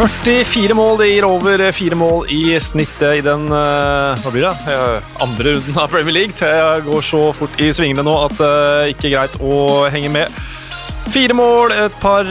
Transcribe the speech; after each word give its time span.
44 0.00 0.72
mål, 0.72 0.94
det 1.02 1.06
gir 1.10 1.24
over 1.28 1.62
fire 1.76 1.96
mål 1.98 2.30
i 2.32 2.54
snittet 2.62 3.18
i 3.18 3.24
den 3.24 3.50
uh, 3.52 4.16
hva 4.22 4.30
blir 4.32 4.46
det? 4.46 4.52
Uh, 4.72 5.10
andre 5.20 5.52
runden 5.58 5.76
av 5.76 5.90
Premier 5.92 6.14
League. 6.16 6.32
Det 6.32 6.86
går 6.86 7.04
så 7.04 7.20
fort 7.36 7.60
i 7.60 7.68
svingene 7.74 8.04
nå 8.06 8.14
at 8.22 8.32
det 8.38 8.48
uh, 8.48 8.88
ikke 8.94 9.10
er 9.10 9.14
greit 9.18 9.36
å 9.44 9.58
henge 9.92 10.12
med. 10.14 10.40
Fire 11.12 11.34
mål, 11.34 11.74
et 11.74 11.94
par 11.98 12.28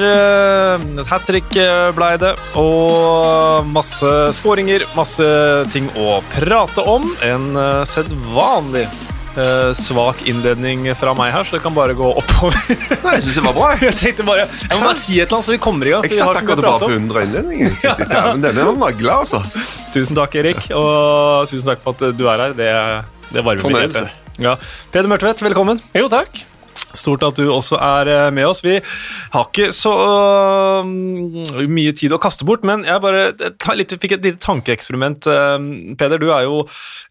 hat 1.09 1.25
trick 1.27 1.49
blei 1.97 2.13
det, 2.21 2.30
og 2.55 3.67
masse 3.67 4.11
skåringer. 4.38 4.86
Masse 4.95 5.27
ting 5.73 5.89
å 5.99 6.22
prate 6.31 6.86
om. 6.88 7.09
En 7.27 7.49
sedvanlig 7.89 8.86
Uh, 9.39 9.70
svak 9.77 10.25
innledning 10.27 10.84
fra 10.99 11.13
meg 11.16 11.31
her, 11.31 11.45
så 11.47 11.55
det 11.55 11.61
kan 11.63 11.75
bare 11.75 11.93
gå 11.95 12.09
oppover. 12.21 12.57
Nei, 13.05 13.13
jeg 13.16 13.23
synes 13.27 13.38
det 13.39 13.43
var 13.45 13.55
bra. 13.55 13.70
Jeg 13.80 13.95
tenkte 14.02 14.25
bare, 14.27 14.43
jeg 14.49 14.73
må 14.73 14.81
bare 14.84 14.97
si 14.99 15.16
et 15.16 15.30
eller 15.30 15.38
annet, 15.38 15.47
så 15.47 15.55
vi 15.55 15.61
kommer 15.63 15.88
i 15.88 15.93
gang. 15.95 16.07
Jeg 16.09 16.17
satt 16.20 16.41
akkurat 16.41 16.66
bare 16.66 16.81
på 16.84 16.91
under 16.97 17.21
innledningen. 17.23 17.77
Ja, 17.85 17.95
ja. 17.95 18.23
Men 18.33 18.44
denne 18.44 18.66
var 18.67 18.75
nagla, 18.81 19.20
altså. 19.23 19.39
Tusen 19.94 20.17
takk, 20.20 20.35
Erik, 20.41 20.59
og 20.75 21.47
tusen 21.49 21.70
takk 21.71 21.85
for 21.85 21.95
at 21.95 22.17
du 22.20 22.25
er 22.27 22.44
her. 22.49 22.57
Det, 22.57 22.70
det 23.31 23.45
varmer 23.45 23.71
mitt 23.71 23.95
hjerte. 23.95 24.09
Ja. 24.44 24.57
Peder 24.91 25.11
Mørtvedt, 25.11 25.44
velkommen. 25.45 25.80
Jo, 25.95 26.09
takk. 26.11 26.44
Stort 27.00 27.23
at 27.23 27.39
du 27.39 27.47
også 27.52 27.78
er 27.80 28.09
eh, 28.11 28.25
med 28.36 28.47
oss. 28.50 28.61
Vi 28.66 28.75
har 29.33 29.47
ikke 29.47 29.69
så 29.75 29.94
uh, 29.95 30.88
mye 31.69 31.94
tid 31.95 32.14
å 32.16 32.19
kaste 32.22 32.47
bort, 32.47 32.66
men 32.67 32.83
jeg 32.88 33.03
bare 33.03 33.30
litt, 33.78 33.95
fikk 34.02 34.17
et 34.17 34.25
lite 34.25 34.42
tankeeksperiment. 34.44 35.30
Uh, 35.30 35.95
Peder, 36.00 36.22
du 36.22 36.30
er 36.36 36.45
jo 36.47 36.64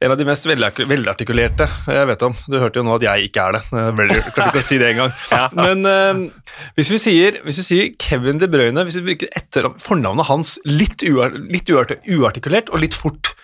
en 0.05 0.14
av 0.14 0.19
de 0.20 0.27
mest 0.28 0.48
velartikulerte 0.48 1.69
jeg 1.89 2.11
vet 2.12 2.27
om. 2.28 2.36
Du 2.48 2.59
hørte 2.61 2.83
jo 2.83 2.86
nå 2.86 2.98
at 2.98 3.06
jeg 3.09 3.31
ikke 3.31 3.48
er 3.48 3.59
det. 3.59 3.62
Jeg 3.72 4.27
klarte 4.36 4.50
ikke 4.53 4.64
å 4.64 4.69
si 4.69 4.81
det 4.81 4.92
engang. 4.92 5.14
ja. 5.34 5.42
Men 5.56 5.89
uh, 5.89 6.53
hvis, 6.78 6.92
vi 6.92 7.00
sier, 7.03 7.41
hvis, 7.47 7.62
vi 7.62 7.66
sier, 7.70 7.91
Kevin 8.03 8.42
De 8.42 8.50
Bruyne, 8.50 8.86
hvis 8.86 9.00
vi 9.00 9.06
bruker 9.11 9.33
etter 9.39 9.70
fornavnet 9.83 10.28
hans 10.28 10.56
litt, 10.69 11.05
uart, 11.09 11.41
litt 11.48 11.72
uart, 11.72 11.97
uartikulert 12.05 12.72
og 12.72 12.84
litt 12.84 12.97
fort 12.97 13.34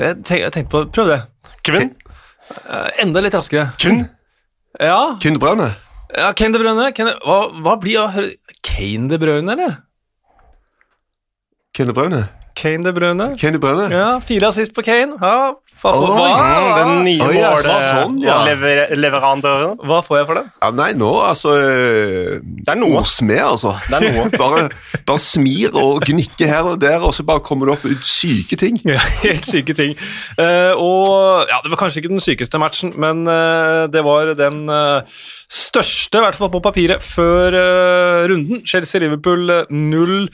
Jeg 0.00 0.24
tenkte 0.26 0.68
på 0.72 0.84
Prøv 0.92 1.12
det. 1.12 1.22
Kevin? 1.66 1.94
enda 3.02 3.22
litt 3.24 3.34
raskere. 3.34 3.72
Kun? 3.82 4.04
Ja. 4.80 5.16
Kane 5.22 5.34
de 5.34 5.40
Bruyne. 5.40 5.70
Ja, 6.16 6.32
Kane 6.32 6.52
de 6.52 6.58
Bruyne. 6.62 6.90
Hva, 7.24 7.38
hva 7.64 7.76
blir 7.80 7.96
de 9.10 9.18
Bruyne, 9.18 9.52
eller? 9.52 9.76
Kane 11.74 11.92
de 11.92 11.96
Bruyne. 11.96 12.22
Kane 12.56 12.84
de 12.84 12.92
Bruyne. 12.92 13.30
Kane 13.40 13.52
de 13.56 13.60
Bruyne. 13.60 13.88
Ja, 13.92 14.18
Fire 14.20 14.48
assist 14.48 14.74
på 14.74 14.82
Kane. 14.82 15.16
Ja, 15.20 15.54
hva, 15.82 15.90
hva, 15.92 16.28
den 16.78 17.02
nye 17.04 17.20
oh, 17.26 17.34
ja, 17.36 17.50
sånn, 17.60 18.16
ja. 18.24 18.38
lever, 18.46 18.94
leverandøren. 18.96 19.74
Hva 19.84 20.00
får 20.06 20.18
jeg 20.18 20.28
for 20.30 20.40
den? 20.40 20.48
Ja, 20.62 20.70
nei, 20.72 20.88
nå, 20.96 21.10
altså 21.20 21.52
Det 21.52 22.72
er 22.72 22.78
noe. 22.80 23.02
Ordsmed, 23.02 23.42
altså. 23.44 23.74
Det 23.84 23.98
er 23.98 24.16
noe. 24.16 24.30
bare, 24.42 24.64
bare 25.06 25.22
smir 25.22 25.76
og 25.76 26.00
gnikker 26.08 26.48
her 26.48 26.72
og 26.72 26.80
der, 26.80 26.98
og 27.04 27.12
så 27.16 27.26
bare 27.28 27.44
kommer 27.44 27.68
det 27.68 27.76
opp 27.76 27.86
ut 27.90 28.08
syke 28.08 28.58
ting. 28.60 28.80
Ja, 28.88 29.02
helt 29.20 29.48
syke 29.48 29.76
ting. 29.76 29.96
Uh, 30.40 30.72
og 30.80 31.52
ja, 31.52 31.60
Det 31.62 31.74
var 31.74 31.84
kanskje 31.84 32.02
ikke 32.02 32.14
den 32.14 32.24
sykeste 32.24 32.60
matchen, 32.62 32.96
men 32.96 33.26
uh, 33.28 33.84
det 33.92 34.04
var 34.06 34.32
den 34.38 34.64
uh, 34.72 35.24
største, 35.44 36.16
i 36.16 36.24
hvert 36.24 36.40
fall 36.40 36.54
på 36.56 36.64
papiret, 36.64 37.04
før 37.04 37.52
runden. 38.32 38.64
Chelsea-Liverpool 38.66 39.52
0 39.70 40.30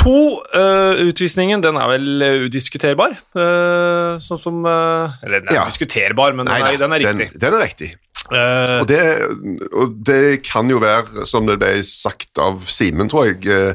To, 0.00 0.40
uh, 0.56 1.00
utvisningen 1.04 1.62
den 1.64 1.76
er 1.76 1.90
vel 1.92 2.26
udiskuterbar. 2.46 3.18
Uh, 3.36 4.16
sånn 4.22 4.40
som 4.40 4.62
uh, 4.64 5.12
Eller 5.26 5.42
den 5.44 5.52
er 5.52 5.60
ja. 5.60 5.66
diskuterbar, 5.68 6.36
men 6.36 6.48
den, 6.48 6.56
er, 6.56 6.78
den 6.80 6.94
er, 6.96 7.04
riktig. 7.04 7.28
Den, 7.34 7.42
den 7.44 7.58
er 7.58 7.64
riktig. 7.66 7.90
Og 8.30 8.84
det, 8.86 9.00
og, 9.74 9.96
det, 10.06 10.22
kan 10.46 10.68
jo 10.70 10.78
være, 10.78 11.24
som 11.26 11.48
det 11.48 11.58
ble 11.58 11.80
sagt 11.88 12.38
av 12.38 12.62
Simen, 12.70 13.08
tror 13.10 13.26
jeg, 13.26 13.72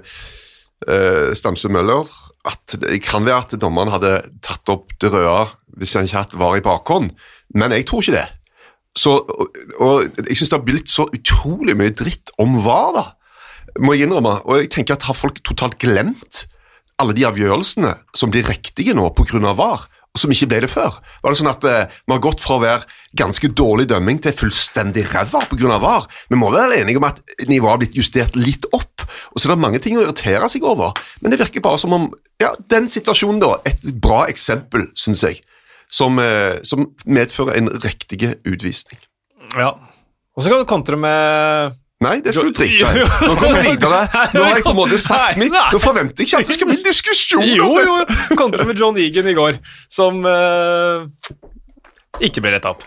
Stamse 1.36 1.68
Møller, 1.74 2.08
at 2.48 2.78
det 2.80 3.02
kan 3.04 3.26
være 3.26 3.42
at 3.42 3.56
dommeren 3.60 3.92
hadde 3.92 4.14
tatt 4.46 4.70
opp 4.72 4.94
det 5.02 5.12
røde 5.12 5.50
hvis 5.76 5.98
han 5.98 6.08
ikke 6.08 6.22
hatt 6.22 6.38
var 6.40 6.56
i 6.56 6.64
bakhånd, 6.64 7.12
men 7.58 7.76
jeg 7.76 7.88
tror 7.90 8.06
ikke 8.06 8.16
det. 8.16 8.28
Så, 8.96 9.18
og, 9.18 9.60
og 9.84 10.22
jeg 10.22 10.38
syns 10.38 10.54
det 10.54 10.60
har 10.62 10.68
blitt 10.70 10.94
så 10.94 11.10
utrolig 11.10 11.76
mye 11.76 11.92
dritt 11.92 12.32
om 12.40 12.56
VAR, 12.64 12.96
da 12.96 13.06
må 13.82 13.96
jeg 13.96 14.08
innrømme. 14.08 14.40
Og 14.46 14.62
jeg 14.64 14.72
tenker 14.74 14.98
at 14.98 15.08
har 15.10 15.18
folk 15.18 15.42
totalt 15.46 15.80
glemt 15.82 16.46
alle 17.02 17.16
de 17.16 17.26
avgjørelsene 17.28 17.92
som 18.16 18.32
blir 18.32 18.48
riktige 18.48 18.96
nå 18.96 19.10
pga. 19.18 19.52
VAR, 19.56 19.88
og 20.16 20.22
som 20.22 20.32
ikke 20.32 20.48
ble 20.48 20.62
det 20.64 20.72
før? 20.72 20.96
Var 21.24 21.34
det 21.34 21.40
sånn 21.42 21.52
at 21.52 21.66
eh, 21.68 21.96
vi 22.08 22.14
har 22.14 22.22
gått 22.24 22.40
fra 22.44 22.56
å 22.56 22.64
være 22.64 22.88
ganske 23.20 23.50
dårlig 23.52 23.90
dømming 23.92 24.22
til 24.24 24.36
fullstendig 24.38 25.04
ræva 25.10 25.42
pga. 25.52 25.80
VAR? 25.84 26.08
Vi 26.32 26.40
må 26.40 26.54
være 26.54 26.80
enige 26.80 27.02
om 27.02 27.08
at 27.10 27.20
nivået 27.50 27.74
har 27.74 27.82
blitt 27.84 27.98
justert 28.00 28.38
litt 28.40 28.68
opp, 28.72 29.04
og 29.04 29.42
så 29.42 29.50
er 29.50 29.56
det 29.56 29.64
mange 29.66 29.82
ting 29.84 29.98
å 30.00 30.06
irritere 30.06 30.48
seg 30.52 30.64
over. 30.68 30.96
Men 31.20 31.36
det 31.36 31.42
virker 31.44 31.64
bare 31.66 31.82
som 31.82 31.96
om 31.98 32.08
ja, 32.40 32.54
den 32.72 32.88
situasjonen, 32.92 33.44
da, 33.44 33.58
et 33.68 33.84
bra 34.04 34.24
eksempel, 34.32 34.88
syns 34.96 35.26
jeg, 35.28 35.44
som, 35.92 36.16
eh, 36.24 36.62
som 36.64 36.88
medfører 37.04 37.60
en 37.60 37.74
riktig 37.84 38.24
utvisning. 38.48 39.04
Ja, 39.60 39.76
og 40.36 40.44
så 40.44 40.52
kan 40.52 40.64
du 40.64 40.70
kontre 40.70 41.00
med 41.00 41.76
Nei, 42.04 42.18
det 42.20 42.34
skal 42.36 42.50
du 42.50 42.56
drite 42.56 42.84
i. 42.92 43.04
Nå 43.08 43.36
kommer 43.40 43.62
vi 43.64 43.72
videre. 43.72 44.02
Nå 44.36 44.44
har 44.44 44.58
jeg 44.58 44.66
på 44.66 44.74
en 44.74 44.78
måte 44.82 45.00
sagt 45.00 45.40
mitt. 45.40 45.56
Nå 45.56 45.80
forventer 45.80 46.26
jeg 46.26 46.28
ikke 46.28 46.42
at 46.44 46.50
det 46.50 46.58
skal 46.58 46.70
bli 46.72 46.78
diskusjon 46.84 47.48
jo, 47.48 47.70
om 47.70 47.78
dette. 47.80 48.18
Jo, 48.28 48.38
kontra 48.42 48.68
med 48.68 48.82
John 48.82 49.00
Egan 49.00 49.30
i 49.32 49.36
går, 49.38 49.62
som 49.92 50.20
uh, 50.28 51.08
ikke 52.20 52.44
ble 52.44 52.56
retta 52.58 52.76
opp. 52.76 52.84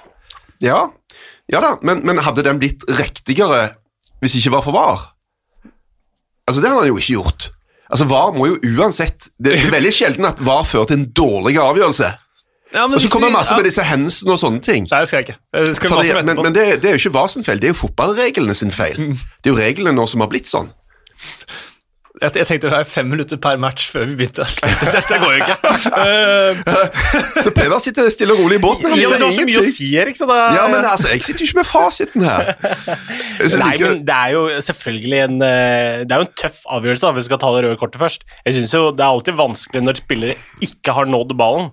Ja, 0.64 0.84
ja 1.48 1.62
da, 1.64 1.76
men, 1.86 2.02
men, 2.04 2.20
hadde 2.26 2.44
den 2.44 2.60
blitt 2.60 2.84
riktigere 2.98 3.70
hvis 4.20 4.34
det 4.34 4.42
ikke 4.42 4.56
var 4.58 4.66
for 4.66 4.76
VAR? 4.76 5.06
Altså, 6.48 6.60
Det 6.60 6.69
hadde 6.69 6.82
han 6.82 6.90
jo 6.90 7.00
ikke 7.00 7.16
gjort. 7.16 7.50
Altså, 7.88 8.08
VAR 8.10 8.32
må 8.36 8.50
jo 8.50 8.56
uansett 8.76 9.30
Det 9.40 9.54
er 9.54 9.70
veldig 9.72 9.92
sjelden 9.94 10.26
at 10.28 10.40
VAR 10.44 10.66
fører 10.69 10.90
til 10.90 11.00
en 11.00 11.10
dårlig 11.16 11.56
avgjørelse. 11.62 12.10
Ja, 12.74 12.84
og 12.84 13.00
så 13.00 13.08
kommer 13.08 13.30
masse 13.32 13.54
ja. 13.54 13.58
med 13.58 13.64
disse 13.64 13.84
hensene 13.86 14.34
og 14.34 14.40
sånne 14.42 14.60
ting. 14.64 14.88
Nei, 14.90 15.00
det 15.00 15.08
skal 15.08 15.22
jeg 15.22 15.28
ikke. 15.28 15.38
Jeg 15.56 15.78
skal 15.78 15.94
det, 16.02 16.18
men, 16.20 16.42
men 16.42 16.54
det, 16.54 16.66
det, 16.82 16.90
er 16.90 16.98
jo 16.98 17.04
ikke 17.06 17.14
hva 17.16 17.24
sin 17.32 17.46
feil, 17.46 17.62
det 17.62 17.70
er 17.70 17.74
jo 17.76 17.80
fotballreglene 17.80 18.56
sin 18.56 18.74
feil. 18.74 19.00
Mm. 19.00 19.16
Det 19.16 19.50
er 19.50 19.54
jo 19.54 19.58
reglene 19.60 19.96
nå 19.96 20.04
som 20.10 20.24
har 20.24 20.30
blitt 20.32 20.50
sånn. 20.50 20.68
Jeg, 22.18 22.32
jeg 22.34 22.46
tenkte 22.48 22.66
det 22.66 22.72
var 22.72 22.86
fem 22.88 23.06
minutter 23.06 23.38
per 23.38 23.58
match 23.62 23.86
før 23.92 24.08
vi 24.10 24.16
begynte. 24.18 24.44
Dette 24.96 25.18
går 25.22 25.34
jo 25.36 25.44
ikke. 25.44 25.56
Uh, 25.62 26.78
så 27.46 27.52
Peder 27.54 27.78
sitter 27.82 28.08
stille 28.10 28.34
og 28.34 28.42
rolig 28.42 28.58
i 28.58 28.62
båten. 28.62 28.88
Han 28.90 28.98
ja, 28.98 29.10
men 29.12 29.22
det 29.22 29.28
har 29.28 29.36
så 29.36 29.44
mye 29.46 29.60
å 29.60 29.66
si, 29.68 29.90
Erik. 30.02 30.18
Så 30.18 30.26
da... 30.28 30.38
Ja, 30.56 30.64
men 30.72 30.82
altså, 30.82 31.12
Jeg 31.14 31.22
sitter 31.26 31.46
jo 31.46 31.50
ikke 31.52 31.60
med 31.60 31.68
fasiten 31.68 32.26
her. 32.26 32.50
Nei, 33.62 33.74
men 33.84 34.02
Det 34.08 34.16
er 34.16 34.34
jo 34.34 34.42
selvfølgelig 34.66 35.20
en 35.28 35.36
eh, 35.46 36.00
Det 36.02 36.16
er 36.16 36.24
jo 36.24 36.26
en 36.26 36.34
tøff 36.42 36.58
avgjørelse, 36.78 37.04
da, 37.06 37.12
hvis 37.14 37.28
vi 37.28 37.30
skal 37.30 37.42
ta 37.44 37.52
det 37.54 37.62
røde 37.68 37.78
kortet 37.80 38.02
først. 38.02 38.26
Jeg 38.42 38.58
synes 38.58 38.74
jo 38.74 38.88
Det 38.90 39.04
er 39.04 39.12
alltid 39.12 39.38
vanskelig 39.38 39.84
når 39.86 40.02
spillere 40.02 40.66
ikke 40.66 40.96
har 40.98 41.08
nådd 41.08 41.38
ballen 41.38 41.70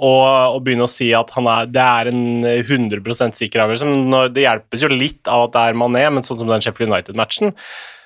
og, 0.00 0.56
og 0.56 0.62
begynne 0.64 0.86
å 0.86 0.90
si 0.90 1.10
at 1.16 1.32
er, 1.36 1.68
det 1.68 1.84
er 1.84 2.10
en 2.10 2.22
100% 2.48 3.36
sikker 3.36 3.64
avgjørelse. 3.66 4.22
Det 4.32 4.46
hjelpes 4.46 4.84
jo 4.86 4.92
litt 4.92 5.28
av 5.28 5.46
at 5.46 5.56
det 5.56 5.64
er 5.68 5.80
Mané, 5.80 6.06
men 6.08 6.24
sånn 6.24 6.40
som 6.40 6.48
den 6.48 6.64
Sheffield 6.64 6.92
United-matchen, 6.92 7.52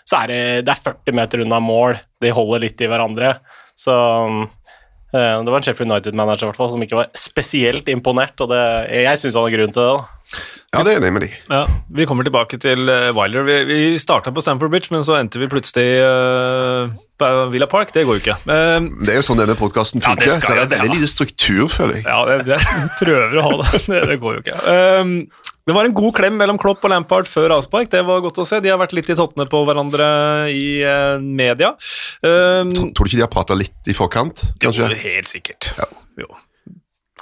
så 0.05 0.25
er 0.25 0.33
det, 0.33 0.41
det 0.67 0.75
er 0.75 0.83
40 0.91 1.17
meter 1.17 1.45
unna 1.45 1.61
mål. 1.63 2.01
De 2.21 2.33
holder 2.35 2.67
litt 2.67 2.83
i 2.83 2.91
hverandre. 2.91 3.37
Så 3.79 3.95
eh, 3.95 4.43
det 5.15 5.53
var 5.53 5.61
en 5.61 5.67
Sheffield 5.67 5.93
United-manager 5.93 6.57
som 6.59 6.83
ikke 6.83 6.99
var 6.99 7.13
spesielt 7.19 7.89
imponert, 7.93 8.35
og 8.43 8.51
det, 8.51 8.63
jeg 8.91 9.21
syns 9.21 9.39
han 9.39 9.47
har 9.47 9.55
grunn 9.55 9.75
til 9.75 9.85
det. 9.85 9.93
da. 9.95 10.15
Ja, 10.75 10.81
det 10.83 10.95
er 10.95 10.99
enig 10.99 11.13
med 11.15 11.23
de. 11.23 11.29
Ja, 11.53 11.61
vi 11.95 12.07
kommer 12.09 12.27
tilbake 12.27 12.59
til 12.59 12.89
uh, 12.91 13.13
Wilder. 13.15 13.45
Vi, 13.47 13.57
vi 13.69 13.77
starta 14.03 14.33
på 14.35 14.43
Stamford 14.43 14.73
Bridge, 14.73 14.91
men 14.91 15.05
så 15.07 15.21
endte 15.21 15.39
vi 15.39 15.47
plutselig 15.51 15.95
uh, 16.03 16.91
på 17.21 17.31
Villa 17.53 17.69
Park. 17.71 17.93
Det 17.95 18.03
går 18.09 18.19
jo 18.19 18.23
ikke. 18.25 18.37
Uh, 18.43 18.89
det 19.05 19.15
er 19.15 19.21
jo 19.21 19.27
sånn 19.29 19.39
denne 19.39 19.55
podkasten 19.59 20.03
funker. 20.03 20.33
Ja, 20.33 20.41
det, 20.43 20.67
det, 20.73 20.81
er 20.81 20.89
veldig 20.89 20.99
lite 20.99 21.13
struktur, 21.13 21.69
føler 21.71 22.01
jeg. 22.01 22.09
Ja, 22.09 22.19
det, 22.43 22.59
jeg 22.59 22.91
prøver 22.99 23.39
å 23.39 23.47
ha 23.47 23.55
det. 23.63 23.83
det. 24.11 24.19
går 24.25 24.39
jo 24.41 24.43
ikke. 24.43 24.59
Um, 24.67 25.17
det 25.65 25.73
var 25.73 25.89
en 25.89 25.95
god 25.97 26.13
klem 26.17 26.35
mellom 26.37 26.59
Klopp 26.61 26.85
og 26.85 26.93
Lampard 26.93 27.29
før 27.31 27.57
avspark. 27.57 27.89
Det 27.93 28.03
var 28.05 28.21
godt 28.25 28.43
å 28.43 28.49
se. 28.49 28.61
De 28.61 28.73
har 28.73 28.81
vært 28.81 28.93
litt 28.97 29.09
i 29.09 29.17
tottene 29.17 29.47
på 29.49 29.63
hverandre 29.65 30.09
i 30.53 30.67
eh, 30.85 31.17
media. 31.25 31.73
Um, 32.21 32.73
tror, 32.75 32.91
tror, 32.93 33.07
du 33.09 33.09
ikke 33.09 33.21
de 33.21 33.25
har 33.25 33.33
prata 33.33 33.57
litt 33.57 33.89
i 33.89 33.97
forkant? 33.97 34.45
kanskje? 34.61 34.91
Jo, 34.93 34.99
helt 35.07 35.33
sikkert. 35.33 35.71
Ja. 35.79 35.89
Jo. 36.21 36.29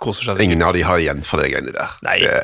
Koser 0.03 0.33
seg. 0.33 0.43
Ingen 0.43 0.67
av 0.67 0.75
de 0.75 0.83
har 0.83 0.99
igjen 0.99 1.23
for 1.23 1.39
de 1.39 1.53
greiene 1.53 1.75
der. 1.77 1.95
Nei. 2.03 2.19
Det 2.25 2.35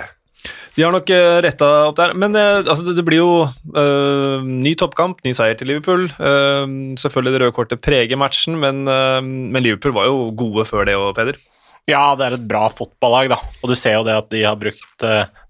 de 0.78 0.84
har 0.86 0.94
nok 0.94 1.10
uh, 1.10 1.16
eh, 1.18 1.40
retta 1.42 1.68
opp 1.88 1.96
der. 1.98 2.12
Men 2.14 2.36
uh, 2.38 2.62
altså, 2.62 2.84
det, 2.86 3.00
det, 3.00 3.04
blir 3.08 3.18
jo 3.18 3.30
uh, 3.50 4.46
ny 4.46 4.76
toppkamp, 4.78 5.24
ny 5.26 5.32
seier 5.34 5.58
til 5.58 5.72
Liverpool. 5.72 6.06
Uh, 6.22 6.94
selvfølgelig 7.00 7.34
det 7.34 7.40
røde 7.42 7.56
kortet 7.56 7.82
preger 7.82 8.20
matchen, 8.20 8.60
men, 8.62 8.84
men, 8.86 9.62
Liverpool 9.64 9.96
var 9.96 10.06
jo 10.06 10.28
gode 10.38 10.68
før 10.68 10.86
det 10.86 10.94
òg, 10.94 11.10
Peder. 11.18 11.40
Ja, 11.88 12.12
det 12.18 12.26
er 12.26 12.36
et 12.36 12.48
bra 12.48 12.66
fotballag, 12.68 13.30
da. 13.32 13.38
Og 13.62 13.72
du 13.72 13.76
ser 13.78 13.96
jo 13.96 14.06
det 14.06 14.16
at 14.18 14.28
de 14.32 14.42
har 14.44 14.58
brukt 14.60 15.04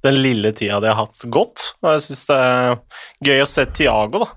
den 0.06 0.18
lille 0.22 0.52
tida 0.54 0.78
de 0.82 0.92
har 0.92 1.00
hatt, 1.00 1.24
godt. 1.26 1.72
Og 1.82 1.96
jeg 1.96 2.04
syns 2.04 2.28
det 2.28 2.36
er 2.44 2.76
gøy 3.26 3.42
å 3.42 3.48
se 3.50 3.64
Tiago, 3.74 4.22
da. 4.22 4.30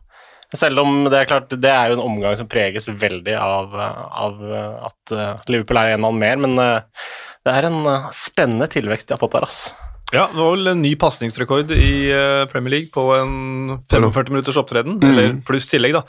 Selv 0.57 0.81
om 0.81 1.05
det 1.05 1.19
er 1.19 1.29
klart, 1.29 1.53
det 1.53 1.69
er 1.71 1.91
jo 1.91 1.99
en 1.99 2.03
omgang 2.03 2.33
som 2.35 2.49
preges 2.49 2.89
veldig 2.89 3.37
av, 3.39 3.77
av 3.77 4.41
at 4.89 5.13
Liverpool 5.47 5.79
er 5.79 5.93
en 5.93 6.03
mann 6.03 6.19
mer, 6.19 6.41
men 6.43 6.57
det 6.59 7.53
er 7.53 7.69
en 7.69 7.79
spennende 8.11 8.67
tilvekst 8.73 9.07
de 9.07 9.15
har 9.15 9.21
fått 9.21 9.37
der, 9.37 9.47
ass. 9.47 9.61
Ja, 10.11 10.25
det 10.27 10.41
var 10.41 10.57
vel 10.57 10.73
en 10.73 10.81
ny 10.83 10.91
pasningsrekord 10.99 11.71
i 11.71 12.11
uh, 12.11 12.43
Premier 12.51 12.73
League 12.75 12.91
på 12.91 13.05
en 13.15 13.77
45 13.89 14.33
minutters 14.33 14.59
opptreden, 14.59 14.97
mm. 14.99 15.05
eller 15.07 15.37
pluss 15.47 15.69
tillegg, 15.71 15.95
da. 15.95 16.03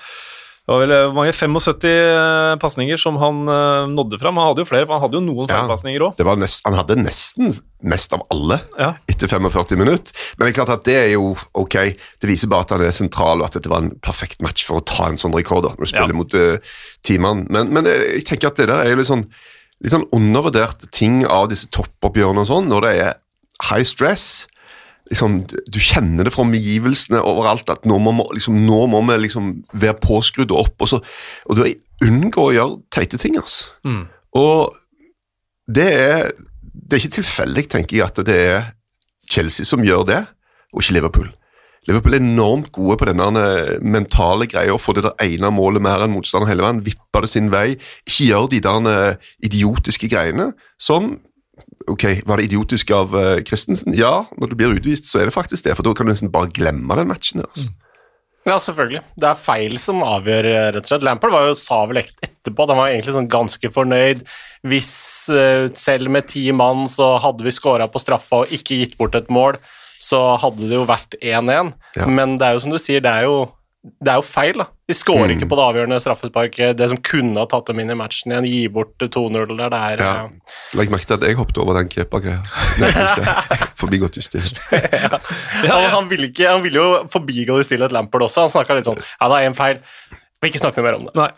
Det 0.63 0.71
var 0.71 0.83
vel 0.85 0.93
eh, 0.95 1.09
mange 1.11 1.33
75 1.35 1.89
eh, 1.91 2.53
pasninger 2.63 3.01
som 3.01 3.17
han 3.19 3.41
uh, 3.51 3.89
nådde 3.91 4.21
fram. 4.23 4.37
Han 4.39 4.53
hadde 4.53 4.63
jo 4.63 4.69
flere, 4.69 4.87
for 4.87 4.95
han 4.95 5.03
hadde 5.03 5.19
jo 5.19 5.23
noen 5.25 5.49
feilpasninger 5.51 6.05
òg. 6.07 6.21
Han 6.69 6.77
hadde 6.79 6.97
nesten 7.01 7.57
mest 7.83 8.15
av 8.15 8.23
alle 8.31 8.61
ja. 8.79 8.93
etter 9.11 9.27
45 9.27 9.75
minutter. 9.81 10.15
Men 10.37 10.45
det 10.45 10.53
er 10.53 10.59
klart 10.61 10.71
at 10.77 10.85
det 10.87 10.95
er 11.01 11.09
jo 11.17 11.33
ok. 11.59 11.77
Det 12.23 12.31
viser 12.31 12.53
bare 12.53 12.69
at 12.69 12.77
han 12.77 12.85
er 12.87 12.95
sentral, 12.95 13.43
og 13.43 13.49
at 13.49 13.59
dette 13.59 13.73
var 13.73 13.83
en 13.83 13.91
perfekt 14.07 14.39
match 14.47 14.63
for 14.69 14.79
å 14.79 14.87
ta 14.87 15.09
en 15.11 15.19
sånn 15.19 15.35
rekord 15.35 15.67
når 15.67 15.83
du 15.83 15.91
spiller 15.91 16.15
ja. 16.15 16.21
mot 16.21 16.39
uh, 16.39 16.79
teamene. 17.03 17.49
Men, 17.51 17.75
men, 17.75 17.91
jeg 17.91 18.23
tenker 18.31 18.53
at 18.53 18.63
det 18.63 18.71
der 18.71 18.85
er 18.85 18.95
jo 18.95 19.03
litt 19.03 19.11
sånn, 19.11 19.27
litt 19.83 19.97
sånn 19.97 20.07
undervurdert 20.15 20.87
ting 20.95 21.25
av 21.27 21.51
disse 21.51 21.67
toppoppgjørene 21.75 22.47
og 22.47 22.51
sånn, 22.53 22.71
når 22.71 22.87
det 22.87 22.97
er 23.09 23.13
high 23.67 23.87
stress 23.87 24.45
liksom, 25.13 25.43
Du 25.47 25.79
kjenner 25.83 26.27
det 26.27 26.33
fra 26.35 26.47
omgivelsene 26.47 27.23
overalt 27.23 27.71
at 27.73 27.87
nå 27.89 27.99
må, 28.03 28.15
liksom, 28.35 28.63
nå 28.67 28.85
må 28.91 29.03
vi 29.11 29.19
liksom 29.27 29.53
være 29.73 30.01
påskrudd 30.03 30.55
og 30.55 30.67
opp. 30.67 30.77
Og, 30.81 30.91
så, 30.95 31.03
og 31.47 31.59
du 31.59 31.67
unngår 32.03 32.49
å 32.49 32.55
gjøre 32.57 32.81
teite 32.95 33.21
ting. 33.21 33.37
Altså. 33.41 33.71
Mm. 33.87 34.07
Og 34.41 34.73
det 35.71 35.89
er, 35.93 36.33
det 36.73 36.97
er 36.97 37.03
ikke 37.03 37.19
tilfeldig, 37.21 37.69
tenker 37.77 37.99
jeg, 37.99 38.09
at 38.09 38.25
det 38.27 38.41
er 38.41 38.73
Chelsea 39.31 39.69
som 39.69 39.85
gjør 39.85 40.09
det, 40.09 40.25
og 40.73 40.83
ikke 40.83 40.99
Liverpool. 40.99 41.31
Liverpool 41.89 42.15
er 42.15 42.23
enormt 42.23 42.71
gode 42.75 42.97
på 43.01 43.09
denne 43.09 43.45
mentale 43.83 44.47
greia, 44.51 44.77
få 44.79 44.95
det 44.95 45.03
der 45.09 45.25
ene 45.25 45.51
målet 45.55 45.83
mer 45.83 46.05
enn 46.05 46.13
motstander 46.15 46.51
hele 46.51 46.63
veien, 46.63 46.83
vippe 46.87 47.23
det 47.25 47.31
sin 47.33 47.51
vei, 47.51 47.73
ikke 48.07 48.29
gjøre 48.29 48.51
de 48.53 48.61
der 48.63 49.17
idiotiske 49.43 50.11
greiene 50.13 50.53
som 50.79 51.17
Ok, 51.91 52.05
Var 52.27 52.39
det 52.39 52.49
idiotisk 52.49 52.91
av 52.95 53.15
uh, 53.17 53.39
Christensen? 53.47 53.95
Ja, 53.97 54.27
når 54.39 54.53
du 54.53 54.59
blir 54.59 54.75
utvist, 54.77 55.09
så 55.09 55.23
er 55.23 55.29
det 55.29 55.37
faktisk 55.37 55.67
det. 55.67 55.77
For 55.79 55.87
da 55.87 55.95
kan 55.97 56.07
du 56.07 56.13
nesten 56.13 56.33
bare 56.33 56.53
glemme 56.53 56.99
den 56.99 57.11
matchen. 57.11 57.43
Altså. 57.45 57.71
Mm. 57.71 57.79
Ja, 58.43 58.57
selvfølgelig. 58.59 59.03
Det 59.23 59.29
er 59.29 59.39
feil 59.39 59.77
som 59.79 60.01
avgjør, 60.03 60.49
eh, 60.51 60.69
rett 60.75 60.87
og 60.87 60.91
slett. 60.91 61.05
Lampard 61.07 61.31
var 61.35 61.45
jo, 61.47 61.59
sa 61.59 61.85
vel 61.87 62.01
etterpå 62.03 62.65
at 62.65 62.73
han 62.73 62.81
var 62.81 62.91
egentlig 62.91 63.15
sånn 63.15 63.31
ganske 63.31 63.71
fornøyd. 63.71 64.25
Hvis 64.67 64.95
uh, 65.31 65.69
selv 65.79 66.11
med 66.11 66.27
ti 66.33 66.49
mann 66.55 66.89
så 66.91 67.15
hadde 67.23 67.47
vi 67.47 67.55
scora 67.55 67.87
på 67.91 68.03
straffa 68.03 68.43
og 68.43 68.55
ikke 68.55 68.81
gitt 68.81 68.99
bort 68.99 69.15
et 69.19 69.31
mål, 69.31 69.61
så 70.03 70.35
hadde 70.43 70.67
det 70.67 70.75
jo 70.75 70.89
vært 70.89 71.15
1-1. 71.21 71.71
Ja. 71.99 72.09
Men 72.11 72.35
det 72.41 72.49
er 72.49 72.57
jo 72.57 72.65
som 72.65 72.75
du 72.75 72.81
sier, 72.83 73.03
det 73.05 73.15
er 73.15 73.29
jo 73.31 73.45
det 73.83 74.13
er 74.13 74.21
jo 74.21 74.23
feil. 74.23 74.61
da. 74.61 74.69
De 74.87 74.95
skårer 74.95 75.33
mm. 75.33 75.35
ikke 75.35 75.49
på 75.51 75.57
det 75.59 75.65
avgjørende 75.65 75.99
straffesparket. 76.03 76.77
Det 76.79 76.87
som 76.93 77.01
kunne 77.03 77.43
ha 77.43 77.49
tatt 77.51 77.67
dem 77.73 77.81
inn 77.83 77.91
i 77.91 77.97
matchen 77.99 78.31
igjen, 78.31 78.47
gi 78.47 78.61
bort 78.71 78.95
2-0 79.03 79.57
der. 79.59 79.73
Det 79.75 79.81
er 79.81 80.03
ja. 80.05 80.13
ja. 80.21 80.55
Legg 80.79 80.95
merke 80.95 81.09
til 81.11 81.19
at 81.19 81.27
jeg 81.27 81.39
hoppet 81.41 81.59
over 81.65 81.81
den 81.81 81.91
keepergreia. 81.91 82.39
Forbigått 83.83 84.21
i 84.23 84.25
stillhet. 84.25 84.63
ja. 84.71 85.19
ja, 85.67 85.81
han, 85.97 86.07
ville 86.13 86.31
ikke, 86.31 86.47
han 86.47 86.63
ville 86.63 86.79
jo 86.79 86.89
forbigå 87.11 87.59
i 87.59 87.67
stillhet 87.67 87.95
Lampard 87.95 88.29
også. 88.29 88.47
Han 88.47 88.55
snakka 88.55 88.79
litt 88.79 88.91
sånn 88.91 89.03
Ja, 89.03 89.27
det 89.27 89.41
er 89.41 89.51
én 89.51 89.59
feil. 89.59 89.83
Vil 90.43 90.53
ikke 90.53 90.63
snakke 90.63 90.87
mer 90.87 91.01
om 91.01 91.09
det. 91.09 91.17
Nei. 91.19 91.33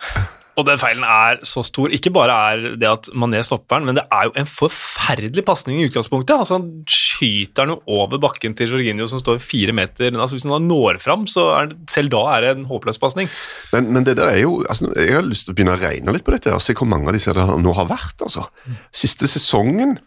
Og 0.54 0.66
den 0.68 0.78
feilen 0.78 1.02
er 1.02 1.40
så 1.46 1.64
stor. 1.66 1.90
Ikke 1.94 2.12
bare 2.14 2.34
er 2.52 2.76
det 2.78 2.86
at 2.86 3.08
Mané 3.18 3.40
stopper 3.42 3.80
den, 3.80 3.88
men 3.88 3.98
det 3.98 4.04
er 4.06 4.28
jo 4.28 4.34
en 4.38 4.46
forferdelig 4.46 5.42
pasning 5.46 5.80
i 5.80 5.88
utgangspunktet. 5.88 6.36
Altså 6.36 6.60
Han 6.60 6.68
skyter 6.90 7.66
den 7.66 7.80
over 7.90 8.20
bakken 8.22 8.54
til 8.54 8.70
Jorginho 8.70 9.08
som 9.10 9.22
står 9.22 9.42
fire 9.42 9.74
meter 9.74 10.14
altså 10.14 10.38
Hvis 10.38 10.46
han 10.46 10.68
når 10.70 11.00
fram, 11.02 11.26
så 11.30 11.48
er 11.56 11.72
det, 11.72 11.78
selv 11.90 12.12
da 12.14 12.22
er 12.36 12.46
det 12.46 12.52
en 12.54 12.68
håpløs 12.70 13.02
pasning. 13.02 13.30
Men, 13.74 13.90
men, 13.90 14.06
det 14.06 14.16
der 14.20 14.30
er 14.30 14.42
jo 14.44 14.60
altså, 14.68 14.92
Jeg 14.94 15.18
har 15.18 15.26
lyst 15.26 15.48
til 15.48 15.54
å 15.54 15.58
begynne 15.58 15.74
å 15.74 15.82
regne 15.82 16.14
litt 16.14 16.26
på 16.26 16.34
dette 16.36 16.54
og 16.54 16.62
se 16.62 16.76
hvor 16.78 16.90
mange 16.90 17.10
av 17.10 17.18
disse 17.18 17.34
det 17.34 17.44
nå 17.44 17.74
har 17.74 17.90
vært. 17.90 18.22
altså. 18.22 18.46
Siste 18.94 19.30
sesongen 19.30 19.98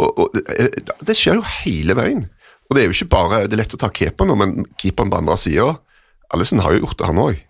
og, 0.00 0.18
og 0.18 0.36
det, 0.36 0.70
det, 1.02 1.16
skjer 1.18 1.38
jo 1.38 1.48
hele 1.62 1.96
veien. 1.98 2.26
Og 2.68 2.76
det 2.76 2.82
er 2.82 2.88
jo 2.88 2.96
ikke 2.96 3.12
bare 3.12 3.46
det 3.46 3.56
er 3.56 3.64
lett 3.64 3.76
å 3.76 3.80
ta 3.82 3.90
keeperen 3.92 4.32
nå, 4.32 4.38
men 4.38 4.68
keeperen 4.80 5.10
på 5.12 5.18
andre 5.20 5.36
sida 5.40 5.72
Alison 6.32 6.62
har 6.64 6.72
jo 6.72 6.86
gjort 6.86 6.96
det, 6.98 7.08
han 7.10 7.20
òg. 7.20 7.40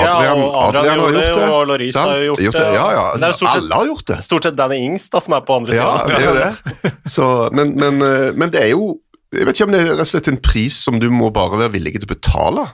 Adrian, 0.00 0.40
ja, 0.40 0.46
og 0.46 0.54
Adrian, 0.68 1.00
har 1.00 1.14
gjort 1.14 1.38
det, 1.38 1.46
og 1.48 1.66
Loris 1.70 1.96
har 1.98 2.22
gjort 2.24 2.58
det. 2.58 2.66
Ja, 2.74 2.86
ja, 2.94 3.04
det 3.20 3.28
er 3.28 3.36
stort 3.36 3.50
sett, 3.50 3.62
alle 3.62 3.80
har 3.80 3.88
gjort 3.90 4.06
det. 4.10 4.18
Stort 4.26 4.48
sett 4.48 4.56
Danny 4.58 4.78
Ings 4.86 5.08
da, 5.12 5.22
som 5.22 5.36
er 5.36 5.44
på 5.46 5.58
andre 5.60 5.74
siden. 5.74 5.86
Ja, 5.86 6.06
det 6.08 6.30
er 6.30 6.38
det. 6.40 6.92
Så, 7.16 7.28
men, 7.54 7.74
men, 7.78 8.00
eh, 8.02 8.30
men, 8.34 8.52
det 8.54 8.62
er 8.62 8.72
jo 8.72 8.94
Jeg 9.34 9.48
vet 9.48 9.58
ikke 9.58 9.66
om 9.66 9.74
det 9.74 9.82
er 9.82 9.92
rett 9.92 10.06
og 10.06 10.10
slett 10.12 10.30
en 10.30 10.40
pris 10.42 10.76
som 10.86 10.98
du 11.02 11.08
må 11.10 11.30
bare 11.34 11.58
være 11.58 11.74
villig 11.74 11.96
til 11.96 12.06
å 12.06 12.12
betale 12.14 12.66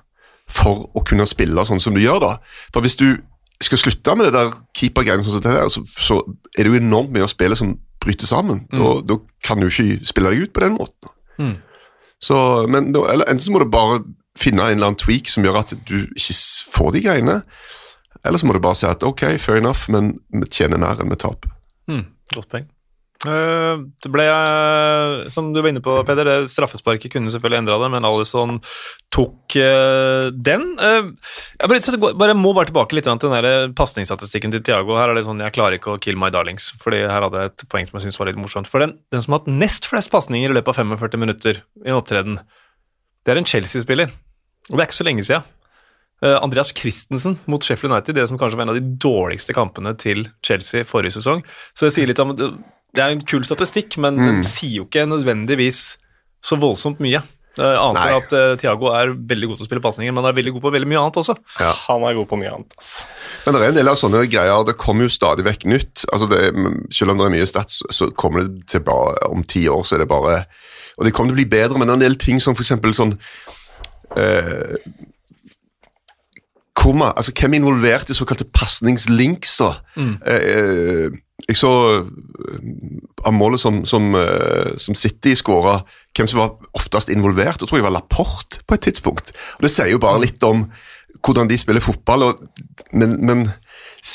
for 0.50 0.88
å 0.98 1.02
kunne 1.06 1.24
spille 1.30 1.64
sånn 1.64 1.80
som 1.80 1.94
du 1.96 2.02
gjør, 2.02 2.20
da. 2.24 2.32
For 2.74 2.84
hvis 2.84 2.98
du 3.00 3.06
skal 3.62 3.80
slutte 3.80 4.16
med 4.16 4.28
det 4.28 4.34
der 4.34 4.52
keepergreiene, 4.76 5.24
sånn 5.24 5.72
så, 5.72 5.84
så, 5.94 6.20
er 6.56 6.66
det 6.66 6.72
jo 6.72 6.80
enormt 6.80 7.12
mye 7.14 7.24
å 7.24 7.30
spille 7.30 7.56
som 7.56 7.76
bryter 8.00 8.28
sammen. 8.28 8.64
Mm. 8.72 8.80
Da, 8.80 8.92
da, 9.12 9.18
kan 9.46 9.60
du 9.60 9.68
ikke 9.68 10.00
spille 10.08 10.32
deg 10.32 10.46
ut 10.48 10.54
på 10.56 10.64
den 10.64 10.76
måten. 10.76 11.12
Mm. 11.40 11.54
Så, 12.20 12.36
men 12.68 12.90
da, 12.92 13.06
eller 13.12 13.28
Enten 13.30 13.46
så 13.46 13.54
må 13.54 13.62
du 13.62 13.70
bare 13.72 14.02
finne 14.40 14.64
en 14.64 14.78
eller 14.78 14.92
annen 14.92 15.00
tweak 15.00 15.30
som 15.30 15.46
gjør 15.46 15.62
at 15.62 15.76
du 15.88 15.98
ikke 16.08 16.36
får 16.74 16.96
de 16.96 17.04
greiene. 17.06 17.38
Eller 18.26 18.40
så 18.40 18.48
må 18.48 18.56
du 18.56 18.62
bare 18.64 18.78
si 18.78 18.88
at 18.88 19.04
ok, 19.06 19.26
fair 19.40 19.60
enough, 19.60 19.88
men 19.92 20.14
vi 20.32 20.50
tjener 20.52 20.80
mer 20.80 21.00
enn 21.00 21.12
vi 21.12 21.20
taper. 21.20 21.52
Mm, 21.90 22.04
godt 22.34 22.52
poeng. 22.52 22.68
Uh, 23.20 23.82
det 24.00 24.08
ble, 24.08 24.24
uh, 24.32 25.26
som 25.28 25.50
du 25.52 25.58
var 25.60 25.68
inne 25.68 25.82
på, 25.84 25.92
Peder, 26.08 26.46
straffesparket 26.48 27.12
kunne 27.12 27.28
selvfølgelig 27.32 27.58
endra 27.60 27.76
det, 27.82 27.90
men 27.92 28.06
Alison 28.08 28.54
tok 29.12 29.56
uh, 29.60 30.30
den. 30.32 30.64
jeg 30.80 32.00
bare, 32.00 32.36
må 32.38 32.54
bare 32.56 32.70
tilbake 32.70 32.96
litt 32.96 33.04
til 33.04 33.34
den 33.34 33.76
pasningsstatistikken 33.76 34.56
til 34.56 34.64
Tiago. 34.64 34.96
Her 34.96 35.12
er 35.12 35.20
det 35.20 35.26
sånn, 35.28 35.44
Jeg 35.44 35.56
klarer 35.56 35.76
ikke 35.76 35.98
å 35.98 36.00
kill 36.00 36.16
my 36.20 36.32
darlings, 36.32 36.70
fordi 36.80 37.02
her 37.04 37.28
hadde 37.28 37.44
jeg 37.44 37.52
et 37.52 37.66
poeng 37.68 37.88
som 37.88 38.00
jeg 38.00 38.08
syns 38.08 38.20
var 38.22 38.32
litt 38.32 38.40
morsomt. 38.40 38.72
For 38.72 38.80
den, 38.80 38.96
den 39.12 39.24
som 39.24 39.36
har 39.36 39.44
hatt 39.44 39.52
nest 39.52 39.90
flest 39.90 40.12
pasninger 40.14 40.48
i 40.48 40.56
løpet 40.56 40.72
av 40.72 40.80
45 40.80 41.20
minutter 41.20 41.60
i 41.84 41.92
en 41.92 42.00
opptreden, 42.00 42.40
det 43.20 43.34
er 43.34 43.42
en 43.42 43.52
Chelsea-spiller. 43.52 44.16
Og 44.70 44.76
det 44.76 44.84
er 44.84 44.88
ikke 44.88 45.00
så 45.00 45.08
lenge 45.08 45.26
siden. 45.26 45.48
Uh, 46.20 46.36
Andreas 46.44 46.72
Christensen 46.76 47.38
mot 47.48 47.64
Sheffield 47.64 47.94
United, 47.94 48.14
det 48.14 48.26
som 48.28 48.38
kanskje 48.38 48.58
var 48.60 48.66
en 48.66 48.74
av 48.74 48.76
de 48.76 48.96
dårligste 49.00 49.56
kampene 49.56 49.94
til 49.96 50.26
Chelsea 50.44 50.84
forrige 50.84 51.16
sesong. 51.16 51.40
Så 51.72 51.88
det 51.88 51.94
sier 51.96 52.10
litt 52.10 52.20
om 52.20 52.34
Det 52.36 53.00
er 53.00 53.14
en 53.14 53.22
kul 53.24 53.44
statistikk, 53.46 53.96
men 54.02 54.18
mm. 54.18 54.26
den 54.26 54.40
sier 54.44 54.82
jo 54.82 54.88
ikke 54.88 55.06
nødvendigvis 55.08 55.96
så 56.44 56.58
voldsomt 56.60 57.00
mye. 57.00 57.22
Annet 57.60 57.98
enn 58.06 58.16
at 58.16 58.32
uh, 58.36 58.52
Thiago 58.60 58.92
er 58.94 59.10
veldig 59.12 59.50
god 59.50 59.58
til 59.58 59.66
å 59.66 59.68
spille 59.68 59.82
pasninger, 59.84 60.14
men 60.14 60.26
er 60.28 60.36
veldig 60.36 60.52
god 60.54 60.64
på 60.64 60.72
veldig 60.74 60.88
mye 60.90 61.00
annet 61.00 61.18
også. 61.22 61.34
Ja. 61.58 61.72
Han 61.88 62.04
er 62.06 62.16
god 62.18 62.28
på 62.30 62.38
mye 62.40 62.52
annet. 62.56 62.76
Ass. 62.78 62.92
Men 63.44 63.56
det 63.56 63.62
er 63.62 63.72
en 63.72 63.78
del 63.80 63.90
av 63.90 63.98
sånne 64.00 64.22
greier. 64.30 64.66
Det 64.68 64.76
kommer 64.80 65.08
jo 65.08 65.12
stadig 65.12 65.44
vekk 65.48 65.66
nytt. 65.72 66.04
Altså 66.12 66.28
det, 66.30 66.42
selv 66.94 67.14
om 67.14 67.20
det 67.20 67.26
er 67.26 67.34
mye 67.36 67.48
stats, 67.50 67.80
så 67.90 68.10
kommer 68.12 68.46
det 68.46 68.68
til 68.70 68.84
bare 68.86 69.30
om 69.32 69.42
ti 69.44 69.64
år, 69.72 69.82
så 69.86 69.96
er 69.96 70.04
det 70.04 70.12
bare 70.12 70.42
Og 71.00 71.06
det 71.06 71.14
kommer 71.16 71.32
til 71.32 71.38
å 71.38 71.40
bli 71.40 71.48
bedre, 71.48 71.80
men 71.80 71.88
det 71.88 71.94
er 71.94 71.98
en 71.98 72.06
del 72.06 72.18
ting 72.20 72.40
som 72.42 72.52
f.eks. 72.52 72.74
sånn 72.96 73.16
eh, 74.16 74.76
komma, 76.80 77.12
altså, 77.16 77.32
Hvem 77.36 77.54
er 77.54 77.60
involvert 77.60 78.10
i 78.10 78.16
såkalte 78.16 78.44
pasningslinks? 78.44 79.56
da? 79.60 79.72
Mm. 79.96 80.14
Eh, 80.26 81.18
jeg 81.48 81.56
så 81.56 81.72
eh, 81.98 82.60
av 83.26 83.34
målet 83.36 83.60
som, 83.60 83.82
som, 83.88 84.14
eh, 84.16 84.76
som 84.80 84.96
City 84.96 85.34
skåra, 85.38 85.80
hvem 86.16 86.28
som 86.30 86.42
var 86.42 86.70
oftest 86.76 87.12
involvert. 87.12 87.60
Jeg 87.60 87.68
tror 87.68 87.80
jeg 87.80 87.86
var 87.86 87.96
Laporte 87.98 88.62
på 88.66 88.76
et 88.76 88.86
tidspunkt. 88.88 89.32
Og 89.58 89.66
Det 89.66 89.72
sier 89.72 89.92
jo 89.92 90.02
bare 90.02 90.22
litt 90.24 90.42
om 90.46 90.66
hvordan 91.20 91.48
de 91.50 91.56
spiller 91.60 91.82
fotball, 91.84 92.24
og, 92.28 92.44
men, 92.96 93.16
men 93.26 93.42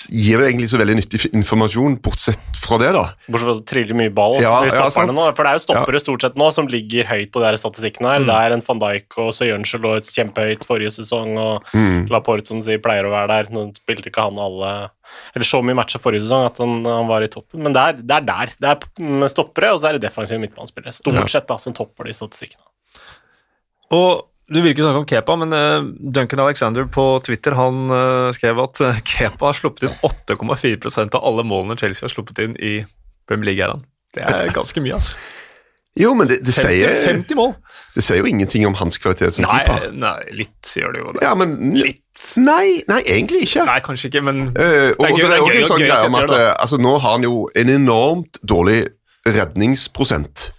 gir 0.09 0.41
det 0.41 0.47
egentlig 0.47 0.69
så 0.71 0.79
veldig 0.81 0.95
nyttig 0.97 1.19
informasjon, 1.37 1.97
bortsett 2.03 2.57
fra 2.57 2.79
det, 2.81 2.89
da. 2.95 3.03
Bortsett 3.27 3.45
fra 3.45 3.53
at 3.53 3.61
det 3.61 3.69
triller 3.69 3.97
mye 3.99 4.13
ball 4.15 4.37
ja, 4.41 4.53
i 4.65 4.71
stopperne 4.73 5.13
ja, 5.13 5.17
nå. 5.19 5.27
For 5.37 5.45
det 5.45 5.51
er 5.51 5.59
jo 5.59 5.63
stoppere 5.65 5.99
ja. 5.99 6.03
stort 6.03 6.25
sett 6.25 6.39
nå 6.41 6.49
som 6.55 6.69
ligger 6.71 7.07
høyt 7.09 7.31
på 7.33 7.43
de 7.43 7.47
her 7.49 7.59
statistikkene 7.59 8.15
her. 8.15 8.25
Mm. 8.25 8.29
Det 8.31 8.37
er 8.41 8.55
en 8.55 8.65
van 8.65 8.81
Dijk 8.81 9.19
og 9.21 9.31
Søyønsel 9.37 9.85
lå 9.85 9.93
et 9.99 10.09
kjempehøyt 10.09 10.67
forrige 10.67 10.93
sesong, 10.97 11.37
og 11.37 11.71
mm. 11.77 12.05
Laporte 12.13 12.49
som 12.49 12.61
sier 12.65 12.81
pleier 12.83 13.07
å 13.07 13.13
være 13.13 13.31
der. 13.33 13.51
Nå 13.53 13.67
spilte 13.77 14.09
ikke 14.09 14.25
han 14.25 14.41
alle 14.41 14.75
Eller 15.35 15.47
så 15.47 15.61
mye 15.61 15.77
matcher 15.77 16.01
forrige 16.01 16.25
sesong 16.25 16.47
at 16.49 16.61
han, 16.63 16.79
han 16.89 17.09
var 17.11 17.25
i 17.25 17.31
toppen, 17.31 17.61
men 17.65 17.75
det 17.75 17.89
er, 17.91 17.99
det 18.01 18.19
er 18.19 18.29
der. 18.31 18.55
Det 18.57 18.71
er 18.73 19.33
stoppere, 19.33 19.75
og 19.75 19.81
så 19.81 19.91
er 19.91 19.99
det 19.99 20.07
defensive 20.07 20.41
midtbanespillere. 20.41 20.95
Stort 20.95 21.29
sett 21.29 21.49
da, 21.51 21.59
som 21.61 21.75
topper 21.77 22.09
de 22.09 22.17
statistikkene. 22.17 22.65
Og 23.93 24.25
du 24.45 24.59
vil 24.59 24.75
ikke 24.75 24.83
snakke 24.85 25.01
om 25.01 25.07
Kepa, 25.09 25.35
men 25.41 25.53
uh, 25.55 25.87
Duncan 26.13 26.41
Alexander 26.43 26.85
på 26.85 27.05
Twitter 27.25 27.55
han 27.57 27.87
uh, 27.89 28.33
skrev 28.35 28.59
at 28.61 28.81
uh, 28.85 28.99
Kepa 29.01 29.49
har 29.49 29.57
sluppet 29.57 29.87
inn 29.87 29.95
8,4% 30.05 31.17
av 31.17 31.25
alle 31.25 31.45
målene 31.47 31.77
Chelsea 31.81 32.05
har 32.05 32.13
sluppet 32.13 32.43
inn 32.43 32.53
i 32.61 32.75
Premier 33.25 33.49
League. 33.49 33.79
Det 34.13 34.21
er 34.21 34.53
ganske 34.59 34.83
mye, 34.85 34.99
altså. 34.99 35.17
Jo, 35.95 36.11
men 36.19 36.27
det, 36.27 36.41
det 36.43 36.51
50, 36.51 36.67
sier 36.67 36.97
50 37.07 37.37
mål. 37.39 37.53
Det 37.95 38.03
sier 38.03 38.19
jo 38.19 38.27
ingenting 38.27 38.65
om 38.67 38.75
hans 38.77 38.99
kvalitet 38.99 39.37
som 39.37 39.47
nei, 39.47 39.61
keeper. 39.63 39.93
Nei, 39.95 40.17
litt 40.35 40.73
gjør 40.77 40.91
det 40.91 41.01
jo 41.01 41.13
det. 41.15 41.23
Ja, 41.23 41.31
men 41.39 41.55
litt. 41.79 42.03
Nei, 42.37 42.83
nei, 42.91 42.99
egentlig 43.15 43.45
ikke. 43.47 43.63
Nei, 43.65 43.79
kanskje 43.83 44.11
ikke, 44.11 44.21
men 44.27 44.49
uh, 44.51 44.91
Og 44.99 45.07
det 45.07 45.25
er 45.25 45.39
òg 45.39 45.55
en 45.55 45.67
sånn 45.71 45.81
greie 45.81 46.11
om 46.11 46.19
at 46.19 46.35
altså, 46.35 46.77
nå 46.83 46.97
har 46.99 47.17
han 47.17 47.25
jo 47.25 47.47
en 47.55 47.71
enormt 47.79 48.41
dårlig 48.43 48.83
redningsprosent. 49.25 50.51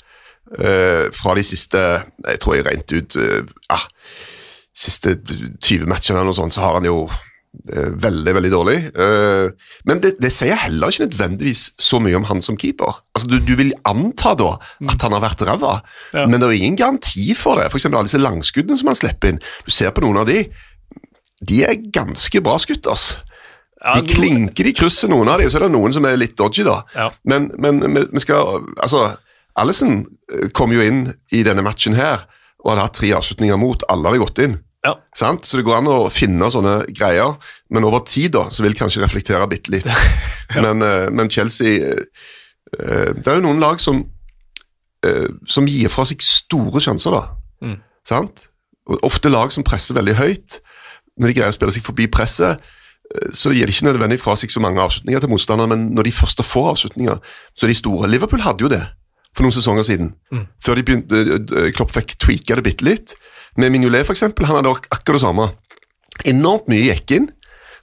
Uh, 0.46 1.08
fra 1.10 1.32
de 1.34 1.42
siste 1.42 1.80
Jeg 1.80 2.38
tror 2.38 2.54
jeg 2.54 2.62
regnet 2.68 2.92
ut 2.94 3.16
uh, 3.18 3.48
ah, 3.74 3.82
siste 4.70 5.16
20 5.18 5.88
matchene 5.90 6.20
eller 6.20 6.30
noe 6.30 6.38
sånt, 6.38 6.54
så 6.54 6.62
har 6.62 6.76
han 6.76 6.86
jo 6.86 7.08
uh, 7.08 7.88
veldig, 8.04 8.34
veldig 8.36 8.52
dårlig. 8.52 8.76
men 9.88 10.02
det, 10.04 10.12
det, 10.22 10.30
sier 10.30 10.54
heller 10.60 10.92
ikke 10.92 11.08
nødvendigvis 11.08 11.64
så 11.82 11.98
mye 12.04 12.14
om 12.18 12.28
han 12.28 12.44
som 12.44 12.58
keeper. 12.60 13.00
Altså, 13.16 13.30
Du, 13.32 13.40
du 13.42 13.56
vil 13.58 13.74
anta 13.88 14.36
da 14.38 14.52
at 14.92 15.02
han 15.02 15.16
har 15.16 15.24
vært 15.24 15.42
ræva, 15.48 15.74
ja. 16.12 16.28
men 16.28 16.38
det 16.38 16.50
er 16.50 16.58
ingen 16.60 16.78
garanti 16.78 17.32
for 17.34 17.58
det. 17.58 17.66
F.eks. 17.72 17.88
alle 17.88 18.06
disse 18.06 18.22
langskuddene 18.22 18.78
som 18.78 18.92
han 18.92 19.00
slipper 19.00 19.32
inn. 19.32 19.42
Du 19.66 19.74
ser 19.74 19.90
på 19.96 20.04
noen 20.04 20.22
av 20.22 20.30
de 20.30 20.44
de 21.46 21.62
er 21.66 21.80
ganske 21.92 22.40
bra 22.40 22.56
skutt, 22.60 22.86
ass. 22.88 23.18
De 23.76 24.02
klinker 24.08 24.70
i 24.70 24.72
krysset, 24.74 25.10
noen 25.12 25.28
av 25.28 25.40
dem, 25.40 25.50
så 25.52 25.58
er 25.58 25.66
det 25.66 25.74
noen 25.74 25.92
som 25.92 26.06
er 26.08 26.16
litt 26.18 26.36
dodgy, 26.38 26.64
da. 26.66 26.80
Ja. 26.96 27.10
Men, 27.28 27.50
men 27.60 27.82
vi 27.84 28.22
skal 28.24 28.64
Altså, 28.82 29.10
Alison 29.56 30.02
kom 30.56 30.72
jo 30.74 30.82
inn 30.84 31.06
i 31.32 31.42
denne 31.46 31.64
matchen 31.64 31.96
her 31.96 32.26
og 32.66 32.72
hadde 32.72 32.86
hatt 32.88 32.98
tre 32.98 33.12
avslutninger 33.16 33.58
mot. 33.60 33.84
Alle 33.92 34.10
hadde 34.10 34.24
gått 34.24 34.42
inn. 34.42 34.56
Ja. 34.86 34.94
Sant? 35.16 35.46
Så 35.46 35.58
det 35.58 35.66
går 35.66 35.80
an 35.80 35.90
å 35.90 35.98
finne 36.12 36.48
sånne 36.52 36.76
greier, 36.94 37.36
men 37.74 37.86
over 37.86 38.04
tid 38.06 38.34
da, 38.36 38.46
så 38.54 38.64
vil 38.64 38.76
kanskje 38.78 39.02
reflektere 39.02 39.46
bitte 39.50 39.72
litt. 39.74 39.88
men, 40.64 40.84
eh, 40.84 41.08
men 41.14 41.30
Chelsea 41.32 41.80
eh, 41.82 42.04
eh, 42.78 43.10
Det 43.16 43.26
er 43.26 43.40
jo 43.40 43.46
noen 43.48 43.62
lag 43.62 43.82
som, 43.82 44.04
eh, 45.06 45.26
som 45.50 45.66
gir 45.70 45.90
fra 45.92 46.06
seg 46.08 46.22
store 46.22 46.82
sjanser, 46.82 47.16
da. 47.16 47.66
Mm. 47.66 47.80
Sant? 48.06 48.48
Ofte 49.02 49.32
lag 49.32 49.54
som 49.54 49.66
presser 49.66 49.98
veldig 49.98 50.18
høyt. 50.20 50.60
Når 51.16 51.32
de 51.32 51.38
greier 51.38 51.54
å 51.54 51.56
spille 51.56 51.74
seg 51.74 51.86
forbi 51.86 52.06
presset, 52.12 52.62
eh, 53.10 53.32
så 53.34 53.54
gir 53.54 53.66
de 53.66 53.74
ikke 53.74 53.88
nødvendig 53.88 54.20
fra 54.22 54.36
seg 54.38 54.54
så 54.54 54.62
mange 54.62 54.82
avslutninger 54.84 55.24
til 55.24 55.34
motstandere, 55.34 55.72
men 55.74 55.88
når 55.96 56.10
de 56.10 56.18
først 56.18 56.44
får 56.46 56.70
avslutninger, 56.76 57.34
så 57.56 57.66
er 57.66 57.74
de 57.74 57.80
store. 57.82 58.10
Liverpool 58.12 58.46
hadde 58.46 58.66
jo 58.66 58.70
det 58.70 58.84
for 59.36 59.44
noen 59.44 59.52
sesonger 59.54 59.84
siden. 59.86 60.10
Mm. 60.32 60.46
Før 60.64 60.78
de 60.80 60.84
begynte, 60.88 61.20
eh, 61.60 61.70
Klopp 61.76 61.92
fikk 61.94 62.16
tweaka 62.24 62.56
det 62.58 62.64
bitte 62.70 62.86
litt. 62.88 63.14
Med 63.60 63.72
Mignolet, 63.72 64.08
eksempel, 64.08 64.48
han 64.48 64.58
hadde 64.62 64.72
ak- 64.74 64.88
akkurat 64.90 65.20
det 65.20 65.24
samme. 65.26 65.50
Enormt 66.28 66.66
mye 66.72 66.88
gikk 66.94 67.12
inn, 67.18 67.28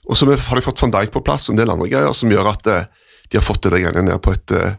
og 0.08 0.18
så 0.18 0.26
har 0.28 0.58
de 0.60 0.66
fått 0.66 0.82
van 0.82 0.92
Dijk 0.92 1.14
på 1.14 1.22
plass 1.24 1.48
og 1.48 1.54
en 1.54 1.62
del 1.62 1.70
andre 1.72 1.88
greier 1.88 2.12
som 2.14 2.30
gjør 2.30 2.50
at 2.52 2.66
eh, 2.66 2.84
de 3.30 3.38
har 3.40 3.46
fått 3.46 3.62
det 3.64 3.72
der 3.72 3.84
greiene 3.86 4.02
ned 4.10 4.20
på 4.22 4.34
et 4.34 4.52
eh, 4.58 4.74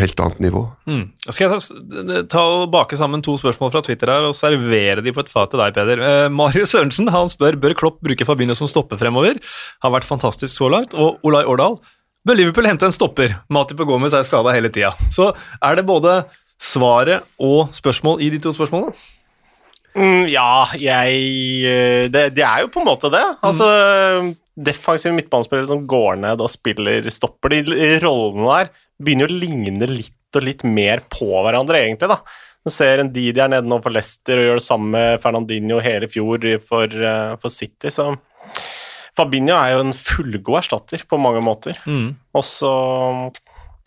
helt 0.00 0.18
annet 0.24 0.40
nivå. 0.40 0.62
Mm. 0.88 1.02
Skal 1.28 1.50
jeg 1.52 1.60
ta, 1.60 2.22
ta 2.32 2.42
og 2.62 2.70
bake 2.72 2.96
sammen 2.98 3.20
to 3.22 3.36
spørsmål 3.36 3.70
fra 3.74 3.82
Twitter 3.84 4.08
her 4.10 4.24
og 4.26 4.34
servere 4.34 5.04
de 5.04 5.12
på 5.12 5.20
et 5.22 5.28
fat 5.30 5.52
til 5.52 5.60
deg, 5.60 5.74
Peder? 5.76 6.00
Eh, 6.02 6.28
Marius 6.32 6.72
Sørensen 6.72 7.12
han 7.12 7.28
spør 7.32 7.58
bør 7.60 7.76
Klopp 7.76 8.00
bruke 8.04 8.24
Fabinho 8.26 8.56
som 8.56 8.66
stopper 8.72 8.96
fremover. 9.00 9.36
Har 9.84 9.92
vært 9.94 10.08
fantastisk 10.08 10.50
så 10.56 10.70
langt. 10.72 10.96
Og 10.96 11.20
Olai 11.28 11.44
Årdal 11.44 11.76
bør 12.26 12.38
Liverpool 12.38 12.68
hente 12.68 12.88
en 12.88 12.94
stopper. 12.94 13.36
Matip 13.52 13.80
og 13.84 13.92
Gomez 13.92 14.16
er 14.16 14.26
skada 14.26 14.54
hele 14.56 14.72
tida. 14.74 14.92
Så 15.14 15.30
er 15.62 15.78
det 15.78 15.86
både 15.88 16.20
svaret 16.58 17.26
og 17.42 17.70
spørsmål 17.76 18.24
i 18.24 18.30
de 18.32 18.40
to 18.42 18.52
spørsmålene? 18.56 18.96
Mm, 19.96 20.26
ja, 20.28 20.66
jeg 20.76 21.20
eh, 21.64 22.08
det, 22.12 22.28
det 22.36 22.44
er 22.44 22.64
jo 22.64 22.72
på 22.72 22.82
en 22.82 22.90
måte 22.90 23.10
det. 23.12 23.22
Altså, 23.46 23.68
Defensive 24.56 25.14
midtbanespillere 25.16 25.70
som 25.70 25.86
går 25.88 26.18
ned 26.20 26.42
og 26.44 26.52
spiller 26.52 27.06
stopper, 27.12 27.58
de 27.64 27.94
rollene 28.04 28.50
der 28.50 28.74
begynner 28.96 29.32
å 29.32 29.38
ligne 29.40 29.88
litt 29.90 30.12
og 30.36 30.44
litt 30.44 30.66
mer 30.68 31.00
på 31.12 31.28
hverandre, 31.30 31.80
egentlig. 31.80 32.10
da. 32.12 32.20
Du 32.66 32.72
ser 32.74 33.00
en 33.00 33.12
Didi 33.14 33.40
er 33.40 33.48
nede 33.52 33.70
nå 33.70 33.78
for 33.80 33.94
Leicester 33.94 34.40
og 34.40 34.48
gjør 34.48 34.58
det 34.58 34.66
samme 34.66 34.90
med 34.96 35.20
Fernandinho 35.22 35.78
hele 35.84 36.08
fjor 36.10 36.44
for, 36.66 36.90
eh, 36.90 37.36
for 37.40 37.52
City, 37.52 37.92
så 37.94 38.10
Fabinho 39.16 39.56
er 39.56 39.74
jo 39.76 39.84
en 39.86 39.92
fullgod 39.96 40.58
erstatter 40.60 41.02
på 41.08 41.18
mange 41.20 41.40
måter. 41.44 41.78
Mm. 41.88 42.14
Og 42.36 42.44
så 42.44 42.72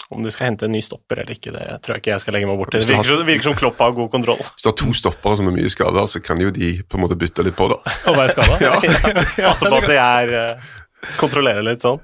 om 0.09 0.23
de 0.25 0.31
skal 0.33 0.47
hente 0.49 0.65
en 0.65 0.73
ny 0.73 0.79
stopper 0.81 1.19
eller 1.21 1.35
ikke, 1.35 1.51
det 1.53 1.65
tror 1.85 1.93
jeg 1.95 2.01
ikke 2.01 2.11
jeg 2.15 2.21
skal 2.23 2.33
legge 2.33 2.47
meg 2.49 2.57
bort 2.57 2.73
i. 2.73 2.79
Det 2.81 2.89
virker, 2.89 3.05
som- 3.11 3.27
virker 3.27 3.43
som 3.45 3.53
Klopp 3.59 3.77
har 3.77 3.91
god 3.93 4.09
kontroll. 4.09 4.39
Hvis 4.41 4.65
du 4.65 4.69
har 4.71 4.77
to 4.81 4.93
stoppere 4.97 5.37
som 5.37 5.47
er 5.51 5.53
mye 5.53 5.69
skada, 5.69 6.07
så 6.09 6.17
kan 6.23 6.39
jo 6.41 6.49
de 6.49 6.71
på 6.81 6.97
en 6.97 7.03
måte 7.05 7.17
bytte 7.19 7.45
litt 7.45 7.55
på, 7.59 7.67
da. 7.69 7.77
Og 8.09 8.17
være 8.17 8.33
skada? 8.33 8.57
Ja. 9.37 9.51
Passe 9.51 9.69
på 9.69 9.77
at 9.83 9.85
de 9.91 9.99
er 10.01 10.33
Kontrollere 10.33 11.13
Kontrollerer 11.19 11.63
litt 11.63 11.85
sånn. 11.85 12.01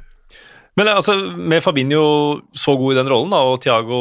Men 0.76 0.90
altså, 0.92 1.14
med 1.40 1.64
Fabinho 1.64 2.02
så 2.52 2.74
god 2.76 2.94
i 2.94 2.98
den 2.98 3.08
rollen, 3.08 3.32
da, 3.32 3.40
og 3.48 3.62
Thiago 3.64 4.00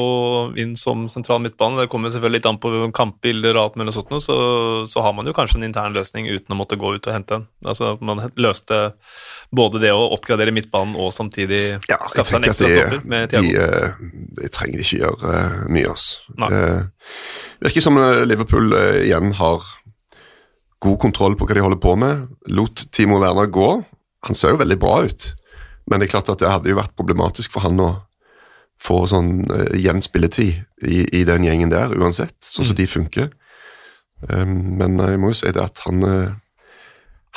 inn 0.59 0.73
som 0.79 1.05
sentral 1.13 1.39
midtbane, 1.45 1.79
det 1.79 1.91
kommer 1.93 2.11
selvfølgelig 2.11 2.41
litt 2.41 2.49
an 2.51 2.59
på 2.59 2.73
kampbilder 2.95 3.55
og 3.55 3.61
alt 3.63 3.77
mulig 3.79 3.95
sånt, 3.95 4.11
så, 4.25 4.39
så 4.91 5.05
har 5.05 5.15
man 5.15 5.31
jo 5.31 5.37
kanskje 5.37 5.61
en 5.61 5.69
intern 5.69 5.95
løsning 5.95 6.27
uten 6.33 6.57
å 6.57 6.59
måtte 6.59 6.79
gå 6.81 6.97
ut 6.97 7.07
og 7.07 7.15
hente 7.15 7.39
en. 7.39 7.47
Altså, 7.63 7.93
man 8.03 8.25
løste 8.35 8.81
både 9.55 9.85
det 9.85 9.93
å 9.95 10.09
oppgradere 10.17 10.55
midtbanen 10.57 10.99
og 10.99 11.15
samtidig 11.15 11.63
Ja, 11.87 12.01
skaffe 12.11 12.33
seg 12.33 12.41
en 12.41 12.51
ekstra 12.51 12.67
de, 12.67 12.81
stopper 12.81 13.07
med 13.15 13.31
Thiago. 13.31 13.55
De, 13.55 14.27
de 14.41 14.53
trenger 14.59 14.83
ikke 14.83 15.01
gjøre 15.05 15.39
eh, 15.39 15.57
mye, 15.79 15.95
altså. 15.95 16.51
Det 17.63 17.71
virker 17.71 17.87
som 17.87 18.03
eh, 18.03 18.25
Liverpool 18.27 18.75
eh, 18.81 19.01
igjen 19.07 19.31
har 19.39 19.63
god 20.85 20.99
kontroll 21.07 21.39
på 21.39 21.47
hva 21.47 21.57
de 21.57 21.65
holder 21.65 21.81
på 21.81 21.95
med. 22.03 22.27
Lot 22.51 22.89
Timo 22.93 23.23
Werner 23.23 23.47
gå. 23.47 23.71
Han 24.27 24.37
ser 24.37 24.55
jo 24.55 24.61
veldig 24.61 24.81
bra 24.81 24.99
ut, 25.07 25.31
men 25.91 26.01
det 26.01 26.09
er 26.09 26.13
klart 26.17 26.31
at 26.33 26.41
det 26.43 26.51
hadde 26.51 26.71
jo 26.71 26.79
vært 26.79 26.95
problematisk 26.97 27.53
for 27.55 27.65
han 27.67 27.81
å 27.81 27.91
få 28.85 29.05
sånn 29.11 29.45
uh, 29.51 29.71
gjenspilletid 29.79 30.63
i, 30.89 31.03
i 31.21 31.25
den 31.29 31.45
gjengen 31.47 31.71
der, 31.73 31.93
uansett, 31.97 32.35
sånn 32.43 32.65
Mm. 32.65 32.69
som 32.71 32.77
de 32.81 32.87
funker. 32.91 33.29
Um, 34.29 34.55
men 34.81 34.99
jeg 34.99 35.21
må 35.21 35.31
jo 35.33 35.37
si 35.39 35.51
det 35.53 35.61
at 35.61 35.83
han 35.85 36.01
uh, 36.07 36.33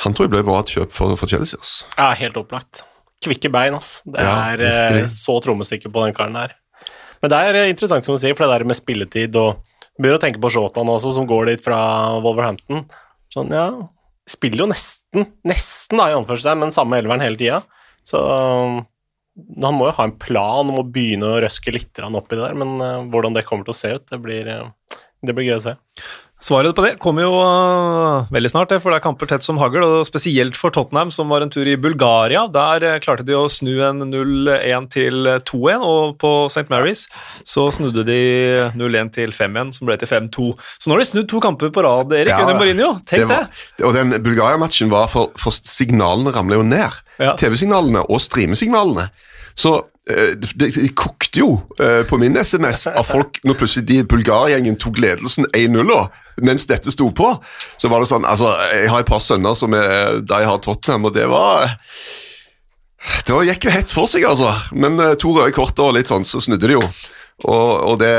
Han 0.04 0.14
tror 0.14 0.28
jeg 0.28 0.30
ble 0.36 0.44
bra 0.46 0.60
et 0.62 0.70
kjøp 0.70 0.92
for, 0.94 1.16
for 1.18 1.26
Chelsea. 1.28 1.58
ass. 1.58 1.72
Ja, 1.98 2.12
helt 2.14 2.36
opplagt. 2.38 2.84
Kvikke 3.24 3.50
bein, 3.50 3.74
ass. 3.74 3.96
Det 4.06 4.22
er 4.22 4.60
eh, 4.62 4.76
virkelig. 4.94 5.08
så 5.10 5.34
trommestikker 5.42 5.90
på 5.90 6.04
den 6.06 6.14
karen 6.14 6.36
der. 6.38 6.52
Men 7.18 7.32
det 7.32 7.40
er 7.48 7.58
eh, 7.58 7.70
interessant 7.72 8.06
som 8.06 8.14
du 8.14 8.20
sier, 8.22 8.36
for 8.38 8.46
det 8.46 8.60
der 8.60 8.64
med 8.70 8.78
spilletid 8.78 9.34
og 9.40 9.58
Begynner 9.98 10.20
å 10.20 10.22
tenke 10.22 10.38
på 10.38 10.52
Shota 10.54 10.84
nå 10.86 10.92
også, 10.94 11.10
som 11.16 11.24
går 11.26 11.48
dit 11.50 11.62
fra 11.64 11.80
Wolverhampton. 12.22 12.84
Sånn, 13.34 13.50
ja 13.50 13.64
Spiller 14.30 14.62
jo 14.62 14.68
nesten, 14.70 15.24
nesten 15.42 15.98
da, 15.98 16.06
i 16.12 16.14
anførselstegn, 16.14 16.60
men 16.62 16.70
samme 16.70 17.00
elveren 17.02 17.24
hele 17.24 17.34
tida. 17.40 17.58
Så 18.08 18.20
um, 18.24 18.78
han 19.62 19.76
må 19.76 19.88
jo 19.88 19.96
ha 19.98 20.06
en 20.08 20.16
plan 20.18 20.70
om 20.70 20.80
å 20.80 20.86
begynne 20.86 21.28
å 21.28 21.42
røske 21.44 21.74
litt 21.74 22.00
oppi 22.02 22.38
det 22.38 22.42
der, 22.42 22.56
men 22.58 22.80
eh, 22.82 23.04
hvordan 23.12 23.36
det 23.36 23.44
kommer 23.46 23.68
til 23.68 23.74
å 23.74 23.78
se 23.78 23.92
ut, 23.98 24.06
det 24.10 24.18
blir, 24.24 24.48
eh, 24.50 24.96
det 25.22 25.34
blir 25.36 25.46
gøy 25.46 25.58
å 25.58 25.64
se. 25.68 25.74
Svaret 26.38 26.70
på 26.76 26.84
det 26.84 26.92
kommer 27.02 27.24
jo 27.24 27.32
øh, 27.42 28.28
veldig 28.30 28.50
snart, 28.52 28.70
for 28.78 28.92
det 28.94 29.00
er 29.00 29.02
kamper 29.02 29.26
tett 29.26 29.42
som 29.42 29.58
hagl, 29.58 29.82
og 29.82 30.06
spesielt 30.06 30.54
for 30.54 30.70
Tottenham, 30.70 31.10
som 31.10 31.32
var 31.32 31.42
en 31.42 31.50
tur 31.50 31.66
i 31.66 31.74
Bulgaria. 31.74 32.44
Der 32.54 32.86
øh, 32.86 32.98
klarte 33.02 33.26
de 33.26 33.34
å 33.34 33.48
snu 33.50 33.72
en 33.82 34.04
0-1 34.06 34.86
til 34.94 35.26
2-1, 35.50 35.82
og 35.82 36.14
på 36.22 36.32
St. 36.46 36.68
Mary's 36.70 37.08
så 37.42 37.66
snudde 37.74 38.06
de 38.06 38.20
0-1 38.78 39.10
til 39.18 39.34
5-1, 39.34 39.74
som 39.80 39.90
ble 39.90 39.98
til 39.98 40.12
5-2. 40.12 40.52
Så 40.78 40.86
nå 40.86 40.94
har 40.94 41.02
de 41.02 41.10
snudd 41.10 41.28
to 41.32 41.42
kamper 41.42 41.74
på 41.74 41.82
rad, 41.82 42.14
Erik, 42.14 42.30
Ja, 42.30 42.44
under 42.46 42.60
Mourinho. 42.60 42.94
Tenk 43.02 43.26
det! 43.26 43.28
var, 43.34 43.90
Og 43.90 43.98
den 43.98 44.14
Bulgaria-matchen 44.22 44.94
var 44.94 45.10
for, 45.10 45.34
for 45.42 45.58
signalene 45.58 46.30
ramler 46.38 46.62
jo 46.62 46.70
ned. 46.70 47.02
Ja. 47.18 47.34
TV-signalene 47.34 48.06
og 48.06 48.22
streamesignalene. 48.22 49.10
Så 49.58 49.74
eh, 49.74 49.82
det, 50.08 50.70
de 50.72 50.88
kokte 50.96 51.42
jo 51.42 51.50
eh, 51.82 52.00
på 52.08 52.16
min 52.20 52.36
SMS 52.36 52.86
av 52.88 53.04
folk 53.04 53.40
når 53.44 53.58
plutselig 53.60 53.84
de 53.88 53.98
Bulgaria-gjengen 54.08 54.78
tok 54.80 55.00
ledelsen 55.04 55.48
1-0 55.52 55.90
mens 56.44 56.64
dette 56.70 56.92
sto 56.94 57.10
på. 57.12 57.34
Så 57.76 57.90
var 57.92 58.00
det 58.00 58.08
sånn 58.08 58.24
Altså, 58.28 58.54
jeg 58.72 58.88
har 58.92 59.04
et 59.04 59.10
par 59.10 59.20
sønner 59.20 59.58
som 59.58 59.74
er 59.76 60.22
de 60.24 60.40
har 60.48 60.62
Tottenham, 60.64 61.10
og 61.10 61.16
det 61.16 61.26
var 61.28 61.76
Det 63.26 63.34
var, 63.34 63.44
gikk 63.46 63.68
jo 63.68 63.74
hett 63.74 63.92
for 63.92 64.10
seg, 64.10 64.24
altså. 64.26 64.54
Men 64.72 64.98
eh, 65.02 65.16
to 65.20 65.34
røde 65.36 65.54
kort 65.56 65.78
og 65.84 65.92
litt 65.98 66.10
sånn, 66.10 66.26
så 66.26 66.40
snudde 66.42 66.70
det 66.70 66.78
jo. 66.78 66.82
Og, 67.44 67.68
og 67.92 68.00
det 68.00 68.16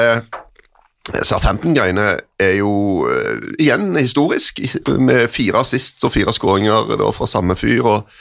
Southampton-greiene 1.10 2.06
er 2.40 2.52
jo 2.60 2.72
uh, 3.10 3.40
igjen 3.58 3.96
historisk, 3.98 4.62
med 5.02 5.26
fire 5.34 5.64
assists 5.64 6.06
og 6.06 6.14
fire 6.14 6.32
skåringer 6.36 6.94
fra 7.18 7.28
samme 7.28 7.58
fyr. 7.58 7.82
Og, 7.82 8.20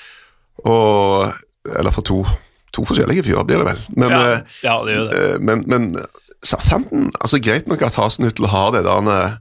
og 0.65 1.69
Eller 1.69 1.93
fra 1.93 2.03
to, 2.03 2.23
to 2.73 2.85
forskjellige 2.89 3.25
fyrer, 3.27 3.45
blir 3.49 3.63
det 3.63 3.67
vel. 3.73 3.83
Men, 3.97 4.11
Ja, 4.11 4.23
eh, 4.33 4.57
ja, 4.65 4.79
det 4.85 4.95
gjør 4.97 5.11
det. 5.11 5.21
eh, 5.35 5.39
men, 5.41 5.65
men 5.67 5.89
Southampton 6.45 7.11
altså 7.21 7.41
Greit 7.43 7.69
nok 7.69 7.83
at 7.83 7.97
Hasenhüttel 7.99 8.47
har 8.53 8.71
det 8.77 8.85
der 8.87 9.09
eh, 9.15 9.33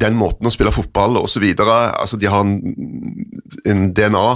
den 0.00 0.16
måten 0.16 0.46
å 0.46 0.50
spille 0.54 0.72
fotball 0.72 1.18
videre. 1.40 1.76
Altså, 2.00 2.16
de 2.16 2.26
har 2.30 2.40
en, 2.40 2.56
en 3.66 3.92
DNA 3.94 4.26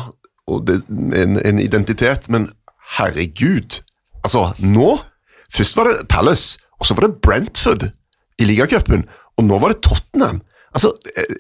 og 0.47 0.67
det, 0.67 0.83
en, 0.91 1.39
en 1.41 1.59
identitet, 1.63 2.29
men 2.29 2.51
herregud 2.99 3.81
Altså, 4.25 4.55
nå 4.59 4.99
Først 5.55 5.77
var 5.77 5.85
det 5.87 6.09
Palace, 6.09 6.59
og 6.81 6.87
så 6.89 6.95
var 6.97 7.07
det 7.07 7.21
Brentford 7.23 7.85
i 8.43 8.47
ligacupen, 8.49 9.05
og 9.39 9.45
nå 9.47 9.59
var 9.63 9.71
det 9.71 9.83
Tottenham. 9.87 10.41
Altså, 10.75 10.91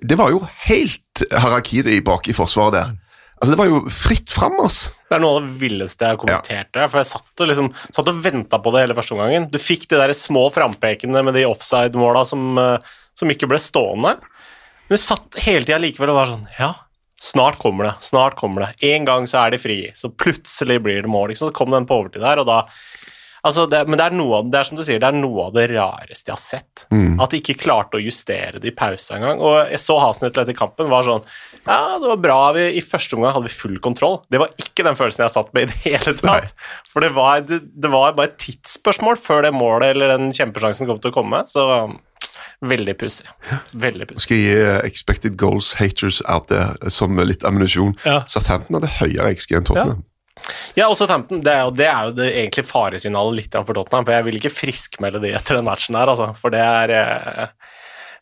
Det 0.08 0.18
var 0.18 0.30
jo 0.30 0.44
helt 0.68 1.24
harakiri 1.32 1.96
bak 2.04 2.28
i 2.28 2.32
forsvaret 2.36 2.76
der. 2.76 2.92
Altså, 3.40 3.50
Det 3.50 3.58
var 3.58 3.68
jo 3.68 3.80
fritt 3.92 4.30
fram, 4.30 4.54
ass. 4.64 4.90
Det 5.10 5.16
er 5.16 5.22
noe 5.24 5.38
av 5.38 5.46
det 5.46 5.58
villeste 5.60 6.06
jeg 6.06 6.14
har 6.14 6.20
kommentert. 6.20 6.78
For 6.90 7.00
jeg 7.00 7.10
satt 7.10 7.42
og, 7.42 7.50
liksom, 7.50 7.72
satt 7.90 8.10
og 8.12 8.22
venta 8.24 8.60
på 8.62 8.72
det 8.74 8.84
hele 8.84 8.96
første 8.96 9.16
omgangen. 9.16 9.48
Du 9.52 9.58
fikk 9.62 9.88
de 9.90 9.98
der 10.00 10.14
små 10.16 10.46
frampekene 10.54 11.24
med 11.26 11.36
de 11.36 11.44
offside-måla 11.48 12.24
som, 12.28 12.56
eh, 12.58 12.94
som 13.18 13.30
ikke 13.34 13.50
ble 13.50 13.58
stående. 13.58 14.16
Men 14.88 14.96
du 14.96 15.02
satt 15.02 15.38
hele 15.44 15.64
tida 15.66 15.80
likevel 15.82 16.12
og 16.12 16.20
var 16.20 16.30
sånn 16.30 16.46
Ja, 16.58 16.74
snart 17.20 17.58
kommer 17.58 17.90
det. 17.90 17.94
Snart 18.04 18.36
kommer 18.36 18.66
det. 18.66 18.92
En 18.94 19.04
gang 19.08 19.26
så 19.26 19.44
er 19.44 19.54
de 19.54 19.58
fri, 19.58 19.78
så 19.96 20.12
plutselig 20.12 20.80
blir 20.84 21.02
det 21.02 21.10
mål. 21.10 21.32
Liksom. 21.32 21.50
Så 21.50 21.56
kom 21.56 21.70
den 21.74 21.86
på 21.86 22.02
overtid 22.02 22.22
der, 22.22 22.38
og 22.38 22.46
da 22.46 22.62
Altså 23.44 23.66
det, 23.68 23.82
men 23.84 24.00
det 24.00 24.06
er, 24.06 24.14
noe 24.16 24.38
av, 24.38 24.46
det 24.48 24.56
er 24.56 24.66
som 24.70 24.78
du 24.78 24.82
sier, 24.86 25.00
det 25.02 25.08
er 25.10 25.16
noe 25.18 25.48
av 25.50 25.56
det 25.56 25.66
rareste 25.74 26.30
jeg 26.30 26.32
har 26.32 26.40
sett. 26.40 26.84
At 27.20 27.34
de 27.34 27.40
ikke 27.42 27.58
klarte 27.60 27.98
å 27.98 28.02
justere 28.02 28.60
det 28.62 28.70
i 28.70 28.74
pause 28.76 29.18
engang. 29.18 29.42
Og 29.44 29.58
jeg 29.68 29.82
så 29.82 29.98
Hasenhüttel 30.00 30.46
etter 30.46 30.56
kampen 30.56 30.88
var 30.92 31.04
sånn 31.04 31.26
Ja, 31.66 31.98
det 32.00 32.08
var 32.08 32.22
bra. 32.24 32.38
Vi, 32.56 32.64
I 32.80 32.84
første 32.84 33.18
omgang 33.18 33.36
hadde 33.36 33.50
vi 33.50 33.52
full 33.58 33.76
kontroll. 33.84 34.22
Det 34.32 34.40
var 34.40 34.54
ikke 34.60 34.86
den 34.88 34.96
følelsen 34.96 35.26
jeg 35.26 35.34
satt 35.36 35.52
med 35.56 35.68
i 35.68 35.72
det 35.74 35.82
hele 35.84 36.16
tatt. 36.22 36.56
For 36.88 37.04
det 37.04 37.12
var, 37.16 37.44
det, 37.44 37.60
det 37.76 37.92
var 37.92 38.16
bare 38.16 38.32
et 38.32 38.40
tidsspørsmål 38.46 39.20
før 39.20 39.44
det 39.44 39.52
målet 39.56 39.92
eller 39.92 40.16
den 40.16 40.32
kjempesjansen 40.34 40.88
kom 40.88 41.04
til 41.04 41.12
å 41.12 41.18
komme. 41.20 41.44
Så 41.50 41.68
Veldig 42.64 42.94
pussig. 42.96 43.26
Veldig 43.76 44.06
pussig. 44.08 44.22
Skal 44.24 44.40
jeg 44.40 44.56
gi 44.56 44.88
expected 44.88 45.36
goals 45.40 45.74
haters 45.78 46.22
out 46.30 46.48
there 46.48 46.90
som 46.92 47.18
litt 47.20 47.44
ammunisjon. 47.44 47.92
Ja. 48.06 48.22
Southampton 48.30 48.78
hadde 48.78 48.92
høyere 49.00 49.34
XG 49.36 49.58
enn 49.58 49.66
Tottenham. 49.68 50.00
Ja, 50.00 50.13
også 50.84 51.06
Tampton. 51.08 51.40
Det 51.44 51.52
er 51.52 51.62
jo 51.64 51.70
det, 51.74 51.86
er 51.88 52.08
jo 52.10 52.16
det 52.18 52.28
egentlig 52.34 52.64
faresignalet 52.68 53.38
litt 53.40 53.54
for 53.64 53.74
Tottenham. 53.76 54.04
For 54.04 54.12
jeg 54.16 54.26
vil 54.28 54.40
ikke 54.40 54.52
friskmelde 54.52 55.22
de 55.24 55.32
etter 55.38 55.56
den 55.60 55.64
matchen 55.68 55.96
her, 55.98 56.10
altså. 56.12 56.32
For 56.40 56.52
det 56.54 56.60
er 56.64 56.92
eh, 56.98 57.46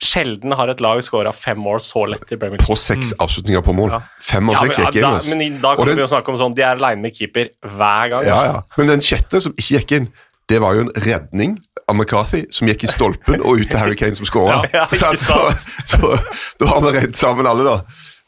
Sjelden 0.03 0.51
har 0.59 0.67
et 0.73 0.81
lag 0.83 0.99
skåra 1.07 1.31
fem 1.31 1.61
mål 1.63 1.79
så 1.79 2.01
lett 2.11 2.25
i 2.27 2.35
Premier 2.35 2.59
League. 2.59 2.67
På 2.67 2.75
seks 2.75 3.13
avslutninger 3.23 3.63
på 3.63 3.75
mål. 3.79 3.93
Fem 4.19 4.49
av 4.51 4.57
Ja, 4.57 4.65
seks 4.67 4.81
gikk 4.81 4.97
inn. 4.99 5.05
da, 5.07 5.13
men 5.37 5.61
da 5.63 5.75
kan 5.79 5.87
den- 5.87 5.95
vi 6.01 6.03
jo 6.03 6.09
snakke 6.11 6.29
om 6.33 6.39
sånn 6.41 6.57
De 6.59 6.63
er 6.67 6.75
aleine 6.75 7.01
med 7.05 7.15
keeper 7.15 7.51
hver 7.63 8.11
gang. 8.11 8.27
Ja, 8.27 8.41
ja. 8.49 8.63
Men 8.77 8.89
den 8.91 9.01
sjette 9.01 9.41
som 9.41 9.53
ikke 9.55 9.79
gikk 9.79 9.93
inn, 10.01 10.09
det 10.51 10.59
var 10.61 10.75
jo 10.75 10.81
en 10.89 10.91
redning 11.07 11.55
av 11.89 11.95
McCarthy, 11.95 12.47
som 12.51 12.67
gikk 12.67 12.83
i 12.83 12.91
stolpen 12.91 13.41
og 13.47 13.61
ut 13.63 13.71
til 13.71 13.79
Harry 13.79 13.95
Kane 13.95 14.15
som 14.19 14.27
skåra. 14.33 14.65
Ja, 14.75 14.87
ja, 14.91 15.13
så, 15.15 15.39
så, 15.87 16.19
da 16.59 16.67
har 16.67 16.81
vi 16.83 16.99
redd 16.99 17.15
sammen 17.15 17.47
alle, 17.47 17.63
da. 17.63 17.79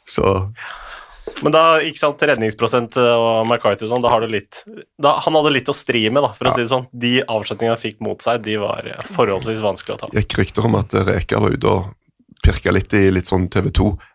Så 0.07 0.53
Men 1.43 1.55
da, 1.55 1.65
ikke 1.83 1.99
sant, 1.99 2.23
redningsprosent 2.31 2.99
og 3.01 3.49
McCarthy 3.49 3.87
og 3.87 3.91
sånn, 3.91 4.05
da 4.05 4.13
har 4.13 4.25
du 4.25 4.31
litt 4.31 4.63
da, 5.01 5.17
Han 5.25 5.37
hadde 5.41 5.55
litt 5.57 5.71
å 5.71 5.75
stri 5.77 6.05
med, 6.11 6.23
da, 6.23 6.31
for 6.37 6.51
å 6.51 6.55
si 6.55 6.63
det 6.63 6.71
sånn. 6.71 6.87
De 6.93 7.17
avslutningene 7.23 7.75
han 7.75 7.83
fikk 7.83 8.01
mot 8.05 8.23
seg, 8.23 8.45
de 8.47 8.57
var 8.63 8.87
eh, 8.91 9.03
forholdsvis 9.17 9.65
vanskelig 9.65 9.97
å 9.97 10.01
ta. 10.05 10.13
gikk 10.15 10.39
rykter 10.41 10.69
om 10.69 10.79
at 10.79 10.95
Reka 11.09 11.43
var 11.43 11.57
ute 11.57 11.73
og 11.73 11.93
pirka 12.45 12.75
litt 12.75 12.93
i 12.95 13.09
litt 13.15 13.31
sånn 13.31 13.49
TV 13.53 13.71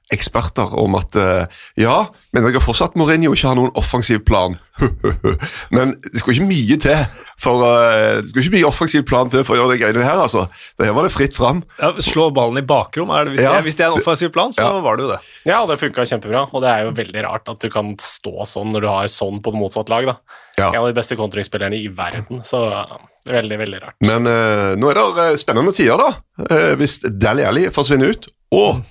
2-eksperter 0.09 0.73
om 0.79 0.95
at 0.97 1.15
eh, 1.15 1.45
ja, 1.77 2.09
men 2.33 2.45
jeg 2.45 2.57
har 2.57 2.63
fortsatt 2.63 2.97
Mourinho 2.97 3.33
ikke 3.35 3.49
har 3.51 3.57
noen 3.59 3.73
offensiv 3.77 4.23
plan. 4.25 4.57
men 5.75 5.97
det 6.01 6.21
skal 6.21 6.33
ikke 6.33 6.47
mye 6.49 6.77
til 6.79 7.01
for 7.39 7.63
eh, 7.67 8.19
det 8.19 8.31
skal 8.31 8.43
ikke 8.43 8.55
mye 8.57 8.67
offensiv 8.67 9.05
plan 9.07 9.29
til 9.31 9.45
for 9.47 9.55
å 9.55 9.61
gjøre 9.61 9.75
de 9.75 9.81
greiene 9.83 10.05
her, 10.05 10.19
altså. 10.19 10.47
Det 10.79 10.89
her 10.89 10.95
var 10.97 11.07
det 11.07 11.13
fritt 11.13 11.37
fram. 11.37 11.61
Ja, 11.79 11.93
slå 12.03 12.29
ballen 12.35 12.59
i 12.61 12.65
bakrom, 12.65 13.13
er 13.13 13.27
det, 13.27 13.35
hvis, 13.35 13.45
Ja, 13.45 13.55
det, 13.57 13.67
hvis 13.67 13.79
det 13.79 13.85
er 13.85 13.93
en 13.93 14.01
offensiv 14.01 14.33
plan, 14.35 14.53
så 14.55 14.65
ja. 14.65 14.81
var 14.83 14.99
det 14.99 15.05
jo 15.05 15.13
det. 15.13 15.21
Ja, 15.49 15.61
det 15.69 15.79
funka 15.81 16.07
kjempebra, 16.09 16.47
og 16.49 16.65
det 16.65 16.73
er 16.73 16.87
jo 16.87 16.95
veldig 16.97 17.25
rart 17.27 17.53
at 17.53 17.61
du 17.63 17.69
kan 17.73 17.93
stå 18.03 18.49
sånn 18.49 18.73
når 18.75 18.85
du 18.85 18.91
har 18.91 19.13
sånn 19.13 19.43
på 19.45 19.53
det 19.53 19.61
motsatte 19.61 19.93
lag, 19.93 20.13
da. 20.13 20.39
Ja. 20.59 20.73
En 20.73 20.81
av 20.81 20.89
de 20.89 20.97
beste 20.97 21.15
kontringsspillerne 21.19 21.77
i 21.79 21.87
verden, 21.95 22.41
så 22.47 22.65
det 22.67 23.35
veldig, 23.35 23.57
veldig 23.61 23.79
rart. 23.83 23.95
Men 24.03 24.25
uh, 24.27 24.73
nå 24.79 24.89
er 24.89 24.99
det 24.99 25.27
spennende 25.39 25.71
tider, 25.75 26.01
da. 26.01 26.11
Uh, 26.49 26.73
hvis 26.79 26.97
Dali 27.05 27.45
Alli 27.47 27.67
forsvinner 27.71 28.15
ut, 28.15 28.27
og 28.57 28.81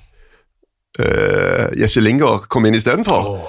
uh, 1.00 1.68
Jesse 1.78 2.02
Linger 2.04 2.44
kom 2.50 2.66
inn 2.68 2.76
istedenfor. 2.78 3.48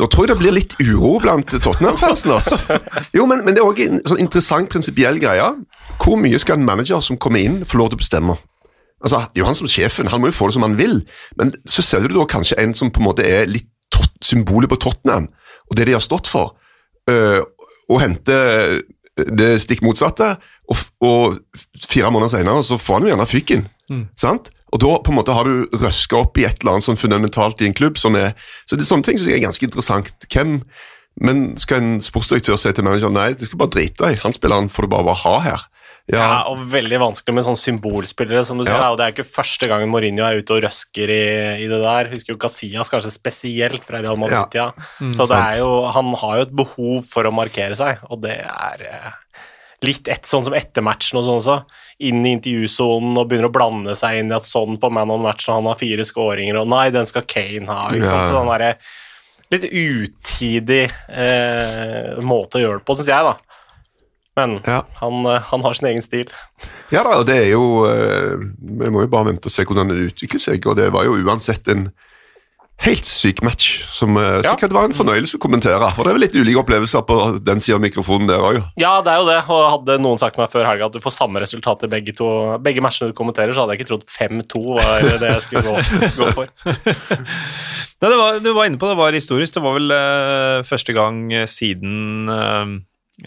Da 0.00 0.08
tror 0.10 0.26
jeg 0.26 0.32
det 0.32 0.40
blir 0.40 0.56
litt 0.56 0.74
uro 0.82 1.18
blant 1.22 1.52
Tottenham-fansen. 1.54 2.34
Jo, 3.16 3.28
men, 3.30 3.44
men 3.46 3.54
det 3.54 3.62
er 3.62 3.68
òg 3.68 3.82
en 3.84 4.00
sånn 4.02 4.22
interessant 4.24 4.70
prinsipiell 4.72 5.20
greie. 5.22 5.52
Hvor 6.02 6.18
mye 6.18 6.40
skal 6.42 6.58
en 6.58 6.66
manager 6.66 7.02
som 7.04 7.18
kommer 7.20 7.44
inn, 7.44 7.60
få 7.68 7.78
lov 7.78 7.92
til 7.92 8.00
å 8.00 8.02
bestemme? 8.02 8.36
Altså, 9.04 9.20
Det 9.30 9.38
er 9.38 9.44
jo 9.44 9.50
han 9.50 9.58
som 9.58 9.68
er 9.68 9.74
sjefen, 9.74 10.10
han 10.10 10.22
må 10.22 10.32
jo 10.32 10.36
få 10.38 10.48
det 10.48 10.56
som 10.56 10.66
han 10.66 10.78
vil. 10.80 10.98
Men 11.38 11.52
så 11.68 11.84
ser 11.84 12.02
du 12.02 12.16
da 12.16 12.26
kanskje 12.26 12.58
en 12.62 12.74
som 12.74 12.90
på 12.90 13.02
en 13.02 13.08
måte 13.10 13.26
er 13.26 13.46
litt 13.50 13.70
symbolet 14.24 14.70
på 14.72 14.80
Tottenham, 14.82 15.28
og 15.68 15.76
det 15.78 15.86
de 15.86 15.94
har 15.94 16.02
stått 16.02 16.26
for, 16.30 16.56
uh, 17.10 17.44
og 17.92 18.00
henter 18.00 18.80
det 19.14 19.52
stikk 19.62 19.84
motsatte, 19.84 20.32
og, 20.72 20.80
og 21.04 21.36
fire 21.84 22.10
måneder 22.10 22.32
senere 22.32 22.64
så 22.66 22.80
får 22.80 22.98
han 22.98 23.06
jo 23.06 23.12
gjerne 23.12 23.30
fyken. 23.30 23.66
Sant? 24.18 24.48
Og 24.74 24.82
da 24.82 24.96
på 24.98 25.12
en 25.12 25.18
måte 25.20 25.34
har 25.36 25.46
du 25.46 25.78
røska 25.78 26.18
opp 26.24 26.40
i 26.40 26.48
et 26.48 26.58
eller 26.60 26.76
annet 26.76 26.88
sånn 26.88 26.98
fundamentalt 26.98 27.62
i 27.62 27.68
en 27.68 27.76
klubb 27.76 28.00
som 28.00 28.18
er 28.18 28.34
Så 28.66 28.74
det 28.74 28.82
er 28.82 28.90
sånne 28.90 29.06
ting 29.06 29.20
som 29.20 29.30
er 29.30 29.44
ganske 29.44 29.68
interessant. 29.68 30.10
Hvem 30.26 30.58
Men 31.22 31.44
skal 31.62 31.78
en 31.78 32.00
sportsdirektør 32.02 32.58
si 32.58 32.72
til 32.74 32.82
manageren 32.82 33.14
nei, 33.14 33.28
det 33.38 33.46
skal 33.46 33.60
bare 33.60 33.70
drite 33.76 34.10
i, 34.10 34.18
han 34.18 34.34
spilleren 34.34 34.66
får 34.66 34.88
du 34.88 34.90
bare, 34.96 35.06
bare 35.06 35.22
ha 35.22 35.34
her. 35.44 35.66
Ja, 36.10 36.42
og 36.50 36.66
veldig 36.68 36.98
vanskelig 37.00 37.32
med 37.32 37.46
sånne 37.46 37.60
symbolspillere, 37.60 38.42
som 38.44 38.58
du 38.58 38.64
sier. 38.66 38.74
Ja. 38.74 38.82
da, 38.82 38.90
og 38.92 38.98
Det 38.98 39.04
er 39.06 39.14
ikke 39.14 39.24
første 39.24 39.68
gangen 39.70 39.88
Mourinho 39.88 40.26
er 40.26 40.42
ute 40.42 40.56
og 40.56 40.64
røsker 40.66 41.12
i, 41.14 41.22
i 41.64 41.68
det 41.70 41.78
der. 41.80 42.10
Husker 42.12 42.34
jo 42.34 42.40
Casillas 42.42 42.90
kanskje 42.92 43.14
spesielt 43.14 43.86
fra 43.86 44.02
Real 44.02 44.18
Madrid-tida. 44.20 44.72
så 45.00 45.22
det 45.22 45.30
sant. 45.30 45.38
er 45.38 45.62
jo, 45.62 45.70
han 45.94 46.10
har 46.20 46.40
jo 46.40 46.48
et 46.48 46.56
behov 46.60 46.98
for 47.08 47.24
å 47.24 47.32
markere 47.32 47.78
seg, 47.78 48.02
og 48.10 48.20
det 48.26 48.36
er 48.42 48.84
eh, 48.90 49.14
litt 49.84 50.08
et 50.12 50.26
sånn 50.28 50.44
som 50.46 50.54
etter 50.56 50.84
matchen 50.86 51.20
og 51.20 51.26
sånn 51.26 51.40
også. 51.42 51.56
Inn 52.08 52.24
i 52.26 52.32
intervjusonen 52.38 53.16
og 53.20 53.28
begynner 53.30 53.50
å 53.50 53.54
blande 53.54 53.94
seg 53.98 54.18
inn 54.22 54.32
i 54.32 54.36
at 54.36 54.48
sånn 54.48 54.78
på 54.80 54.90
man 54.92 55.12
on 55.14 55.22
match 55.26 55.46
han 55.52 55.68
har 55.68 55.78
fire 55.80 56.04
skåringer, 56.08 56.58
og 56.62 56.68
nei, 56.72 56.88
den 56.94 57.06
skal 57.10 57.26
Kane 57.28 57.68
ha. 57.70 57.86
ikke 57.92 58.08
sant? 58.08 58.28
Ja. 58.28 58.34
Sånn 58.34 58.52
der, 58.54 58.78
litt 59.54 59.66
utidig 59.70 60.84
eh, 61.14 62.14
måte 62.24 62.58
å 62.58 62.64
gjøre 62.64 62.80
det 62.80 62.86
på, 62.88 62.96
syns 62.98 63.12
jeg, 63.12 63.28
da. 63.28 63.36
Men 64.34 64.56
Ja. 64.66 64.80
han, 64.98 65.20
eh, 65.30 65.44
han 65.52 65.62
har 65.62 65.74
sin 65.78 65.86
egen 65.92 66.02
stil. 66.02 66.30
Ja 66.90 67.04
da, 67.06 67.20
og 67.20 67.26
det 67.28 67.36
er 67.44 67.50
jo 67.52 67.84
eh, 67.86 68.34
Vi 68.58 68.90
må 68.90 69.04
jo 69.04 69.10
bare 69.12 69.28
vente 69.30 69.46
og 69.46 69.54
se 69.54 69.62
hvordan 69.62 69.92
det 69.92 70.08
utvikler 70.10 70.42
seg, 70.42 70.66
og 70.66 70.74
det 70.80 70.88
var 70.94 71.06
jo 71.06 71.14
uansett 71.22 71.68
en 71.70 71.84
helt 72.82 73.06
syk 73.06 73.40
match 73.46 73.84
som 73.94 74.16
eh, 74.18 74.40
Ja. 74.42 74.50
sikkert 74.54 74.72
var 74.74 74.84
en 74.88 74.92
fornøyelse 74.96 75.38
å 75.38 75.40
kommentere. 75.40 75.86
For 75.94 76.04
det 76.04 76.10
er 76.10 76.16
vel 76.18 76.24
litt 76.26 76.34
ulike 76.36 76.60
opplevelser 76.60 77.04
på 77.06 77.16
den 77.46 77.60
sida 77.62 77.76
av 77.78 77.84
mikrofonen 77.84 78.26
der 78.28 78.42
òg. 78.42 78.58
Ja, 78.80 78.96
det 79.00 79.12
er 79.14 79.20
jo 79.22 79.28
det, 79.30 79.38
og 79.48 79.62
hadde 79.78 79.98
noen 80.02 80.18
sagt 80.20 80.36
meg 80.40 80.50
før 80.52 80.66
helga 80.68 80.86
at 80.90 80.92
du 80.92 81.00
får 81.00 81.14
samme 81.14 81.40
resultat 81.40 81.86
i 81.86 81.90
begge, 81.94 82.12
to, 82.18 82.28
begge 82.60 82.82
matchene 82.84 83.12
du 83.12 83.16
kommenterer, 83.16 83.54
så 83.54 83.62
hadde 83.64 83.76
jeg 83.78 83.84
ikke 83.84 83.92
trodd 83.94 84.04
5-2 84.10 84.64
var 84.74 85.06
det 85.22 85.30
jeg 85.36 85.46
skulle 85.46 85.62
gå, 85.64 85.76
gå 86.18 86.32
for. 86.36 86.50
Nei, 88.02 88.10
det 88.10 88.18
var, 88.18 88.40
du 88.42 88.50
var 88.52 88.66
inne 88.68 88.80
på 88.82 88.90
det, 88.90 88.98
var 88.98 89.16
historisk. 89.16 89.54
Det 89.56 89.62
var 89.64 89.78
vel 89.78 89.94
eh, 89.94 90.58
første 90.68 90.92
gang 90.96 91.22
eh, 91.32 91.46
siden 91.48 92.28
eh, 92.28 92.74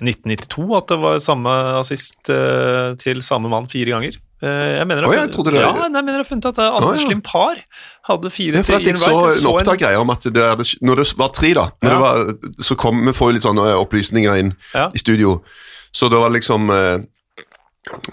1992 0.03 0.67
at 0.77 0.91
det 0.91 0.97
var 1.01 1.21
samme 1.23 1.53
assist 1.79 2.29
eh, 2.29 2.93
til 3.01 3.23
samme 3.25 3.49
mann 3.49 3.69
fire 3.71 3.95
ganger. 3.95 4.19
Eh, 4.38 4.78
jeg 4.78 4.86
mener 4.86 5.02
jeg, 5.08 5.17
jeg 5.17 5.32
trodde 5.34 5.52
det- 5.56 5.62
ja, 5.63 5.71
nei, 5.73 5.89
jeg 5.97 6.06
mener 6.06 6.19
jeg 6.21 6.28
funnet 6.30 6.45
at 6.52 6.58
eh, 6.62 6.76
Anders 6.78 7.02
oh, 7.02 7.08
ja. 7.08 7.10
Limpar 7.10 7.58
hadde 8.06 8.30
fire 8.30 8.63
For 8.63 8.76
at 8.78 8.86
jeg 8.86 8.97
så 9.02 9.10
Wright. 9.10 9.34
En 9.34 9.41
så 9.41 9.54
opptak 9.56 9.86
om 9.97 10.10
at 10.13 10.28
det, 10.30 10.43
når 10.86 10.95
det 11.02 11.08
var 11.17 11.30
tre, 11.34 11.54
da 11.58 11.65
når 11.82 11.89
Ja. 11.89 11.95
det 11.95 12.02
var, 12.06 12.63
Så 12.63 12.78
kom 12.78 13.02
vi 13.06 13.13
får 13.17 13.34
litt 13.34 13.43
sånne 13.47 13.65
opplysninger 13.82 14.38
inn 14.38 14.54
Ja. 14.76 14.89
i 14.93 14.97
studio. 15.02 15.41
Så 15.91 16.10
det 16.13 16.19
var 16.21 16.30
liksom 16.30 16.69
uh, 16.69 17.00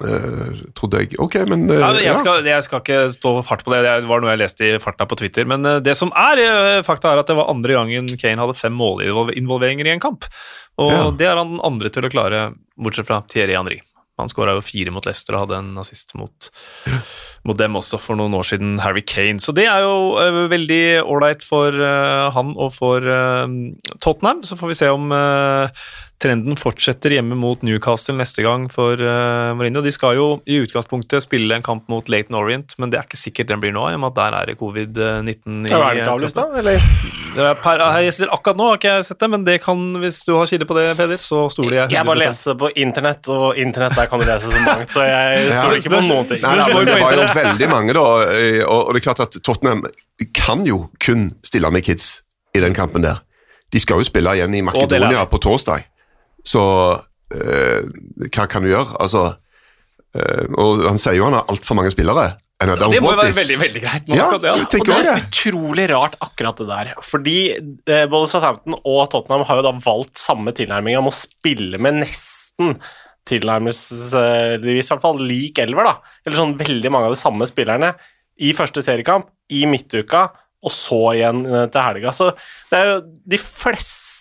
uh, 0.00 0.50
Trodde 0.78 1.02
jeg 1.02 1.18
Ok, 1.20 1.36
men 1.50 1.68
uh, 1.70 1.76
Ja, 1.76 1.92
jeg, 1.98 2.04
ja. 2.08 2.14
skal, 2.18 2.42
jeg 2.46 2.62
skal 2.64 2.80
ikke 2.80 3.00
stå 3.12 3.34
fart 3.44 3.64
på 3.66 3.74
det, 3.74 3.82
det 3.84 4.08
var 4.08 4.20
noe 4.24 4.32
jeg 4.32 4.40
leste 4.44 4.64
i 4.64 4.78
farta 4.82 5.04
på 5.10 5.18
Twitter. 5.20 5.44
Men 5.44 5.64
eh, 5.66 5.80
det 5.84 5.96
som 5.98 6.12
er 6.16 6.40
eh, 6.40 6.82
fakta, 6.86 7.12
er 7.12 7.18
at 7.24 7.26
det 7.30 7.36
var 7.36 7.50
andre 7.52 7.76
gangen 7.76 8.08
Kane 8.16 8.40
hadde 8.40 8.56
fem 8.56 8.72
målinvolveringer 8.80 9.86
i 9.90 9.94
en 9.96 10.00
kamp. 10.00 10.24
Og 10.80 10.92
Ja. 10.92 11.10
det 11.10 11.26
er 11.28 11.36
han 11.36 11.58
andre 11.62 11.90
til 11.92 12.02
å 12.08 12.10
klare, 12.12 12.54
bortsett 12.80 13.06
fra 13.10 13.20
Thierry 13.28 13.54
Henry. 13.58 13.82
Han 14.20 14.30
skåra 14.30 14.54
jo 14.54 14.62
fire 14.62 14.92
mot 14.94 15.06
Leicester 15.06 15.34
og 15.34 15.46
hadde 15.46 15.58
en 15.58 15.80
assist 15.82 16.14
mot, 16.14 16.48
mot 17.48 17.58
dem 17.58 17.78
også 17.80 17.98
for 17.98 18.18
noen 18.18 18.36
år 18.38 18.46
siden, 18.46 18.76
Harry 18.84 19.02
Kane. 19.02 19.42
Så 19.42 19.54
det 19.56 19.66
er 19.66 19.82
jo 19.82 20.14
uh, 20.14 20.44
veldig 20.52 21.02
ålreit 21.02 21.42
for 21.42 21.74
uh, 21.74 22.30
han 22.34 22.52
og 22.54 22.70
for 22.76 23.02
uh, 23.02 23.46
Tottenham. 23.98 24.44
Så 24.46 24.58
får 24.60 24.70
vi 24.70 24.78
se 24.78 24.92
om 24.94 25.10
eh, 25.14 25.82
trenden 26.24 26.56
fortsetter 26.58 27.12
hjemme 27.14 27.36
mot 27.38 27.60
Newcastle 27.66 28.16
neste 28.18 28.44
gang 28.44 28.66
for 28.72 29.00
uh, 29.00 29.52
Mourinho. 29.56 29.82
De 29.84 29.92
skal 29.94 30.16
jo 30.18 30.28
i 30.48 30.62
utgangspunktet 30.64 31.24
spille 31.24 31.58
en 31.58 31.64
kamp 31.64 31.86
mot 31.92 32.08
Laton 32.12 32.38
Orient, 32.38 32.74
men 32.80 32.92
det 32.92 32.98
er 33.00 33.08
ikke 33.08 33.20
sikkert 33.20 33.52
den 33.52 33.62
blir 33.62 33.74
nå, 33.76 33.84
i 33.90 33.98
og 33.98 34.02
med 34.02 34.14
at 34.14 34.18
der 34.20 34.38
er 34.38 34.50
det 34.50 34.56
covid-19 34.60 35.68
i 35.68 35.74
er 35.74 35.84
det 35.84 36.02
ikke 36.02 36.14
avlyst, 36.16 36.40
da? 36.40 36.46
Eller? 36.62 36.88
Per, 37.60 37.84
jeg 38.04 38.28
akkurat 38.30 38.58
nå 38.58 38.68
har 38.70 38.78
ikke 38.78 38.92
jeg 38.94 39.06
sett 39.08 39.22
det, 39.24 39.28
men 39.32 39.46
det 39.46 39.56
kan, 39.64 39.84
hvis 40.02 40.20
du 40.26 40.34
har 40.38 40.48
kilde 40.50 40.68
på 40.70 40.76
det, 40.78 40.86
Peder, 40.98 41.20
så 41.20 41.44
stoler 41.52 41.80
jeg 41.80 41.88
100 41.90 41.96
Jeg 41.98 42.08
bare 42.10 42.22
leser 42.22 42.58
på 42.60 42.70
internett, 42.84 43.30
og 43.34 43.60
internett 43.60 43.98
der 43.98 44.10
kan 44.10 44.22
du 44.22 44.26
lese 44.28 44.50
så 44.52 44.64
mangt, 44.68 44.94
så 44.94 45.06
jeg 45.08 45.44
Ja, 45.48 45.60
stoler 45.60 45.80
ikke 45.80 45.94
på 45.96 46.02
noen 46.08 46.28
ting. 46.30 46.42
Nei, 46.44 46.54
nei, 46.60 46.84
det 46.88 46.98
var 47.02 47.16
jo 47.18 47.28
veldig 47.40 47.70
mange, 47.72 47.96
da. 47.98 48.06
eh, 48.32 48.60
Og, 48.64 48.80
og 48.80 48.94
det 48.94 49.02
er 49.02 49.06
klart 49.08 49.24
at 49.26 49.40
Tottenham 49.44 49.84
kan 50.36 50.62
jo 50.68 50.84
kun 51.02 51.32
stille 51.44 51.70
med 51.74 51.84
kids 51.86 52.12
i 52.54 52.62
den 52.62 52.76
kampen 52.76 53.02
der. 53.04 53.24
De 53.74 53.82
skal 53.82 53.98
jo 53.98 54.06
spille 54.06 54.36
igjen 54.38 54.54
i 54.54 54.62
Makedonia 54.62 55.24
på 55.26 55.40
torsdag. 55.42 55.88
Så 56.44 56.62
eh, 57.34 57.84
hva 58.28 58.46
kan 58.50 58.64
du 58.64 58.70
gjøre? 58.70 58.98
Altså 59.00 59.26
eh, 60.16 60.44
Og 60.60 60.84
han 60.86 61.00
sier 61.00 61.16
jo 61.18 61.28
han 61.28 61.38
har 61.38 61.46
altfor 61.52 61.78
mange 61.78 61.92
spillere. 61.94 62.34
Ja, 62.64 62.76
Det 62.88 63.00
må 63.02 63.10
jo 63.12 63.18
være 63.18 63.34
veldig, 63.36 63.56
veldig 63.60 63.80
greit. 63.82 64.04
Ja, 64.14 64.28
det, 64.40 64.52
jeg 64.52 64.80
Og 64.80 64.86
det 64.88 64.98
er 65.00 65.24
utrolig 65.24 65.88
rart, 65.90 66.14
akkurat 66.22 66.60
det 66.62 66.68
der. 66.70 66.92
Fordi 67.04 67.38
eh, 67.58 68.04
både 68.08 68.30
Southampton 68.30 68.76
og 68.78 69.00
Tottenham 69.12 69.44
har 69.48 69.58
jo 69.58 69.64
da 69.66 69.72
valgt 69.84 70.20
samme 70.22 70.54
tilnærming 70.56 70.96
om 71.00 71.10
å 71.10 71.14
spille 71.14 71.80
med 71.82 71.98
nesten 72.04 72.78
tilnærmelsesvis 73.28 74.88
i 74.88 74.92
hvert 74.92 75.02
fall 75.02 75.20
lik 75.20 75.58
elver, 75.62 75.88
da. 75.88 76.14
Eller 76.24 76.38
sånn 76.38 76.56
veldig 76.60 76.92
mange 76.92 77.08
av 77.08 77.16
de 77.16 77.20
samme 77.20 77.48
spillerne 77.48 77.94
i 78.44 78.52
første 78.56 78.82
seriekamp, 78.84 79.28
i 79.54 79.64
midtuka, 79.70 80.26
og 80.64 80.72
så 80.72 81.00
igjen 81.14 81.44
eh, 81.48 81.66
til 81.72 81.84
helga. 81.84 82.14
Så 82.16 82.30
det 82.70 82.80
er 82.80 82.90
jo 82.90 82.98
de 83.34 83.40
fleste, 83.40 84.13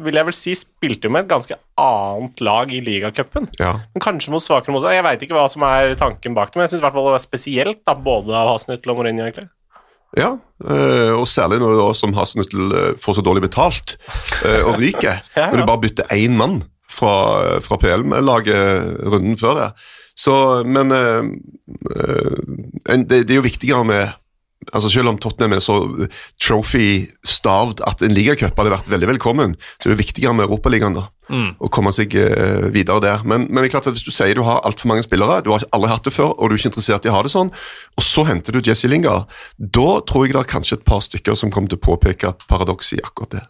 vil 0.00 0.18
jeg 0.18 0.28
vel 0.28 0.36
si, 0.36 0.54
spilte 0.56 1.08
jo 1.08 1.14
med 1.14 1.26
et 1.26 1.30
ganske 1.30 1.58
annet 1.78 2.42
lag 2.44 2.72
i 2.72 2.80
ligacupen. 2.84 3.50
Ja. 3.60 3.74
Men 3.94 4.04
kanskje 4.04 4.32
mot 4.34 4.44
svakere 4.44 4.74
motstand. 4.74 4.96
Jeg 4.96 5.06
veit 5.06 5.22
ikke 5.24 5.36
hva 5.36 5.46
som 5.52 5.64
er 5.68 5.94
tanken 6.00 6.36
bak 6.36 6.50
det, 6.50 6.58
men 6.58 6.66
jeg 6.66 6.76
syns 6.76 6.84
det 6.86 7.04
var 7.08 7.22
spesielt, 7.22 7.82
da, 7.86 7.94
både 7.94 8.34
av 8.36 8.54
Hasnüttel 8.54 8.94
og 8.94 9.00
Mourinho, 9.00 9.26
egentlig. 9.26 9.48
Ja, 10.16 10.38
eh, 10.64 11.12
og 11.12 11.26
særlig 11.28 11.58
når 11.60 11.74
du 11.74 11.80
da 11.82 11.88
som 11.96 12.14
Hasenhüttel 12.16 12.72
eh, 12.72 12.94
får 13.02 13.18
så 13.18 13.24
dårlig 13.24 13.44
betalt 13.44 13.96
eh, 14.46 14.62
og 14.64 14.78
ryker. 14.80 15.20
Ja. 15.38 15.50
Når 15.52 15.60
du 15.60 15.68
bare 15.68 15.82
bytter 15.84 16.14
én 16.16 16.34
mann 16.38 16.62
fra, 16.88 17.60
fra 17.62 17.76
PL-laget 17.78 19.04
runden 19.12 19.36
før 19.38 19.58
det. 19.58 19.68
Så, 20.18 20.64
men 20.66 20.90
det, 23.06 23.20
det 23.28 23.30
er 23.30 23.36
jo 23.36 23.44
viktigere 23.44 23.84
med 23.86 24.16
altså 24.72 24.90
Selv 24.92 25.12
om 25.12 25.18
Tottenham 25.20 25.56
er 25.56 25.62
så 25.64 25.76
trophy-stavd 26.42 27.82
at 27.86 28.02
en 28.04 28.14
ligacup 28.14 28.58
hadde 28.58 28.74
vært 28.74 28.90
veldig 28.90 29.10
velkommen, 29.14 29.54
så 29.78 29.88
er 29.88 29.94
det 29.94 30.02
viktigere 30.02 30.34
med 30.36 30.48
Europaligaen 30.48 30.96
da, 30.96 31.06
mm. 31.30 31.48
å 31.64 31.70
komme 31.72 31.92
seg 31.94 32.14
uh, 32.18 32.68
videre 32.74 33.02
der. 33.04 33.24
Men, 33.24 33.46
men, 33.48 33.62
det 33.62 33.70
er 33.70 33.76
klart 33.78 33.90
at 33.90 33.98
hvis 33.98 34.06
du 34.06 34.12
sier 34.14 34.36
du 34.38 34.44
har 34.46 34.62
altfor 34.68 34.90
mange 34.90 35.06
spillere, 35.06 35.40
du 35.44 35.52
har 35.54 35.64
aldri 35.76 35.92
hatt 35.92 36.06
det 36.08 36.14
før, 36.14 36.34
og 36.36 36.50
du 36.50 36.56
er 36.56 36.60
ikke 36.60 36.72
interessert 36.72 37.08
i 37.08 37.12
å 37.12 37.16
ha 37.16 37.24
det 37.26 37.34
sånn, 37.34 37.52
og 37.96 38.06
så 38.06 38.26
henter 38.28 38.56
du 38.56 38.62
Jesse 38.64 38.90
Lingard, 38.90 39.28
da 39.58 39.88
tror 40.08 40.26
jeg 40.26 40.36
det 40.36 40.44
er 40.44 40.54
kanskje 40.54 40.80
et 40.80 40.86
par 40.88 41.04
stykker 41.04 41.38
som 41.38 41.52
kommer 41.54 41.72
til 41.72 41.80
å 41.80 41.86
påpeke 41.88 42.34
paradokset 42.48 43.00
i 43.00 43.04
akkurat 43.04 43.38
det. 43.38 43.44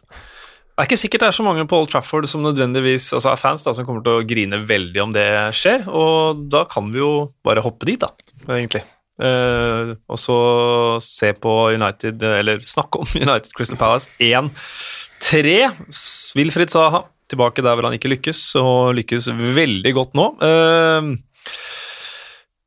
Det 0.79 0.85
er 0.85 0.87
ikke 0.93 1.01
sikkert 1.01 1.23
det 1.25 1.29
er 1.33 1.35
så 1.35 1.43
mange 1.43 1.65
på 1.67 1.79
Old 1.81 1.89
Trafford 1.91 2.29
som 2.31 2.45
nødvendigvis 2.47 3.09
altså 3.17 3.33
er 3.33 3.41
fans 3.41 3.65
da, 3.67 3.73
som 3.75 3.87
kommer 3.87 4.05
til 4.07 4.21
å 4.21 4.27
grine 4.27 4.61
veldig 4.63 5.01
om 5.03 5.17
det 5.17 5.27
skjer, 5.59 5.89
og 5.91 6.45
da 6.55 6.63
kan 6.71 6.87
vi 6.95 7.03
jo 7.03 7.11
bare 7.43 7.65
hoppe 7.65 7.89
dit, 7.89 7.99
da, 7.99 8.13
egentlig. 8.47 8.85
Uh, 9.19 9.97
og 10.07 10.19
så 10.21 10.39
se 11.03 11.33
på 11.35 11.55
United, 11.75 12.23
eller 12.41 12.63
snakke 12.65 13.03
om 13.03 13.15
United 13.27 13.51
Crystal 13.57 13.81
Palace 13.81 14.11
1-3. 14.23 15.57
Wilfried 16.39 16.75
Saha 16.75 17.05
tilbake 17.29 17.65
der 17.65 17.77
hvor 17.77 17.89
han 17.89 17.97
ikke 17.99 18.13
lykkes, 18.15 18.45
og 18.61 18.95
lykkes 18.97 19.31
veldig 19.57 19.95
godt 19.97 20.15
nå. 20.19 20.31
Uh, 20.41 21.59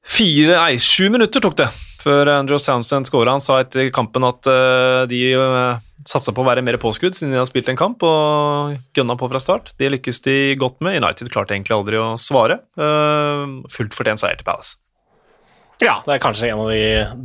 fire, 0.06 0.58
nei, 0.58 0.76
sju 0.82 1.08
minutter 1.14 1.44
tok 1.44 1.58
det 1.64 1.72
før 2.02 2.30
Andrew 2.34 2.60
Soundsend 2.62 3.10
skåra. 3.10 3.36
Han 3.36 3.44
sa 3.44 3.60
etter 3.62 3.92
kampen 3.94 4.26
at 4.28 4.48
uh, 4.50 5.04
de 5.10 5.22
uh, 5.38 5.82
satsa 6.08 6.34
på 6.34 6.44
å 6.44 6.48
være 6.48 6.64
mer 6.66 6.80
påskudd 6.82 7.18
siden 7.18 7.36
de 7.36 7.42
har 7.42 7.50
spilt 7.50 7.70
en 7.72 7.80
kamp, 7.80 8.04
og 8.06 8.78
gønna 8.98 9.18
på 9.20 9.30
fra 9.32 9.42
start. 9.44 9.74
Det 9.80 9.92
lykkes 9.96 10.24
de 10.28 10.38
godt 10.62 10.82
med. 10.84 11.00
United 11.02 11.32
klarte 11.34 11.56
egentlig 11.58 11.78
aldri 11.78 12.02
å 12.02 12.14
svare. 12.22 12.62
Uh, 12.80 13.62
fullt 13.72 13.98
fortjent 13.98 14.24
seier 14.24 14.40
til 14.40 14.48
Palace. 14.48 14.80
Ja, 15.82 15.98
det 16.06 16.14
er 16.14 16.22
kanskje 16.22 16.52
en 16.52 16.62
av 16.62 16.70
de 16.70 16.82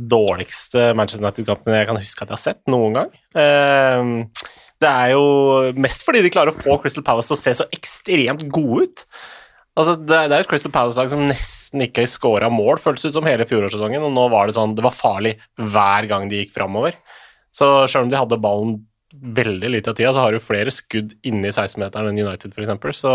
dårligste 0.09 0.91
Manchester 0.97 1.21
United-kampene 1.21 1.81
jeg 1.81 1.89
kan 1.91 1.99
huske 2.01 2.23
at 2.23 2.31
jeg 2.31 2.37
har 2.37 2.41
sett 2.41 2.71
noen 2.71 2.95
gang. 2.97 3.11
Ehm, 3.37 4.13
det 4.81 4.89
er 4.89 5.13
jo 5.13 5.25
mest 5.77 6.05
fordi 6.05 6.23
de 6.25 6.31
klarer 6.33 6.53
å 6.53 6.57
få 6.57 6.79
Crystal 6.81 7.05
Palace 7.05 7.29
til 7.29 7.37
å 7.37 7.41
se 7.43 7.53
så 7.59 7.67
ekstremt 7.75 8.47
gode 8.53 8.87
ut. 8.87 9.05
Altså, 9.77 9.93
det, 10.01 10.23
er 10.25 10.39
et 10.39 10.49
Crystal 10.49 10.73
Palace-lag 10.73 11.11
som 11.11 11.21
nesten 11.29 11.85
ikke 11.85 12.01
har 12.01 12.09
scora 12.09 12.49
mål, 12.49 12.81
føltes 12.81 13.05
ut 13.05 13.19
som 13.19 13.29
hele 13.29 13.45
fjorårssesongen, 13.45 14.01
og 14.07 14.15
nå 14.15 14.25
var 14.33 14.49
det 14.49 14.57
sånn 14.57 14.73
Det 14.77 14.85
var 14.85 14.95
farlig 14.95 15.35
hver 15.61 16.09
gang 16.09 16.25
de 16.31 16.41
gikk 16.41 16.55
framover. 16.55 16.97
Så 17.53 17.69
selv 17.85 18.07
om 18.07 18.13
de 18.13 18.17
hadde 18.17 18.41
ballen 18.41 18.79
veldig 19.13 19.69
lite 19.69 19.93
av 19.93 19.97
tida, 19.97 20.15
så 20.15 20.25
har 20.25 20.33
du 20.33 20.41
flere 20.41 20.73
skudd 20.73 21.13
inni 21.25 21.53
16-meteren 21.53 22.09
enn 22.09 22.25
United, 22.25 22.57
f.eks. 22.57 22.97
Så 23.03 23.13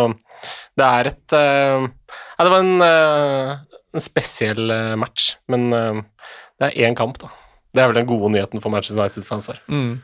det 0.78 0.86
er 0.86 1.10
et 1.10 1.34
uh, 1.34 1.90
Ja, 2.38 2.46
det 2.46 2.54
var 2.54 2.62
en 2.62 2.86
uh, 2.86 3.71
en 3.92 4.04
spesiell 4.04 4.72
eh, 4.72 4.94
match, 5.00 5.34
men 5.52 5.72
eh, 5.76 6.00
det 6.60 6.70
er 6.70 6.88
én 6.88 6.96
kamp, 6.98 7.20
da. 7.22 7.32
Det 7.72 7.82
er 7.82 7.90
vel 7.90 8.00
den 8.02 8.08
gode 8.08 8.32
nyheten 8.34 8.60
for 8.60 8.72
Manchester 8.72 9.00
United-fans 9.00 9.48
her. 9.48 9.60
Mm. 9.72 10.00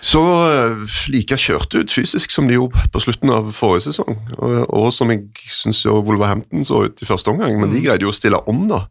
Så 0.00 0.20
uh, 0.20 0.94
like 1.12 1.36
kjørte 1.36 1.82
ut 1.82 1.92
fysisk 1.92 2.32
som 2.32 2.46
de 2.48 2.56
gjorde 2.56 2.80
på 2.92 3.02
slutten 3.04 3.32
av 3.34 3.50
forrige 3.54 3.90
sesong, 3.90 4.16
og, 4.38 4.54
og 4.66 4.86
som 4.96 5.12
jeg 5.12 5.26
syns 5.52 5.82
Wolverhampton 5.84 6.64
så 6.66 6.86
ut 6.88 7.02
i 7.04 7.08
første 7.08 7.32
omgang, 7.32 7.58
men 7.58 7.68
mm. 7.68 7.74
de 7.74 7.82
greide 7.84 8.06
jo 8.06 8.12
å 8.12 8.16
stille 8.16 8.40
om, 8.50 8.64
da. 8.70 8.86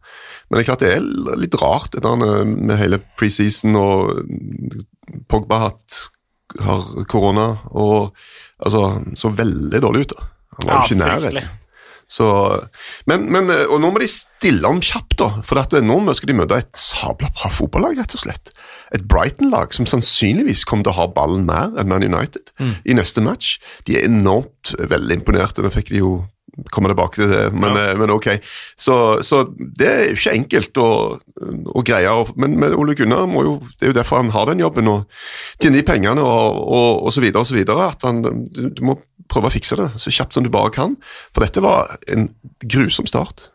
Men 0.46 0.58
det 0.58 0.62
er 0.62 0.68
klart 0.70 0.84
det 0.84 0.92
er 0.96 1.36
litt 1.38 1.58
rart 1.62 1.98
med 2.46 2.74
hele 2.78 2.98
preseason 3.18 3.76
og 3.78 4.24
Pogba 5.30 5.64
hatt, 5.66 5.98
har 6.58 6.86
korona 7.10 7.52
og 7.70 8.10
altså 8.58 8.98
så 9.18 9.30
veldig 9.34 9.82
dårlig 9.82 10.06
ut. 10.06 10.14
da. 10.14 10.30
Han 10.58 10.66
var 10.66 10.72
jo 10.72 10.78
ja, 10.78 10.86
ikke 10.86 11.34
nær. 11.38 11.50
Så, 12.10 12.26
men, 13.06 13.28
men, 13.30 13.52
og 13.70 13.78
nå 13.78 13.92
må 13.94 14.00
de 14.02 14.08
stille 14.10 14.66
om 14.66 14.80
kjapt, 14.82 15.14
da. 15.20 15.28
For 15.46 15.60
at 15.60 15.76
nå 15.84 16.00
skal 16.18 16.32
de 16.32 16.38
møte 16.40 16.58
et 16.58 16.72
sabla 16.78 17.30
bra 17.36 17.50
fotballag, 17.54 18.00
rett 18.00 18.16
og 18.18 18.24
slett. 18.24 18.50
Et 18.96 19.04
Brighton-lag 19.06 19.70
som 19.76 19.86
sannsynligvis 19.86 20.64
kommer 20.66 20.88
til 20.88 20.94
å 20.94 20.98
ha 20.98 21.08
ballen 21.14 21.46
mer 21.46 21.70
enn 21.78 21.90
Man 21.92 22.06
United 22.06 22.50
mm. 22.58 22.74
i 22.82 22.98
neste 22.98 23.22
match. 23.22 23.58
De 23.86 23.98
er 23.98 24.08
enormt 24.10 24.74
veldig 24.90 25.20
imponerte. 25.20 25.62
Nå 25.62 25.70
fikk 25.74 25.94
de 25.94 26.02
jo 26.02 26.14
komme 26.74 26.90
tilbake 26.90 27.20
til 27.20 27.30
det, 27.30 27.42
men, 27.54 27.76
ja. 27.78 27.94
men 27.98 28.12
ok. 28.14 28.28
Så, 28.78 28.96
så, 29.26 29.42
det 29.78 29.88
er 29.88 30.02
jo 30.08 30.18
ikke 30.18 30.34
enkelt 30.38 30.80
å, 30.82 30.90
å 31.70 31.84
greie. 31.86 32.16
Men, 32.40 32.56
men, 32.60 32.74
Ole 32.78 32.96
Gunnar 32.98 33.28
må 33.30 33.44
jo, 33.46 33.54
det 33.78 33.88
er 33.88 33.94
jo 33.94 33.98
derfor 34.00 34.22
han 34.22 34.34
har 34.34 34.50
den 34.50 34.62
jobben, 34.64 34.90
og 34.90 35.60
tjener 35.60 35.80
de 35.80 35.86
pengene 35.86 36.24
og, 36.24 36.60
og, 36.64 36.90
og 37.06 37.14
så 37.14 37.24
videre 37.24 37.44
og 37.44 37.50
så 37.50 37.58
videre. 37.58 37.88
At 37.94 38.04
han, 38.06 38.22
du, 38.24 38.68
du 38.74 38.84
må 38.86 38.98
prøve 39.30 39.50
å 39.50 39.54
fikse 39.54 39.78
det 39.78 39.92
så 40.02 40.12
kjapt 40.14 40.36
som 40.36 40.46
du 40.46 40.52
bare 40.52 40.72
kan. 40.74 40.98
For 41.34 41.46
dette 41.46 41.62
var 41.64 41.96
en 42.10 42.30
grusom 42.66 43.08
start. 43.10 43.48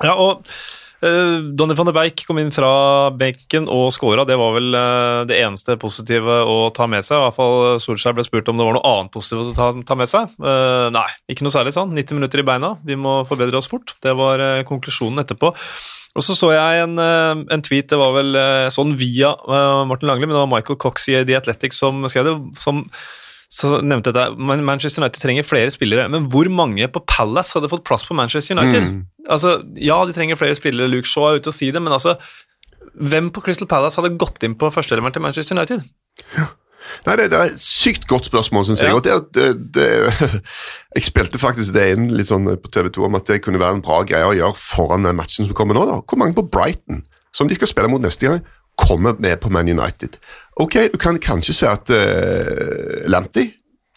Ja, 0.00 0.14
og 0.16 0.46
Donny 1.00 1.74
van 1.76 1.88
de 1.88 1.94
Beik 1.96 2.24
kom 2.28 2.38
inn 2.42 2.52
fra 2.52 2.70
benken 3.16 3.68
og 3.72 3.88
skåra. 3.96 4.26
Det 4.28 4.36
var 4.36 4.56
vel 4.56 4.74
uh, 4.76 5.22
det 5.28 5.38
eneste 5.40 5.78
positive 5.80 6.40
å 6.44 6.58
ta 6.76 6.88
med 6.90 7.06
seg. 7.06 7.16
I 7.16 7.24
hvert 7.24 7.38
fall 7.38 7.80
Solskjær 7.80 8.16
ble 8.18 8.24
spurt 8.26 8.50
om 8.52 8.60
det 8.60 8.66
var 8.68 8.76
noe 8.76 8.92
annet 8.92 9.14
positivt 9.14 9.54
å 9.54 9.70
ta, 9.80 9.96
med 9.96 10.10
seg. 10.10 10.34
Uh, 10.36 10.90
nei, 10.92 11.06
ikke 11.32 11.46
noe 11.46 11.54
særlig 11.54 11.72
sånn. 11.76 11.94
90 11.96 12.20
minutter 12.20 12.42
i 12.42 12.46
beina. 12.50 12.74
Vi 12.84 12.98
må 13.00 13.22
forbedre 13.30 13.62
oss 13.62 13.70
fort. 13.70 13.96
Det 14.04 14.12
var 14.18 14.44
konklusjonen 14.68 15.24
etterpå. 15.24 15.54
Og 16.18 16.26
så 16.26 16.34
så 16.34 16.50
jeg 16.52 16.84
en, 16.84 16.98
en, 16.98 17.62
tweet, 17.62 17.86
det 17.92 17.98
var 18.00 18.16
vel 18.16 18.34
sånn 18.74 18.96
via 18.98 19.30
Martin 19.86 20.10
Langli, 20.10 20.26
men 20.26 20.34
det 20.34 20.42
var 20.42 20.50
Michael 20.50 20.78
Cox 20.82 21.06
i 21.12 21.20
The 21.22 21.36
Athletic 21.38 21.76
som 21.78 22.02
skrev 22.10 22.26
det. 22.26 22.34
som 22.58 22.82
så 23.50 23.80
nevnte 23.82 24.12
jeg 24.14 24.30
at 24.30 24.38
Manchester 24.38 25.02
United 25.02 25.18
trenger 25.18 25.46
flere 25.46 25.72
spillere, 25.74 26.06
men 26.08 26.28
hvor 26.30 26.46
mange 26.54 26.86
på 26.88 27.02
Palace 27.10 27.56
hadde 27.56 27.70
fått 27.72 27.82
plass 27.88 28.06
på 28.06 28.14
Manchester 28.14 28.54
United? 28.54 28.84
Mm. 28.86 29.00
Altså, 29.26 29.56
Ja, 29.76 29.98
de 30.06 30.14
trenger 30.14 30.38
flere 30.38 30.54
spillere, 30.54 30.88
Luke 30.88 31.08
Shaw 31.08 31.32
er 31.32 31.40
ute 31.40 31.50
og 31.50 31.56
sier 31.56 31.74
det, 31.74 31.82
men 31.82 31.92
altså 31.92 32.16
Hvem 32.94 33.30
på 33.30 33.42
Crystal 33.44 33.68
Palace 33.70 34.00
hadde 34.00 34.16
gått 34.18 34.42
inn 34.42 34.56
på 34.58 34.70
førsteeleveren 34.70 35.14
til 35.14 35.22
Manchester 35.22 35.56
United? 35.56 35.84
Ja. 36.36 36.48
Nei, 37.06 37.16
det, 37.16 37.28
det, 37.30 37.38
er 37.38 37.52
et 37.52 37.62
sykt 37.62 38.06
godt 38.10 38.26
spørsmål, 38.28 38.64
syns 38.66 38.82
jeg. 38.82 38.92
Ja. 39.06 39.18
Det, 39.34 39.46
det, 39.76 39.88
jeg 40.96 41.06
spilte 41.06 41.40
faktisk 41.40 41.74
det 41.76 41.86
inn 41.94 42.08
litt 42.16 42.30
sånn 42.30 42.48
på 42.60 42.72
TV2 42.72 43.06
om 43.06 43.18
at 43.18 43.30
det 43.30 43.40
kunne 43.44 43.60
være 43.62 43.78
en 43.78 43.84
bra 43.84 44.00
greie 44.08 44.26
å 44.26 44.34
gjøre 44.36 44.58
foran 44.58 45.06
den 45.06 45.18
matchen 45.18 45.48
som 45.48 45.56
kommer 45.56 45.78
nå. 45.78 45.86
da. 45.88 46.00
Hvor 46.02 46.20
mange 46.20 46.36
på 46.38 46.46
Brighton, 46.50 47.04
som 47.36 47.50
de 47.50 47.58
skal 47.58 47.70
spille 47.70 47.92
mot 47.92 48.02
neste 48.02 48.26
gang, 48.26 48.42
kommer 48.80 49.18
med 49.22 49.38
på 49.42 49.52
Man 49.54 49.70
United? 49.70 50.18
Ok, 50.60 50.76
du 50.92 50.98
kan 51.00 51.18
kanskje 51.22 51.56
se 51.56 51.70
at 51.70 51.90
uh, 51.92 53.08
Lanty 53.10 53.48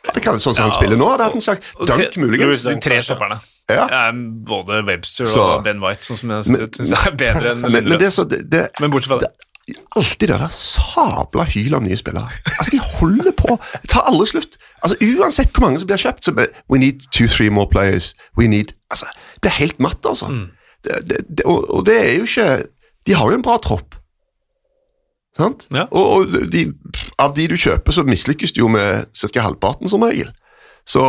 det 0.03 0.19
kan, 0.19 0.35
Sånn 0.43 0.51
som 0.51 0.65
ja, 0.65 0.67
han 0.67 0.73
spiller 0.75 0.99
nå, 0.99 1.05
hadde 1.13 1.29
hatt 1.29 1.37
en 1.37 1.43
slags 1.43 1.69
dunk, 1.87 2.17
muligens. 2.19 2.65
De 2.67 2.75
tre 2.83 2.97
stopperne. 3.05 3.37
Ja. 3.71 3.85
Både 4.43 4.81
Webster 4.83 5.29
så, 5.29 5.45
og 5.53 5.63
Ben 5.63 5.79
White, 5.79 6.03
sånn 6.03 6.19
som 6.19 6.33
jeg 6.35 6.67
syns 6.75 6.91
er 6.97 7.15
bedre 7.15 7.53
enn 7.53 7.63
men, 7.63 7.87
men, 7.87 7.95
det, 8.01 8.09
så, 8.11 8.25
det, 8.27 8.41
det, 8.51 8.65
men 8.83 8.91
bortsett 8.91 9.13
fra 9.13 9.21
det. 9.23 9.31
det 9.31 9.53
alltid 9.95 10.27
det 10.27 10.39
der 10.41 10.51
sabla 10.51 11.45
hyl 11.47 11.77
av 11.77 11.85
nye 11.85 11.97
spillere. 11.97 12.27
Altså, 12.57 12.71
De 12.73 12.81
holder 12.83 13.31
på. 13.31 13.55
Det 13.81 13.93
tar 13.93 14.03
aldri 14.09 14.27
slutt. 14.33 14.57
Altså, 14.83 14.97
Uansett 14.99 15.55
hvor 15.55 15.63
mange 15.67 15.79
som 15.79 15.87
blir 15.87 16.03
kjøpt, 16.03 16.25
så 16.25 16.35
We 16.71 16.81
need 16.81 17.07
two, 17.15 17.27
three 17.27 17.49
more 17.49 17.69
players. 17.71 18.13
We 18.37 18.47
need 18.47 18.75
Altså, 18.91 19.07
Det 19.33 19.41
blir 19.41 19.55
helt 19.61 19.79
matt, 19.79 20.03
altså. 20.05 20.27
Mm. 20.27 20.47
Det, 20.83 20.99
det, 21.07 21.45
og, 21.45 21.63
og, 21.71 21.85
det 21.85 21.95
er 21.95 22.15
jo 22.17 22.27
ikke 22.27 22.65
De 23.07 23.15
har 23.15 23.31
jo 23.31 23.39
en 23.39 23.45
bra 23.45 23.57
tropp. 23.57 23.95
Ja. 25.39 25.87
Og, 25.89 26.03
og 26.03 26.35
de, 26.53 26.67
av 27.21 27.33
de 27.37 27.47
du 27.49 27.57
kjøper, 27.57 27.95
så 27.95 28.05
mislykkes 28.05 28.53
du 28.53 28.63
jo 28.63 28.69
med 28.71 29.09
ca. 29.17 29.47
halvparten, 29.47 29.89
som 29.89 30.05
regel. 30.05 30.29
Så 30.85 31.03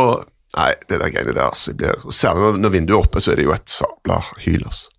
nei, 0.55 0.71
det 0.89 0.99
der 1.01 1.11
greiene 1.11 1.35
der 1.35 1.49
altså, 1.49 1.75
blir, 1.77 1.99
Særlig 2.15 2.55
når 2.61 2.73
vinduet 2.73 2.97
er 2.97 3.05
oppe, 3.05 3.21
så 3.21 3.33
er 3.33 3.41
det 3.41 3.47
jo 3.47 3.55
et 3.55 3.71
sabla 3.71 4.21
hyl. 4.45 4.63
altså. 4.65 4.89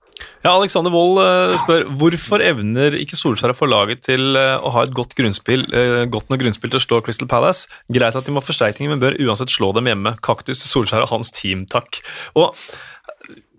Ja, 0.45 0.55
Alexander 0.55 0.93
Wold 0.95 1.19
uh, 1.21 1.57
spør 1.61 1.89
hvorfor 2.01 2.41
evner 2.45 2.95
ikke 2.97 3.19
Solskjær 3.19 3.53
å 3.53 3.57
få 3.57 3.69
laget 3.69 4.05
til 4.07 4.39
uh, 4.39 4.63
å 4.65 4.71
ha 4.73 4.85
et 4.87 4.95
godt 4.97 5.17
grunnspill 5.19 5.67
uh, 5.75 6.05
godt 6.13 6.31
nok 6.33 6.41
grunnspill 6.41 6.73
til 6.73 6.81
å 6.81 6.85
slå 6.85 7.01
Crystal 7.05 7.29
Palace? 7.29 7.67
Greit 7.93 8.17
at 8.17 8.29
de 8.29 8.33
må 8.33 8.41
ha 8.41 8.47
forsterkninger, 8.47 8.95
men 8.95 9.03
bør 9.03 9.19
uansett 9.27 9.53
slå 9.53 9.73
dem 9.77 9.91
hjemme. 9.91 10.15
Kaktus 10.25 10.63
til 10.63 10.73
Solskjær 10.73 11.05
og 11.05 11.13
hans 11.13 11.35
team, 11.37 11.67
takk. 11.73 12.01
Og 12.39 12.55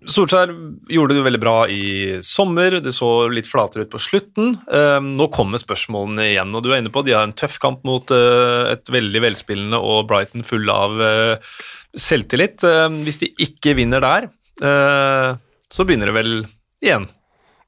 Solskjær 0.08 0.52
gjorde 0.88 1.18
det 1.18 1.24
veldig 1.26 1.40
bra 1.42 1.56
i 1.68 2.18
sommer, 2.24 2.78
det 2.80 2.94
så 2.96 3.28
litt 3.28 3.48
flatere 3.48 3.84
ut 3.84 3.90
på 3.92 4.00
slutten. 4.00 4.54
Ehm, 4.72 5.10
nå 5.18 5.26
kommer 5.34 5.60
spørsmålene 5.60 6.30
igjen, 6.30 6.54
og 6.56 6.64
du 6.64 6.70
er 6.72 6.80
inne 6.80 6.92
på 6.92 7.02
de 7.04 7.12
har 7.12 7.26
en 7.28 7.36
tøff 7.36 7.58
kamp 7.60 7.84
mot 7.88 8.08
eh, 8.14 8.72
et 8.72 8.88
veldig 8.88 9.22
velspillende 9.26 9.80
og 9.84 10.06
Brighton 10.08 10.46
full 10.48 10.64
av 10.72 10.96
eh, 11.04 11.52
selvtillit. 11.92 12.64
Ehm, 12.64 13.02
hvis 13.04 13.20
de 13.20 13.30
ikke 13.44 13.76
vinner 13.76 14.04
der, 14.04 14.30
eh, 14.64 15.36
så 15.68 15.84
begynner 15.84 16.08
det 16.08 16.16
vel 16.16 16.34
igjen. 16.80 17.10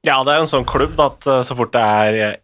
Ja, 0.01 0.17
det 0.25 0.33
er 0.33 0.41
jo 0.41 0.47
en 0.47 0.53
sånn 0.55 0.69
klubb 0.69 0.97
at 1.03 1.29
så 1.45 1.57
fort 1.57 1.75
det 1.75 1.81
er 1.85 2.39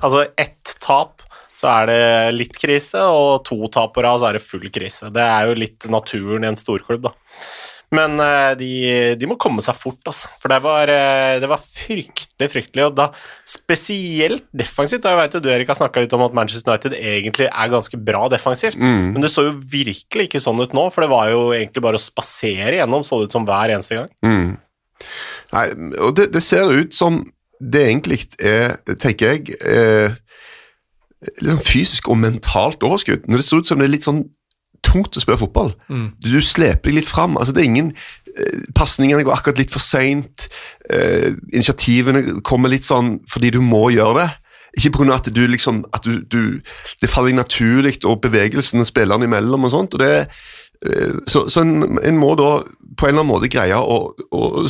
Altså, 0.00 0.24
ett 0.40 0.72
tap 0.80 1.20
så 1.60 1.68
er 1.68 1.90
det 1.90 2.04
litt 2.38 2.54
krise, 2.56 3.02
og 3.12 3.42
to 3.44 3.68
tap 3.72 3.92
på 3.94 4.02
rad 4.02 4.22
så 4.22 4.30
er 4.30 4.38
det 4.38 4.46
full 4.46 4.70
krise. 4.72 5.10
Det 5.12 5.22
er 5.22 5.50
jo 5.50 5.58
litt 5.60 5.86
naturen 5.92 6.46
i 6.46 6.48
en 6.48 6.58
storklubb, 6.58 7.10
da. 7.10 7.12
Men 7.94 8.20
uh, 8.22 8.52
de, 8.58 8.70
de, 9.18 9.26
må 9.26 9.34
komme 9.40 9.62
seg 9.66 9.74
fort, 9.74 9.98
altså. 10.06 10.30
For 10.38 10.52
det 10.52 10.60
var, 10.62 10.90
uh, 10.94 11.40
det 11.42 11.48
var 11.50 11.62
fryktelig, 11.62 12.48
fryktelig. 12.52 12.86
Og 12.86 12.94
da 12.98 13.08
spesielt 13.48 14.46
defensivt. 14.54 15.02
Da 15.02 15.14
jeg 15.14 15.20
vet 15.24 15.36
jo 15.36 15.42
du 15.42 15.50
Erik 15.50 15.72
har 15.72 15.78
snakka 15.80 16.04
litt 16.04 16.14
om 16.14 16.24
at 16.28 16.36
Manchester 16.36 16.76
United 16.76 16.94
egentlig 16.98 17.50
er 17.50 17.72
ganske 17.74 18.00
bra 18.10 18.28
defensivt. 18.30 18.78
Mm. 18.78 19.16
Men 19.16 19.26
det 19.26 19.32
så 19.34 19.48
jo 19.48 19.56
virkelig 19.74 20.30
ikke 20.30 20.42
sånn 20.42 20.62
ut 20.62 20.76
nå, 20.76 20.86
for 20.94 21.06
det 21.06 21.10
var 21.12 21.32
jo 21.32 21.44
egentlig 21.56 21.84
bare 21.84 21.98
å 21.98 22.04
spasere 22.04 22.78
gjennom, 22.78 23.04
så 23.06 23.18
det 23.18 23.30
ut 23.30 23.38
som 23.38 23.48
hver 23.48 23.74
eneste 23.74 23.98
gang. 23.98 24.10
Mm. 24.22 24.50
Nei, 25.50 25.66
og 25.98 26.14
det, 26.18 26.30
det, 26.34 26.42
ser 26.46 26.70
ut 26.70 26.94
som 26.94 27.24
det 27.58 27.86
egentlig 27.88 28.22
er, 28.38 28.76
tenker 29.02 29.34
jeg, 29.34 29.56
er, 29.66 30.14
litt 31.40 31.50
sånn 31.50 31.64
fysisk 31.64 32.10
og 32.12 32.20
mentalt 32.22 32.84
overskudd. 32.86 33.26
Når 33.26 33.42
det 33.42 33.46
ser 33.48 33.64
ut 33.64 33.70
som 33.70 33.80
det 33.80 33.88
er 33.88 33.94
litt 33.98 34.06
sånn 34.06 34.28
tungt 34.86 35.16
å 35.16 35.22
spille 35.22 35.40
fotball. 35.40 35.72
Mm. 35.88 36.10
Du, 36.18 36.30
du 36.34 36.40
sleper 36.44 36.90
deg 36.90 37.00
litt 37.00 37.10
fram. 37.10 37.38
Altså, 37.38 37.54
det 37.56 37.64
er 37.64 37.70
ingen 37.70 37.92
eh, 38.34 38.60
Pasningene 38.76 39.24
går 39.26 39.36
akkurat 39.36 39.60
litt 39.60 39.74
for 39.74 39.82
seint. 39.84 40.48
Eh, 40.90 41.32
initiativene 41.52 42.40
kommer 42.46 42.72
litt 42.72 42.88
sånn 42.88 43.18
fordi 43.30 43.52
du 43.56 43.60
må 43.64 43.88
gjøre 43.94 44.22
det. 44.22 44.28
Ikke 44.78 44.92
pga. 45.00 45.16
at 45.16 45.30
du 45.34 45.42
liksom 45.50 45.84
at 45.92 46.04
du, 46.06 46.20
du, 46.30 46.60
Det 47.02 47.10
faller 47.10 47.32
deg 47.32 47.40
naturlig, 47.40 47.96
og 48.06 48.20
bevegelsene 48.22 48.86
spillerne 48.86 49.26
imellom 49.26 49.66
og 49.66 49.74
sånt. 49.74 49.94
og 49.94 50.02
det 50.02 50.12
eh, 50.86 51.16
så, 51.26 51.48
så 51.48 51.64
en, 51.64 51.98
en, 51.98 52.20
må 52.20 52.34
da 52.38 52.60
på 52.96 53.06
en 53.06 53.14
eller 53.14 53.24
annen 53.24 53.32
måte 53.32 53.50
greie 53.50 53.76
å 53.76 54.14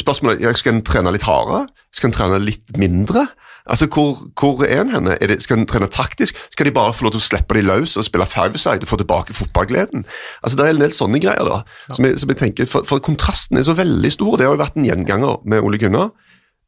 Spørsmålet 0.01 0.42
er 0.44 0.57
skal 0.59 0.79
en 0.79 0.87
trene 0.87 1.12
litt 1.14 1.27
hardere? 1.29 1.68
Skal 1.94 2.11
en 2.11 2.16
trene 2.16 2.40
litt 2.42 2.77
mindre? 2.81 3.29
Altså, 3.71 3.87
Hvor, 3.87 4.19
hvor 4.41 4.65
er 4.67 4.77
han 4.83 4.91
henne? 4.91 5.17
Er 5.21 5.31
det, 5.31 5.43
skal 5.43 5.61
han 5.61 5.67
trene 5.67 5.87
taktisk? 5.87 6.39
Skal 6.51 6.67
de 6.67 6.73
bare 6.75 6.95
få 6.95 7.07
lov 7.07 7.15
til 7.15 7.23
å 7.23 7.27
slippe 7.29 7.55
de 7.55 7.63
løs 7.63 7.97
og 7.97 8.05
spille 8.05 8.27
five-side 8.27 8.83
og 8.83 8.91
få 8.91 8.99
tilbake 8.99 9.37
fotballgleden? 9.37 10.05
Altså, 10.43 10.59
Det 10.59 10.67
er 10.67 10.75
en 10.75 10.83
del 10.83 10.95
sånne 10.97 11.21
greier 11.23 11.47
da, 11.47 11.61
ja. 11.63 11.95
som, 11.95 12.09
jeg, 12.09 12.19
som, 12.19 12.33
jeg, 12.33 12.41
tenker, 12.41 12.67
for, 12.67 12.89
for, 12.89 12.99
kontrasten 12.99 13.61
er 13.61 13.69
så 13.69 13.77
veldig 13.79 14.11
stor. 14.13 14.37
Det 14.37 14.49
har 14.49 14.57
jo 14.57 14.63
vært 14.65 14.81
en 14.81 14.89
gjenganger 14.89 15.39
med 15.47 15.63
Ole 15.63 15.79
Gunnar. 15.79 16.11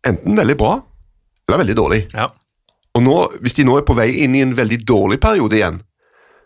Enten 0.06 0.38
veldig 0.38 0.56
bra 0.58 0.76
eller 1.48 1.64
veldig 1.64 1.76
dårlig. 1.76 2.02
Ja. 2.14 2.28
Og 2.94 3.02
nå, 3.02 3.16
Hvis 3.40 3.56
de 3.58 3.64
nå 3.66 3.78
er 3.78 3.86
på 3.88 3.96
vei 3.98 4.10
inn 4.24 4.36
i 4.36 4.44
en 4.44 4.54
veldig 4.56 4.84
dårlig 4.86 5.18
periode 5.20 5.58
igjen, 5.58 5.80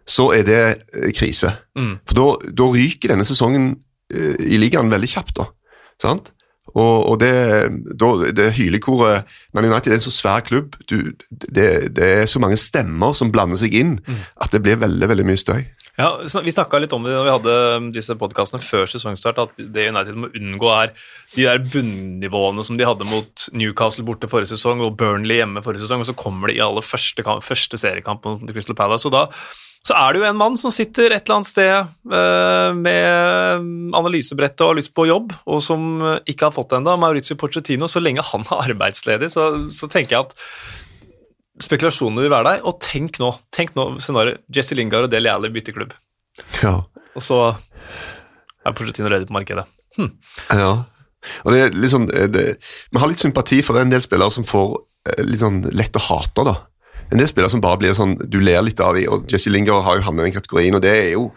så 0.07 0.31
er 0.33 0.47
det 0.47 0.63
eh, 0.95 1.11
krise. 1.13 1.51
Mm. 1.77 1.99
For 2.07 2.41
da 2.57 2.69
ryker 2.71 3.11
denne 3.11 3.27
sesongen 3.27 3.73
uh, 4.15 4.37
i 4.39 4.59
ligaen 4.63 4.91
veldig 4.93 5.11
kjapt. 5.11 5.37
da, 5.41 5.49
sant? 6.03 6.31
Og, 6.75 6.97
og 7.13 7.21
det, 7.23 7.31
det 8.37 8.51
hylekoret 8.59 9.29
Man 9.55 9.65
United 9.65 9.93
er 9.93 9.99
en 10.01 10.05
så 10.05 10.13
svær 10.13 10.43
klubb. 10.45 10.77
Du, 10.91 11.13
det, 11.31 11.95
det, 11.97 12.11
er 12.23 12.27
så 12.29 12.43
mange 12.43 12.59
stemmer 12.61 13.15
som 13.17 13.33
blander 13.33 13.61
seg 13.61 13.75
inn, 13.77 13.97
mm. 14.03 14.23
at 14.45 14.53
det 14.53 14.63
blir 14.65 14.81
veldig 14.83 15.09
veldig 15.13 15.27
mye 15.29 15.41
støy. 15.41 15.63
Ja, 15.97 16.11
Vi 16.45 16.53
snakka 16.53 16.77
litt 16.83 16.93
om 16.93 17.07
det 17.07 17.15
når 17.15 17.25
vi 17.25 17.33
hadde 17.33 17.53
disse 17.95 18.17
podkastene 18.21 18.61
før 18.61 18.85
sesongstart, 18.91 19.39
at 19.41 19.63
det 19.73 19.87
United 19.89 20.19
må 20.21 20.29
unngå, 20.29 20.69
er 20.75 20.93
de 21.33 21.47
der 21.47 21.63
bunnivåene 21.65 22.65
som 22.69 22.77
de 22.77 22.85
hadde 22.85 23.09
mot 23.09 23.47
Newcastle 23.57 24.05
borte 24.05 24.29
forrige 24.29 24.53
sesong 24.53 24.85
og 24.85 24.99
Burnley 25.01 25.41
hjemme 25.41 25.65
forrige 25.65 25.87
sesong, 25.87 26.05
og 26.05 26.11
så 26.11 26.17
kommer 26.19 26.53
de 26.53 26.59
i 26.59 26.65
aller 26.65 26.85
første, 26.85 27.25
første 27.25 27.81
seriekamp 27.81 28.29
mot 28.29 28.53
Crystal 28.53 28.77
Palace. 28.77 29.09
og 29.09 29.17
da 29.17 29.25
så 29.87 29.95
er 29.95 30.15
det 30.15 30.23
jo 30.23 30.27
en 30.27 30.39
mann 30.39 30.57
som 30.59 30.73
sitter 30.75 31.13
et 31.15 31.23
eller 31.23 31.37
annet 31.37 31.49
sted 31.49 31.91
uh, 32.11 32.71
med 32.75 33.95
analysebrettet 33.95 34.65
og 34.65 34.73
har 34.73 34.81
lyst 34.81 34.95
på 34.97 35.07
jobb, 35.07 35.35
og 35.47 35.63
som 35.63 36.03
ikke 36.27 36.49
har 36.49 36.55
fått 36.57 36.73
det 36.73 36.81
ennå, 36.81 36.97
Maurizio 36.99 37.37
Pochettino. 37.39 37.87
Så 37.91 38.03
lenge 38.03 38.25
han 38.27 38.47
er 38.49 38.65
arbeidsledig, 38.73 39.31
så, 39.31 39.47
så, 39.71 39.91
tenker 39.93 40.17
jeg 40.17 40.27
at 40.27 40.35
spekulasjonene 41.63 42.27
vil 42.27 42.35
være 42.35 42.51
der. 42.51 42.67
Og 42.67 42.81
tenk 42.83 43.21
nå, 43.23 43.31
tenk 43.55 43.77
nå 43.79 43.93
scenarioet 44.03 44.43
Jesse 44.51 44.79
Lingard 44.79 45.07
og 45.07 45.15
Deli 45.15 45.31
Alli 45.31 45.53
bytter 45.55 45.79
klubb. 45.79 45.95
Ja. 46.65 46.81
Og 47.15 47.23
så 47.23 47.41
er 47.47 48.75
Pochettino 48.75 49.13
redd 49.13 49.31
på 49.31 49.39
markedet. 49.39 49.69
Hm. 50.01 50.13
Ja. 50.51 50.73
Og 51.47 51.55
det 51.55 51.63
er 51.63 51.79
litt 51.79 51.95
sånn, 51.95 52.11
det, 52.11 52.49
Vi 52.91 53.01
har 53.01 53.11
litt 53.11 53.23
sympati 53.23 53.63
for 53.65 53.79
det 53.79 53.87
en 53.87 53.95
del 53.95 54.03
spillere 54.03 54.35
som 54.35 54.47
får 54.47 54.81
eh, 55.11 55.23
litt 55.27 55.43
sånn 55.43 55.63
lett 55.75 55.95
å 55.99 56.09
hate. 56.11 56.43
da 56.47 56.59
en 57.11 57.21
del 57.21 57.29
spillere 57.31 57.53
som 57.53 57.63
bare 57.63 57.79
blir 57.81 57.95
sånn 57.97 58.17
du 58.19 58.41
ler 58.43 58.65
litt 58.67 58.81
av 58.83 58.99
i, 58.99 59.07
og 59.11 59.29
Jesse 59.31 59.53
Linger 59.53 59.85
har 59.87 60.01
jo 60.01 60.07
havnet 60.09 60.25
i 60.25 60.31
den 60.31 60.37
kategorien, 60.39 60.77
og 60.77 60.83
det 60.85 60.95
er 60.95 61.13
jo 61.15 61.29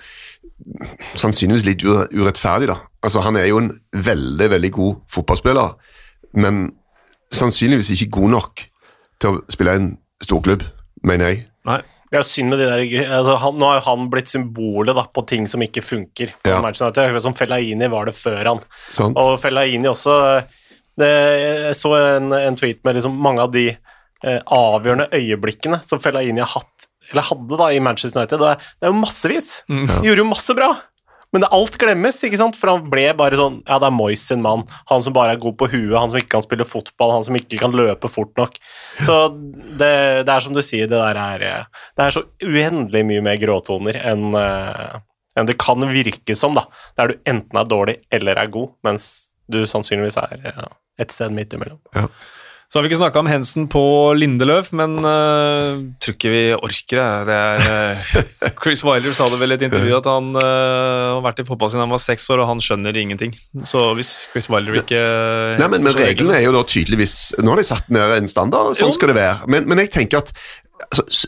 sannsynligvis 1.17 1.67
litt 1.67 1.85
urettferdig, 1.85 2.67
da. 2.71 2.79
Altså, 3.05 3.21
Han 3.23 3.37
er 3.39 3.47
jo 3.47 3.61
en 3.61 3.71
veldig, 3.93 4.49
veldig 4.55 4.71
god 4.75 4.97
fotballspiller, 5.11 5.77
men 6.33 6.65
sannsynligvis 7.33 7.93
ikke 7.95 8.11
god 8.19 8.35
nok 8.35 8.65
til 9.21 9.29
å 9.37 9.39
spille 9.51 9.75
i 9.75 9.81
en 9.81 9.89
storklubb, 10.23 10.65
mener 11.03 11.31
jeg. 11.31 11.47
Nei. 11.69 11.81
Er 12.09 12.23
synd 12.25 12.49
med 12.49 12.57
de 12.57 12.65
der, 12.65 12.79
altså 13.13 13.35
han, 13.37 13.59
Nå 13.61 13.67
har 13.69 13.75
jo 13.77 13.83
han 13.85 14.07
blitt 14.09 14.31
symbolet 14.31 14.97
da, 14.97 15.03
på 15.13 15.21
ting 15.29 15.45
som 15.45 15.61
ikke 15.61 15.83
funker. 15.85 16.31
Ja. 16.41 16.57
Akkurat 16.57 17.21
som 17.21 17.35
Fellaini 17.37 17.85
var 17.91 18.09
det 18.09 18.15
før 18.17 18.55
han. 18.55 18.61
Sant. 18.89 19.19
Og 19.19 19.35
Fellaini 19.37 19.85
også 19.91 20.15
det, 20.97 21.11
Jeg 21.11 21.75
så 21.77 21.93
en, 21.99 22.33
en 22.33 22.57
tweet 22.57 22.81
med 22.83 22.97
liksom 22.97 23.13
mange 23.13 23.45
av 23.45 23.53
de 23.53 23.67
avgjørende 24.25 25.09
øyeblikkene 25.15 25.81
som 25.87 26.01
Fellaini 26.03 26.43
har 26.43 26.51
hatt, 26.57 26.89
eller 27.11 27.25
hadde 27.29 27.59
da 27.61 27.71
i 27.73 27.81
Manchester 27.83 28.19
United. 28.19 28.41
Det 28.41 28.53
er, 28.53 28.69
det 28.79 28.87
er 28.87 28.93
jo 28.93 29.01
massevis. 29.01 29.49
Mm. 29.71 29.85
Gjorde 30.05 30.23
jo 30.23 30.29
masse 30.29 30.55
bra. 30.57 30.73
Men 31.31 31.43
det, 31.43 31.49
alt 31.53 31.75
glemmes, 31.77 32.17
ikke 32.25 32.39
sant? 32.41 32.57
for 32.57 32.71
han 32.71 32.87
ble 32.89 33.03
bare 33.17 33.37
sånn 33.37 33.59
Ja, 33.67 33.77
det 33.81 33.85
er 33.85 33.93
Moyes 33.93 34.23
sin 34.31 34.41
mann. 34.41 34.63
Han 34.89 35.03
som 35.05 35.13
bare 35.13 35.35
er 35.35 35.41
god 35.41 35.59
på 35.59 35.67
huet, 35.69 35.93
han 35.93 36.09
som 36.09 36.17
ikke 36.17 36.33
kan 36.37 36.45
spille 36.45 36.65
fotball, 36.65 37.13
han 37.19 37.27
som 37.27 37.37
ikke 37.37 37.59
kan 37.61 37.75
løpe 37.75 38.09
fort 38.09 38.33
nok. 38.39 38.57
Så 39.05 39.17
det, 39.37 39.91
det 40.25 40.33
er 40.33 40.45
som 40.45 40.57
du 40.57 40.63
sier, 40.65 40.89
det 40.89 40.97
der 40.97 41.21
er 41.21 41.45
Det 41.69 42.07
er 42.07 42.15
så 42.17 42.25
uendelig 42.41 43.05
mye 43.11 43.25
mer 43.29 43.37
gråtoner 43.41 44.01
enn 44.09 44.33
uh, 44.33 44.97
enn 45.37 45.47
det 45.47 45.59
kan 45.61 45.85
virke 45.93 46.35
som, 46.35 46.57
da. 46.57 46.65
Der 46.97 47.11
du 47.11 47.21
enten 47.29 47.61
er 47.61 47.69
dårlig 47.69 47.99
eller 48.11 48.41
er 48.41 48.51
god, 48.51 48.73
mens 48.83 49.31
du 49.49 49.61
sannsynligvis 49.69 50.17
er 50.21 50.49
ja, 50.51 50.67
et 51.01 51.13
sted 51.13 51.33
midt 51.33 51.53
imellom. 51.55 51.79
Ja. 51.95 52.07
Så 52.69 52.77
har 52.77 52.85
vi 52.85 52.91
ikke 52.91 52.99
snakka 52.99 53.21
om 53.23 53.29
Hensen 53.31 53.63
på 53.65 53.81
Lindeløf, 54.13 54.67
men 54.77 54.99
uh, 55.01 55.79
tror 55.97 56.13
ikke 56.13 56.29
vi 56.29 56.41
orker 56.53 56.99
det. 56.99 57.07
det 57.25 57.37
er, 57.39 57.95
uh, 57.97 58.51
Chris 58.61 58.83
Wilder 58.85 59.15
sa 59.17 59.25
det 59.33 59.39
vel 59.41 59.55
i 59.55 59.57
et 59.57 59.65
intervju 59.65 59.95
at 59.97 60.09
han 60.11 60.27
uh, 60.37 61.15
har 61.15 61.23
vært 61.25 61.41
i 61.41 61.47
fotball 61.47 61.71
siden 61.73 61.81
han 61.81 61.95
var 61.95 62.03
seks 62.03 62.29
år, 62.29 62.43
og 62.43 62.51
han 62.51 62.61
skjønner 62.61 63.01
ingenting. 63.01 63.33
Så 63.65 63.87
hvis 63.97 64.13
Chris 64.29 64.51
Wilder 64.53 64.77
ikke 64.83 65.01
Nei, 65.57 65.65
men, 65.65 65.81
men 65.81 65.97
reglene 65.97 66.37
er 66.37 66.45
jo 66.45 66.53
da 66.53 66.61
tydeligvis 66.69 67.15
Nå 67.41 67.55
har 67.55 67.59
de 67.59 67.65
satt 67.65 67.89
ned 67.93 68.13
en 68.19 68.29
standard, 68.29 68.77
sånn 68.77 68.93
skal 68.93 69.15
det 69.15 69.17
være. 69.17 69.49
Men, 69.49 69.65
men 69.65 69.81
jeg 69.81 69.95
tenker 69.97 70.21
at 70.21 70.29
altså, 70.87 71.27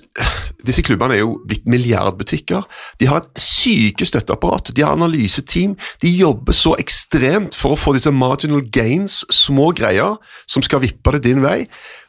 Disse 0.67 0.83
klubbene 0.85 1.15
er 1.15 1.23
jo 1.23 1.39
blitt 1.47 1.65
milliardbutikker. 1.65 2.67
De 3.01 3.07
har 3.09 3.23
et 3.23 3.41
syke 3.41 4.05
støtteapparat, 4.05 4.69
de 4.75 4.83
har 4.85 4.93
analyseteam. 4.93 5.73
De 6.01 6.11
jobber 6.13 6.53
så 6.53 6.75
ekstremt 6.79 7.57
for 7.57 7.73
å 7.73 7.79
få 7.79 7.95
disse 7.97 8.13
marginal 8.13 8.61
gains, 8.73 9.23
små 9.33 9.71
greier, 9.77 10.19
som 10.45 10.61
skal 10.65 10.83
vippe 10.85 11.15
det 11.17 11.23
din 11.25 11.41
vei. 11.41 11.65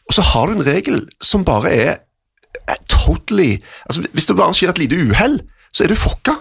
Og 0.09 0.17
så 0.19 0.25
har 0.35 0.49
du 0.49 0.59
en 0.59 0.67
regel 0.67 1.07
som 1.25 1.47
bare 1.49 1.73
er 1.73 2.01
totally 2.91 3.63
altså, 3.89 4.05
Hvis 4.13 4.27
det 4.29 4.37
bare 4.37 4.55
skjer 4.55 4.75
et 4.75 4.83
lite 4.83 4.99
uhell, 5.09 5.41
så 5.73 5.85
er 5.85 5.89
du 5.89 5.97
fucka. 5.97 6.37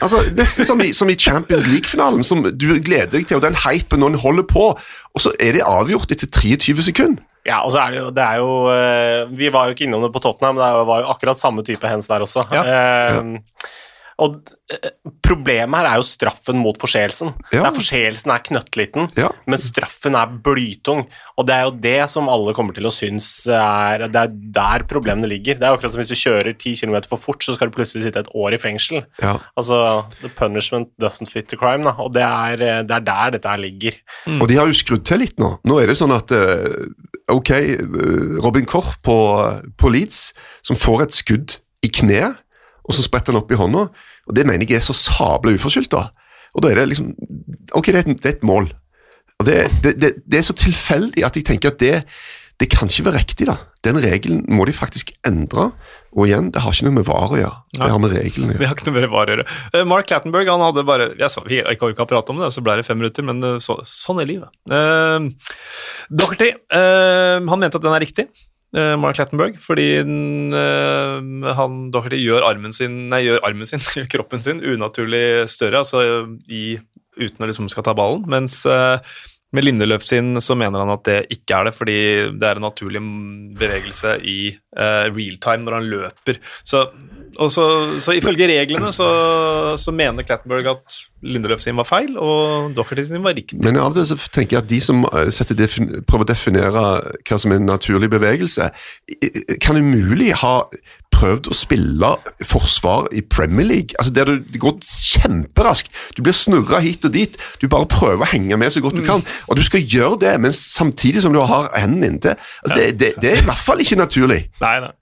Altså, 0.00 0.22
Nesten 0.38 0.64
som 0.64 0.80
i, 0.80 0.92
som 0.96 1.10
i 1.10 1.18
Champions 1.18 1.66
League-finalen, 1.66 2.22
som 2.24 2.44
du 2.46 2.68
gleder 2.78 3.10
deg 3.18 3.26
til, 3.26 3.40
og 3.40 3.42
den 3.44 3.58
hypen 3.66 4.00
når 4.00 4.14
den 4.14 4.22
holder 4.22 4.46
på, 4.48 4.70
og 5.14 5.20
så 5.20 5.34
er 5.40 5.58
det 5.58 5.66
avgjort 5.66 6.14
etter 6.14 6.30
23 6.30 6.86
sekunder. 6.88 7.26
Ja, 7.42 7.62
og 7.66 7.72
så 7.74 7.80
er 7.82 7.94
det 7.94 7.98
jo, 7.98 8.10
det 8.14 8.22
er 8.22 8.38
jo 8.38 8.50
eh, 8.70 9.30
Vi 9.34 9.48
var 9.50 9.66
jo 9.66 9.74
ikke 9.74 9.88
innom 9.88 10.04
det 10.04 10.12
på 10.14 10.20
Tottenham, 10.22 10.60
men 10.60 10.62
det 10.62 10.86
var 10.86 11.02
jo 11.02 11.08
akkurat 11.10 11.40
samme 11.40 11.64
type 11.66 11.88
hens 11.90 12.06
der 12.10 12.22
også. 12.22 12.44
Ja. 12.54 12.62
Eh, 12.62 13.18
og 14.22 14.52
eh, 14.70 14.90
problemet 15.24 15.80
her 15.80 15.88
er 15.90 16.00
jo 16.00 16.06
straffen 16.06 16.60
mot 16.60 16.78
forseelsen. 16.80 17.32
Ja. 17.50 17.64
Der 17.66 17.74
forseelsen 17.74 18.32
er 18.34 18.44
knøttliten, 18.46 19.08
ja. 19.18 19.30
men 19.50 19.60
straffen 19.60 20.16
er 20.18 20.30
blytung. 20.44 21.04
Og 21.40 21.48
det 21.48 21.56
er 21.56 21.66
jo 21.66 21.74
det 21.84 21.98
som 22.12 22.30
alle 22.32 22.54
kommer 22.56 22.76
til 22.76 22.86
å 22.88 22.94
synes 22.94 23.28
er 23.48 24.06
Det 24.12 24.20
er 24.20 24.34
der 24.58 24.86
problemene 24.90 25.30
ligger. 25.30 25.58
Det 25.58 25.66
er 25.66 25.76
akkurat 25.76 25.94
som 25.94 26.02
hvis 26.02 26.12
du 26.12 26.18
kjører 26.18 26.52
10 26.54 26.76
km 26.82 26.98
for 27.10 27.20
fort, 27.20 27.42
så 27.44 27.56
skal 27.56 27.70
du 27.70 27.76
plutselig 27.76 28.06
sitte 28.06 28.22
et 28.22 28.32
år 28.36 28.56
i 28.56 28.60
fengsel. 28.62 29.02
Ja. 29.22 29.38
Altså, 29.58 29.78
the 30.22 30.30
punishment 30.38 30.92
doesn't 31.02 31.30
fit 31.32 31.50
the 31.50 31.58
crime, 31.58 31.86
da. 31.88 31.96
Og 32.02 32.12
det 32.14 32.24
er, 32.26 32.84
det 32.86 32.98
er 32.98 33.08
der 33.08 33.36
dette 33.36 33.50
her 33.50 33.62
ligger. 33.62 33.98
Mm. 34.26 34.40
Og 34.40 34.50
de 34.50 34.60
har 34.60 34.70
jo 34.70 34.76
skrudd 34.76 35.06
til 35.08 35.24
litt 35.24 35.38
nå. 35.42 35.56
Nå 35.66 35.80
er 35.80 35.90
det 35.90 35.98
sånn 35.98 36.14
at 36.14 36.32
ok, 37.32 37.50
Robin 38.44 38.66
Koch 38.68 38.94
på, 39.04 39.16
på 39.78 39.92
Leeds, 39.92 40.30
som 40.66 40.78
får 40.78 41.06
et 41.06 41.16
skudd 41.16 41.58
i 41.82 41.90
kneet, 41.90 42.41
og 42.82 42.96
så 42.96 43.04
spretter 43.04 43.32
han 43.32 43.42
opp 43.42 43.52
i 43.52 43.58
hånda. 43.58 43.86
Og 44.26 44.34
Det 44.34 44.46
mener 44.46 44.66
jeg 44.66 44.80
er 44.80 44.86
så 44.86 44.96
sabla 44.96 45.54
uforskyldt. 45.54 45.92
da. 45.92 46.10
Og 46.54 46.62
da 46.62 46.70
er 46.70 46.82
det 46.82 46.88
liksom 46.92 47.12
Ok, 47.72 47.86
det 47.86 47.94
er 47.94 48.04
et, 48.04 48.22
det 48.22 48.28
er 48.28 48.36
et 48.36 48.44
mål. 48.44 48.72
Og 49.40 49.46
det, 49.46 49.70
det, 49.82 49.98
det, 49.98 50.38
er 50.38 50.44
så 50.44 50.54
tilfeldig 50.54 51.24
at 51.24 51.36
jeg 51.36 51.44
tenker 51.44 51.72
at 51.72 51.80
det, 51.80 52.02
det 52.60 52.68
kan 52.70 52.90
ikke 52.90 53.06
være 53.08 53.22
riktig. 53.22 53.46
da. 53.48 53.56
Den 53.82 53.98
regelen 53.98 54.44
må 54.48 54.66
de 54.68 54.74
faktisk 54.76 55.10
endre. 55.26 55.70
Og 56.12 56.28
igjen, 56.28 56.50
det 56.52 56.60
har 56.62 56.74
ikke 56.74 56.86
noe 56.86 56.98
med 56.98 57.08
VAR 57.08 57.32
å 57.32 57.40
gjøre. 57.40 57.58
Det 57.72 57.88
har 57.88 58.02
med 58.02 58.12
reglene 58.12 58.52
å 58.52 58.52
gjøre. 58.52 58.60
Det 58.60 58.68
har 58.68 58.76
ikke 58.76 58.88
noe 58.90 58.98
med 59.00 59.08
VAR 59.10 59.32
å 59.32 59.34
gjøre. 59.34 59.46
Uh, 59.72 59.82
Mark 59.88 60.12
Lattenberg 60.12 60.52
han 60.52 60.62
hadde 60.66 60.84
bare 60.86 61.08
Jeg 61.16 61.32
sa 61.32 61.42
vi 61.46 61.62
ikke 61.62 61.88
orka 61.88 62.04
å 62.04 62.10
prate 62.12 62.34
om 62.34 62.42
det, 62.42 62.52
så 62.52 62.62
ble 62.62 62.76
det 62.78 62.86
fem 62.86 63.00
minutter, 63.00 63.26
men 63.26 63.40
uh, 63.42 63.56
så, 63.64 63.78
sånn 63.88 64.20
er 64.22 64.28
livet. 64.28 64.52
Uh, 64.70 65.32
Doherty 66.12 66.52
han 66.70 67.58
mente 67.58 67.80
at 67.80 67.84
den 67.84 67.96
er 67.96 68.04
riktig. 68.04 68.28
Mark 68.72 69.18
Lattenberg, 69.20 69.58
fordi 69.60 69.88
den, 70.06 70.54
han 71.44 71.74
Doherty 71.92 72.16
gjør 72.22 72.46
armen 72.48 72.72
sin, 72.72 72.94
nei, 73.12 73.20
gjør 73.26 73.42
armen 73.44 73.68
sin, 73.68 73.82
kroppen 74.12 74.40
sin, 74.40 74.62
unaturlig 74.64 75.44
større, 75.52 75.82
altså 75.82 76.00
i, 76.48 76.78
uten 77.20 77.44
å 77.44 77.50
liksom 77.50 77.68
skal 77.72 77.84
ta 77.84 77.92
ballen, 77.98 78.24
mens 78.32 78.62
med 79.52 79.66
Lindeløf 79.66 80.04
sin 80.08 80.40
så 80.40 80.56
mener 80.56 80.80
han 80.80 80.94
at 80.94 81.04
det 81.04 81.18
ikke 81.34 81.58
er 81.58 81.68
det, 81.68 81.74
fordi 81.76 81.96
det 82.40 82.48
er 82.48 82.58
en 82.58 82.64
naturlig 82.64 83.02
bevegelse 83.60 84.14
i 84.24 84.38
uh, 84.78 85.12
real 85.12 85.36
time 85.44 85.66
når 85.66 85.76
han 85.76 85.90
løper. 85.92 86.40
Så 86.64 86.86
så, 87.52 87.64
så 88.04 88.14
ifølge 88.16 88.48
reglene 88.50 88.92
så, 88.92 89.08
så 89.80 89.94
mener 89.94 90.26
Clattenberg 90.26 90.68
at 90.74 90.98
Lindeløf 91.22 91.62
sin 91.62 91.78
var 91.78 91.86
feil, 91.86 92.16
og 92.18 92.72
Docherty 92.76 93.04
sin 93.06 93.22
var 93.24 93.36
riktig. 93.38 93.60
Men 93.62 93.78
av 93.78 93.92
og 93.92 93.98
til 93.98 94.08
så 94.10 94.18
tenker 94.34 94.58
jeg 94.58 94.64
at 94.64 94.70
de 94.70 94.80
som 94.82 95.04
prøver 95.06 96.24
å 96.24 96.28
definere 96.28 96.86
hva 97.22 97.38
som 97.38 97.54
er 97.54 97.60
en 97.60 97.70
naturlig 97.70 98.10
bevegelse, 98.10 98.68
kan 99.62 99.78
umulig 99.78 100.32
ha 100.42 100.56
prøvd 101.12 101.50
å 101.52 101.56
spille 101.56 102.10
forsvar 102.48 103.10
i 103.14 103.22
Premier 103.22 103.68
League. 103.68 103.98
Altså 104.00 104.14
der 104.16 104.32
Det 104.42 104.60
går 104.60 104.80
kjemperaskt. 104.82 105.92
Du 106.16 106.22
blir 106.22 106.34
snurra 106.34 106.80
hit 106.82 107.04
og 107.04 107.14
dit. 107.14 107.36
Du 107.60 107.68
bare 107.68 107.86
prøver 107.86 108.24
å 108.24 108.32
henge 108.32 108.58
med 108.58 108.74
så 108.74 108.82
godt 108.82 108.98
du 108.98 109.04
mm. 109.04 109.08
kan. 109.08 109.22
Og 109.48 109.56
du 109.56 109.62
skal 109.66 109.84
gjøre 109.84 110.18
det, 110.24 110.34
men 110.40 110.52
samtidig 110.56 111.22
som 111.22 111.36
du 111.36 111.40
har 111.40 111.70
hendene 111.76 112.14
inntil. 112.14 112.34
Altså, 112.64 112.78
det, 112.78 112.88
det, 112.98 113.14
det, 113.22 113.36
er 113.36 113.44
i 113.44 113.46
hvert 113.46 113.62
fall 113.62 113.84
ikke 113.84 114.00
naturlig. 114.00 114.42
Nei, 114.64 114.74
nei. 114.86 114.92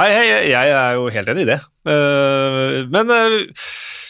Nei, 0.00 0.10
jeg, 0.16 0.44
jeg, 0.54 0.72
er 0.72 0.96
jo 0.96 1.08
helt 1.12 1.28
enig 1.28 1.42
i 1.44 1.50
det. 1.50 1.60
Uh, 1.84 2.86
men 2.88 3.10
uh, 3.12 3.64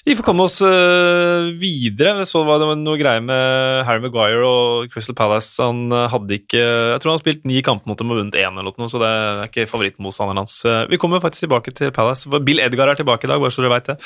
vi 0.06 0.14
får 0.14 0.24
komme 0.26 0.44
oss 0.46 0.60
uh, 0.62 1.48
videre. 1.58 2.12
Så 2.28 2.44
var 2.46 2.60
det 2.62 2.68
noe 2.78 2.98
greier 3.00 3.24
med 3.24 3.82
Harry 3.88 4.02
Maguire 4.04 4.44
og 4.46 4.92
Crystal 4.92 5.16
Palace. 5.18 5.56
Han 5.58 5.90
hadde 6.12 6.36
ikke 6.38 6.60
Jeg 6.60 7.00
tror 7.02 7.10
han 7.10 7.18
har 7.18 7.24
spilt 7.24 7.48
ni 7.48 7.58
kamper 7.66 7.90
mot 7.90 7.98
dem 7.98 8.12
og 8.14 8.20
vunnet 8.20 8.38
én, 8.38 8.54
eller 8.54 8.70
noe, 8.70 8.90
så 8.90 9.00
det 9.02 9.08
er 9.10 9.48
ikke 9.48 9.66
favorittmotstanderen 9.70 10.42
hans. 10.44 10.60
vi 10.90 10.98
kommer 11.00 11.22
faktisk 11.24 11.48
tilbake 11.48 11.74
til 11.74 11.90
Palace. 11.96 12.30
Bill 12.46 12.62
Edgar 12.62 12.92
er 12.92 13.00
tilbake 13.00 13.26
i 13.26 13.32
dag, 13.32 13.42
bare 13.42 13.54
så 13.54 13.64
dere 13.64 13.74
veit 13.74 13.90
det. 13.90 13.96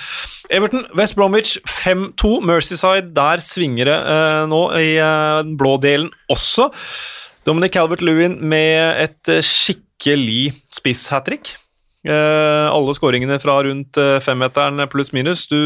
Everton, 0.56 0.86
West 0.96 1.18
Bromwich 1.18 1.58
5-2. 1.68 2.38
Mercyside, 2.48 3.12
der 3.16 3.44
svinger 3.44 3.90
det 3.90 3.98
nå 4.48 4.62
i 4.80 4.94
den 4.96 5.58
blå 5.60 5.76
delen 5.82 6.08
også. 6.32 6.70
Dominic 7.44 7.76
Calvert-Lewin 7.76 8.38
med 8.40 9.04
et 9.04 9.34
skikkelig 9.44 10.54
spiss-hat 10.72 11.28
trick. 11.28 11.52
Uh, 12.04 12.68
alle 12.68 12.92
skåringene 12.92 13.38
fra 13.40 13.62
rundt 13.64 13.96
uh, 13.96 14.18
femmeteren 14.20 14.82
pluss-minus. 14.92 15.46
Du 15.48 15.56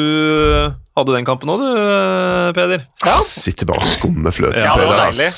hadde 0.94 1.16
den 1.16 1.26
kampen 1.26 1.50
òg, 1.50 1.64
du, 1.64 2.52
Peder? 2.54 2.84
Ja. 3.02 3.16
Sitter 3.26 3.66
bare 3.66 3.82
og 3.82 3.88
skummer 3.90 4.34
fløten. 4.34 4.62
Ja, 4.62 4.76
det 4.78 4.86
var 4.86 5.02
deilig. 5.08 5.32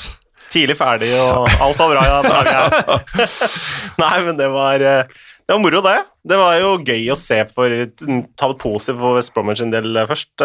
Tidlig 0.51 0.75
ferdig, 0.77 1.09
og 1.15 1.47
alt 1.63 1.79
var 1.79 1.93
bra. 1.95 2.05
Ja, 2.05 2.97
Nei, 4.03 4.15
men 4.27 4.37
det 4.37 4.49
var, 4.51 4.83
det 4.83 5.55
var 5.55 5.61
moro, 5.63 5.79
det. 5.85 5.95
Det 6.27 6.37
var 6.37 6.57
jo 6.59 6.73
gøy 6.83 7.07
å 7.13 7.15
se 7.17 7.37
for 7.49 7.71
Ta 7.95 8.49
det 8.51 8.57
positivt 8.59 8.99
for 8.99 9.15
West 9.15 9.31
Bromwich 9.33 9.63
en 9.63 9.71
del 9.71 9.95
først. 10.09 10.43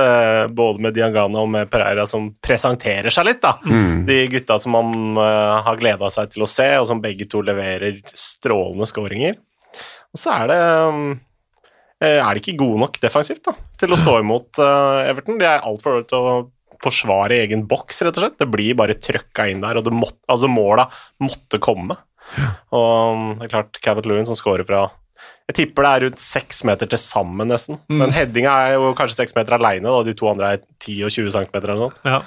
Både 0.57 0.87
med 0.87 0.95
Diangana 0.97 1.43
og 1.43 1.51
med 1.53 1.69
Pereira, 1.73 2.07
som 2.09 2.31
presenterer 2.39 3.13
seg 3.13 3.27
litt. 3.29 3.43
da. 3.43 3.57
Mm. 3.67 4.07
De 4.07 4.21
gutta 4.37 4.61
som 4.63 4.79
man 4.79 5.19
har 5.19 5.83
gleda 5.83 6.09
seg 6.15 6.31
til 6.33 6.47
å 6.47 6.49
se, 6.49 6.71
og 6.79 6.87
som 6.89 7.03
begge 7.03 7.27
to 7.29 7.43
leverer 7.45 7.99
strålende 8.15 8.89
skåringer. 8.89 9.37
Og 10.17 10.21
så 10.21 10.33
er 10.33 10.51
det 10.51 10.59
um, 10.89 11.07
eh, 12.01 12.17
er 12.17 12.33
de 12.33 12.43
ikke 12.43 12.59
gode 12.65 12.81
nok 12.87 13.01
defensivt 13.03 13.45
da, 13.45 13.57
til 13.77 13.93
å 13.93 14.01
stå 14.01 14.19
imot 14.25 14.63
uh, 14.63 15.05
Everton. 15.05 15.41
De 15.41 15.49
er 15.49 15.65
altfor 15.65 16.01
dårlige 16.01 16.13
til 16.15 16.29
å 16.33 16.37
forsvare 16.83 17.39
egen 17.45 17.65
boks, 17.69 18.03
rett 18.05 18.17
og 18.17 18.25
slett. 18.25 18.39
Det 18.41 18.49
blir 18.53 18.77
bare 18.79 18.97
trøkka 19.01 19.49
inn 19.53 19.63
der, 19.65 19.79
og 19.81 19.89
måtte, 19.93 20.21
altså 20.33 20.49
måla 20.53 20.89
måtte 21.25 21.61
komme. 21.63 21.99
Og 22.75 23.13
um, 23.13 23.27
det 23.37 23.49
er 23.49 23.53
klart, 23.53 23.83
Cavett 23.85 24.09
Lewin 24.09 24.27
som 24.27 24.35
scorer 24.35 24.67
fra 24.67 24.89
Jeg 25.47 25.61
tipper 25.61 25.87
det 25.87 25.91
er 25.93 26.05
rundt 26.07 26.25
seks 26.25 26.65
meter 26.67 26.91
til 26.91 27.01
sammen, 27.01 27.53
nesten. 27.53 27.79
Mm. 27.87 28.01
Men 28.01 28.17
headinga 28.17 28.57
er 28.67 28.81
jo 28.81 28.97
kanskje 28.99 29.21
seks 29.21 29.37
meter 29.37 29.57
aleine, 29.57 29.93
og 29.93 30.09
de 30.09 30.17
to 30.17 30.29
andre 30.33 30.57
er 30.57 30.65
10 30.81 31.07
og 31.07 31.15
20 31.15 31.33
cm 31.37 31.61
eller 31.61 31.77
noe 31.77 31.89
sånt. 31.91 32.03
Ja. 32.09 32.21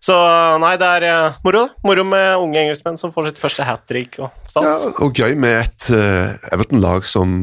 Så 0.00 0.16
nei, 0.62 0.72
det 0.80 0.88
er 0.96 1.04
uh, 1.28 1.38
moro. 1.44 1.66
Moro 1.84 2.04
med 2.08 2.40
unge 2.40 2.62
engelskmenn 2.62 2.96
som 2.96 3.12
får 3.12 3.28
sitt 3.28 3.40
første 3.42 3.66
hat 3.68 3.82
trick 3.90 4.16
og 4.22 4.30
stas. 4.48 4.64
Ja, 4.64 4.92
og 5.04 5.20
gøy 5.20 5.36
med 5.36 5.58
et 5.60 5.90
uh, 5.92 6.38
Everton-lag 6.54 7.04
som, 7.08 7.34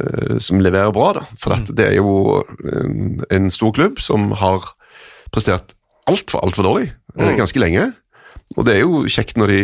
uh, 0.00 0.34
som, 0.42 0.58
leverer 0.58 0.90
bra, 0.94 1.12
da. 1.20 1.24
For 1.38 1.54
mm. 1.54 1.68
det 1.78 1.86
er 1.86 1.96
jo 2.00 2.40
en, 2.74 3.22
en, 3.30 3.46
stor 3.54 3.74
klubb 3.78 4.02
som 4.02 4.32
har 4.42 4.72
prestert 5.30 5.76
altfor, 6.10 6.42
altfor 6.42 6.66
dårlig 6.66 6.90
mm. 7.14 7.36
ganske 7.38 7.62
lenge. 7.62 7.92
Og 8.58 8.66
det 8.66 8.74
er 8.74 8.82
jo 8.82 9.04
kjekt 9.06 9.38
når, 9.38 9.54
de, 9.54 9.60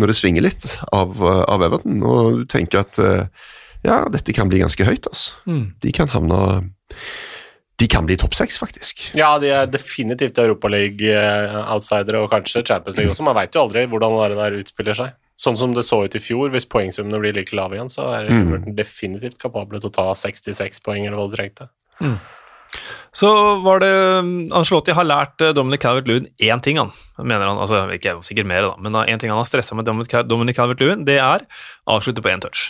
når 0.00 0.14
det 0.14 0.16
svinger 0.16 0.46
litt 0.46 0.64
av, 0.96 1.18
av, 1.20 1.60
Everton, 1.66 2.00
og 2.00 2.38
du 2.38 2.46
tenker 2.48 2.80
at 2.80 2.96
ja, 3.84 3.98
dette 4.08 4.32
kan 4.32 4.48
bli 4.48 4.62
ganske 4.62 4.86
høyt, 4.88 5.04
altså. 5.10 5.36
Mm. 5.44 5.66
De 5.84 5.92
kan 5.92 6.08
havne 6.08 6.40
de 7.80 7.88
kan 7.88 8.06
bli 8.06 8.16
topp 8.20 8.34
seks, 8.36 8.58
faktisk. 8.60 9.06
Ja, 9.16 9.32
de 9.40 9.50
er 9.56 9.68
definitivt 9.70 10.38
Europaliga-outsidere, 10.42 12.20
og 12.20 12.32
kanskje 12.32 12.64
Champions 12.66 12.98
League 12.98 13.12
også. 13.14 13.24
Man 13.24 13.38
veit 13.38 13.56
jo 13.56 13.64
aldri 13.64 13.86
hvordan 13.88 14.18
det 14.20 14.40
der 14.40 14.58
utspiller 14.60 14.98
seg. 14.98 15.14
Sånn 15.40 15.56
som 15.56 15.72
det 15.72 15.86
så 15.88 16.02
ut 16.04 16.16
i 16.16 16.20
fjor, 16.20 16.50
hvis 16.52 16.68
poengsummene 16.68 17.22
blir 17.22 17.32
like 17.38 17.56
lave 17.56 17.78
igjen, 17.78 17.88
så 17.92 18.10
er 18.18 18.28
mm. 18.28 18.74
definitivt 18.76 19.40
kapable 19.40 19.80
til 19.80 19.88
å 19.88 19.94
ta 19.94 20.10
66 20.12 20.84
poeng, 20.84 21.06
eller 21.06 21.16
hva 21.16 21.30
du 21.30 21.38
trengte. 21.38 21.70
Mm. 22.04 22.18
Så 23.16 23.30
var 23.64 23.80
det 23.82 23.90
Ancelotti 24.54 24.94
har 24.94 25.08
lært 25.08 25.42
eh, 25.42 25.54
Dominic 25.56 25.82
Calvert-Lewin 25.82 26.28
én 26.38 26.60
ting, 26.62 26.78
han. 26.78 26.92
Mener 27.18 27.48
han, 27.48 27.58
altså 27.58 27.82
Ikke 27.96 28.18
sikkert 28.26 28.46
mer, 28.46 28.68
da, 28.68 28.76
men 28.78 29.00
én 29.02 29.18
ting 29.18 29.32
han 29.32 29.40
har 29.40 29.48
stressa 29.48 29.74
med 29.74 29.88
Dominic 29.88 30.60
Calvert-Lewin, 30.60 31.08
det 31.08 31.18
er 31.18 31.48
avslutte 31.90 32.22
på 32.22 32.30
én 32.30 32.44
touch. 32.44 32.68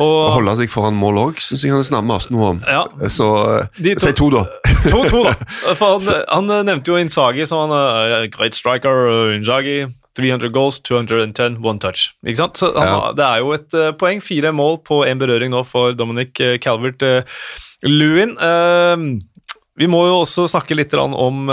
Og, 0.00 0.12
Å 0.26 0.34
holde 0.38 0.54
seg 0.60 0.70
foran 0.72 0.96
mål 0.96 1.20
òg, 1.26 1.40
syns 1.42 1.64
jeg 1.66 1.74
han 1.74 1.84
snammer 1.84 2.24
noe 2.32 2.52
om. 2.54 2.60
Ja, 2.64 2.84
så 3.12 3.28
si 3.76 3.94
to, 4.00 4.12
to, 4.16 4.28
da. 4.32 4.44
to, 4.88 5.02
to, 5.10 5.24
da. 5.26 5.34
For 5.78 5.98
han, 5.98 6.22
han 6.30 6.68
nevnte 6.68 6.94
jo 6.94 7.00
Inzagi 7.00 7.46
som 7.48 7.66
han 7.66 7.74
uh, 7.74 8.22
great 8.32 8.56
striker, 8.58 9.08
uh, 9.10 9.34
Inzagi. 9.36 9.84
300 10.12 10.50
goals, 10.52 10.76
210, 10.84 11.54
one 11.64 11.80
touch. 11.80 12.10
Ikke 12.20 12.36
sant? 12.42 12.58
Så 12.60 12.68
han, 12.76 12.84
ja. 12.84 13.12
Det 13.16 13.24
er 13.24 13.44
jo 13.44 13.52
et 13.56 13.76
uh, 13.78 13.90
poeng. 13.96 14.20
Fire 14.24 14.52
mål 14.52 14.82
på 14.84 15.02
én 15.08 15.20
berøring 15.20 15.52
nå 15.54 15.62
for 15.64 15.96
Dominic 15.96 16.40
uh, 16.44 16.56
Calvert 16.60 17.04
Lewin. 17.82 18.36
vi 19.80 19.86
må 19.90 20.04
jo 20.06 20.18
også 20.20 20.44
snakke 20.46 20.76
litt 20.78 20.92
om 20.94 21.48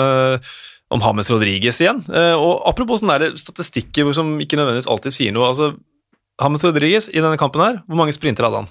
om 0.89 1.01
Hames 1.01 1.29
Rodriguez 1.29 1.79
igjen. 1.81 2.03
og 2.37 2.67
Apropos 2.69 3.01
sånne 3.01 3.31
statistikker 3.37 4.11
som 4.13 4.35
ikke 4.41 4.59
nødvendigvis 4.59 4.89
alltid 4.89 5.15
sier 5.15 5.33
noe. 5.33 5.49
altså 5.49 5.71
Hames 6.39 6.63
Rodriguez 6.63 7.09
i 7.11 7.21
denne 7.21 7.39
kampen 7.39 7.63
her, 7.63 7.81
hvor 7.87 7.99
mange 7.99 8.15
sprinter 8.15 8.47
hadde 8.47 8.63
han? 8.63 8.69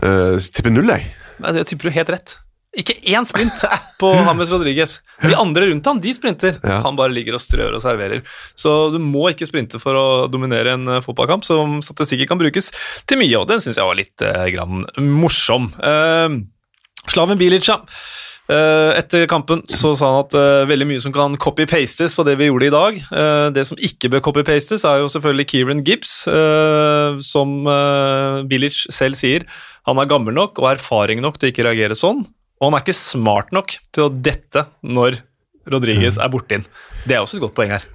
Uh, 0.00 0.38
tipper 0.40 0.72
null, 0.72 0.88
jeg. 0.88 1.10
Det 1.40 1.66
tipper 1.68 1.90
du 1.90 1.96
helt 1.96 2.12
rett. 2.14 2.36
Ikke 2.78 2.94
én 3.10 3.26
sprint 3.26 3.64
på 3.98 4.12
Hames 4.28 4.52
Rodriguez. 4.54 5.00
De 5.24 5.34
andre 5.34 5.66
rundt 5.72 5.88
han, 5.90 6.00
de 6.00 6.14
sprinter. 6.14 6.60
Ja. 6.62 6.78
Han 6.86 6.96
bare 6.98 7.12
ligger 7.12 7.36
og 7.36 7.42
strør 7.42 7.74
og 7.74 7.82
serverer. 7.82 8.22
Så 8.54 8.92
du 8.94 9.00
må 9.02 9.26
ikke 9.32 9.48
sprinte 9.48 9.80
for 9.82 9.98
å 9.98 10.06
dominere 10.30 10.76
en 10.76 10.86
eh, 10.86 11.02
fotballkamp, 11.04 11.44
som 11.44 11.80
statistikker 11.84 12.30
kan 12.30 12.40
brukes 12.40 12.70
til 13.10 13.20
mye, 13.20 13.34
og 13.40 13.48
den 13.50 13.62
syns 13.64 13.80
jeg 13.80 13.90
var 13.90 13.98
litt 13.98 14.22
uh, 14.22 14.46
grann 14.54 14.86
morsom. 15.02 15.68
Uh, 15.82 16.38
Slaven 17.10 17.40
Bilica 17.40 17.80
Eh, 17.80 18.29
etter 18.50 19.26
kampen 19.30 19.62
så 19.70 19.92
sa 19.98 20.08
han 20.10 20.24
at 20.24 20.34
uh, 20.34 20.68
veldig 20.68 20.88
mye 20.90 21.02
som 21.02 21.12
kan 21.14 21.36
copy-pastes 21.40 22.16
på 22.16 22.24
det 22.26 22.36
vi 22.40 22.48
gjorde 22.48 22.66
i 22.68 22.72
dag. 22.74 22.98
Uh, 23.12 23.46
det 23.54 23.66
som 23.68 23.78
ikke 23.78 24.10
bør 24.12 24.24
copy-pastes, 24.26 24.84
er 24.88 25.02
jo 25.02 25.10
selvfølgelig 25.12 25.46
Kieran 25.52 25.84
Gibbs, 25.86 26.14
uh, 26.30 27.20
som 27.22 27.62
Bilic 28.50 28.84
selv 28.90 29.18
sier. 29.20 29.46
Han 29.88 30.00
er 30.02 30.10
gammel 30.10 30.36
nok 30.36 30.58
og 30.62 30.72
erfaring 30.74 31.22
nok 31.22 31.38
til 31.38 31.50
å 31.50 31.54
ikke 31.54 31.68
reagere 31.68 31.98
sånn, 31.98 32.24
og 32.60 32.68
han 32.68 32.76
er 32.76 32.84
ikke 32.84 32.98
smart 32.98 33.54
nok 33.56 33.78
til 33.94 34.08
å 34.08 34.12
dette 34.12 34.66
når 34.82 35.22
Rodriguez 35.70 36.18
mm. 36.18 36.24
er 36.24 36.32
borte 36.32 36.58
inn. 36.58 36.68
Det 37.06 37.16
er 37.16 37.24
også 37.24 37.38
et 37.38 37.46
godt 37.46 37.56
poeng 37.56 37.72
her. 37.76 37.86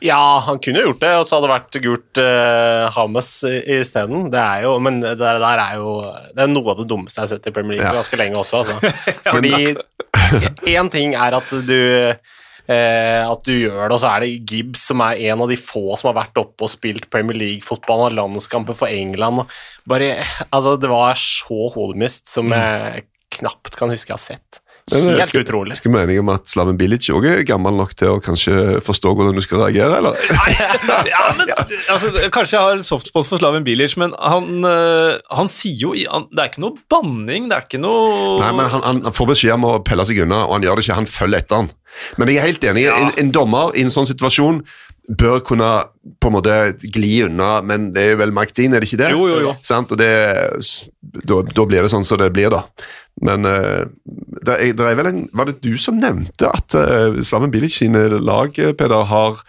Ja, 0.00 0.42
han 0.46 0.60
kunne 0.62 0.84
gjort 0.86 1.00
det, 1.02 1.12
og 1.18 1.26
så 1.28 1.36
hadde 1.36 1.48
det 1.48 1.54
vært 1.54 1.78
gult 1.84 2.20
uh, 2.22 2.88
Hames 2.94 3.30
isteden. 3.44 4.28
Det 4.32 4.40
er 4.40 4.66
jo 4.66 4.76
Men 4.82 5.00
det 5.02 5.16
der 5.20 5.42
er 5.42 5.78
jo 5.80 5.96
Det 6.32 6.44
er 6.44 6.52
noe 6.52 6.72
av 6.72 6.82
det 6.82 6.88
dummeste 6.90 7.20
jeg 7.20 7.26
har 7.26 7.32
sett 7.34 7.50
i 7.50 7.54
Premier 7.54 7.76
League 7.76 7.88
ja. 7.88 7.96
ganske 7.98 8.20
lenge 8.20 8.38
også, 8.40 8.62
altså. 8.62 8.94
Fordi 9.34 9.74
én 10.72 10.92
ting 10.96 11.16
er 11.18 11.36
at 11.36 11.52
du 11.66 11.80
eh, 12.70 13.22
at 13.26 13.44
du 13.46 13.52
gjør 13.52 13.88
det, 13.88 13.96
og 13.96 14.00
så 14.02 14.12
er 14.14 14.24
det 14.24 14.50
Gibbs 14.50 14.86
som 14.90 15.02
er 15.04 15.20
en 15.28 15.44
av 15.44 15.50
de 15.50 15.58
få 15.60 15.96
som 15.98 16.12
har 16.12 16.20
vært 16.22 16.40
oppe 16.40 16.66
og 16.66 16.72
spilt 16.72 17.08
Premier 17.12 17.38
League-fotball 17.38 18.06
og 18.08 18.16
landskamper 18.18 18.78
for 18.78 18.92
England. 18.92 19.44
Bare, 19.88 20.14
altså, 20.50 20.76
det 20.80 20.90
var 20.92 21.18
så 21.18 21.68
hodemist 21.74 22.30
som 22.30 22.50
mm. 22.52 22.56
jeg 22.58 23.08
knapt 23.38 23.76
kan 23.78 23.92
huske 23.92 24.12
jeg 24.12 24.18
har 24.18 24.24
sett. 24.24 24.61
Helt 24.92 25.30
skal, 25.30 25.44
utrolig. 25.44 25.76
Skal 25.78 25.94
meningen 25.94 26.24
om 26.24 26.32
at 26.34 26.48
Slaven 26.50 26.78
Bilic 26.80 27.08
òg 27.14 27.26
er 27.30 27.42
gammel 27.48 27.76
nok 27.78 27.94
til 27.98 28.14
å 28.14 28.20
kanskje 28.22 28.78
forstå 28.84 29.14
hvordan 29.16 29.38
du 29.38 29.42
skal 29.44 29.64
reagere, 29.64 29.98
eller? 30.00 30.18
ja, 31.12 31.22
men, 31.38 31.52
altså, 31.92 32.12
kanskje 32.34 32.58
jeg 32.58 32.62
har 32.68 32.84
softspot 32.86 33.28
for 33.28 33.42
Slaven 33.42 33.66
Bilic, 33.66 33.96
men 34.00 34.14
han, 34.20 34.66
uh, 34.66 35.18
han 35.32 35.50
sier 35.50 35.80
jo 35.86 35.94
han, 36.06 36.28
Det 36.32 36.44
er 36.44 36.52
ikke 36.52 36.64
noe 36.64 36.86
banning, 36.92 37.48
det 37.50 37.58
er 37.58 37.68
ikke 37.68 37.82
noe 37.82 38.38
Nei, 38.42 38.52
men 38.58 38.70
han, 38.72 39.02
han 39.08 39.16
får 39.16 39.32
beskjed 39.34 39.56
om 39.56 39.68
å 39.70 39.74
pelle 39.86 40.06
seg 40.08 40.22
unna, 40.26 40.44
og 40.46 40.58
han 40.58 40.66
gjør 40.66 40.78
det 40.78 40.86
ikke. 40.86 41.00
Han 41.02 41.10
følger 41.10 41.42
etter 41.42 41.62
han. 41.62 41.74
Men 42.20 42.30
jeg 42.30 42.40
er 42.40 42.48
helt 42.48 42.70
enig. 42.72 42.86
Ja. 42.88 42.96
En, 43.00 43.12
en 43.20 43.34
dommer 43.34 43.76
i 43.76 43.84
en 43.84 43.92
sånn 43.92 44.08
situasjon 44.08 44.62
bør 45.18 45.40
kunne 45.44 45.68
på 46.22 46.30
en 46.30 46.34
måte 46.36 46.56
gli 46.94 47.24
unna, 47.26 47.56
men 47.66 47.90
det 47.94 48.04
er 48.04 48.12
jo 48.12 48.20
vel 48.20 48.34
Mike 48.34 48.54
Dean, 48.54 48.74
er 48.74 48.82
det 48.82 48.88
ikke 48.90 49.00
det? 49.02 49.10
Jo, 49.14 49.26
jo, 49.28 49.38
jo. 49.48 49.54
Sant? 49.64 49.92
Og 49.94 49.98
det, 49.98 50.10
da, 51.00 51.40
da, 51.42 51.66
blir 51.66 51.82
det 51.82 51.90
sånn 51.92 52.06
som 52.06 52.20
det 52.22 52.30
blir, 52.34 52.52
da. 52.52 52.62
Men 53.22 53.46
uh, 53.46 53.86
det, 54.42 54.56
er, 54.56 54.72
det 54.74 54.86
er, 54.86 54.98
vel 54.98 55.10
en 55.12 55.22
Var 55.38 55.50
det 55.50 55.60
du 55.62 55.76
som 55.80 56.00
nevnte 56.02 56.50
at 56.50 56.74
uh, 56.74 57.20
Slaven 57.22 57.52
Bilic 57.54 57.76
sine 57.78 58.08
lag, 58.18 58.56
Peder, 58.78 59.06
har 59.08 59.42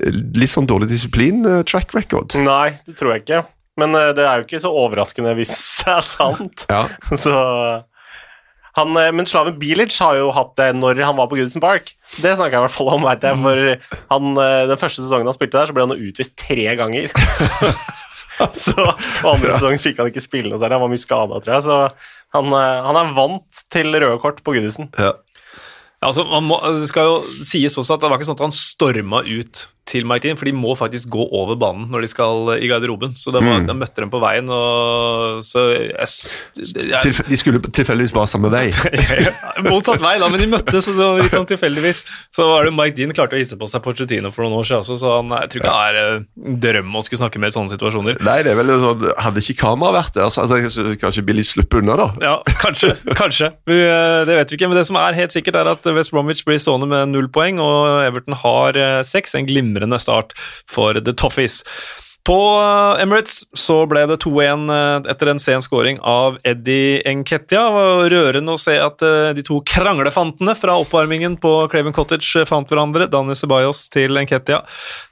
litt 0.00 0.52
sånn 0.52 0.68
dårlig 0.68 0.90
disiplin, 0.90 1.44
uh, 1.46 1.60
track 1.66 1.94
record? 1.96 2.34
Nei, 2.40 2.80
det 2.88 2.96
tror 2.98 3.14
jeg 3.14 3.24
ikke. 3.26 3.44
men 3.80 3.94
uh, 3.94 4.10
det 4.16 4.26
er 4.26 4.40
jo 4.40 4.48
ikke 4.48 4.62
så 4.62 4.74
overraskende 4.74 5.36
hvis 5.38 5.54
det 5.84 5.94
er 5.94 6.04
sant. 6.06 6.66
Ja. 6.72 6.84
Så 7.24 7.36
han, 8.78 8.94
men 8.94 9.26
Slaven 9.26 9.56
Bilic 9.58 9.96
har 9.98 10.14
jo 10.16 10.28
hatt 10.32 10.52
det 10.56 10.68
når 10.78 11.00
han 11.02 11.16
var 11.18 11.26
på 11.28 11.36
Goodison 11.36 11.62
Park. 11.62 11.90
Det 12.22 12.36
snakker 12.38 12.54
jeg 12.54 12.60
i 12.60 12.66
hvert 12.68 12.76
fall 12.76 12.92
om, 12.94 13.02
veit 13.02 13.26
jeg. 13.26 13.38
For 13.42 14.04
han, 14.12 14.38
den 14.70 14.78
første 14.78 15.02
sesongen 15.02 15.26
han 15.26 15.36
spilte 15.36 15.58
der, 15.58 15.66
så 15.68 15.74
ble 15.74 15.88
han 15.88 15.98
utvist 15.98 16.36
tre 16.38 16.68
ganger. 16.78 17.10
så 18.56 18.76
og 18.86 19.28
andre 19.34 19.52
sesong 19.52 19.76
fikk 19.82 20.00
han 20.00 20.08
ikke 20.10 20.22
spille 20.22 20.52
noe 20.52 20.60
særlig, 20.60 20.78
han 20.78 20.84
var 20.84 20.92
mye 20.92 21.02
skada, 21.02 21.40
tror 21.42 21.56
jeg. 21.56 21.66
Så 21.66 21.78
han, 22.36 22.54
han, 22.54 22.98
er 23.00 23.12
vant 23.16 23.64
til 23.72 23.90
røde 23.96 24.20
kort 24.22 24.40
på 24.46 24.54
Gudisen. 24.54 24.90
Ja. 24.98 25.16
Altså, 26.00 26.24
må, 26.40 26.56
det 26.78 26.88
skal 26.88 27.08
jo 27.08 27.16
sies 27.44 27.76
også 27.76 27.96
at 27.96 28.04
det 28.04 28.08
var 28.08 28.20
ikke 28.20 28.30
sånn 28.30 28.38
at 28.38 28.46
han 28.46 28.56
storma 28.56 29.20
ut 29.26 29.66
til 29.90 30.06
Mike 30.06 30.24
Dean, 30.24 30.38
for 30.38 30.48
de 30.48 30.54
må 30.54 30.74
faktisk 30.78 31.10
gå 31.10 31.24
over 31.36 31.58
banen 31.58 31.88
når 31.90 32.04
de 32.04 32.10
skal 32.12 32.52
i 32.56 32.68
garderoben. 32.70 33.14
Så 33.18 33.32
da 33.34 33.42
mm. 33.42 33.70
møtte 33.74 34.04
dem 34.04 34.12
på 34.12 34.20
veien, 34.22 34.48
og 34.50 35.40
så 35.46 35.66
jeg, 35.74 36.08
jeg, 36.60 37.14
De 37.26 37.38
skulle 37.38 37.60
tilfeldigvis 37.66 38.14
bare 38.14 38.30
samme 38.30 38.52
vei? 38.52 38.68
Motsatt 39.70 40.02
vei, 40.02 40.16
da, 40.22 40.30
men 40.30 40.42
de 40.42 40.48
møttes 40.52 40.86
så 40.86 41.10
litt 41.18 41.34
sånn 41.34 41.48
tilfeldigvis. 41.50 42.04
Så 42.36 42.46
var 42.48 42.68
det 42.68 42.74
Mike 42.76 42.96
Dean 42.98 43.14
klarte 43.16 43.38
å 43.38 43.40
hisse 43.40 43.58
på 43.58 43.68
seg 43.70 43.82
Porcetino 43.84 44.32
for 44.34 44.46
noen 44.46 44.60
år 44.60 44.68
siden 44.68 44.84
også, 44.84 44.98
så 45.00 45.16
han, 45.18 45.34
jeg 45.42 45.52
tror 45.52 45.62
ikke 45.62 45.74
det 45.74 45.88
er 45.88 46.00
en 46.00 46.22
eh, 46.22 46.58
drøm 46.66 46.96
å 46.96 47.04
skulle 47.06 47.22
snakke 47.24 47.42
med 47.42 47.52
i 47.52 47.56
sånne 47.56 47.74
situasjoner. 47.74 48.20
Nei, 48.26 48.38
det 48.46 48.54
er 48.54 48.60
vel 48.60 48.74
sånn, 48.82 49.08
Hadde 49.20 49.42
ikke 49.42 49.58
kamera 49.64 49.98
vært 49.98 50.16
der, 50.16 50.30
så 50.32 50.46
hadde 50.46 50.96
kanskje 51.00 51.24
Billy 51.26 51.44
sluppet 51.46 51.82
unna, 51.82 51.96
da. 51.98 52.08
Ja, 52.22 52.36
kanskje. 52.62 52.94
kanskje. 53.18 53.50
Vi, 53.68 53.78
det 54.28 54.38
vet 54.38 54.52
vi 54.52 54.58
ikke, 54.58 54.70
men 54.70 54.78
det 54.78 54.86
som 54.88 54.98
er 55.00 55.18
helt 55.18 55.34
sikkert, 55.34 55.58
er 55.60 55.72
at 55.74 55.90
West 55.96 56.14
Bromwich 56.14 56.44
blir 56.46 56.60
stående 56.62 56.88
med 56.90 57.12
null 57.12 57.28
poeng, 57.32 57.60
og 57.62 58.04
Everton 58.06 58.38
har 58.44 58.78
eh, 58.78 59.00
seks. 59.06 59.36
En 59.38 59.46
glimrende 59.46 59.79
glimrende 59.80 59.98
start 59.98 60.36
for 60.68 61.00
The 61.00 61.12
Toffees. 61.12 61.64
På 62.20 62.36
eh, 62.60 63.02
Emirates 63.02 63.46
så 63.56 63.86
ble 63.88 64.02
det 64.04 64.18
2-1 64.20 64.68
eh, 64.68 65.06
etter 65.08 65.30
en 65.32 65.38
sen 65.40 65.62
scoring 65.64 65.96
av 66.04 66.36
Eddie 66.44 67.00
Enketia. 67.08 67.62
Rørende 68.12 68.52
å 68.54 68.60
se 68.60 68.74
at 68.76 69.00
eh, 69.00 69.30
de 69.36 69.44
to 69.46 69.62
kranglefantene 69.64 70.52
fra 70.58 70.76
oppvarmingen 70.82 71.38
på 71.40 71.54
Craven 71.72 71.96
Cottage 71.96 72.44
fant 72.48 72.68
hverandre. 72.68 73.08
Danny 73.08 73.34
Ceballos 73.38 73.86
til 73.92 74.20
Enketia 74.20 74.60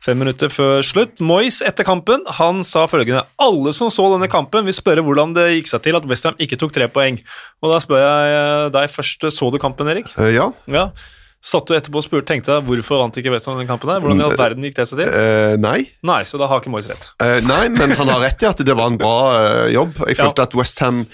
fem 0.05 0.21
minutter 0.21 0.53
før 0.53 0.85
slutt. 0.85 1.25
Moyes 1.25 1.63
etter 1.65 1.89
kampen 1.89 2.29
han 2.39 2.61
sa 2.61 2.85
følgende 2.91 3.25
Alle 3.41 3.73
som 3.73 3.89
så 3.89 4.11
denne 4.13 4.29
kampen, 4.29 4.69
vil 4.69 4.77
spørre 4.77 5.05
hvordan 5.07 5.33
det 5.39 5.49
gikk 5.57 5.73
seg 5.73 5.87
til 5.89 5.97
at 5.97 6.09
Westham 6.13 6.37
ikke 6.37 6.61
tok 6.61 6.77
tre 6.77 6.93
poeng. 6.93 7.23
Og 7.65 7.73
da 7.73 7.81
spør 7.81 8.05
jeg 8.05 8.75
deg 8.77 8.93
først, 8.93 9.31
så 9.33 9.49
du 9.49 9.57
kampen, 9.63 9.89
Erik? 9.89 10.13
Ja. 10.37 10.53
ja. 10.69 10.91
Satt 11.39 11.71
du 11.71 11.75
etterpå 11.77 12.01
og 12.01 12.03
spurte, 12.03 12.27
tenkte 12.27 12.51
deg, 12.51 12.67
hvorfor 12.67 12.99
vant 12.99 13.19
ikke 13.21 13.31
Westham 13.31 13.61
den 13.61 13.69
kampen? 13.69 13.93
her? 13.93 14.03
Hvordan 14.03 14.19
i 14.19 14.25
all 14.27 14.39
verden 14.39 14.65
gikk 14.67 14.75
det 14.81 14.89
seg 14.91 15.05
til? 15.05 15.11
Uh, 15.15 15.55
nei. 15.63 15.79
Nei, 16.03 16.23
Så 16.27 16.41
da 16.41 16.49
har 16.51 16.59
ikke 16.59 16.73
Moyes 16.73 16.89
rett? 16.91 17.05
Uh, 17.23 17.39
nei, 17.47 17.69
men 17.77 17.95
han 17.95 18.11
har 18.11 18.25
rett 18.27 18.43
i 18.43 18.49
at 18.49 18.63
det 18.67 18.75
var 18.75 18.91
en 18.91 18.99
bra 18.99 19.19
uh, 19.37 19.67
jobb. 19.71 20.01
Jeg 20.11 20.19
følte 20.19 20.43
ja. 20.43 20.49
at 20.51 20.57
Westham 20.59 21.05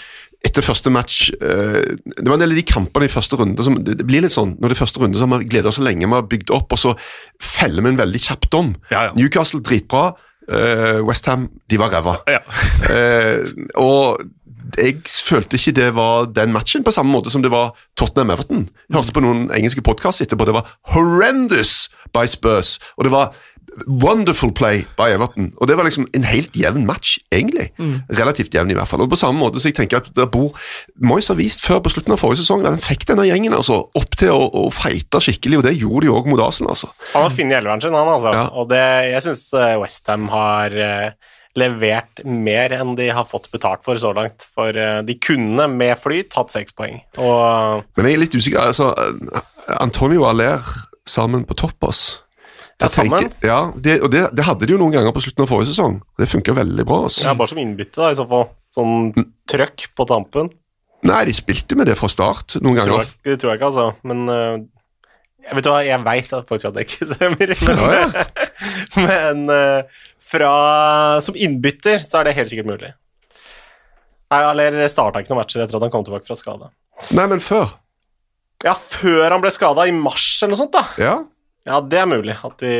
etter 0.45 0.61
første 0.61 0.91
match 0.93 1.31
Det 1.33 2.27
var 2.27 2.35
en 2.35 2.43
del 2.43 2.53
av 2.53 2.59
de 2.59 2.64
kampene 2.68 3.07
i 3.07 3.12
første 3.12 3.39
runde 3.41 3.64
som 3.64 3.79
Det 3.81 4.05
blir 4.05 4.20
litt 4.20 4.35
sånn 4.35 4.51
når 4.59 4.75
det 4.75 4.75
er 4.75 4.81
første 4.83 5.01
runde 5.01 5.16
så 5.16 5.25
har 5.33 5.47
gleda 5.49 5.70
oss 5.70 5.79
så 5.81 5.85
lenge 5.87 6.05
vi 6.05 6.12
har 6.12 6.27
bygd 6.29 6.53
opp, 6.53 6.75
og 6.77 6.81
så 6.83 6.93
feller 7.41 7.81
vi 7.81 7.95
en 7.95 8.01
veldig 8.03 8.20
kjapt 8.27 8.57
om. 8.59 8.75
Ja, 8.91 9.07
ja. 9.09 9.14
Newcastle 9.16 9.62
dritbra. 9.64 10.11
Uh, 10.45 11.01
Westham, 11.09 11.47
de 11.72 11.81
var 11.81 11.95
ræva. 11.97 12.18
Ja. 12.29 12.43
og 13.81 14.25
jeg 14.79 15.01
følte 15.05 15.59
ikke 15.59 15.75
det 15.77 15.89
var 15.97 16.29
den 16.35 16.53
matchen, 16.55 16.85
på 16.85 16.95
samme 16.95 17.12
måte 17.14 17.33
som 17.33 17.43
det 17.45 17.53
var 17.55 17.75
Tottenham-Everton. 18.01 18.68
Jeg 18.89 18.97
hørte 18.99 19.16
på 19.16 19.25
noen 19.25 19.49
engelske 19.55 19.85
podkast 19.85 20.25
etterpå. 20.25 20.47
Det 20.49 20.57
var 20.57 20.77
horrendous 20.95 21.89
by 22.14 22.27
Spurs. 22.31 22.79
Og 22.97 23.09
det 23.09 23.12
var 23.14 23.35
wonderful 23.87 24.53
play 24.55 24.85
by 24.99 25.09
Everton. 25.14 25.51
Og 25.59 25.68
det 25.68 25.77
var 25.77 25.87
liksom 25.87 26.07
en 26.14 26.27
helt 26.29 26.57
jevn 26.57 26.87
match, 26.87 27.16
egentlig. 27.33 27.70
Mm. 27.79 27.97
Relativt 28.18 28.55
jevn, 28.55 28.70
i 28.70 28.79
hvert 28.79 28.89
fall. 28.89 29.03
Og 29.05 29.11
på 29.11 29.18
samme 29.18 29.39
måte 29.41 29.61
så 29.61 29.70
jeg 29.70 29.79
tenker 29.79 30.03
at 30.03 30.11
der 30.16 30.31
bor 30.31 30.55
Moyes 31.03 31.31
har 31.33 31.39
vist 31.39 31.64
før 31.64 31.83
på 31.85 31.95
slutten 31.95 32.14
av 32.14 32.22
forrige 32.22 32.43
sesong 32.43 32.64
at 32.64 32.75
han 32.75 32.83
fikk 32.83 33.09
denne 33.11 33.27
gjengen 33.29 33.57
altså, 33.57 33.81
opp 33.99 34.18
til 34.20 34.35
å, 34.35 34.49
å 34.64 34.66
feite 34.75 35.22
skikkelig, 35.22 35.61
og 35.61 35.68
det 35.68 35.77
gjorde 35.79 36.07
de 36.07 36.14
òg 36.14 36.31
mot 36.31 36.43
Arsenal. 36.45 36.75
Altså. 36.75 36.91
Han 37.12 37.27
har 37.27 37.35
funnet 37.35 37.61
elveren 37.61 37.85
sin, 37.85 37.97
han, 37.99 38.12
altså. 38.16 38.35
Ja. 38.37 38.49
Og 38.55 38.68
det, 38.72 38.85
jeg 39.11 39.27
syns 39.29 39.47
eh, 39.59 39.79
Westham 39.83 40.29
har 40.33 40.83
uh 40.85 41.33
levert 41.59 42.23
mer 42.27 42.75
enn 42.75 42.97
de 42.99 43.09
har 43.15 43.29
fått 43.31 43.51
betalt 43.55 43.85
for 43.87 43.99
så 44.01 44.11
langt. 44.17 44.49
For 44.57 44.75
uh, 44.75 45.01
de 45.07 45.17
kunne 45.23 45.69
med 45.71 45.95
flyt 46.01 46.33
tatt 46.35 46.55
seks 46.55 46.75
poeng. 46.77 47.01
Og, 47.19 47.85
Men 47.95 48.11
jeg 48.11 48.19
er 48.19 48.23
litt 48.25 48.37
usikker. 48.37 48.73
altså 48.73 48.93
Antonio 49.79 50.27
Aller 50.29 50.63
sammen 51.09 51.45
på 51.49 51.57
topp, 51.59 51.79
ass. 51.91 52.05
Ja, 52.83 52.89
sammen? 52.91 53.31
ja, 53.45 53.61
det, 53.79 54.01
og 54.03 54.11
det, 54.11 54.25
det, 54.35 54.45
hadde 54.49 54.67
de 54.67 54.75
jo 54.75 54.81
noen 54.81 54.93
ganger 54.97 55.15
på 55.15 55.23
slutten 55.23 55.45
av 55.45 55.51
forrige 55.51 55.71
sesong. 55.71 56.01
Det 56.19 56.27
funka 56.31 56.57
veldig 56.57 56.87
bra. 56.89 57.05
ass. 57.07 57.21
Ja, 57.23 57.37
Bare 57.39 57.53
som 57.53 57.61
innbytte, 57.63 58.01
da, 58.01 58.11
i 58.11 58.19
så 58.19 58.27
fall. 58.29 58.49
Sånn 58.75 59.13
trøkk 59.51 59.89
på 59.95 60.07
tampen. 60.11 60.51
Nei, 61.05 61.21
de 61.29 61.35
spilte 61.37 61.77
med 61.79 61.87
det 61.91 61.99
fra 62.01 62.09
start 62.11 62.57
noen 62.65 62.81
det 62.81 62.87
ganger. 62.89 63.11
det 63.29 63.37
tror 63.39 63.53
jeg 63.53 63.61
ikke, 63.61 63.71
altså. 63.71 63.87
Men 64.09 64.25
uh, 64.27 64.65
jeg 65.45 65.59
vet 65.59 65.69
hva, 65.69 65.79
jeg 65.85 66.01
veit 66.05 66.33
faktisk 66.33 66.71
at 66.71 66.77
det 66.77 66.87
ikke 66.87 67.09
stemmer. 67.13 67.55
Men, 67.69 67.85
ja. 67.95 68.25
men 68.97 69.45
uh, 69.53 70.05
fra, 70.25 70.55
som 71.25 71.37
innbytter, 71.37 72.01
så 72.05 72.21
er 72.21 72.29
det 72.31 72.39
helt 72.39 72.53
sikkert 72.53 72.71
mulig. 72.71 72.95
Nei, 74.33 74.41
Aller 74.41 74.81
starta 74.91 75.23
ikke 75.23 75.35
noen 75.35 75.43
matcher 75.43 75.63
etter 75.63 75.79
at 75.79 75.85
han 75.87 75.93
kom 75.93 76.07
tilbake 76.07 76.27
fra 76.27 76.39
skade. 76.39 76.73
Nei, 77.15 77.29
men 77.31 77.43
før? 77.45 77.77
Ja, 78.65 78.73
før 78.75 79.29
han 79.29 79.43
ble 79.45 79.53
skada, 79.53 79.85
i 79.87 79.95
mars 79.95 80.27
eller 80.41 80.55
noe 80.55 80.63
sånt, 80.65 80.75
da. 80.75 80.85
Ja. 80.99 81.15
Ja, 81.65 81.79
det 81.81 81.97
er 81.97 82.09
mulig. 82.09 82.35
De... 82.61 82.73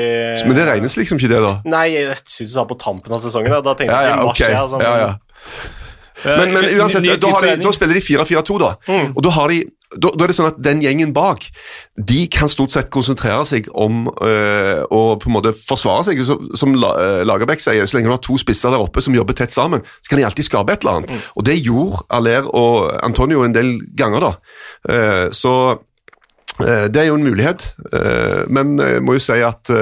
Men 0.45 0.59
det 0.59 0.67
regnes 0.69 0.97
liksom 0.99 1.21
ikke 1.21 1.31
det, 1.33 1.41
da? 1.41 1.55
Nei, 1.69 1.87
jeg 1.95 2.19
syns 2.21 2.51
du 2.51 2.57
sa 2.57 2.67
på 2.69 2.77
tampen 2.81 3.15
av 3.17 3.23
sesongen. 3.25 3.53
Da, 3.53 3.63
da 3.65 3.73
tenkte 3.79 3.97
jeg 3.97 4.11
ja, 4.11 4.13
ja, 4.13 4.19
i 4.19 4.27
mars. 4.29 4.41
Okay. 4.41 4.53
Ja, 4.53 4.65
sånn, 4.69 4.85
ja, 4.85 4.95
ja. 5.01 5.15
Men, 6.25 6.53
men 6.55 6.67
uansett, 6.79 7.05
da, 7.05 7.17
de, 7.21 7.55
da, 7.65 7.73
spiller 7.75 7.97
de 7.97 8.03
4-4-2, 8.05 8.59
da. 8.61 8.75
Mm. 8.89 9.09
Og 9.15 9.25
da, 9.25 9.33
har 9.39 9.53
de, 9.53 9.63
da, 9.97 10.11
da, 10.13 10.25
er 10.25 10.31
det 10.31 10.37
sånn 10.37 10.51
at 10.51 10.61
den 10.63 10.83
gjengen 10.85 11.15
bak 11.17 11.47
de 11.95 12.25
kan 12.33 12.51
stort 12.51 12.75
sett 12.75 12.91
konsentrere 12.95 13.45
seg 13.49 13.69
om 13.71 14.09
øh, 14.11 14.83
å 14.91 15.03
på 15.21 15.31
en 15.31 15.37
måte 15.37 15.55
forsvare 15.57 16.09
seg. 16.09 16.23
Så, 16.27 16.39
som 16.59 16.75
øh, 16.75 17.23
Lagerbäck 17.27 17.63
sier, 17.63 17.87
så 17.87 17.99
lenge 17.99 18.11
du 18.11 18.17
har 18.17 18.23
to 18.25 18.39
spisser 18.41 18.75
der 18.75 18.83
oppe 18.83 19.03
som 19.05 19.17
jobber 19.17 19.37
tett 19.39 19.55
sammen, 19.55 19.85
så 20.03 20.13
kan 20.13 20.21
de 20.21 20.29
alltid 20.29 20.49
skape 20.49 20.75
et 20.75 20.85
eller 20.85 21.01
annet. 21.01 21.15
Mm. 21.15 21.25
Og 21.39 21.49
det 21.49 21.59
gjorde 21.63 22.05
Aller 22.19 22.51
og 22.51 22.93
Antonio 23.05 23.45
en 23.47 23.57
del 23.57 23.77
ganger, 23.99 24.29
da. 24.29 24.33
Uh, 24.85 25.27
så 25.35 25.55
uh, 25.75 26.87
det 26.91 27.03
er 27.03 27.11
jo 27.11 27.19
en 27.19 27.27
mulighet, 27.27 27.71
uh, 27.93 28.45
men 28.53 28.77
jeg 28.83 29.05
må 29.05 29.19
jo 29.19 29.25
si 29.25 29.41
at 29.45 29.75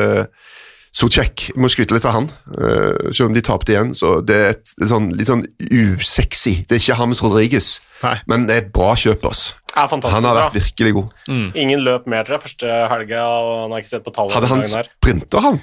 Socek, 0.93 1.47
må 1.57 1.71
skryte 1.73 1.97
litt 1.97 2.05
av 2.05 2.13
han, 2.19 2.29
uh, 2.53 3.09
selv 3.09 3.31
om 3.31 3.37
de 3.37 3.43
tapte 3.45 3.73
igjen. 3.73 3.95
så 3.97 4.19
Det 4.21 4.37
er 4.37 4.51
et, 4.53 4.75
et 4.77 4.91
sånn, 4.91 5.09
litt 5.17 5.31
sånn 5.31 5.47
usexy. 5.65 6.59
Det 6.69 6.77
er 6.77 6.83
ikke 6.85 6.99
Hames 7.01 7.23
Rodriguez, 7.25 7.75
Nei. 8.03 8.19
men 8.29 8.45
det 8.51 8.59
er 8.59 8.71
bra 8.75 8.93
kjøp. 8.99 9.25
ass. 9.31 9.55
Ja, 9.73 9.87
han 9.89 10.27
har 10.29 10.37
vært 10.37 10.59
virkelig 10.59 10.93
god. 10.99 11.13
Mm. 11.33 11.47
Ingen 11.57 11.85
løp 11.87 12.09
mer 12.13 12.27
til 12.29 12.37
første 12.43 12.81
helga, 12.93 13.23
og 13.25 13.53
han 13.63 13.73
har 13.73 13.81
ikke 13.81 13.95
sett 13.95 14.05
på 14.05 14.13
tallet. 14.13 14.37
Hadde 14.37 14.51
han 14.53 14.67
sprinta, 14.69 15.41
han? 15.41 15.63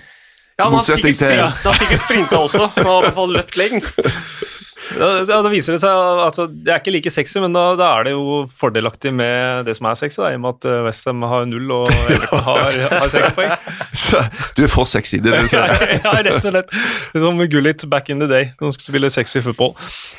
Ja, 0.57 0.65
han 0.65 0.79
har 0.79 0.87
sikkert 0.87 2.01
sprinta, 2.01 2.41
også. 2.41 2.65
og 2.73 2.89
har 2.89 2.97
i 2.97 3.05
hvert 3.05 3.19
fall 3.21 3.37
løpt 3.37 3.59
lengst. 3.61 4.01
Ja, 4.97 5.41
da 5.43 5.49
viser 5.51 5.75
det 5.75 5.81
seg 5.83 5.93
altså, 6.23 6.47
Det 6.49 6.71
er 6.73 6.81
ikke 6.81 6.93
like 6.93 7.11
sexy, 7.13 7.37
men 7.43 7.53
da, 7.55 7.73
da, 7.79 7.91
er 7.99 8.07
det 8.07 8.13
jo 8.15 8.43
fordelaktig 8.59 9.11
med 9.15 9.67
det 9.67 9.75
som 9.77 9.89
er 9.89 9.99
sexy, 9.99 10.19
da, 10.21 10.31
i 10.33 10.39
og 10.39 10.43
med 10.43 10.57
at 10.57 10.67
eh, 10.69 10.79
Westham 10.87 11.25
har 11.29 11.45
null 11.49 11.73
og 11.75 11.91
Everton 12.09 12.43
har, 12.47 12.79
har 12.95 13.11
seks 13.13 13.35
poeng. 13.37 13.53
Så, 14.03 14.21
du 14.57 14.63
er 14.65 14.71
for 14.71 14.89
sexy, 14.89 15.19
det 15.23 15.35
du 15.35 15.49
sier. 15.51 15.69
ja, 15.69 15.99
ja, 16.07 16.15
rett 16.25 16.39
og 16.39 16.45
slett. 16.45 16.73
Som 17.13 17.41
Gullit 17.51 17.85
back 17.91 18.09
in 18.09 18.23
the 18.23 18.29
day, 18.29 18.49
når 18.59 18.69
han 18.69 18.77
skal 18.77 18.87
spille 18.89 19.11
sexy 19.13 19.43
football. 19.45 19.75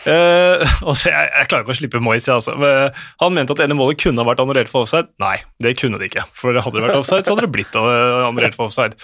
Uh, 0.06 0.62
og 0.86 0.94
så, 0.94 1.10
jeg, 1.10 1.28
jeg, 1.34 1.48
klarer 1.50 1.66
ikke 1.66 1.74
å 1.74 1.80
slippe 1.80 2.04
Moyes, 2.04 2.28
altså. 2.30 2.56
Men 2.60 2.96
han 3.22 3.36
mente 3.36 3.56
at 3.56 3.64
ene 3.66 3.76
målet 3.78 4.00
kunne 4.02 4.22
ha 4.22 4.28
vært 4.28 4.42
annullert 4.44 4.70
for 4.72 4.86
offside. 4.86 5.10
Nei, 5.22 5.36
det 5.62 5.74
kunne 5.80 6.00
det 6.00 6.10
ikke. 6.12 6.26
For 6.36 6.54
hadde 6.54 6.78
det 6.78 6.86
vært 6.86 7.00
offside, 7.00 7.26
så 7.26 7.34
hadde 7.34 7.48
det 7.48 7.54
blitt 7.54 7.78
eh, 7.78 8.28
annullert 8.28 8.56
for 8.58 8.70
offside. 8.70 8.98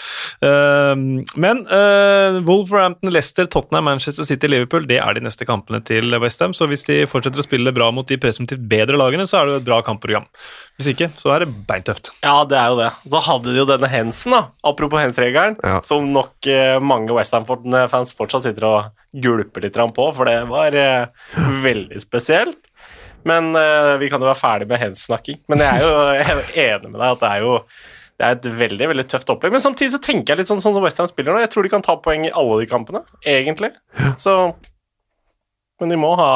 Uh, 0.45 0.95
men 1.39 1.65
uh, 1.71 2.41
Wolverhampton, 2.47 3.13
Leicester, 3.13 3.49
Tottenham, 3.51 3.89
Manchester 3.91 4.27
City, 4.29 4.51
Liverpool, 4.51 4.87
det 4.89 5.01
er 5.03 5.19
de 5.19 5.25
neste 5.27 5.47
kampene 5.47 5.56
kampene 5.57 5.81
til 5.87 6.15
Westham. 6.23 6.55
Så 6.57 6.69
hvis 6.71 6.87
de 6.87 7.01
fortsetter 7.11 7.43
å 7.43 7.47
spille 7.47 7.73
bra 7.75 7.89
mot 7.95 8.07
de 8.07 8.19
presumptivt 8.21 8.63
bedre 8.71 9.01
lagene, 9.01 9.27
så 9.29 9.41
er 9.41 9.49
det 9.49 9.57
jo 9.57 9.63
et 9.63 9.69
bra 9.69 9.81
kampprogram. 9.87 10.29
Hvis 10.79 10.93
ikke, 10.93 11.11
så 11.19 11.35
er 11.35 11.45
det 11.45 11.51
beintøft. 11.69 12.13
Ja, 12.23 12.39
det 12.49 12.61
er 12.61 12.71
jo 12.73 12.79
det. 12.83 12.91
Så 13.09 13.25
hadde 13.31 13.55
de 13.55 13.63
jo 13.63 13.67
denne 13.69 13.91
Hensen, 13.91 14.37
da. 14.37 14.43
Apropos 14.67 15.03
Hens-regelen, 15.03 15.59
ja. 15.65 15.81
som 15.87 16.13
nok 16.15 16.51
eh, 16.51 16.77
mange 16.85 17.17
Westham-fans 17.17 18.15
fortsatt 18.19 18.47
sitter 18.47 18.69
og 18.71 19.03
gulper 19.17 19.65
litt 19.65 19.77
på, 19.77 20.07
for 20.17 20.29
det 20.29 20.39
var 20.51 20.77
eh, 20.77 21.27
veldig 21.65 22.01
spesielt. 22.03 22.61
Men 23.27 23.57
eh, 23.59 23.97
vi 23.99 24.09
kan 24.13 24.23
jo 24.23 24.29
være 24.29 24.39
ferdig 24.39 24.71
med 24.71 24.83
Hens-snakking. 24.85 25.43
Men 25.51 25.65
jeg 25.65 25.81
er 25.81 25.87
jo 25.87 25.95
jeg 26.21 26.27
er 26.31 26.75
enig 26.77 26.93
med 26.93 27.01
deg 27.01 27.09
at 27.11 27.23
det 27.25 27.35
er 27.35 27.47
jo 27.47 27.61
det 28.17 28.25
er 28.25 28.37
et 28.39 28.47
veldig 28.63 28.87
veldig 28.93 29.05
tøft 29.13 29.31
opplegg. 29.33 29.53
Men 29.53 29.65
samtidig 29.65 29.93
så 29.93 30.01
tenker 30.01 30.33
jeg 30.33 30.41
litt 30.41 30.51
sånn, 30.51 30.63
sånn 30.65 30.77
som 30.77 30.85
Westham 30.85 31.09
spiller 31.11 31.35
nå. 31.35 31.43
Jeg 31.43 31.51
tror 31.53 31.67
de 31.67 31.73
kan 31.75 31.85
ta 31.85 31.99
poeng 32.01 32.25
i 32.25 32.33
alle 32.33 32.63
de 32.63 32.69
kampene, 32.71 33.03
egentlig. 33.29 33.75
Så 34.23 34.55
men 35.81 35.93
de 35.93 35.99
må, 36.01 36.13
ha, 36.19 36.31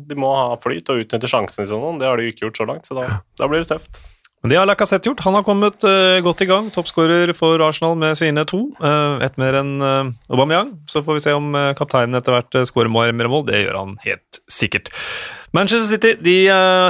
de 0.00 0.16
må 0.18 0.30
ha 0.34 0.52
flyt 0.62 0.88
og 0.92 1.02
utnytte 1.04 1.30
sjansene 1.30 1.68
sine. 1.68 1.96
Det 2.00 2.08
har 2.08 2.20
de 2.20 2.28
jo 2.28 2.34
ikke 2.34 2.46
gjort 2.46 2.62
så 2.62 2.68
langt, 2.68 2.88
så 2.88 2.96
da, 2.96 3.08
da 3.40 3.50
blir 3.50 3.64
det 3.64 3.72
tøft. 3.72 4.00
Men 4.42 4.52
det 4.52 4.58
har 4.60 4.68
Lacassette 4.70 5.10
gjort. 5.10 5.24
Han 5.26 5.34
har 5.34 5.42
kommet 5.46 5.82
uh, 5.82 6.20
godt 6.22 6.44
i 6.44 6.46
gang. 6.46 6.68
Toppskårer 6.70 7.32
for 7.34 7.58
Arsenal 7.66 7.96
med 7.98 8.14
sine 8.20 8.44
to. 8.46 8.68
Uh, 8.78 9.18
Ett 9.24 9.34
mer 9.40 9.58
enn 9.58 9.72
uh, 9.82 10.12
Aubameyang. 10.30 10.76
Så 10.90 11.02
får 11.02 11.18
vi 11.18 11.24
se 11.24 11.34
om 11.34 11.50
uh, 11.56 11.72
kapteinen 11.78 12.14
etter 12.14 12.36
hvert 12.36 12.60
uh, 12.60 12.66
skårer 12.68 12.92
mer 12.92 13.30
mål. 13.30 13.48
Det 13.48 13.64
gjør 13.64 13.80
han 13.80 13.96
helt 14.04 14.40
sikkert. 14.46 14.92
Manchester 15.56 15.88
City 15.88 16.14
de 16.20 16.36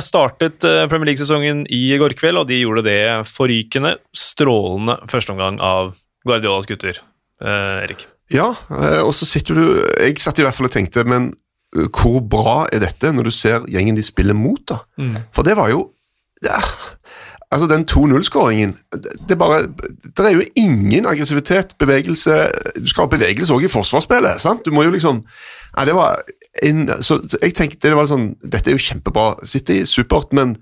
startet 0.02 0.64
Premier 0.90 1.12
League-sesongen 1.12 1.60
i 1.70 1.82
går 1.96 2.16
kveld, 2.18 2.40
og 2.40 2.48
de 2.50 2.56
gjorde 2.58 2.82
det 2.88 3.00
forrykende, 3.30 3.92
strålende 4.10 4.96
førsteomgang 5.08 5.60
av 5.62 5.92
Guardiolas 6.26 6.66
gutter. 6.66 6.98
Erik? 7.38 8.08
Ja, 8.34 8.48
og 9.04 9.12
så 9.14 9.28
sitter 9.30 9.54
du 9.54 9.62
Jeg 10.02 10.18
satt 10.18 10.42
i 10.42 10.44
hvert 10.44 10.58
fall 10.58 10.66
og 10.66 10.74
tenkte, 10.74 11.06
men 11.06 11.30
hvor 11.72 12.20
bra 12.24 12.62
er 12.72 12.80
dette 12.80 13.12
når 13.12 13.28
du 13.28 13.34
ser 13.34 13.66
gjengen 13.68 13.98
de 13.98 14.04
spiller 14.06 14.36
mot, 14.36 14.60
da? 14.68 14.80
Mm. 14.96 15.16
For 15.36 15.46
det 15.46 15.56
var 15.58 15.72
jo 15.72 15.90
ja, 16.44 16.60
Altså, 17.48 17.66
den 17.66 17.86
2-0-skåringen 17.88 18.76
det, 19.28 19.38
bare, 19.38 19.62
det 20.16 20.26
er 20.26 20.34
jo 20.36 20.42
ingen 20.56 21.06
aggressivitet, 21.06 21.74
bevegelse 21.78 22.50
Du 22.76 22.88
skal 22.88 23.06
ha 23.06 23.12
bevegelse 23.14 23.54
òg 23.54 23.64
i 23.64 23.70
forsvarsspillet, 23.72 24.42
sant? 24.44 24.66
Du 24.66 24.74
må 24.74 24.84
jo 24.84 24.92
liksom 24.92 25.22
Nei, 25.76 25.84
det 25.88 25.94
var 25.96 26.20
en, 26.62 26.90
så, 27.04 27.20
jeg 27.42 27.54
tenkte 27.56 27.88
det 27.88 27.96
var 27.96 28.10
sånn 28.10 28.32
Dette 28.42 28.68
er 28.68 28.76
jo 28.76 28.82
kjempebra. 28.82 29.30
City, 29.46 29.82
supert, 29.86 30.32
men 30.34 30.56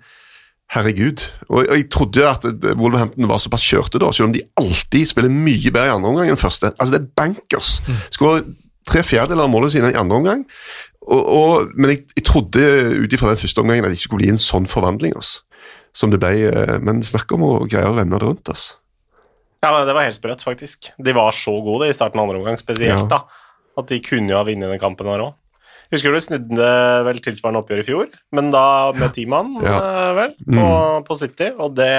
herregud. 0.75 1.23
Og, 1.49 1.63
og 1.63 1.75
jeg 1.79 1.87
trodde 1.95 2.27
at 2.27 2.45
Wolverhampton 2.75 3.29
var 3.31 3.39
såpass 3.41 3.65
kjørte 3.65 4.01
da, 4.03 4.11
selv 4.13 4.29
om 4.29 4.35
de 4.35 4.43
alltid 4.61 5.09
spiller 5.09 5.33
mye 5.33 5.71
bedre 5.71 5.89
i 5.89 5.95
andre 5.95 6.11
omgang 6.11 6.33
enn 6.33 6.41
første. 6.41 6.73
Altså, 6.75 6.97
det 6.97 7.01
er 7.01 7.13
bankers. 7.17 7.77
Mm. 7.87 8.01
Skårer 8.19 8.47
tre 8.87 9.03
fjerdedeler 9.07 9.47
av 9.47 9.53
målet 9.55 9.75
sine 9.75 9.93
i 9.95 9.99
andre 9.99 10.21
omgang. 10.21 10.45
Og, 11.07 11.21
og, 11.21 11.75
men 11.77 11.93
jeg, 11.93 12.07
jeg 12.17 12.25
trodde 12.27 12.63
ut 12.97 13.13
ifra 13.13 13.33
den 13.33 13.43
første 13.43 13.63
omgangen 13.63 13.85
at 13.87 13.93
det 13.93 13.99
ikke 14.01 14.09
skulle 14.09 14.25
bli 14.25 14.33
en 14.35 14.43
sånn 14.43 14.71
forvandling. 14.71 15.13
Altså 15.19 15.45
som 15.97 16.13
det 16.13 16.21
ble. 16.23 16.51
Eh, 16.51 16.77
men 16.85 17.05
snakk 17.07 17.33
om 17.37 17.47
å 17.47 17.55
greie 17.65 17.89
å 17.89 17.97
vende 17.97 18.19
det 18.19 18.27
rundt. 18.27 18.53
Altså. 18.53 18.77
Ja, 19.65 19.73
det 19.89 19.97
var 19.97 20.07
helt 20.07 20.19
sprøtt, 20.19 20.45
faktisk. 20.47 20.93
De 21.03 21.17
var 21.17 21.35
så 21.35 21.57
gode 21.65 21.89
i 21.89 21.97
starten 21.97 22.21
av 22.21 22.29
andre 22.29 22.43
omgang, 22.43 22.61
spesielt. 22.61 23.09
Ja. 23.09 23.09
da, 23.11 23.57
At 23.81 23.91
de 23.91 24.01
kunne 24.05 24.33
jo 24.33 24.39
ha 24.39 24.47
vunnet 24.47 24.73
den 24.73 24.83
kampen 24.83 25.11
her 25.11 25.25
òg. 25.31 25.35
Husker 25.93 26.11
du 26.11 26.19
snudde 26.19 26.69
vel 27.07 27.21
tilsvarende 27.23 27.61
oppgjør 27.63 27.81
i 27.81 27.85
fjor, 27.87 28.07
men 28.35 28.49
da 28.51 28.91
med 28.97 29.13
ti 29.15 29.23
mann, 29.31 29.53
ja. 29.63 29.77
Eh, 29.79 30.09
vel, 30.17 30.33
på, 30.43 30.65
mm. 30.65 31.05
på, 31.07 31.17
City. 31.21 31.53
Og 31.63 31.77
det 31.79 31.93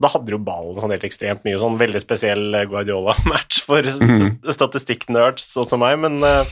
Da 0.00 0.10
hadde 0.10 0.32
jo 0.32 0.38
ballen 0.40 0.80
sånn 0.80 0.94
helt 0.94 1.04
ekstremt 1.04 1.44
mye, 1.44 1.58
sånn 1.60 1.76
veldig 1.80 2.00
spesiell 2.00 2.56
Guardiola-match 2.70 3.60
for 3.68 3.84
mm. 3.84 4.24
statistikknerds 4.48 5.52
sånn 5.52 5.68
som 5.68 5.84
meg, 5.84 5.98
men 6.00 6.16
uh, 6.24 6.48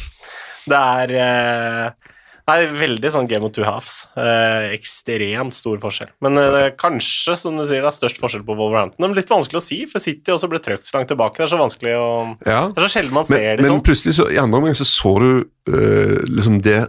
det 0.71 0.79
er 0.79 1.15
uh, 1.19 2.13
er 2.51 2.73
veldig 2.75 3.11
sånn 3.15 3.29
game 3.31 3.47
of 3.47 3.53
two 3.55 3.65
halves. 3.67 4.03
Eh, 4.19 4.73
ekstremt 4.77 5.55
stor 5.57 5.79
forskjell. 5.83 6.11
Men 6.25 6.39
eh, 6.41 6.73
kanskje, 6.79 7.37
som 7.39 7.59
du 7.59 7.65
sier, 7.65 7.85
det 7.85 7.91
er 7.91 7.97
størst 7.97 8.21
forskjell 8.23 8.45
på 8.47 8.57
Wolverhampton. 8.59 9.03
Men 9.05 9.17
litt 9.17 9.31
vanskelig 9.31 9.61
å 9.61 9.65
si, 9.65 9.83
for 9.91 10.03
City 10.03 10.35
også 10.35 10.51
ble 10.51 10.61
trøkt 10.63 10.89
så 10.89 10.99
langt 10.99 11.13
tilbake. 11.13 11.39
Det 11.39 11.47
er 11.47 11.53
så 11.53 11.61
vanskelig 11.61 11.95
å 11.99 12.11
ja. 12.47 12.65
Det 12.73 12.83
er 12.83 12.87
så 12.89 12.93
sjelden 12.97 13.17
man 13.17 13.29
ser 13.29 13.47
men, 13.47 13.67
sånn. 13.69 13.79
Men 13.79 13.87
plutselig, 13.87 14.17
så, 14.19 14.29
i 14.33 14.41
andre 14.43 14.63
omgang, 14.63 14.79
så 14.79 14.89
så 14.89 15.15
du 15.23 15.31
uh, 15.73 16.17
liksom 16.29 16.59
det 16.65 16.81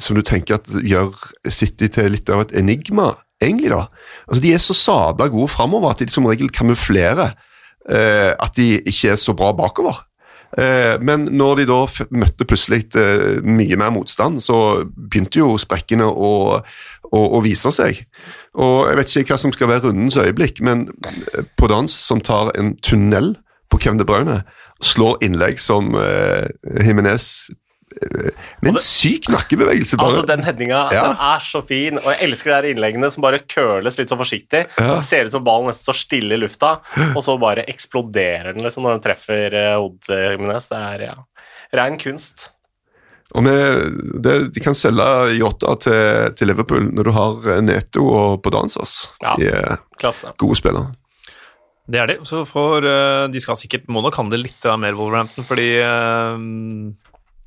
som 0.00 0.16
du 0.16 0.22
tenker 0.24 0.60
at 0.60 0.70
gjør 0.86 1.12
City 1.52 1.90
til 1.92 2.12
litt 2.14 2.30
av 2.32 2.44
et 2.46 2.54
enigma, 2.62 3.12
egentlig, 3.42 3.72
da. 3.74 3.86
Altså, 4.28 4.44
De 4.44 4.54
er 4.54 4.62
så 4.62 4.76
sabla 4.78 5.28
gode 5.32 5.50
framover 5.52 5.92
at 5.92 6.04
de 6.04 6.14
som 6.14 6.28
regel 6.30 6.52
kamuflerer 6.54 7.34
uh, 7.34 8.32
at 8.38 8.54
de 8.56 8.76
ikke 8.78 9.16
er 9.16 9.20
så 9.20 9.34
bra 9.36 9.50
bakover. 9.56 10.04
Eh, 10.58 10.98
men 11.00 11.24
når 11.32 11.62
de 11.62 11.68
da 11.70 11.78
møtte 12.12 12.46
plutselig 12.48 12.84
eh, 13.00 13.38
mye 13.40 13.78
mer 13.80 13.92
motstand, 13.94 14.42
så 14.44 14.84
begynte 14.84 15.40
jo 15.40 15.54
sprekkene 15.60 16.04
å, 16.04 16.32
å, 17.08 17.20
å, 17.22 17.40
vise 17.44 17.72
seg. 17.72 18.02
Og 18.60 18.90
Jeg 18.90 18.98
vet 18.98 19.14
ikke 19.22 19.36
hva 19.36 19.40
som 19.46 19.54
skal 19.54 19.70
være 19.72 19.86
rundens 19.86 20.18
øyeblikk, 20.20 20.60
men 20.64 20.90
eh, 21.32 21.46
på 21.56 21.70
dans 21.72 21.88
som 21.88 22.20
tar 22.20 22.52
en 22.58 22.74
tunnel 22.84 23.34
på 23.72 23.80
Kevin 23.80 24.02
De 24.02 24.08
Bruyne, 24.08 24.42
slår 24.82 25.22
innlegg 25.22 25.60
som 25.62 25.94
uh, 25.94 26.42
Med 28.62 28.72
en 28.72 28.78
syk 28.82 29.28
nakkebevegelse. 29.32 29.98
Bare. 29.98 30.10
Altså, 30.10 30.24
Den 30.28 30.44
headinga 30.46 30.84
ja. 30.94 31.04
den 31.08 31.20
er 31.32 31.44
så 31.44 31.62
fin, 31.66 31.98
og 32.00 32.08
jeg 32.12 32.28
elsker 32.28 32.52
de 32.52 32.56
her 32.56 32.70
innleggene 32.72 33.10
som 33.12 33.24
bare 33.24 33.42
køles 33.44 33.98
litt 34.00 34.12
så 34.12 34.18
forsiktig. 34.20 34.64
Ja. 34.76 34.94
Det 34.94 35.02
ser 35.06 35.28
ut 35.28 35.36
som 35.36 35.44
ballen 35.46 35.70
nesten 35.70 35.88
står 35.88 36.00
stille 36.00 36.38
i 36.38 36.40
lufta, 36.40 36.76
og 37.12 37.20
så 37.24 37.36
bare 37.42 37.66
eksploderer 37.70 38.52
den 38.56 38.66
liksom 38.66 38.86
når 38.86 38.98
den 38.98 39.06
treffer 39.08 39.58
uh, 39.76 40.32
Jimenez. 40.32 40.70
Det 40.72 40.80
er 40.80 41.06
ja, 41.10 41.16
rein 41.78 42.00
kunst. 42.00 42.50
Og 43.32 43.44
med, 43.46 44.00
det, 44.20 44.34
De 44.52 44.60
kan 44.60 44.76
selge 44.76 45.06
Yota 45.38 45.76
til, 45.80 46.34
til, 46.36 46.50
Liverpool 46.50 46.90
når 46.92 47.08
du 47.08 47.12
har 47.16 47.62
Neto 47.64 48.04
og 48.10 48.42
Podansas. 48.44 49.06
Ja, 49.22 49.36
de 49.40 49.48
er 49.48 49.78
klasse. 50.00 50.34
gode 50.40 50.58
spillere. 50.60 50.92
Det 51.92 51.98
er 51.98 52.12
de. 52.12 52.18
Så 52.28 52.44
for, 52.48 52.84
uh, 52.84 53.24
de 53.32 53.40
skal 53.42 53.58
sikkert 53.58 53.88
må 53.90 54.04
nok 54.04 54.20
handle 54.20 54.42
litt 54.44 54.68
mer 54.78 54.98
Wolverhampton, 54.98 55.48
fordi 55.48 55.70
uh, 55.80 56.36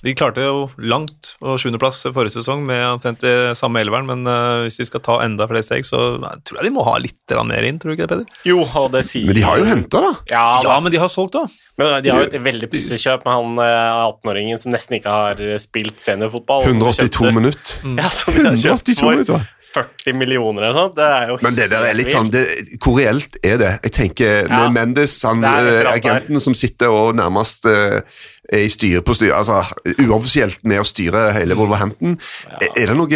de 0.03 0.13
klarte 0.17 0.43
jo 0.43 0.67
langt 0.77 1.33
og 1.41 1.59
sjuendeplass 1.61 2.03
forrige 2.13 2.35
sesong 2.35 2.65
med 2.67 2.83
omtrent 2.89 3.23
samme 3.57 3.81
elveren, 3.81 4.07
men 4.09 4.27
uh, 4.27 4.65
hvis 4.65 4.79
de 4.81 4.87
skal 4.89 5.03
ta 5.05 5.17
enda 5.23 5.47
flere 5.49 5.65
steg, 5.65 5.87
så 5.87 6.17
tror 6.45 6.59
jeg 6.59 6.67
de 6.67 6.73
må 6.75 6.83
ha 6.87 6.97
litt 7.01 7.35
mer 7.47 7.65
inn, 7.67 7.79
tror 7.81 7.93
du 7.93 7.95
ikke 7.95 8.05
det, 8.05 8.11
Peder? 8.11 8.43
Jo, 8.47 8.59
og 8.65 8.91
det 8.93 9.05
sier 9.07 9.29
Men 9.29 9.39
de 9.39 9.45
har 9.45 9.61
jo 9.61 9.69
henta, 9.69 10.03
da. 10.03 10.11
Ja, 10.31 10.45
ja, 10.65 10.75
men 10.83 10.93
de 10.93 11.01
har 11.01 11.11
solgt, 11.11 11.37
da. 11.37 11.45
Men 11.79 11.97
De 12.03 12.11
har 12.11 12.23
jo 12.23 12.29
et 12.29 12.37
veldig 12.43 12.69
pussig 12.71 12.99
kjøp 13.01 13.25
med 13.25 13.35
han 13.35 13.59
18-åringen 13.65 14.61
som 14.61 14.71
nesten 14.75 14.99
ikke 14.99 15.11
har 15.11 15.41
spilt 15.63 15.99
seniorfotball. 16.03 16.69
182 16.69 17.33
minutter. 17.35 17.79
Mm. 17.83 17.99
Ja, 18.05 18.11
som 18.13 18.35
de 18.35 18.43
har 18.45 18.57
kjøpt 18.59 18.91
for 18.99 19.54
40 19.75 20.15
millioner 20.17 20.63
eller 20.67 20.77
sånt. 20.77 20.95
Det 20.97 21.05
er 21.05 21.31
jo 21.31 21.37
Men 21.43 21.57
det 21.57 21.67
der 21.71 21.87
er 21.89 21.97
litt 21.97 22.13
sånn 22.13 22.31
det, 22.33 22.45
Hvor 22.79 22.97
reelt 22.99 23.37
er 23.43 23.59
det? 23.61 23.73
Jeg 23.87 23.95
tenker 23.97 24.47
ja, 24.47 24.61
Mendes, 24.73 25.17
han, 25.27 25.43
agenten 25.43 26.41
som 26.43 26.55
sitter 26.57 26.93
og 26.93 27.15
nærmest 27.19 27.67
uh, 27.67 27.99
er 28.45 28.65
i 28.65 28.69
styre 28.71 29.01
på 29.05 29.15
styre, 29.17 29.39
altså 29.39 29.61
uoffisielt 30.05 30.63
med 30.69 30.81
å 30.81 30.85
styre 30.87 31.27
hele 31.35 31.55
mm. 31.55 31.61
Wolverhampton. 31.61 32.17
Ja. 32.45 32.61
Er 32.71 32.91
det 32.91 32.97
noe 32.99 33.09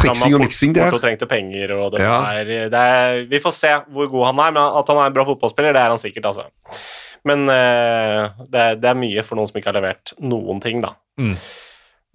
triksing 0.00 0.36
og 0.38 0.44
miksing 0.44 0.76
der? 0.76 0.88
Porto 0.88 1.04
trengte 1.04 1.28
penger, 1.30 1.74
og 1.76 1.94
det, 1.94 2.04
ja. 2.04 2.18
der, 2.40 2.70
det 2.72 2.84
er, 2.94 3.22
Vi 3.30 3.42
får 3.42 3.56
se 3.56 3.74
hvor 3.92 4.10
god 4.12 4.30
han 4.30 4.44
er, 4.46 4.56
men 4.56 4.78
at 4.80 4.92
han 4.92 5.02
er 5.02 5.12
en 5.12 5.16
bra 5.16 5.26
fotballspiller, 5.28 5.76
det 5.76 5.84
er 5.84 5.94
han 5.94 6.02
sikkert, 6.02 6.30
altså. 6.32 6.48
Men 7.28 7.44
uh, 7.52 8.30
det, 8.46 8.60
er, 8.60 8.78
det, 8.80 8.88
er 8.88 9.02
mye 9.02 9.24
for 9.26 9.36
noen 9.36 9.50
som 9.50 9.60
ikke 9.60 9.72
har 9.72 9.80
levert 9.80 10.14
noen 10.24 10.62
ting, 10.64 10.80
da. 10.84 10.94
Mm. 11.20 11.34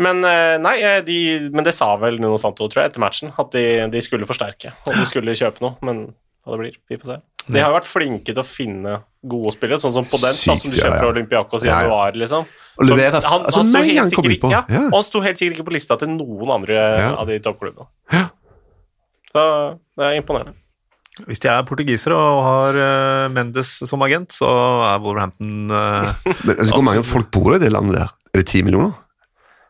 Men 0.03 0.19
uh, 0.27 0.57
nei, 0.59 0.75
eh, 0.83 0.99
de, 1.07 1.17
men 1.55 1.63
det 1.63 1.71
sa 1.75 1.93
vel 1.99 2.17
Nuno 2.19 2.35
Santo, 2.41 2.67
tror 2.67 2.83
jeg, 2.83 2.91
etter 2.91 3.03
matchen, 3.03 3.31
at 3.39 3.53
de, 3.55 3.63
de 3.93 4.01
skulle 4.03 4.27
forsterke, 4.27 4.73
og 4.83 4.97
de 4.97 5.05
skulle 5.07 5.35
kjøpe 5.39 5.63
noe, 5.63 5.77
men 5.87 6.09
hva 6.43 6.55
det 6.55 6.61
blir, 6.61 6.75
vi 6.91 6.99
får 6.99 7.13
se. 7.13 7.17
De 7.45 7.61
har 7.61 7.69
jo 7.69 7.77
vært 7.77 7.87
flinke 7.87 8.33
til 8.33 8.41
å 8.41 8.45
finne 8.47 8.97
gode 9.25 9.53
spillere, 9.53 9.79
sånn 9.81 9.93
som 9.95 10.07
på 10.09 10.17
den, 10.19 10.33
Sykt, 10.33 10.49
da, 10.49 10.57
som 10.61 10.73
de 10.73 10.81
kjøper 10.81 10.97
fra 10.97 11.11
Olympiakos 11.13 11.65
i 11.65 11.69
ja, 11.69 11.79
januar. 11.85 12.17
liksom. 12.17 12.49
Og 12.75 12.89
levere, 12.89 13.21
han, 13.23 13.45
altså, 13.47 13.61
han, 13.61 13.69
sto 13.69 13.83
helt 13.85 14.11
sikkert, 14.11 14.45
ja, 14.51 14.61
ja. 14.75 14.83
han 14.91 15.05
sto 15.07 15.21
helt 15.23 15.39
sikkert 15.39 15.59
ikke 15.59 15.67
på 15.69 15.75
lista 15.77 15.97
til 16.01 16.11
noen 16.11 16.53
andre 16.57 16.83
av 17.13 17.29
de 17.29 17.39
toppklubbene. 17.45 17.87
Ja. 18.13 18.27
Så 19.31 19.47
det 19.95 20.09
er 20.09 20.19
imponerende. 20.19 20.57
Hvis 21.29 21.39
de 21.39 21.47
er 21.47 21.63
portugisere 21.63 22.17
og 22.19 22.41
har 22.43 22.75
uh, 22.75 23.31
Mendes 23.31 23.69
som 23.87 24.01
agent, 24.03 24.35
så 24.35 24.49
er 24.83 24.99
Wolverhampton 24.99 25.71
uh, 25.71 26.11
Men 26.43 26.57
altså, 26.57 26.73
Hvor 26.73 26.83
mange 26.83 27.03
folk 27.07 27.29
bor 27.31 27.55
i 27.55 27.59
det 27.61 27.71
landet 27.71 28.01
der? 28.01 28.11
Er 28.33 28.43
det 28.43 28.49
ti 28.51 28.59
millioner? 28.67 28.97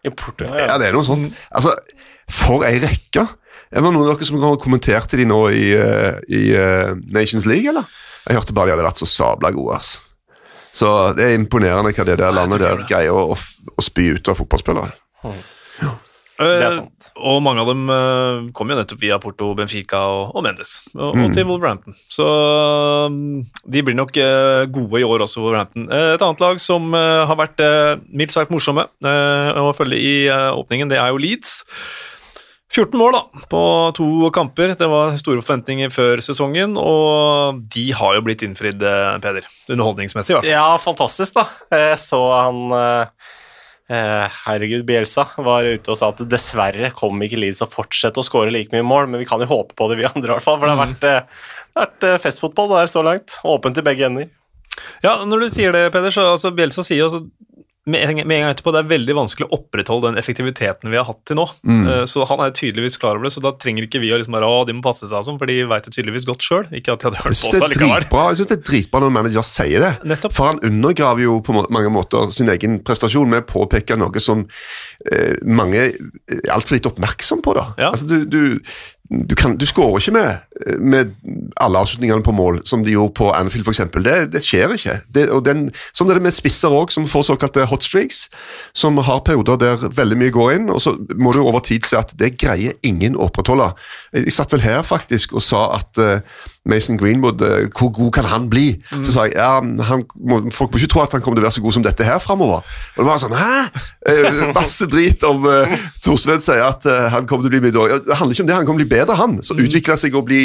I 0.06 0.12
ja. 0.45 0.68
ja. 0.70 0.78
det 0.82 0.89
er 0.89 0.95
noe 0.95 1.08
sånt. 1.08 1.34
Altså, 1.49 1.74
for 2.32 2.66
ei 2.68 2.78
rekke! 2.84 3.26
Er 3.76 3.82
det 3.82 3.89
noen 3.89 4.06
av 4.06 4.14
dere 4.14 4.28
som 4.28 4.43
kommenterte 4.62 5.18
de 5.20 5.26
nå 5.28 5.39
i, 5.51 5.66
eh, 5.76 6.20
i 6.32 6.41
uh, 6.56 6.93
Nations 7.12 7.47
League, 7.49 7.68
eller? 7.68 7.89
Jeg 8.26 8.38
hørte 8.38 8.56
bare 8.56 8.70
de 8.70 8.76
hadde 8.76 8.86
vært 8.86 9.01
så 9.01 9.08
sabla 9.10 9.51
gode. 9.53 9.76
ass. 9.76 9.95
Så 10.76 10.88
det 11.18 11.26
er 11.26 11.38
imponerende 11.38 11.91
hva 11.95 12.06
det 12.08 12.18
der 12.20 12.36
landet 12.36 12.62
der 12.62 12.86
greier 12.88 13.16
å, 13.16 13.34
å, 13.34 13.36
å 13.76 13.84
spy 13.84 14.10
ut 14.16 14.32
av 14.32 14.39
fotballspillere. 14.39 14.93
Mm. 15.26 15.41
Ja. 15.82 15.91
Uh, 16.36 16.81
og 17.15 17.38
mange 17.45 17.63
av 17.63 17.69
dem 17.69 17.86
uh, 17.88 18.47
kom 18.55 18.67
jo 18.67 18.75
nettopp 18.75 18.99
via 18.99 19.15
Porto, 19.23 19.53
Benfica 19.55 20.01
og, 20.11 20.33
og 20.36 20.43
Mendes, 20.43 20.81
og, 20.91 21.13
mm. 21.15 21.21
og, 21.23 21.29
til 21.36 21.45
Wolverhampton. 21.47 21.95
Så 22.11 22.25
um, 23.07 23.45
de 23.71 23.83
blir 23.88 23.95
nok 23.95 24.11
uh, 24.19 24.65
gode 24.67 24.99
i 24.99 25.05
år 25.07 25.23
også, 25.23 25.43
Wolverhampton. 25.45 25.88
et 25.88 26.25
annet 26.25 26.43
lag 26.43 26.59
som 26.59 26.91
har 26.95 27.38
vært 27.39 27.61
mildt 28.11 28.36
sagt 28.36 28.51
morsomme 28.51 28.88
å 29.05 29.71
følge 29.77 29.99
i 29.99 30.15
åpningen, 30.31 30.91
det 30.91 30.99
er 30.99 31.13
jo 31.13 31.21
Leeds. 31.21 31.61
14 32.75 32.97
mål 32.99 33.15
da, 33.15 33.21
på 33.47 33.61
to 33.95 34.07
kamper. 34.36 34.73
Det 34.75 34.88
var 34.91 35.15
store 35.21 35.39
forventninger 35.39 35.93
før 35.93 36.19
sesongen, 36.23 36.75
og 36.75 37.61
de 37.71 37.86
har 37.95 38.17
jo 38.17 38.25
blitt 38.25 38.43
innfridd, 38.43 38.83
Peder. 39.23 39.47
Underholdningsmessig, 39.71 40.33
i 40.33 40.36
hvert 40.36 40.47
fall. 40.47 40.51
Ja, 40.51 40.67
fantastisk, 40.81 41.38
da. 41.38 41.45
Jeg 41.71 41.99
så 42.01 42.19
han 42.33 42.75
eh, 42.75 43.31
Herregud, 43.86 44.81
Bielsa 44.88 45.27
var 45.45 45.67
ute 45.67 45.91
og 45.93 45.99
sa 45.99 46.09
at 46.09 46.23
dessverre 46.25 46.89
kom 46.97 47.19
ikke 47.21 47.38
Leeds 47.38 47.61
å 47.61 47.69
fortsette 47.69 48.17
å 48.17 48.25
skåre 48.25 48.53
like 48.53 48.73
mye 48.73 48.86
mål, 48.86 49.11
men 49.11 49.21
vi 49.21 49.27
kan 49.29 49.43
jo 49.43 49.49
håpe 49.51 49.77
på 49.77 49.89
det, 49.91 49.99
vi 49.99 50.07
andre, 50.09 50.31
i 50.31 50.33
hvert 50.33 50.45
fall. 50.45 50.57
For 50.57 50.65
det 50.65 50.73
har 50.73 50.79
mm. 50.79 50.86
vært, 50.88 51.05
eh, 51.05 51.45
det 51.69 51.77
har 51.77 51.86
vært 51.86 52.07
eh, 52.09 52.17
festfotball 52.23 52.73
der 52.73 52.89
så 52.89 53.05
langt. 53.05 53.38
Åpent 53.45 53.81
i 53.81 53.86
begge 53.86 54.07
ender. 54.09 54.31
Ja, 55.05 55.19
når 55.27 55.45
du 55.45 55.49
sier 55.53 55.75
det, 55.75 55.86
Peder, 55.93 56.13
så 56.13 56.25
altså, 56.33 56.51
Bielsa 56.55 56.83
sier 56.86 57.03
jo 57.03 57.09
altså 57.09 57.21
med 57.86 58.01
en, 58.01 58.17
gang 58.17 58.49
etterpå, 58.49 58.71
det 58.73 58.79
er 58.81 58.88
veldig 58.89 59.15
vanskelig 59.17 59.45
å 59.45 59.59
opprettholde 59.59 60.09
den 60.09 60.17
effektiviteten 60.17 60.89
vi 60.89 60.97
har 60.97 61.05
hatt 61.05 61.19
til 61.29 61.38
nå. 61.38 61.45
Mm. 61.61 61.83
Eh, 61.86 62.03
Så 62.09 62.25
han 62.25 62.41
er 62.41 62.53
tydeligvis 62.57 62.97
klar 63.01 63.19
over 63.19 63.27
det, 63.27 63.33
så 63.36 63.43
da 63.45 63.51
trenger 63.61 63.86
ikke 63.86 64.01
vi 64.01 64.09
å 64.09 64.17
liksom 64.17 64.33
bare, 64.33 64.49
å, 64.49 64.63
de 64.65 64.73
må 64.73 64.81
passe 64.86 65.05
seg 65.05 65.27
sånn, 65.27 65.38
for 65.41 65.49
de 65.51 65.59
vet 65.69 65.86
det 65.86 65.93
tydeligvis 65.93 66.25
godt 66.25 66.45
sjøl. 66.45 66.65
Ikke 66.73 66.95
at 66.95 67.03
de 67.03 67.09
hadde 67.11 67.21
hørt 67.21 67.38
på 67.38 67.51
seg 67.53 67.67
likevel. 67.75 68.07
Jeg 68.09 68.39
synes 68.41 68.51
det 68.51 68.57
er 68.57 68.65
dritbra 68.71 69.03
når 69.03 69.13
manager 69.19 69.45
sier 69.45 69.86
det. 69.86 69.93
Nettopp. 70.15 70.33
For 70.33 70.49
han 70.49 70.63
undergraver 70.65 71.25
jo 71.27 71.38
på 71.45 71.55
mange 71.61 71.93
måter 71.93 72.33
sin 72.33 72.49
egen 72.53 72.79
prestasjon 72.86 73.29
med 73.29 73.45
å 73.45 73.47
påpeke 73.53 73.99
noe 74.01 74.23
som 74.23 74.47
eh, 75.11 75.38
mange 75.45 75.86
er 75.86 76.49
altfor 76.55 76.79
lite 76.79 76.89
oppmerksom 76.89 77.45
på. 77.45 77.53
da. 77.57 77.69
Ja. 77.77 77.93
Altså, 77.93 78.09
du, 78.09 78.25
du, 78.25 78.65
du, 79.29 79.36
kan, 79.38 79.59
du 79.61 79.67
skårer 79.69 80.01
ikke 80.01 80.15
med, 80.17 80.55
med 80.80 81.12
alle 81.60 81.80
avslutningene 81.84 82.24
på 82.24 82.32
mål, 82.32 82.62
som 82.66 82.84
de 82.84 82.93
gjorde 82.95 83.14
på 83.18 83.30
Anfield 83.36 83.68
f.eks. 83.68 83.82
Det, 84.06 84.16
det 84.32 84.41
skjer 84.43 84.76
ikke. 84.76 84.97
Det, 85.16 85.26
den, 85.45 85.68
sånn 85.95 86.12
er 86.12 86.20
det 86.20 86.26
med 86.28 86.36
spisser 86.36 86.74
òg, 86.74 86.93
som 86.93 87.08
får 87.10 87.28
såkalte 87.30 87.68
hot 87.68 87.84
streaks, 87.84 88.26
som 88.78 88.99
har 89.03 89.24
perioder 89.28 89.60
der 89.60 89.86
veldig 89.95 90.20
mye 90.22 90.34
går 90.36 90.56
inn, 90.56 90.70
og 90.72 90.82
så 90.84 90.95
må 91.20 91.34
du 91.36 91.41
over 91.43 91.64
tid 91.66 91.88
se 91.88 91.99
at 91.99 92.16
det 92.20 92.36
greier 92.39 92.78
ingen 92.88 93.18
å 93.18 93.28
opprettholde. 93.28 93.74
Jeg 94.16 94.36
satt 94.36 94.56
vel 94.56 94.64
her 94.64 94.84
faktisk 94.88 95.36
og 95.36 95.43
sa 95.43 95.68
at 95.76 95.99
uh, 95.99 96.24
Mason 96.70 96.99
Greenwood, 96.99 97.43
uh, 97.43 97.68
hvor 97.76 97.91
god 97.95 98.14
kan 98.16 98.30
han 98.32 98.47
bli? 98.51 98.68
Så 99.03 99.18
sa 99.18 99.28
jeg 99.28 99.36
ja, 99.36 99.60
han 99.60 100.06
må, 100.16 100.39
folk 100.56 100.72
må 100.72 100.80
ikke 100.80 100.93
tro 100.95 101.03
at 101.03 101.16
han 101.18 101.24
kommer 101.24 101.39
til 101.39 101.45
å 101.45 101.49
være 101.49 101.58
så 101.58 101.66
god 101.66 101.78
som 101.78 101.86
dette 101.86 102.08
her 102.08 102.22
framover. 102.24 102.64
Og 102.95 103.03
det 103.03 103.10
var 103.10 103.22
sånn, 103.22 103.36
hæ? 103.36 103.68
Uh, 104.08 104.41
masse 104.56 104.88
drit 104.91 105.24
om 105.28 105.47
uh, 105.49 105.76
Torstvedt 106.06 106.45
sier 106.45 106.64
at 106.64 106.86
han 106.86 107.28
kommer 107.28 107.45
til 107.45 107.51
å 107.51 107.56
bli 107.58 107.64
mye 107.68 107.76
dårligere. 107.76 108.06
Det 108.08 108.20
handler 108.20 108.38
ikke 108.38 108.45
om 108.45 108.49
det, 108.49 108.58
han 108.58 108.68
kommer 108.68 108.84
til 108.84 108.88
å 108.88 108.91
bli 108.91 108.97
bedre, 108.97 109.20
han. 109.20 109.38
Så 109.45 109.58
utvikler 109.60 109.99
seg 109.99 110.16
og 110.16 110.28
bli 110.30 110.45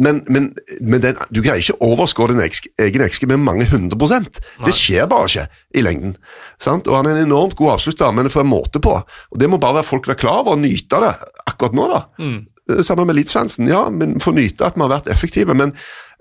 Men, 0.00 0.22
men, 0.32 0.46
men 0.80 1.02
den, 1.04 1.18
du 1.28 1.42
greier 1.44 1.60
ikke 1.60 1.76
å 1.76 1.90
overskåre 1.92 2.32
din 2.32 2.40
eks- 2.46 2.62
egen 2.80 3.02
ekske 3.04 3.28
med 3.28 3.42
mange 3.44 3.66
hundre 3.68 3.98
prosent. 4.00 4.38
Det 4.64 4.72
skjer 4.76 5.08
bare 5.10 5.28
ikke 5.28 5.44
i 5.76 5.82
lengden. 5.84 6.14
Sant? 6.62 6.88
Og 6.88 6.96
han 6.96 7.08
er 7.10 7.18
en 7.18 7.26
enormt 7.28 7.56
god 7.58 7.74
avslutter, 7.74 8.12
men 8.16 8.24
det 8.28 8.32
får 8.32 8.46
en 8.46 8.52
måte 8.54 8.80
på. 8.80 8.94
Og 8.96 9.40
Det 9.42 9.48
må 9.52 9.58
bare 9.60 9.82
folk 9.84 10.08
være 10.08 10.22
klar 10.22 10.40
over 10.44 10.56
og 10.56 10.62
nyte 10.64 11.02
det 11.04 11.12
akkurat 11.52 11.76
nå. 11.76 11.88
da. 11.92 12.00
Mm. 12.22 12.38
Sammen 12.86 13.08
med 13.10 13.18
Leeds-fansen, 13.18 13.68
ja, 13.68 13.82
men 13.90 14.16
få 14.22 14.32
nyte 14.36 14.64
at 14.70 14.76
vi 14.78 14.84
har 14.86 14.92
vært 14.94 15.08
effektive. 15.12 15.52
Men 15.58 15.74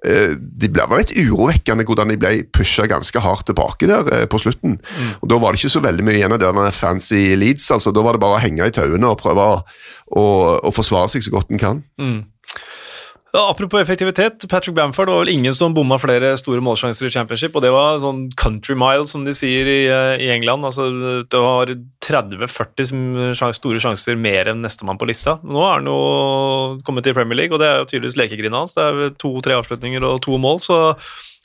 eh, 0.03 0.33
det 0.35 0.71
ble 0.75 0.87
var 0.89 0.99
litt 0.99 1.13
urovekkende 1.15 1.85
hvordan 1.87 2.11
de 2.11 2.17
ble 2.19 2.31
pusha 2.55 2.87
ganske 2.89 3.21
hardt 3.23 3.47
tilbake 3.51 3.87
der 3.87 4.09
eh, 4.17 4.25
på 4.31 4.41
slutten. 4.43 4.75
Og 5.21 5.29
Da 5.31 5.37
var 5.39 5.53
det 5.55 5.61
ikke 5.61 5.75
så 5.77 5.83
veldig 5.87 6.07
mye 6.07 6.17
igjen 6.19 6.35
av 6.35 6.41
denne 6.43 6.67
fancy 6.75 7.21
Leeds. 7.39 7.69
altså 7.77 7.93
Da 7.95 8.03
var 8.03 8.17
det 8.19 8.23
bare 8.25 8.41
å 8.41 8.43
henge 8.43 8.67
i 8.67 8.75
tauene 8.75 9.13
og 9.13 9.21
prøve 9.23 9.45
å, 9.53 9.61
å, 10.19 10.25
å 10.67 10.73
forsvare 10.75 11.13
seg 11.15 11.23
så 11.29 11.35
godt 11.37 11.53
en 11.55 11.61
kan. 11.63 11.81
Ja, 12.01 12.17
apropos 13.33 13.79
effektivitet, 13.79 14.45
Patrick 14.49 14.75
Bamford 14.75 15.09
var 15.11 15.19
vel 15.21 15.29
ingen 15.29 15.53
som 15.53 15.73
bomma 15.73 15.99
flere 16.01 16.31
store 16.39 16.63
målsjanser 16.65 17.05
i 17.05 17.11
championship, 17.13 17.55
og 17.55 17.61
det 17.61 17.69
var 17.73 17.99
sånn 18.01 18.23
country 18.39 18.73
mile, 18.79 19.05
som 19.09 19.25
de 19.27 19.35
sier 19.37 19.69
i, 19.69 19.79
eh, 19.85 20.15
i 20.25 20.31
England. 20.33 20.65
Altså, 20.65 20.87
det 21.29 21.41
var 21.43 21.69
30-40 22.01 23.53
store 23.53 23.81
sjanser 23.83 24.17
mer 24.17 24.49
enn 24.49 24.63
nestemann 24.65 24.97
på 24.97 25.07
lista. 25.09 25.37
Nå 25.43 25.61
er 25.61 25.75
han 25.77 25.89
jo 25.91 26.81
kommet 26.87 27.05
til 27.05 27.13
Premier 27.13 27.37
League, 27.37 27.53
og 27.53 27.61
det 27.61 27.67
er 27.69 27.83
jo 27.83 27.89
tydeligvis 27.91 28.17
lekegrinda 28.17 28.63
hans. 28.63 28.73
Det 28.73 28.85
er 28.87 29.13
to-tre 29.21 29.53
avslutninger 29.59 30.03
og 30.03 30.23
to 30.25 30.37
mål, 30.41 30.57
så 30.63 30.79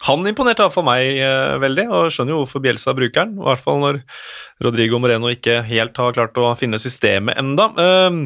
han 0.05 0.25
imponerte 0.27 0.65
iallfall 0.65 0.87
meg 0.89 1.21
eh, 1.21 1.57
veldig, 1.63 1.89
og 1.89 2.13
skjønner 2.13 2.35
jo 2.35 2.41
hvorfor 2.43 2.65
Bjelsa 2.65 2.95
bruker 2.97 3.25
den, 3.25 3.37
i 3.39 3.45
hvert 3.45 3.63
fall 3.63 3.83
når 3.83 4.01
Rodrigo 4.65 4.99
Moreno 5.01 5.29
ikke 5.33 5.61
helt 5.69 6.01
har 6.01 6.17
klart 6.17 6.41
å 6.41 6.55
finne 6.59 6.81
systemet 6.81 7.39
enda. 7.41 7.71
Um, 7.77 8.25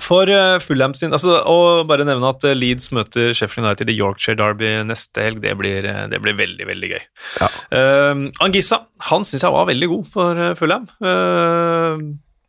for 0.00 0.30
uh, 0.32 0.56
Fulham 0.62 0.94
sin 0.96 1.12
altså, 1.12 1.34
Og 1.50 1.86
bare 1.90 2.06
nevne 2.08 2.30
at 2.32 2.44
eh, 2.48 2.54
Leeds 2.56 2.88
møter 2.96 3.34
Sheffield 3.36 3.66
United 3.66 3.90
i 3.92 3.96
Yorkshire 3.98 4.38
Derby 4.40 4.70
neste 4.88 5.20
helg. 5.26 5.42
Det 5.44 5.52
blir, 5.60 5.84
eh, 5.84 6.06
det 6.08 6.20
blir 6.24 6.36
veldig, 6.38 6.66
veldig 6.70 6.90
gøy. 6.94 7.02
Ja. 7.42 7.48
Uh, 7.68 8.22
Angissa 8.44 8.82
han 9.10 9.26
syns 9.28 9.44
jeg 9.44 9.52
var 9.52 9.68
veldig 9.68 9.88
god 9.92 10.06
for 10.14 10.42
Fulham. 10.56 10.86
Uh, 11.04 12.00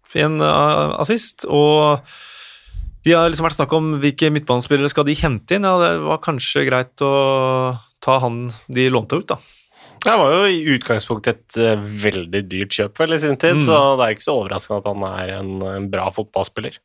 fin 0.08 0.38
assist. 0.39 1.44
Og 1.50 2.00
de 3.04 3.16
har 3.18 3.28
liksom 3.28 3.48
vært 3.50 3.58
snakk 3.58 3.74
om 3.76 3.98
hvilke 4.00 4.30
midtbanespillere 4.32 4.91
skal 4.91 5.08
de 5.10 5.18
hente 5.20 5.58
inn. 5.58 5.68
Ja, 5.68 5.76
det 5.82 5.91
var 6.06 6.22
kanskje 6.24 6.64
greit 6.70 7.04
å 7.04 7.12
ta 8.04 8.20
han 8.24 8.46
de 8.72 8.88
lånte 8.94 9.20
ut, 9.20 9.28
da. 9.34 9.39
Det 10.04 10.14
var 10.20 10.34
jo 10.36 10.48
i 10.52 10.64
utgangspunktet 10.76 11.38
et 11.38 11.58
eh, 11.64 11.80
veldig 11.80 12.41
dyrt 12.52 12.76
kjøp 12.76 13.00
vel 13.00 13.16
i 13.16 13.20
sin 13.24 13.38
tid, 13.39 13.62
Mm. 13.62 13.64
så 13.64 13.78
det 13.96 14.06
er 14.06 14.16
ikke 14.18 14.26
så 14.26 14.34
overraskende 14.36 14.82
at 14.82 14.89
han 14.89 15.06
er 15.08 15.30
en, 15.38 15.52
en 15.64 15.86
bra 15.91 16.10
fotballspiller. 16.12 16.76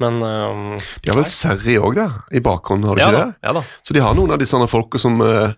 Men 0.00 0.16
um, 0.24 0.76
De 1.04 1.10
har 1.12 1.18
vel 1.18 1.26
Serri 1.28 1.76
òg, 1.78 1.94
da, 1.94 2.06
i 2.34 2.40
bakhånd, 2.42 2.84
har 2.88 2.96
de 2.98 3.02
Ja 3.04 3.10
ikke 3.10 3.18
da, 3.18 3.24
det? 3.28 3.46
ja 3.46 3.52
da. 3.58 3.62
Så 3.86 3.94
de 3.94 4.00
har 4.02 4.16
noen 4.18 4.32
av 4.34 4.40
disse 4.40 4.56
sånne 4.56 4.66
folka 4.70 4.98
som 4.98 5.20
uh, 5.22 5.52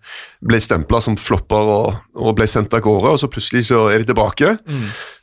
ble 0.44 0.58
stempla 0.60 1.00
som 1.00 1.16
flopper 1.16 1.70
og, 1.74 2.00
og 2.18 2.34
ble 2.36 2.48
sendt 2.50 2.74
av 2.76 2.82
gårde, 2.84 3.14
og 3.14 3.22
så 3.22 3.30
plutselig 3.32 3.68
så 3.70 3.86
er 3.94 4.02
de 4.02 4.10
tilbake. 4.10 4.56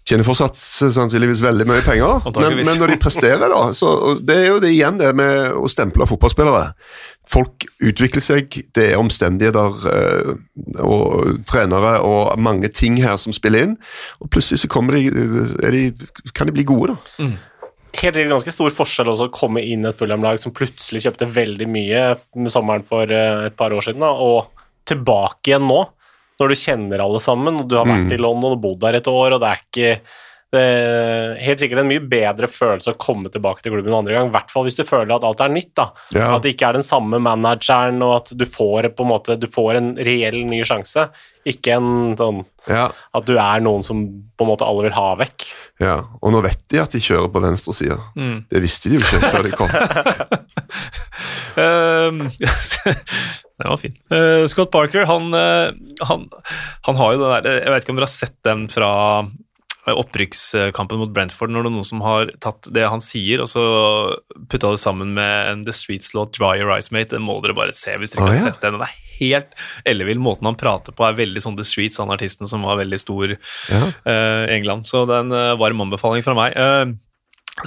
Tjener 0.10 0.26
fortsatt 0.26 0.58
sannsynligvis 0.58 1.44
veldig 1.44 1.68
mye 1.70 1.84
penger, 1.86 2.24
men, 2.34 2.64
men 2.66 2.80
når 2.82 2.96
de 2.96 2.98
presterer, 3.04 3.52
da 3.54 3.60
så 3.78 4.16
Det 4.18 4.34
er 4.34 4.48
jo 4.48 4.60
det 4.64 4.72
igjen 4.74 4.98
det 4.98 5.12
med 5.20 5.54
å 5.60 5.70
stemple 5.70 6.08
fotballspillere. 6.10 6.72
Folk 7.30 7.68
utvikler 7.86 8.24
seg, 8.26 8.58
det 8.74 8.88
er 8.96 8.98
omstendigheter 9.00 9.86
eh, 9.92 10.32
og 10.82 11.44
trenere 11.48 12.00
og 12.02 12.34
mange 12.42 12.72
ting 12.74 12.98
her 13.04 13.20
som 13.22 13.36
spiller 13.36 13.68
inn, 13.68 13.78
og 14.20 14.32
plutselig 14.34 14.64
så 14.64 14.72
kommer 14.74 14.98
de, 14.98 15.14
de 15.14 15.84
kan 16.34 16.50
de 16.50 16.56
bli 16.58 16.66
gode, 16.68 16.98
da. 16.98 17.30
Helt 17.92 18.16
sikkert 18.16 18.34
ganske 18.34 18.54
stor 18.56 18.74
forskjell 18.74 19.12
også 19.12 19.28
å 19.30 19.34
komme 19.36 19.64
inn 19.68 19.88
et 19.88 19.98
Fulham-lag 19.98 20.40
som 20.42 20.54
plutselig 20.56 21.04
kjøpte 21.06 21.28
veldig 21.32 21.68
mye 21.72 22.04
med 22.40 22.54
sommeren 22.54 22.86
for 22.88 23.12
eh, 23.12 23.48
et 23.50 23.58
par 23.60 23.76
år 23.76 23.86
siden, 23.86 24.04
da, 24.04 24.12
og 24.16 24.64
tilbake 24.88 25.52
igjen 25.52 25.68
nå, 25.68 25.82
når 26.42 26.52
du 26.52 26.58
kjenner 26.58 27.04
alle 27.04 27.22
sammen, 27.22 27.60
og 27.62 27.70
du 27.70 27.78
har 27.78 27.86
vært 27.86 28.16
i 28.16 28.20
London 28.22 28.56
og 28.56 28.62
bodd 28.64 28.80
der 28.82 28.98
et 28.98 29.10
år, 29.12 29.36
og 29.36 29.44
det 29.44 29.50
er 29.52 29.60
ikke 29.62 29.92
det 30.52 30.62
er 30.62 31.38
helt 31.46 31.62
sikkert 31.64 31.80
en 31.80 31.88
mye 31.88 32.04
bedre 32.12 32.48
følelse 32.52 32.92
å 32.92 33.00
komme 33.00 33.30
tilbake 33.32 33.64
til 33.64 33.72
klubben 33.72 33.96
andre 33.96 34.18
gang, 34.18 34.28
i 34.28 34.34
hvert 34.34 34.52
fall 34.52 34.66
hvis 34.68 34.76
du 34.76 34.84
føler 34.84 35.14
at 35.16 35.24
alt 35.28 35.44
er 35.46 35.54
nytt. 35.54 35.72
da. 35.80 35.86
Ja. 36.12 36.28
At 36.36 36.44
det 36.44 36.56
ikke 36.56 36.68
er 36.72 36.80
den 36.80 36.84
samme 36.88 37.22
manageren, 37.24 38.02
og 38.04 38.16
at 38.18 38.34
du 38.36 38.44
får, 38.44 38.90
på 38.98 39.06
en 39.06 39.12
måte, 39.14 39.38
du 39.40 39.48
får 39.52 39.80
en 39.80 39.94
reell 40.04 40.42
ny 40.50 40.60
sjanse. 40.68 41.08
Ikke 41.48 41.78
en 41.80 42.18
sånn 42.20 42.44
Ja, 42.70 42.92
at 42.92 43.26
du 43.26 43.34
er 43.40 43.64
noen 43.64 43.82
som 43.82 44.04
på 44.38 44.46
en 44.46 44.52
måte 44.52 44.68
alle 44.68 44.84
vil 44.86 44.98
ha 44.98 45.16
vekk. 45.24 45.48
ja. 45.82 45.96
Og 46.22 46.36
nå 46.36 46.44
vet 46.46 46.62
de 46.70 46.84
at 46.84 46.92
de 46.94 47.02
kjører 47.02 47.32
på 47.32 47.42
venstresida. 47.42 47.98
Mm. 48.20 48.44
Det 48.52 48.62
visste 48.62 48.92
de 48.92 49.00
jo 49.00 49.06
ikke 49.06 49.32
før 49.32 49.48
de 49.48 49.52
kom. 49.56 49.72
Det 51.56 51.70
den 53.62 53.70
var 53.70 53.78
fin. 53.78 53.96
Uh, 54.12 54.48
Scott 54.48 54.72
Parker, 54.72 55.06
han, 55.06 55.34
eh, 55.34 55.72
han, 56.08 56.30
han 56.82 56.96
har 56.96 57.14
jo 57.14 57.22
den 57.22 57.32
der 57.46 57.60
Jeg 57.62 57.74
vet 57.74 57.84
ikke 57.84 57.94
om 57.94 58.00
dere 58.00 58.10
har 58.10 58.14
sett 58.14 58.38
den 58.48 58.68
fra 58.72 58.92
eh, 59.22 59.32
opprykkskampen 59.90 61.00
mot 61.02 61.14
Brentford, 61.14 61.50
når 61.50 61.66
det 61.66 61.72
er 61.72 61.76
noen 61.78 61.88
som 61.88 62.04
har 62.06 62.30
tatt 62.44 62.70
det 62.74 62.84
han 62.86 63.02
sier, 63.02 63.42
og 63.42 63.50
så 63.50 63.64
putta 64.52 64.70
det 64.74 64.82
sammen 64.82 65.16
med 65.18 65.52
en 65.52 65.64
The 65.66 65.74
Streets 65.74 66.14
låt 66.18 66.38
'Dry 66.38 66.60
Your 66.60 66.74
Eyes 66.74 66.92
Mate'. 66.94 67.16
Den 67.16 67.26
må 67.26 67.40
dere 67.42 67.58
bare 67.58 67.74
se 67.74 67.96
hvis 67.98 68.14
dere 68.14 68.28
ikke 68.28 68.36
ja. 68.36 68.44
har 68.44 68.52
sett 68.52 68.62
den. 68.62 68.78
Det 68.78 68.90
er 68.90 69.00
helt 69.22 69.56
ellevill. 69.86 70.22
Måten 70.22 70.50
han 70.50 70.60
prater 70.60 70.96
på, 70.96 71.06
er 71.06 71.18
veldig 71.18 71.44
sånn 71.44 71.58
The 71.58 71.66
Streets, 71.68 72.02
han 72.02 72.14
artisten 72.14 72.50
som 72.50 72.66
var 72.68 72.82
veldig 72.82 73.00
stor 73.02 73.38
Ja. 73.72 73.82
uh, 74.06 74.46
i 74.48 74.58
England. 74.58 74.90
Så 74.90 75.06
det 75.10 75.18
er 75.18 75.26
en 75.26 75.34
uh, 75.36 75.60
varm 75.62 75.82
anbefaling 75.82 76.26
fra 76.26 76.38
meg. 76.38 76.58
Eh, 76.58 76.94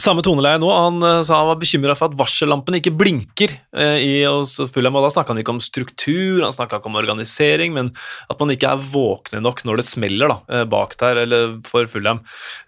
samme 0.01 0.23
toneleie 0.25 0.59
nå. 0.61 0.69
Han 0.71 1.03
eh, 1.05 1.21
sa 1.27 1.41
han 1.41 1.51
var 1.51 1.61
bekymra 1.61 1.97
for 1.99 2.11
at 2.11 2.17
varsellampene 2.19 2.81
ikke 2.81 2.95
blinker 2.99 3.55
eh, 3.77 3.99
i 4.03 4.15
oss 4.29 4.57
Fulham. 4.73 4.97
og 4.99 5.07
Da 5.07 5.13
snakka 5.15 5.35
han 5.35 5.43
ikke 5.43 5.55
om 5.55 5.63
struktur, 5.63 6.43
han 6.45 6.55
snakka 6.55 6.81
ikke 6.81 6.91
om 6.91 7.01
organisering, 7.01 7.75
men 7.77 7.93
at 8.31 8.41
man 8.41 8.55
ikke 8.55 8.73
er 8.73 8.87
våkne 8.95 9.43
nok 9.45 9.65
når 9.67 9.81
det 9.81 9.89
smeller 9.89 10.33
da, 10.35 10.39
eh, 10.51 10.67
bak 10.71 10.97
der 11.01 11.23
eller 11.25 11.57
for 11.69 11.89
Fulham. 11.91 12.23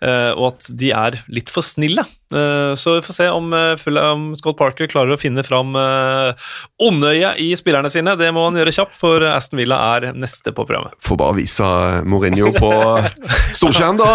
Og 0.07 0.45
at 0.51 0.69
de 0.79 0.91
er 0.95 1.19
litt 1.33 1.51
for 1.53 1.65
snille. 1.65 2.05
Eh, 2.35 2.75
så 2.75 2.97
vi 2.97 3.03
får 3.07 3.15
se 3.15 3.27
om 3.31 3.53
eh, 3.55 4.35
Scott 4.41 4.57
Parker 4.59 4.89
klarer 4.91 5.15
å 5.15 5.19
finne 5.21 5.45
fram 5.47 5.71
eh, 5.79 6.49
ondøyet 6.83 7.39
i 7.39 7.53
spillerne 7.59 7.91
sine. 7.93 8.17
Det 8.19 8.33
må 8.35 8.49
han 8.49 8.59
gjøre 8.59 8.73
kjapt, 8.75 8.97
for 8.99 9.23
Aston 9.31 9.61
Villa 9.61 9.79
er 9.97 10.09
neste 10.19 10.51
på 10.57 10.65
programmet. 10.67 10.97
Får 11.07 11.21
bare 11.21 11.37
vise 11.39 11.69
Mourinho 12.09 12.51
på 12.57 12.73
storskjerm, 13.59 14.01
da. 14.03 14.11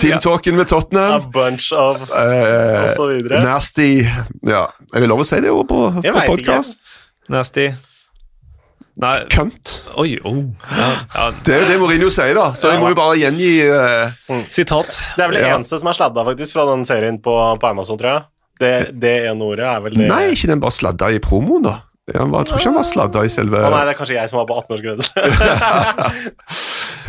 Team 0.00 0.18
Talken 0.22 0.58
Tottenham. 0.64 1.20
A 1.20 1.30
bunch 1.34 1.70
of 1.76 2.02
Eh, 2.10 2.82
Og 2.82 2.96
så 2.96 3.06
videre. 3.12 3.44
nasty 3.44 4.00
Ja, 4.46 4.66
er 4.94 5.00
det 5.04 5.08
lov 5.10 5.22
å 5.22 5.26
si 5.28 5.38
det 5.42 5.52
ordet 5.54 5.68
på, 5.70 5.80
på 6.02 6.26
podkast? 6.26 6.96
Nasty. 7.30 7.68
Nei 9.00 9.14
Kønt. 9.32 9.70
Oi, 10.00 10.18
oh. 10.28 10.40
ja, 10.76 10.88
ja, 11.14 11.26
Det 11.46 11.54
er 11.54 11.62
jo 11.62 11.68
det 11.70 11.76
Mourinho 11.80 12.10
sier, 12.12 12.34
da. 12.36 12.50
Så 12.58 12.68
jeg 12.72 12.80
må 12.82 12.90
jo 12.92 12.96
bare 12.98 13.16
gjengi 13.20 13.50
eh, 13.64 14.42
Sitat. 14.52 14.92
Det 15.16 15.24
er 15.24 15.30
vel 15.30 15.38
det 15.38 15.44
Ja. 15.46 15.54
eneste 15.56 15.78
som 15.80 15.88
er 15.88 15.96
sladda 15.96 16.24
faktisk 16.26 16.52
fra 16.58 16.66
den 16.74 16.84
serien 16.88 17.16
på, 17.24 17.34
på 17.60 17.70
Amazon, 17.70 17.96
tror 18.00 18.10
jeg. 18.12 18.26
Det, 18.60 18.72
det 19.00 19.14
ene 19.30 19.46
ordet 19.46 19.64
er 19.64 19.80
vel 19.86 19.94
det 19.96 20.08
Nei, 20.10 20.24
ikke 20.34 20.50
den 20.52 20.60
bare 20.60 20.74
sladda 20.76 21.08
i 21.16 21.20
promoen, 21.24 21.64
da. 21.64 21.78
Jeg 22.10 22.18
tror 22.26 22.58
ikke 22.58 22.66
han 22.68 22.74
var 22.76 22.86
sladda 22.88 23.22
i 23.24 23.30
selve 23.30 23.60
Å 23.62 23.70
nei, 23.70 23.84
det 23.86 23.92
er 23.94 23.98
kanskje 24.00 24.16
jeg 24.18 24.28
som 24.32 24.40
var 24.40 24.46
på 24.50 24.56
18-årsgrense. 24.60 25.10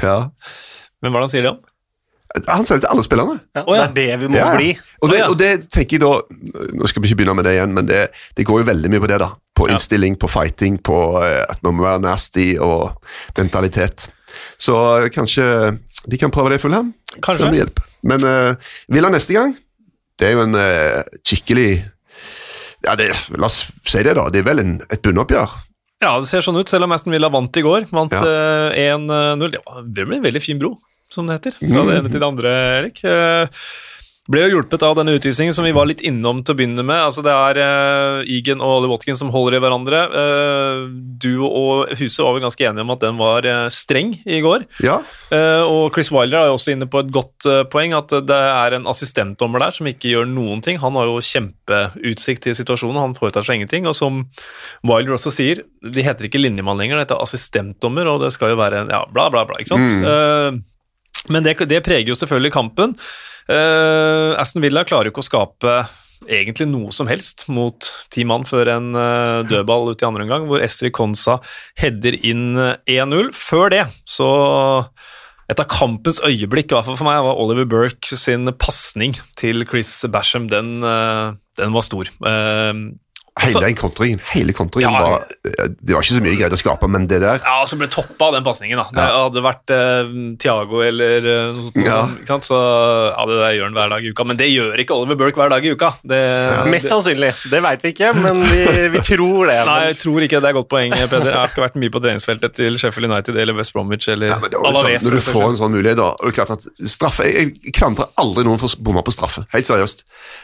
ja. 0.06 0.16
Men 1.02 1.12
hva 1.12 1.18
er 1.18 1.22
det 1.22 1.26
han 1.28 1.34
sier 1.34 1.46
det 1.48 1.52
om? 1.56 1.60
Han 2.48 2.64
selger 2.70 2.86
til 2.86 2.92
alle 2.94 3.04
spillerne. 3.04 3.40
Ja, 3.58 3.64
det 3.66 3.82
er 3.82 3.96
det 3.98 4.20
vi 4.22 4.30
må 4.32 4.38
Ja. 4.40 4.52
bli. 4.56 4.70
Og 5.02 5.10
det, 5.10 5.22
og 5.26 5.38
det 5.40 5.52
tenker 5.74 5.98
jeg 5.98 6.04
da 6.04 6.12
Nå 6.78 6.90
skal 6.90 7.02
vi 7.02 7.10
ikke 7.10 7.24
begynne 7.24 7.34
med 7.40 7.48
det 7.48 7.56
igjen, 7.56 7.72
men 7.74 7.88
det, 7.90 8.02
det 8.38 8.46
går 8.46 8.62
jo 8.62 8.68
veldig 8.70 8.92
mye 8.94 9.04
på 9.04 9.10
det. 9.10 9.22
da 9.24 9.32
På 9.58 9.68
innstilling, 9.72 10.18
på 10.22 10.30
fighting, 10.30 10.78
på 10.78 10.98
eh, 11.24 11.42
at 11.50 11.62
man 11.66 11.78
må 11.78 11.88
være 11.88 12.04
nasty 12.06 12.52
og 12.62 13.02
mentalitet. 13.38 14.10
Så 14.62 14.78
eh, 15.00 15.10
kanskje 15.14 15.48
de 16.10 16.18
kan 16.22 16.34
prøve 16.34 16.54
det 16.54 16.62
i 16.62 16.64
Fulham. 16.64 16.94
Kanskje. 17.20 17.50
Se 17.50 17.58
hjelp. 17.62 17.82
Men 18.10 18.24
uh, 18.26 18.72
Villa 18.90 19.12
neste 19.14 19.36
gang, 19.38 19.52
det 20.18 20.30
er 20.30 20.34
jo 20.34 20.46
en 20.48 20.58
uh, 20.58 21.02
skikkelig 21.22 21.84
Ja, 22.82 22.96
det, 22.98 23.12
la 23.38 23.46
oss 23.46 23.68
si 23.86 24.02
det, 24.02 24.16
da. 24.18 24.24
Det 24.34 24.42
er 24.42 24.48
vel 24.48 24.64
en, 24.64 24.72
et 24.90 25.04
bunnoppgjør. 25.06 25.54
Ja, 26.02 26.16
det 26.18 26.26
ser 26.32 26.42
sånn 26.42 26.58
ut, 26.58 26.70
selv 26.72 26.88
om 26.88 26.96
Aston 26.96 27.14
Villa 27.14 27.30
vant 27.30 27.58
i 27.58 27.62
går. 27.62 27.86
Vant 27.94 28.16
Ja. 28.16 28.24
uh, 28.26 28.74
1-0. 28.74 29.60
Det 29.94 30.08
ble 30.08 30.18
en 30.18 30.26
veldig 30.26 30.42
fin 30.42 30.58
bro, 30.62 30.74
som 31.14 31.30
det 31.30 31.38
heter. 31.38 31.60
Fra 31.62 31.86
det 31.86 32.00
ene 32.00 32.10
til 32.10 32.18
det 32.18 32.30
andre, 32.32 32.54
Erik. 32.80 33.04
Eh, 33.06 33.62
ble 34.32 34.46
jo 34.46 34.56
hjulpet 34.56 34.84
av 34.88 34.96
denne 34.98 35.14
utvisningen 35.18 35.56
som 35.56 35.66
vi 35.68 35.74
var 35.76 35.88
litt 35.90 36.04
innom 36.08 36.42
til 36.42 36.56
å 36.56 36.60
begynne 36.60 36.86
med. 36.86 36.98
Altså 36.98 37.24
Det 37.26 37.34
er 37.34 37.60
uh, 37.62 38.22
Egan 38.24 38.64
og 38.64 38.78
Ollie 38.78 38.92
Watkins 38.92 39.22
som 39.22 39.32
holder 39.34 39.58
i 39.58 39.62
hverandre. 39.64 40.02
Uh, 40.12 40.86
du 41.22 41.44
og 41.48 41.92
Huset 42.00 42.24
var 42.24 42.36
vel 42.36 42.46
ganske 42.46 42.66
enige 42.68 42.86
om 42.86 42.94
at 42.96 43.04
den 43.04 43.20
var 43.20 43.48
uh, 43.48 43.66
streng 43.74 44.14
i 44.26 44.42
går. 44.44 44.66
Ja, 44.84 45.00
og 45.32 45.94
Chris 45.96 46.12
Wilder 46.14 46.42
er 46.42 46.50
jo 46.50 46.56
også 46.58 46.74
inne 46.74 46.88
på 46.92 47.00
et 47.02 47.12
godt 47.14 47.46
poeng, 47.72 47.94
at 47.96 48.12
det 48.28 48.38
er 48.38 48.76
en 48.76 48.88
assistentdommer 48.90 49.62
der 49.64 49.74
som 49.76 49.88
ikke 49.90 50.12
gjør 50.12 50.28
noen 50.30 50.62
ting. 50.64 50.80
Han 50.82 50.98
har 51.00 51.08
jo 51.08 51.22
kjempeutsikt 51.24 52.44
til 52.46 52.56
situasjonen, 52.58 53.00
han 53.00 53.16
foretar 53.18 53.46
seg 53.48 53.60
ingenting. 53.60 53.88
Og 53.90 53.96
som 53.98 54.24
Wilder 54.88 55.16
også 55.16 55.34
sier, 55.34 55.64
de 55.82 56.06
heter 56.06 56.28
ikke 56.28 56.42
linjemann 56.42 56.82
lenger, 56.82 57.00
det 57.00 57.08
heter 57.08 57.24
assistentdommer, 57.24 58.10
og 58.12 58.22
det 58.26 58.34
skal 58.36 58.54
jo 58.54 58.60
være 58.60 58.84
en 58.84 58.94
ja, 58.94 59.02
bla, 59.12 59.30
bla, 59.34 59.46
bla, 59.50 59.58
ikke 59.62 59.74
sant? 59.74 59.96
Eh, 59.96 60.60
men 61.32 61.46
det, 61.46 61.58
det 61.70 61.84
preger 61.86 62.12
jo 62.12 62.18
selvfølgelig 62.18 62.54
kampen. 62.56 62.96
Eh, 63.50 64.32
Aston 64.42 64.64
Villa 64.66 64.86
klarer 64.88 65.10
jo 65.10 65.16
ikke 65.16 65.26
å 65.26 65.30
skape 65.32 65.80
egentlig 66.30 66.68
noe 66.70 66.92
som 66.94 67.10
helst 67.10 67.48
mot 67.50 67.88
ti 68.14 68.26
mann 68.28 68.46
før 68.46 68.70
en 68.76 68.92
uh, 68.94 69.42
dødball 69.48 69.90
ut 69.90 70.04
i 70.04 70.06
andre 70.06 70.28
omgang, 70.28 70.46
hvor 70.50 70.62
Estrid 70.62 70.94
Konsa 70.94 71.40
header 71.82 72.18
inn 72.20 72.54
eh, 72.62 73.02
1-0. 73.02 73.32
Før 73.34 73.72
det 73.74 73.86
så 74.06 74.30
et 75.52 75.60
av 75.60 75.68
kampens 75.68 76.22
øyeblikk, 76.24 76.70
i 76.72 76.78
hvert 76.78 76.88
fall 76.88 77.00
for 77.00 77.10
meg, 77.10 77.24
var 77.26 77.40
Oliver 77.42 77.68
Burke 77.68 78.16
sin 78.16 78.48
pasning 78.62 79.18
til 79.40 79.66
Chris 79.68 79.90
Basham. 80.12 80.48
Den, 80.52 80.78
eh, 80.86 81.34
den 81.60 81.74
var 81.76 81.84
stor. 81.88 82.08
Eh, 82.08 82.74
hele 83.40 83.54
også- 83.54 83.62
den 83.64 83.76
kontringen. 83.76 84.20
Hele 84.34 84.54
kontringen 84.54 84.92
Ja. 84.92 85.02
var 85.02 85.26
eh, 85.46 85.68
Det 85.82 85.94
var 85.96 86.02
ikke 86.02 86.18
så 86.18 86.22
mye 86.22 86.38
greit 86.38 86.52
å 86.52 86.58
skape, 86.60 86.88
men 86.90 87.08
det 87.08 87.22
der 87.22 87.40
Ja, 87.44 87.64
som 87.66 87.80
ble 87.80 87.88
toppa 87.88 88.26
av 88.28 88.34
den 88.34 88.44
pasningen. 88.44 88.78
da. 88.78 88.88
Det 88.92 88.98
Ja. 89.08 89.24
hadde 89.30 89.42
vært 89.42 89.72
uh, 89.72 90.36
Thiago 90.38 90.82
eller 90.82 91.18
eh, 91.18 91.54
noe 91.54 91.62
sånt. 91.64 91.76
Ja. 91.86 92.08
Ikke 92.08 92.28
sant? 92.28 92.44
Så 92.44 92.56
ja, 93.16 93.26
det 93.26 93.38
der 93.40 93.52
gjør 93.56 93.64
han 93.70 93.74
hver 93.74 93.90
dag 93.90 94.04
i 94.04 94.10
uka. 94.12 94.24
Men 94.26 94.38
det 94.38 94.50
gjør 94.52 94.76
ikke 94.84 94.96
Oliver 94.96 95.16
Burke 95.16 95.36
hver 95.40 95.50
dag 95.50 95.66
i 95.66 95.72
uka. 95.72 95.94
Det, 96.04 96.22
Mest 96.72 96.90
sannsynlig. 96.92 97.34
Det 97.50 97.62
veit 97.64 97.82
vi 97.82 97.94
ikke, 97.94 98.14
men 98.16 98.44
vi, 98.44 98.90
vi 98.90 99.00
tror 99.00 99.48
det. 99.48 99.66
Nei, 99.66 99.80
jeg 99.92 99.98
tror 100.04 100.20
ikke 100.28 100.42
det 100.42 100.50
er 100.52 100.54
godt 100.60 100.70
poeng, 100.70 100.92
Peder. 100.92 101.32
Jeg 101.32 101.40
har 101.40 101.48
ikke 101.48 101.64
vært 101.66 101.76
mye 101.80 101.90
på 101.90 102.02
treningsfeltet 102.04 102.54
til 102.54 102.78
Sheffield 102.78 103.10
United 103.12 103.36
eller 103.38 103.54
West 103.56 103.74
Bromwich 103.74 104.08
eller 104.10 104.28
Ja, 104.28 104.40
Alaves. 104.42 105.02
sånn, 105.04 105.12
når 105.12 105.16
du 105.18 105.24
får 105.32 105.50
en 105.50 105.58
sånn 105.58 105.72
mulighet, 105.72 105.96
da 105.98 106.10
og 106.12 106.20
det 106.22 106.32
er 106.38 106.44
klart 106.44 106.52
at 106.52 106.68
straffe, 106.88 107.24
Jeg, 107.32 107.56
jeg 107.64 107.74
klandrer 107.74 108.08
aldri 108.18 108.44
noen 108.44 108.60
for 108.60 108.68
å 108.68 108.76
bomme 108.84 109.04
på 109.04 109.12
straffe. 109.16 109.46
Helt 109.54 109.66
seriøst. 109.66 110.04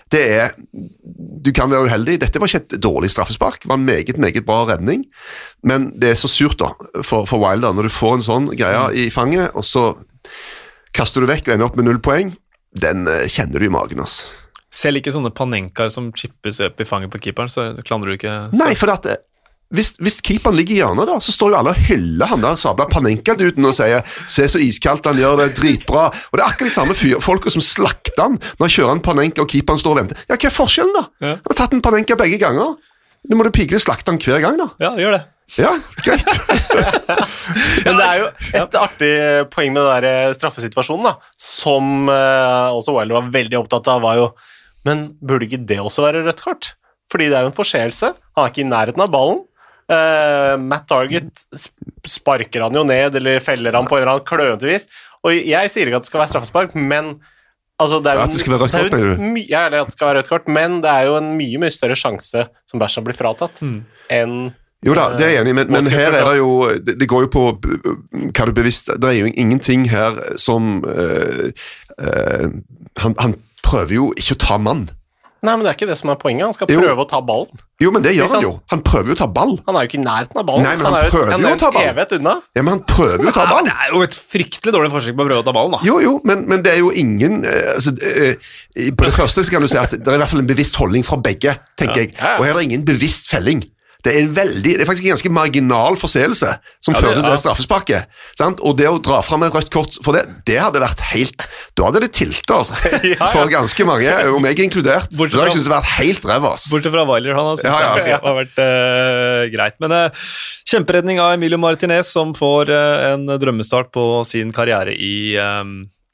Det 0.09 0.23
er 0.31 0.51
Du 1.43 1.51
kan 1.51 1.69
være 1.69 1.85
uheldig. 1.87 2.19
Dette 2.19 2.39
var 2.39 2.47
ikke 2.47 2.63
et 2.73 2.76
dårlig 2.83 3.11
straffespark. 3.13 3.61
Det 3.63 3.69
var 3.71 3.79
en 3.79 3.87
meget, 3.87 4.17
meget 4.21 4.45
bra 4.47 4.63
redning. 4.69 5.05
Men 5.63 5.91
det 5.99 6.13
er 6.13 6.19
så 6.19 6.29
surt 6.31 6.59
da, 6.61 6.71
for, 7.01 7.27
for 7.29 7.41
Wilder 7.43 7.75
når 7.75 7.89
du 7.89 7.93
får 7.93 8.17
en 8.17 8.27
sånn 8.27 8.49
greie 8.57 9.07
i 9.07 9.07
fanget, 9.13 9.51
og 9.57 9.65
så 9.67 9.91
kaster 10.97 11.23
du 11.23 11.29
vekk 11.29 11.47
og 11.47 11.55
ender 11.55 11.69
opp 11.69 11.79
med 11.79 11.89
null 11.89 12.01
poeng. 12.03 12.33
Den 12.77 13.07
eh, 13.09 13.25
kjenner 13.31 13.61
du 13.61 13.67
i 13.67 13.73
magen. 13.73 14.03
altså. 14.03 14.27
Selv 14.73 14.99
ikke 14.99 15.13
sånne 15.15 15.31
panenkaer 15.35 15.91
som 15.93 16.11
chippes 16.17 16.59
opp 16.65 16.81
i 16.83 16.87
fanget 16.87 17.13
på 17.13 17.21
keeperen, 17.23 17.51
så 17.51 17.69
klandrer 17.87 18.11
du 18.11 18.17
ikke 18.17 18.35
Nei, 18.57 18.73
for 18.79 18.91
at 18.93 19.07
eh, 19.09 19.21
hvis, 19.75 19.93
hvis 19.99 20.21
keeperen 20.23 20.55
ligger 20.55 20.75
i 20.75 20.79
hjørnet, 20.79 21.09
da, 21.09 21.17
så 21.19 21.33
står 21.35 21.51
jo 21.51 21.57
alle 21.59 21.73
og 21.75 21.87
hyller 21.89 22.29
han 22.31 22.43
der 22.43 22.59
sabla 22.59 22.85
Panenka-duden 22.87 23.67
og 23.67 23.75
sier 23.75 24.05
'se 24.27 24.47
så 24.47 24.61
iskaldt 24.63 25.09
han 25.09 25.19
gjør 25.19 25.41
det, 25.41 25.49
dritbra'. 25.59 26.07
Og 26.07 26.39
det 26.39 26.43
er 26.43 26.47
akkurat 26.47 26.71
de 26.71 26.77
samme 26.77 26.95
fyr, 26.95 27.19
folka 27.19 27.51
som 27.51 27.63
slakter 27.63 28.23
han 28.23 28.37
når 28.39 28.63
han 28.63 28.75
kjører 28.75 28.95
en 28.95 29.03
Panenka 29.03 29.43
og 29.43 29.49
keeperen 29.51 29.79
står 29.79 29.91
og 29.91 29.99
venter. 30.01 30.21
Ja, 30.29 30.35
hva 30.35 30.47
er 30.47 30.55
forskjellen, 30.55 30.95
da? 30.95 31.03
Ja. 31.19 31.33
Han 31.35 31.51
har 31.51 31.59
tatt 31.59 31.75
en 31.75 31.83
Panenka 31.83 32.15
begge 32.15 32.39
ganger. 32.39 32.77
Nå 33.27 33.35
må 33.35 33.43
du 33.43 33.51
pigre 33.51 33.79
slakte 33.81 34.13
han 34.13 34.21
hver 34.23 34.39
gang, 34.39 34.55
da. 34.59 34.69
Ja, 34.79 34.93
gjør 34.95 35.17
det. 35.17 35.23
Ja, 35.55 35.71
greit. 36.03 36.27
Men 37.85 37.95
det 37.95 38.05
er 38.05 38.17
jo 38.19 38.27
et 38.59 38.75
artig 38.75 39.11
poeng 39.53 39.71
med 39.75 39.83
den 39.83 39.91
der 39.93 40.07
eh, 40.09 40.33
straffesituasjonen, 40.35 41.07
da, 41.07 41.31
som 41.39 42.09
eh, 42.11 42.75
også 42.75 42.95
Wilder 42.95 43.21
var 43.21 43.29
veldig 43.35 43.59
opptatt 43.61 43.87
av, 43.91 44.03
var 44.03 44.19
jo 44.19 44.27
Men 44.87 45.09
burde 45.19 45.47
ikke 45.47 45.65
det 45.67 45.79
også 45.83 46.03
være 46.05 46.23
rødt 46.23 46.43
kort? 46.43 46.71
Fordi 47.11 47.29
det 47.31 47.37
er 47.39 47.45
jo 47.45 47.51
en 47.51 47.55
forseelse. 47.55 48.13
Han 48.35 48.45
er 48.45 48.51
ikke 48.51 48.63
i 48.63 48.67
nærheten 48.67 49.03
av 49.03 49.11
ballen. 49.11 49.41
Eh, 49.89 50.53
Matt 50.59 50.87
Target 50.89 51.29
sp- 51.55 51.71
sparker 52.07 52.65
han 52.65 52.75
jo 52.75 52.83
ned, 52.83 53.15
eller 53.15 53.39
feller 53.39 53.71
han 53.77 53.87
på 53.87 53.95
en 53.97 54.03
eller 54.03 54.17
annen 54.17 54.27
klønete 54.27 54.67
vis. 54.67 54.87
Og 55.23 55.31
jeg 55.33 55.71
sier 55.71 55.87
ikke 55.89 56.01
at 56.01 56.07
det 56.07 56.11
skal 56.11 56.21
være 56.25 56.31
straffespark, 56.33 56.75
men 56.75 57.13
altså, 57.79 58.01
det 58.03 58.11
er 58.11 58.19
jo 58.19 58.25
At 58.27 58.35
det 58.35 58.41
skal 58.41 58.53
være 58.57 58.65
rødt 58.67 58.75
er 58.75 58.83
kort, 58.83 58.93
mener 58.99 59.15
du? 59.15 59.41
Ja, 59.47 59.65
eller 59.67 59.81
at 59.85 59.87
det 59.91 59.95
skal 59.97 60.07
være 60.09 60.19
rødt 60.21 60.29
kort, 60.33 60.47
men 60.51 60.79
det 60.83 60.91
er 60.91 61.07
jo 61.07 61.15
en 61.21 61.29
mye 61.39 61.61
mye 61.63 61.71
større 61.73 61.95
sjanse 61.99 62.47
som 62.67 62.79
Bæsja 62.83 63.03
blir 63.05 63.15
fratatt, 63.17 63.61
Mm. 63.63 63.83
enn 64.11 64.37
Jo 64.85 64.93
da, 64.93 65.07
det 65.17 65.25
er 65.25 65.31
jeg 65.33 65.41
enig 65.41 65.55
i, 65.55 65.57
men, 65.57 65.71
men 65.73 65.87
her 65.89 66.13
er 66.13 66.27
det 66.29 66.35
jo 66.37 66.49
Det, 66.85 66.93
det 66.99 67.07
går 67.09 67.23
jo 67.25 67.29
på 67.33 67.45
hva 67.57 68.45
du 68.45 68.51
bevisst 68.53 68.91
Det 68.93 69.09
er 69.09 69.15
jo 69.23 69.31
ingenting 69.33 69.87
her 69.89 70.19
som 70.37 70.83
uh, 70.85 71.47
uh, 71.97 72.45
han, 73.01 73.15
han 73.17 73.33
prøver 73.65 73.95
jo 73.97 74.05
ikke 74.15 74.35
å 74.37 74.39
ta 74.45 74.57
mann. 74.61 74.85
Nei, 75.43 75.53
men 75.55 75.63
det 75.65 75.69
er 75.69 75.75
ikke 75.77 75.87
det 75.91 75.97
som 75.99 76.09
er 76.09 76.15
poenget. 76.15 76.43
Han 76.47 76.53
skal 76.53 76.67
Jo. 76.71 76.79
prøve 76.81 77.03
å 77.05 77.07
ta 77.09 77.19
ballen. 77.21 77.47
Jo, 77.79 77.91
men 77.91 78.01
det 78.01 78.15
gjør 78.15 78.25
han 78.25 78.35
han- 78.37 78.41
jo. 78.43 78.51
Han 78.71 78.81
prøver 78.81 79.07
jo 79.07 79.13
å 79.13 79.17
ta 79.17 79.27
ball. 79.27 79.59
Han 79.67 79.75
er 79.75 79.85
jo 79.85 79.87
ikke 79.87 79.99
i 79.99 80.03
nærheten 80.03 80.37
av 80.41 80.45
ballen. 80.47 80.63
Nei, 80.63 80.75
men 80.77 80.85
han 80.85 80.93
han 80.93 81.11
prøver 81.11 81.31
jo 81.39 81.47
er 81.47 81.55
å 81.55 81.59
ta 81.59 81.69
ball. 81.71 81.83
evighet 81.83 82.11
unna. 82.17 82.33
Ja, 82.55 82.61
men 82.63 82.71
han 82.73 82.83
prøver 82.83 83.23
jo 83.23 83.29
å 83.29 83.33
ta 83.33 83.43
Ja, 83.45 83.49
ball. 83.53 83.63
det 83.65 83.73
er 83.73 83.93
jo 83.93 84.01
et 84.01 84.17
fryktelig 84.17 84.73
dårlig 84.73 84.91
forsøk 84.91 85.15
på 85.15 85.21
å 85.21 85.27
prøve 85.29 85.43
å 85.43 85.45
ta 85.45 85.51
ballen, 85.53 85.71
da. 85.71 85.79
Jo, 85.83 85.99
jo, 86.01 86.21
men, 86.23 86.47
men 86.47 86.61
det 86.63 86.73
er 86.73 86.79
jo 86.79 86.89
ingen 86.89 87.45
eh, 87.45 87.73
altså, 87.75 87.93
eh, 88.01 88.35
På 88.97 89.05
det 89.05 89.13
første 89.13 89.43
så 89.45 89.51
kan 89.51 89.61
du 89.61 89.67
si 89.67 89.77
at 89.77 89.91
det 89.91 90.07
er 90.07 90.15
i 90.15 90.17
hvert 90.17 90.29
fall 90.29 90.39
en 90.39 90.47
bevisst 90.47 90.75
holdning 90.75 91.05
fra 91.05 91.17
begge, 91.17 91.57
tenker. 91.77 92.09
Ja, 92.17 92.33
jeg. 92.33 92.39
Og 92.39 92.45
her 92.45 92.53
er 92.53 92.57
det 92.59 92.63
ingen 92.71 92.83
bevisst 92.85 93.27
felling. 93.29 93.63
Det 94.07 94.13
er, 94.13 94.21
en 94.23 94.31
veldig, 94.35 94.73
det 94.79 94.83
er 94.83 94.87
faktisk 94.87 95.07
en 95.07 95.13
ganske 95.15 95.31
marginal 95.35 95.97
forseelse 95.99 96.53
som 96.83 96.95
Ja, 96.95 97.01
fører 97.01 97.19
til 97.19 97.27
det 97.27 97.39
straffesparket. 97.41 98.19
Sant? 98.39 98.61
Og 98.63 98.77
det 98.79 98.87
å 98.87 99.01
dra 99.03 99.19
fram 99.25 99.43
et 99.43 99.53
rødt 99.53 99.71
kort 99.73 99.99
for 100.05 100.15
det, 100.15 100.23
det 100.47 100.57
hadde 100.61 100.81
vært 100.83 101.03
helt 101.11 101.47
Da 101.77 101.89
hadde 101.89 102.03
det 102.05 102.11
tilta, 102.15 102.61
altså. 102.61 102.77
For 103.35 103.51
ganske 103.51 103.87
mange, 103.87 104.13
og 104.31 104.39
meg 104.43 104.59
inkludert. 104.63 105.11
Bortsett 105.17 105.37
Da 105.37 105.45
hadde 105.45 105.59
jeg 105.59 105.67
det 105.67 105.73
vært 105.73 105.91
helt 105.97 106.29
ræva. 106.31 106.53
altså. 106.55 106.71
Bortsett 106.73 106.95
fra 106.95 107.05
Weiler, 107.09 107.35
han 107.37 107.51
har 107.51 107.59
syntes 107.59 107.73
Ja, 107.73 107.81
ja. 107.83 108.07
det 108.07 108.17
har 108.23 108.39
vært 108.39 108.61
uh, 108.63 109.43
greit. 109.53 109.77
Men 109.83 109.95
uh, 109.97 110.25
kjemperedning 110.67 111.21
av 111.23 111.35
Emilio 111.35 111.59
Martinez, 111.61 112.09
som 112.15 112.33
får 112.37 112.71
uh, 112.73 113.11
en 113.11 113.27
drømmestart 113.37 113.91
på 113.93 114.07
sin 114.27 114.53
karriere 114.55 114.95
i 114.95 115.35
eh, 115.39 115.63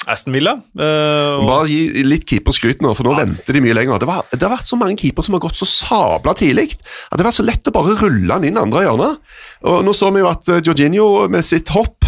Aston 0.10 0.36
Villa. 0.36 0.58
Uh, 0.76 1.43
Bare 1.47 1.68
gi 1.70 2.04
litt 2.06 2.26
keeperskryt 2.30 2.84
nå, 2.84 2.93
for 2.97 3.08
nå 3.08 3.16
venter 3.18 3.56
de 3.56 3.62
mye 3.64 3.76
lenger. 3.78 4.01
Det, 4.01 4.10
var, 4.10 4.24
det 4.32 4.41
har 4.43 4.54
vært 4.56 4.70
så 4.70 4.80
mange 4.80 4.97
keepere 4.99 5.28
som 5.28 5.38
har 5.38 5.43
gått 5.45 5.60
så 5.60 5.68
sabla 5.70 6.36
tidlig 6.38 6.74
at 6.74 7.16
det 7.16 7.22
har 7.24 7.30
vært 7.30 7.39
så 7.39 7.47
lett 7.47 7.70
å 7.70 7.76
bare 7.76 7.97
rulle 8.01 8.34
han 8.34 8.47
inn 8.47 8.60
andre 8.60 8.88
hjørnet. 8.88 9.36
Og 9.70 9.86
Nå 9.86 9.93
så 9.95 10.10
vi 10.14 10.24
jo 10.24 10.32
at 10.32 10.49
eh, 10.51 10.64
Jorginho 10.66 11.08
med 11.32 11.45
sitt 11.47 11.72
hopp 11.76 12.04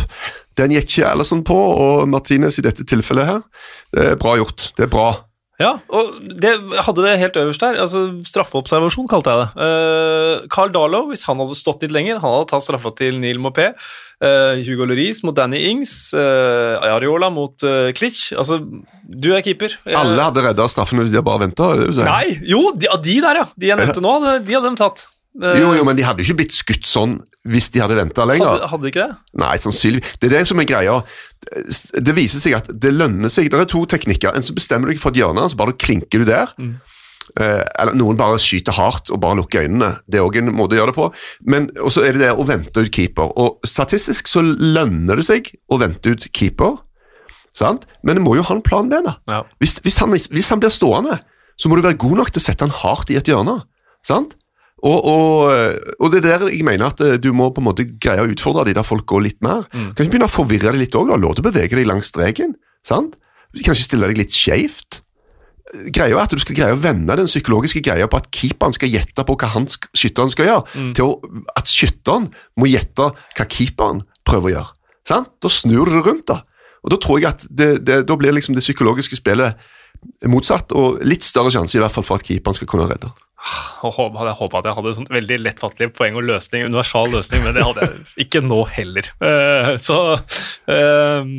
den 0.56 0.72
gikk 0.72 0.88
ikke 0.88 1.08
Alison 1.10 1.44
på, 1.44 1.56
og 1.56 2.06
Martinez 2.08 2.60
i 2.60 2.64
dette 2.64 2.86
tilfellet 2.88 3.28
her. 3.28 3.42
Det 3.92 4.12
er 4.14 4.20
bra 4.20 4.38
gjort. 4.40 4.70
Det 4.78 4.86
er 4.88 4.92
bra. 4.92 5.10
ja, 5.60 5.74
og 5.92 6.16
det, 6.40 6.54
hadde 6.88 7.04
det 7.04 7.18
helt 7.20 7.40
øverst 7.40 7.64
der. 7.64 7.80
altså 7.84 8.06
Straffeobservasjon, 8.28 9.10
kalte 9.12 9.34
jeg 9.34 9.44
det. 9.44 9.50
Uh, 9.60 10.48
Carl 10.52 10.72
Darlow, 10.72 11.10
hvis 11.12 11.26
han 11.28 11.44
hadde 11.44 11.60
stått 11.60 11.84
litt 11.84 11.96
lenger, 11.96 12.22
han 12.24 12.38
hadde 12.38 12.50
tatt 12.54 12.64
straffa 12.64 12.94
til 12.96 13.20
Neil 13.20 13.42
Mopé. 13.44 13.74
Eh, 14.22 14.62
Hugo 14.68 14.86
Lloris 14.88 15.24
mot 15.26 15.36
Danny 15.36 15.64
Ings. 15.72 16.14
uh, 16.16 16.80
Areola 16.96 17.30
mot 17.34 17.64
uh, 17.68 17.90
Klitsch. 17.98 18.32
Altså, 18.38 18.62
du 19.06 19.34
er 19.36 19.42
keeper. 19.46 19.76
Jeg... 19.86 19.96
Alle 20.00 20.22
hadde 20.30 20.46
redda 20.46 20.70
straffen 20.72 21.02
hvis 21.04 21.12
de 21.12 21.20
hadde 21.20 21.28
bare 21.28 21.44
venta. 21.48 21.74
Nei, 22.06 22.38
jo, 22.48 22.72
de, 22.76 22.88
de 23.04 23.20
der, 23.22 23.42
ja. 23.44 23.46
De 23.58 23.70
jeg 23.74 23.82
nevnte 23.82 24.04
nå, 24.06 24.16
de, 24.24 24.40
de 24.48 24.58
hadde 24.58 24.72
de 24.74 24.82
tatt. 24.82 25.06
Eh, 25.44 25.58
Jo, 25.60 25.74
jo, 25.76 25.84
men 25.84 25.98
de 25.98 26.06
hadde 26.08 26.24
jo 26.24 26.30
ikke 26.30 26.40
blitt 26.46 26.56
skutt 26.56 26.88
sånn 26.88 27.18
hvis 27.46 27.68
de 27.74 27.82
hadde 27.84 27.98
venta 28.00 28.24
lenger. 28.26 28.48
hadde, 28.56 28.70
hadde 28.72 28.90
ikke 28.90 29.04
det? 29.10 29.18
Nei, 29.44 29.54
sannsynligvis. 29.62 30.16
Det 30.22 30.30
er 30.32 30.38
det 30.40 30.46
som 30.50 30.62
er 30.64 30.70
greia. 30.70 30.94
Det 32.08 32.16
viser 32.18 32.42
seg 32.42 32.56
at 32.58 32.70
det 32.72 32.94
lønner 32.96 33.30
seg. 33.30 33.52
Det 33.52 33.60
er 33.60 33.68
to 33.70 33.84
teknikker. 33.92 34.32
En 34.34 34.46
så 34.46 34.56
bestemmer 34.56 34.90
du 34.90 34.96
deg 34.96 35.02
for 35.04 35.14
et 35.14 35.20
hjørne, 35.20 35.44
så 35.52 35.60
bare 35.60 35.76
klinker 35.78 36.24
du 36.24 36.30
der. 36.32 36.56
Eh, 36.58 36.96
eller 37.36 37.96
noen 37.98 38.18
bare 38.20 38.38
skyter 38.42 38.76
hardt 38.78 39.10
og 39.12 39.20
bare 39.24 39.40
lukker 39.40 39.66
øynene. 39.66 39.96
Det 40.08 40.20
er 40.20 40.28
òg 40.28 40.38
en 40.40 40.54
måte 40.56 40.78
å 40.78 40.80
gjøre 40.80 40.94
det 40.94 40.98
på. 40.98 41.08
Men 41.52 41.70
så 41.92 42.06
er 42.06 42.16
det 42.16 42.24
det 42.26 42.34
å 42.36 42.46
vente 42.48 42.86
ut 42.86 42.92
keeper. 42.94 43.32
Og 43.42 43.66
Statistisk 43.68 44.30
så 44.32 44.44
lønner 44.46 45.20
det 45.20 45.28
seg 45.28 45.50
å 45.68 45.80
vente 45.82 46.14
ut 46.14 46.30
keeper, 46.36 46.78
sant? 47.56 47.88
men 48.06 48.20
det 48.20 48.26
må 48.26 48.38
jo 48.38 48.46
ha 48.46 48.56
en 48.56 48.64
plan 48.66 48.90
B. 48.92 49.02
Ja. 49.02 49.44
Hvis, 49.64 49.80
hvis, 49.84 50.00
han, 50.04 50.14
hvis 50.14 50.52
han 50.54 50.64
blir 50.64 50.74
stående, 50.74 51.20
så 51.58 51.72
må 51.72 51.78
du 51.78 51.86
være 51.86 52.00
god 52.02 52.22
nok 52.22 52.34
til 52.34 52.44
å 52.44 52.46
sette 52.46 52.68
han 52.68 52.76
hardt 52.84 53.12
i 53.12 53.20
et 53.20 53.32
hjørne. 53.32 53.60
sant? 54.06 54.36
Og, 54.86 55.06
og, 55.08 55.78
og 55.98 56.12
det 56.14 56.20
er 56.22 56.44
der 56.44 56.52
jeg 56.52 56.66
mener 56.68 56.92
at 56.92 57.00
eh, 57.02 57.16
du 57.18 57.32
må 57.34 57.48
på 57.56 57.62
en 57.64 57.70
måte 57.72 57.88
greie 57.90 58.22
å 58.22 58.30
utfordre 58.30 58.68
de 58.68 58.76
der 58.76 58.86
folk 58.86 59.08
går 59.10 59.24
litt 59.26 59.40
mer. 59.46 59.64
Mm. 59.72 59.94
Kanskje 59.96 60.12
begynne 60.12 60.28
å 60.30 60.34
forvirre 60.34 60.74
deg 60.76 60.84
litt 60.84 60.98
òg. 61.00 61.14
Lov 61.16 61.38
til 61.38 61.46
å 61.46 61.48
bevege 61.48 61.80
deg 61.80 61.88
langs 61.90 62.12
streken. 62.14 62.54
sant? 62.86 63.18
kanskje 63.56 63.86
stille 63.88 64.10
deg 64.12 64.20
litt 64.20 64.36
skjevt. 64.36 65.00
Greia 65.74 66.14
er 66.14 66.22
at 66.22 66.30
du 66.30 66.38
skal 66.44 66.56
greie 66.60 66.76
å 66.76 66.80
vende 66.80 67.16
den 67.18 67.26
psykologiske 67.26 67.82
greia 67.82 68.06
på 68.08 68.20
at 68.22 68.28
keeperen 68.32 68.76
skal 68.76 68.92
gjette 68.94 69.24
på 69.26 69.36
hva 69.42 69.48
han 69.56 69.66
skytteren 69.68 70.30
skal 70.30 70.46
gjøre, 70.46 70.66
Mm. 70.76 70.92
til 70.94 71.06
å, 71.10 71.40
at 71.58 71.66
skytteren 71.72 72.28
må 72.56 72.68
gjette 72.70 73.08
hva 73.10 73.46
keeperen 73.50 74.04
prøver 74.24 74.52
å 74.52 74.54
gjøre. 74.56 74.72
Sant? 75.10 75.32
Da 75.42 75.50
snur 75.50 75.86
du 75.90 75.96
det 75.98 76.06
rundt, 76.06 76.28
da. 76.30 76.44
Og 76.86 76.92
da 76.94 76.98
tror 77.02 77.18
jeg 77.20 77.32
at 77.34 77.48
det, 77.50 77.84
det, 77.86 78.04
da 78.06 78.16
blir 78.16 78.32
liksom 78.36 78.54
det 78.54 78.62
psykologiske 78.62 79.18
spillet 79.18 79.58
motsatt, 80.30 80.70
og 80.78 81.00
litt 81.02 81.26
større 81.26 81.50
sjanse 81.50 81.78
i 81.78 81.82
hvert 81.82 81.94
fall 81.96 82.06
for 82.06 82.20
at 82.22 82.28
keeperen 82.28 82.54
skal 82.58 82.70
kunne 82.70 82.86
redde. 82.92 83.10
Jeg 83.82 83.92
håpa 83.94 84.60
at 84.60 84.66
jeg 84.70 84.76
hadde 84.78 84.94
sånn 84.98 85.10
veldig 85.14 85.38
lettfattelig 85.42 85.92
poeng 85.98 86.16
og 86.18 86.26
løsning, 86.30 86.66
universal 86.70 87.10
løsning, 87.14 87.44
men 87.46 87.54
det 87.58 87.66
hadde 87.66 87.88
jeg 87.90 88.28
ikke 88.28 88.42
nå 88.46 88.62
heller. 88.74 89.10
Eh, 89.22 89.74
så 89.82 89.98
eh, 90.70 91.34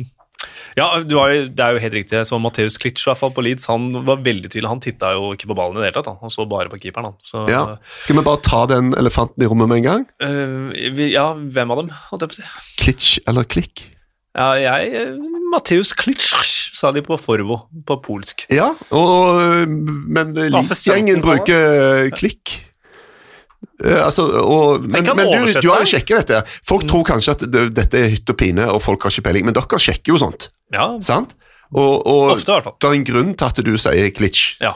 Ja, 0.77 0.91
du 1.01 1.15
har 1.17 1.31
jo, 1.33 1.45
det 1.49 1.63
er 1.63 1.73
jo 1.73 1.81
helt 1.81 1.95
riktig. 1.97 2.19
Så 2.29 2.37
Matheus 2.41 2.77
Klitsch 2.77 3.07
i 3.07 3.09
hvert 3.09 3.17
fall 3.17 3.33
på 3.33 3.41
Leeds, 3.41 3.65
han 3.71 3.89
var 4.05 4.21
veldig 4.21 4.51
tydelig. 4.51 4.69
Han 4.69 4.81
titta 4.83 5.15
jo 5.15 5.31
ikke 5.33 5.49
på 5.49 5.57
ballen 5.57 5.79
i 5.79 5.81
det 5.81 5.89
hele 5.89 5.97
tatt. 5.97 6.11
Han, 6.11 6.19
han 6.21 6.33
så 6.33 6.45
bare 6.49 6.69
på 6.69 6.77
keeperen. 6.83 7.09
Han. 7.09 7.17
Så, 7.25 7.45
Ja. 7.49 7.63
Skal 8.03 8.19
vi 8.19 8.25
bare 8.27 8.43
ta 8.45 8.63
den 8.69 8.93
elefanten 8.99 9.41
i 9.41 9.49
rommet 9.49 9.71
med 9.71 9.81
en 9.81 9.87
gang? 9.87 10.07
Uh, 10.21 10.69
vi, 10.93 11.09
ja, 11.15 11.31
hvem 11.33 11.73
av 11.73 11.81
dem, 11.81 11.93
holdt 12.11 12.27
jeg 12.27 12.33
på 12.33 12.37
å 12.37 12.41
si? 12.41 12.75
Klitsch 12.83 13.15
eller 13.25 13.47
klikk? 13.49 13.87
Ja, 14.37 14.51
jeg 14.61 14.91
eh, 14.93 15.15
Matheus 15.49 15.95
Klitsch, 15.97 16.29
sa 16.77 16.91
de 16.93 17.01
på 17.01 17.17
Forvo, 17.17 17.63
på 17.87 17.95
polsk. 18.05 18.45
Ja, 18.53 18.67
og, 18.93 19.65
men 19.65 20.35
Leeds-gjengen 20.37 21.23
bruker 21.25 22.03
eh, 22.03 22.09
klikk. 22.13 22.53
Uh, 23.81 24.03
altså, 24.03 24.27
og, 24.43 24.85
men, 24.85 25.01
men 25.17 25.25
du, 25.25 25.57
du 25.57 25.71
har 25.71 25.81
jo 25.81 25.89
sjekka 25.89 26.21
dette. 26.21 26.43
Folk 26.69 26.85
tror 26.85 27.07
kanskje 27.07 27.33
at 27.33 27.47
det, 27.49 27.65
dette 27.79 27.97
er 27.97 28.13
hytt 28.13 28.29
og 28.29 28.37
pine, 28.37 28.69
og 28.69 28.83
folk 28.85 29.07
har 29.07 29.15
ikke 29.15 29.25
peiling, 29.31 29.49
men 29.49 29.57
dere 29.57 29.81
sjekker 29.81 30.13
jo 30.13 30.21
sånt. 30.21 30.51
Ja, 30.73 30.89
sant? 31.05 31.35
Og, 31.71 32.03
og 32.07 32.33
ofte 32.35 32.51
i 32.51 32.55
hvert 32.55 32.67
fall. 32.69 32.77
det 32.79 32.89
er 32.89 32.99
en 32.99 33.07
grunn 33.07 33.33
til 33.37 33.49
at 33.49 33.63
du 33.65 33.73
sier 33.81 34.11
klitsj. 34.15 34.43
Ja. 34.63 34.75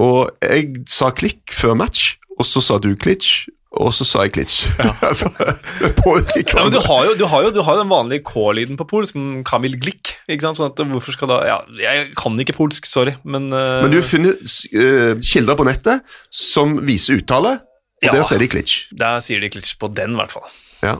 Og 0.00 0.30
jeg 0.40 0.84
sa 0.88 1.10
klikk 1.12 1.52
før 1.52 1.76
match, 1.76 2.14
og 2.38 2.48
så 2.48 2.62
sa 2.64 2.78
du 2.80 2.94
klitsj, 2.96 3.50
og 3.72 3.92
så 3.96 4.04
sa 4.08 4.24
jeg 4.26 4.34
klitsj. 4.36 4.56
altså, 5.08 5.30
Ja, 5.32 6.64
men 6.64 6.72
du 6.72 6.80
har 6.84 7.06
jo, 7.08 7.14
du 7.16 7.24
har 7.28 7.44
jo, 7.46 7.50
du 7.52 7.60
har 7.64 7.76
jo 7.76 7.84
den 7.84 7.92
vanlige 7.92 8.24
K-lyden 8.28 8.76
på 8.80 8.86
polsk, 8.88 9.16
mm, 9.16 9.42
Kamil 9.48 9.78
Glik. 9.80 10.14
Ikke 10.28 10.44
sant? 10.44 10.60
Sånn 10.60 10.72
at 10.72 10.80
hvorfor 10.92 11.16
skal 11.16 11.30
da 11.32 11.38
Ja, 11.48 11.58
jeg 11.80 12.10
kan 12.18 12.36
ikke 12.40 12.56
polsk, 12.56 12.88
sorry, 12.88 13.14
men 13.24 13.48
uh... 13.52 13.80
Men 13.84 13.94
du 13.94 14.00
finner 14.04 14.36
uh, 14.36 15.14
kilder 15.24 15.56
på 15.60 15.68
nettet 15.68 16.04
som 16.32 16.78
viser 16.84 17.20
uttale, 17.20 17.58
og 18.02 18.08
Ja. 18.08 18.16
der 18.18 18.26
sier 18.28 18.42
de 18.42 18.50
klitsj. 18.50 18.76
Der 18.98 19.20
sier 19.24 19.40
de 19.40 19.52
Klitsch 19.52 19.76
på 19.78 19.88
den, 19.94 20.16
i 20.16 20.20
hvert 20.20 20.32
fall. 20.34 20.48
Ja. 20.82 20.96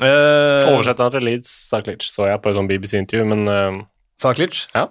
Eh, 0.00 0.70
Oversetteren 0.72 1.12
til 1.12 1.26
Leeds 1.26 1.50
sa 1.68 1.82
Klitsch, 1.84 2.08
så 2.14 2.30
jeg 2.30 2.40
på 2.40 2.48
et 2.48 2.56
sånt 2.56 2.70
BBC-intervju, 2.70 3.24
men 3.28 3.42
uh, 3.50 3.82
Sa 4.20 4.32
Klitsch? 4.32 4.68
ja. 4.74 4.88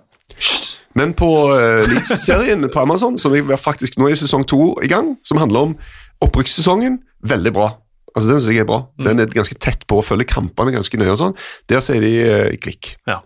Men 0.96 1.14
på 1.16 1.26
uh, 1.26 1.82
Leeds-serien 1.88 2.68
på 2.72 2.82
Amazon, 2.84 3.18
som 3.18 3.34
er 3.34 3.58
faktisk 3.60 3.98
nå 3.98 4.10
i 4.12 4.18
sesong 4.20 4.44
to 4.48 4.74
i 4.84 4.90
gang, 4.92 5.16
som 5.24 5.40
handler 5.40 5.70
om 5.70 5.74
opprykkssesongen, 6.22 7.00
veldig 7.24 7.54
bra. 7.56 7.70
Altså 8.12 8.34
Den 8.34 8.42
synes 8.44 8.54
jeg 8.54 8.66
er 8.66 8.68
bra. 8.68 8.82
Den 9.00 9.24
er 9.24 9.32
ganske 9.32 9.56
tett 9.56 9.86
på 9.88 10.02
å 10.02 10.04
følge 10.04 10.28
kampene 10.28 10.74
ganske 10.76 11.00
nøye. 11.00 11.14
og 11.14 11.20
sånn. 11.22 11.36
Der 11.72 11.80
sier 11.84 12.04
de 12.04 12.12
uh, 12.28 12.58
klikk. 12.60 12.98
Ja. 13.08 13.22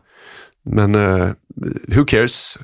Men 0.65 0.95
uh, 0.95 1.33
who 1.89 2.05
cares? 2.05 2.57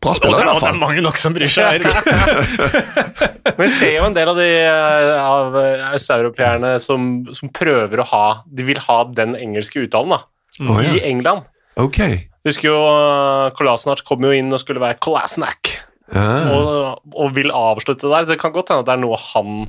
Bra 0.00 0.10
Og 0.14 0.16
spiller, 0.16 0.38
det, 0.38 0.42
i 0.42 0.42
er- 0.42 0.48
hvert 0.48 0.56
og 0.56 0.62
det 0.62 0.70
er 0.72 0.78
mange 0.80 1.02
nok 1.04 1.18
som 1.20 1.34
bryr 1.36 1.50
seg. 1.52 1.84
Men 1.84 3.60
vi 3.62 3.68
ser 3.70 3.92
jo 3.98 4.04
en 4.08 4.14
del 4.16 4.30
av 4.32 4.38
de 4.40 4.46
eh, 4.48 5.12
av 5.22 5.56
eh, 5.60 5.84
østeuropeerne 5.98 6.72
som, 6.82 7.10
som 7.36 7.50
prøver 7.54 8.00
å 8.02 8.06
ha 8.12 8.24
De 8.46 8.64
vil 8.66 8.80
ha 8.86 8.98
den 9.12 9.36
engelske 9.38 9.84
uttalen, 9.84 10.14
da. 10.16 10.22
Oh, 10.64 10.80
ja. 10.82 10.94
I 10.96 11.02
England. 11.10 11.44
Okay. 11.80 12.22
Husker 12.44 12.68
jo 12.72 12.78
uh, 12.82 13.50
Kolasinac 13.56 14.02
kom 14.08 14.24
jo 14.26 14.32
inn 14.34 14.50
og 14.52 14.60
skulle 14.60 14.82
være 14.82 14.98
Kolasinac, 15.02 15.76
Ja. 16.12 16.24
og, 16.52 16.98
og 17.14 17.30
vil 17.36 17.52
avslutte 17.54 18.10
der. 18.10 18.26
Så 18.26 18.34
det 18.34 18.40
kan 18.42 18.52
godt 18.52 18.68
hende 18.72 18.82
at 18.84 18.88
det 18.90 18.96
er 18.98 19.00
noe 19.04 19.16
han 19.30 19.62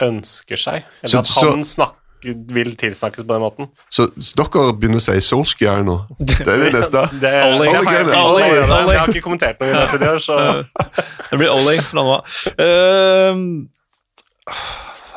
ønsker 0.00 0.56
seg. 0.60 0.86
Eller 1.02 1.12
Så- 1.12 1.18
at 1.24 1.28
så- 1.28 1.50
han 1.50 1.64
snakker, 1.66 1.99
vil 2.24 2.74
tilsnakkes 2.78 3.24
på 3.24 3.32
den 3.32 3.42
måten. 3.42 3.70
Så, 3.92 4.08
så 4.16 4.36
dere 4.40 4.74
begynner 4.76 5.00
å 5.00 5.04
si 5.04 5.16
Solskjær 5.24 5.84
nå? 5.86 5.96
Det 6.18 6.42
er 6.44 6.66
det 6.66 6.72
neste? 6.78 7.06
Det, 7.20 7.30
er, 7.30 7.54
Ollie. 7.54 7.70
Ollie, 7.70 7.80
Ollie, 7.80 8.02
Ollie. 8.02 8.20
Ollie. 8.20 8.60
Ollie. 8.66 8.94
jeg 8.94 9.00
har 9.00 9.14
ikke 9.14 9.24
kommentert 9.24 9.62
noe 9.62 9.70
i 9.70 10.00
det 10.04 10.12
så 10.24 10.38
Det 11.30 11.40
blir 11.40 11.50
Ollie 11.52 11.82
fra 11.86 12.00
nå 12.00 12.06
av. 12.18 12.38
Eh, 12.60 13.42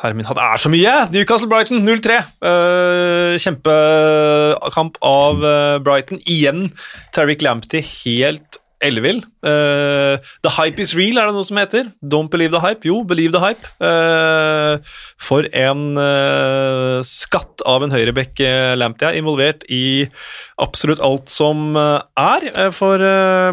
Herre 0.04 0.18
min 0.18 0.26
hatt, 0.28 0.36
det 0.36 0.44
er 0.44 0.60
så 0.60 0.68
mye! 0.68 0.94
Newcastle-Brighton 1.14 1.80
0-3. 1.80 2.18
Uh, 2.44 3.38
kjempekamp 3.40 4.98
av 5.00 5.40
uh, 5.40 5.78
Brighton. 5.80 6.20
Igjen 6.28 6.66
Tariq 7.16 7.40
Lamptey 7.44 7.80
helt 8.04 8.60
ellevill. 8.82 9.20
Uh, 9.44 10.16
the 10.42 10.52
hype 10.56 10.80
is 10.82 10.94
real, 10.96 11.18
er 11.20 11.30
det 11.30 11.36
noe 11.36 11.46
som 11.46 11.60
heter. 11.60 11.90
Don't 12.02 12.30
believe 12.32 12.54
the 12.54 12.62
hype. 12.62 12.86
Jo, 12.86 13.02
believe 13.06 13.34
the 13.34 13.42
hype. 13.42 13.68
Uh, 13.82 14.78
for 15.20 15.46
en 15.52 15.98
uh, 16.00 16.98
skatt 17.06 17.64
av 17.68 17.84
en 17.86 17.94
høyrebekk 17.94 18.42
Lamptia, 18.78 19.12
er 19.12 19.20
involvert 19.20 19.64
i 19.72 20.06
absolutt 20.60 21.02
alt 21.04 21.30
som 21.32 21.76
er 21.76 22.48
for 22.74 23.00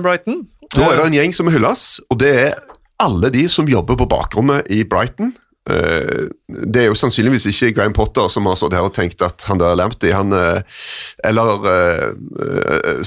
Brighton. 0.03 0.43
Nå 0.78 0.88
er 0.88 0.99
det 0.99 1.07
en 1.09 1.17
gjeng 1.19 1.34
som 1.36 1.51
hylles, 1.51 1.86
og 2.09 2.22
det 2.24 2.32
er 2.47 2.59
alle 3.01 3.32
de 3.34 3.47
som 3.51 3.69
jobber 3.69 3.97
på 3.99 4.07
bakrommet 4.09 4.69
i 4.72 4.84
Brighton. 4.88 5.34
Eh, 5.70 6.26
Det 6.74 6.82
er 6.82 6.88
jo 6.89 6.95
sannsynligvis 6.97 7.45
ikke 7.51 7.74
Graham 7.78 7.93
Potter 7.93 8.26
som 8.34 8.47
har 8.49 8.55
stått 8.57 8.74
her 8.74 8.82
og 8.88 8.95
tenkt 8.95 9.22
at 9.22 9.43
han 9.45 9.59
der 9.62 9.76
Lamptey, 9.78 10.09
han 10.12 10.34
eh, 10.34 10.62
Eller 11.24 11.68
eh, 11.70 13.03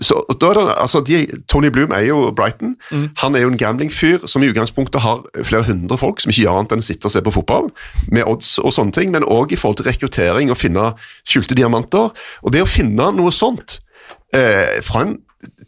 Så 0.00 0.22
da 0.40 0.48
er 0.50 0.54
det 0.56 0.64
Altså, 0.80 1.02
de, 1.04 1.26
Tony 1.48 1.68
Bloom 1.68 1.92
er 1.92 2.06
jo 2.08 2.30
Brighton. 2.36 2.76
Han 3.20 3.34
er 3.36 3.44
jo 3.44 3.50
en 3.52 3.58
gamblingfyr 3.60 4.24
som 4.30 4.42
i 4.42 4.48
utgangspunktet 4.48 5.02
har 5.04 5.20
flere 5.44 5.66
hundre 5.68 5.98
folk 6.00 6.20
som 6.22 6.32
ikke 6.32 6.44
gjør 6.46 6.56
annet 6.60 6.72
enn 6.76 6.84
å 6.84 6.86
sitte 6.88 7.08
og 7.10 7.12
se 7.14 7.20
på 7.26 7.32
fotball, 7.34 7.68
med 8.08 8.24
odds 8.28 8.54
og 8.64 8.72
sånne 8.74 8.94
ting, 8.96 9.12
men 9.12 9.26
òg 9.28 9.52
i 9.52 9.58
forhold 9.60 9.80
til 9.82 9.88
rekruttering 9.90 10.50
og 10.50 10.56
finne 10.60 10.90
skjulte 11.28 11.56
diamanter. 11.58 12.10
Og 12.42 12.52
det 12.54 12.62
å 12.64 12.68
finne 12.70 13.10
noe 13.16 13.32
sånt 13.34 13.78
eh, 14.34 14.80
fra 14.86 15.04
en 15.06 15.18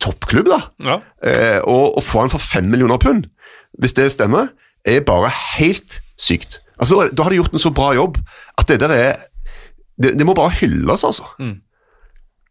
toppklubb, 0.01 0.49
da, 0.49 0.61
Ja. 0.85 0.99
eh, 1.25 1.61
og, 1.65 1.99
og 1.99 2.03
få 2.03 2.25
han 2.25 2.33
for 2.33 2.41
fem 2.43 2.69
millioner 2.73 2.99
pund, 3.03 3.29
hvis 3.79 3.95
det 3.97 4.11
stemmer, 4.17 4.51
er 4.85 5.05
bare 5.07 5.31
helt 5.59 6.01
sykt. 6.23 6.61
Altså, 6.79 7.09
Da 7.13 7.23
har 7.27 7.31
de 7.35 7.41
gjort 7.43 7.53
en 7.55 7.63
så 7.63 7.71
bra 7.75 7.91
jobb 7.99 8.17
at 8.59 8.67
det 8.71 8.81
der 8.81 8.95
er 8.95 9.13
Det, 10.03 10.15
det 10.19 10.25
må 10.27 10.33
bare 10.35 10.55
hylles, 10.57 11.03
altså. 11.05 11.27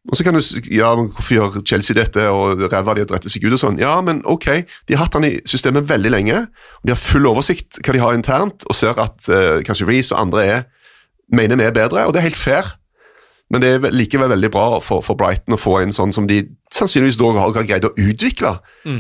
Og 0.10 0.16
så 0.18 0.24
kan 0.24 0.34
du 0.34 0.42
Ja, 0.72 0.96
men 0.96 1.10
hvorfor 1.14 1.34
gjør 1.36 1.66
Chelsea 1.68 1.96
dette, 1.98 2.24
og 2.30 2.62
ræva 2.72 2.94
de 2.96 3.02
har 3.04 3.10
drept 3.10 3.28
seg 3.30 3.44
ut 3.46 3.54
og 3.54 3.60
sånn? 3.62 3.80
Ja, 3.82 3.96
men 4.02 4.22
ok, 4.26 4.46
de 4.88 4.96
har 4.96 5.04
hatt 5.06 5.14
han 5.18 5.26
i 5.28 5.40
systemet 5.46 5.88
veldig 5.90 6.12
lenge. 6.14 6.38
og 6.48 6.86
De 6.86 6.94
har 6.94 7.02
full 7.02 7.26
oversikt 7.30 7.80
hva 7.86 7.94
de 7.94 8.00
har 8.02 8.14
internt, 8.18 8.64
og 8.70 8.76
ser 8.78 8.98
at 9.02 9.28
eh, 9.30 9.62
kanskje 9.68 9.88
Reece 9.90 10.14
og 10.16 10.22
andre 10.22 10.46
er 10.46 10.64
mener 11.34 11.56
vi 11.60 11.64
er 11.64 11.72
bedre, 11.76 12.06
og 12.08 12.14
det 12.14 12.20
er 12.22 12.30
helt 12.30 12.36
fair. 12.40 12.72
Men 13.52 13.62
det 13.62 13.70
er 13.76 13.80
vel- 13.84 13.94
likevel 13.94 14.30
veldig 14.32 14.52
bra 14.52 14.80
for, 14.80 15.02
for 15.02 15.16
Brighton 15.16 15.54
å 15.58 15.60
få 15.60 15.82
en 15.82 15.92
sånn 15.94 16.14
som 16.14 16.28
de 16.28 16.44
sannsynligvis 16.72 17.20
da 17.20 17.32
har 17.38 17.66
greid 17.68 17.88
å 17.88 17.94
utvikle 18.00 18.56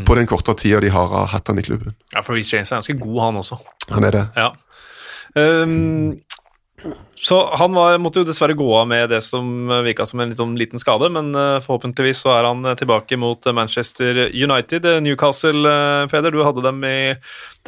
på 0.08 0.18
den 0.18 0.28
korte 0.30 0.56
tida 0.60 0.82
de 0.84 0.92
har 0.94 1.14
hatt 1.32 1.48
han 1.48 1.62
i 1.62 1.66
klubben. 1.66 1.96
Ja, 2.14 2.24
for 2.26 2.36
Reece 2.36 2.58
James 2.58 2.72
er 2.72 2.82
ganske 2.82 2.98
god, 3.00 3.22
han 3.28 3.40
også. 3.42 3.62
Han 3.96 4.08
er 4.08 4.18
det. 4.18 4.26
Ja. 4.38 4.52
Um, 5.36 6.20
så 7.16 7.38
han 7.56 7.76
var, 7.78 8.00
måtte 8.02 8.24
jo 8.24 8.26
dessverre 8.26 8.56
gå 8.58 8.68
av 8.74 8.88
med 8.90 9.12
det 9.14 9.20
som 9.22 9.70
virka 9.86 10.08
som 10.10 10.24
en 10.24 10.34
sånn 10.34 10.56
liten 10.58 10.82
skade, 10.82 11.12
men 11.14 11.30
eh, 11.38 11.60
forhåpentligvis 11.62 12.24
så 12.24 12.32
er 12.34 12.48
han 12.50 12.66
eh, 12.66 12.78
tilbake 12.80 13.20
mot 13.22 13.46
eh, 13.46 13.54
Manchester 13.54 14.24
United. 14.34 14.88
Newcastle, 15.06 15.62
Feder, 15.62 16.10
Peder, 16.10 16.34
du 16.34 16.42
hadde 16.42 16.66
dem 16.66 16.82
i 16.88 17.14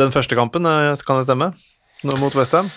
den 0.01 0.15
første 0.15 0.37
kampen, 0.39 0.65
kan 0.65 1.21
det 1.21 1.27
stemme? 1.29 1.51
Nå 2.03 2.17
mot 2.19 2.33
Westham? 2.35 2.71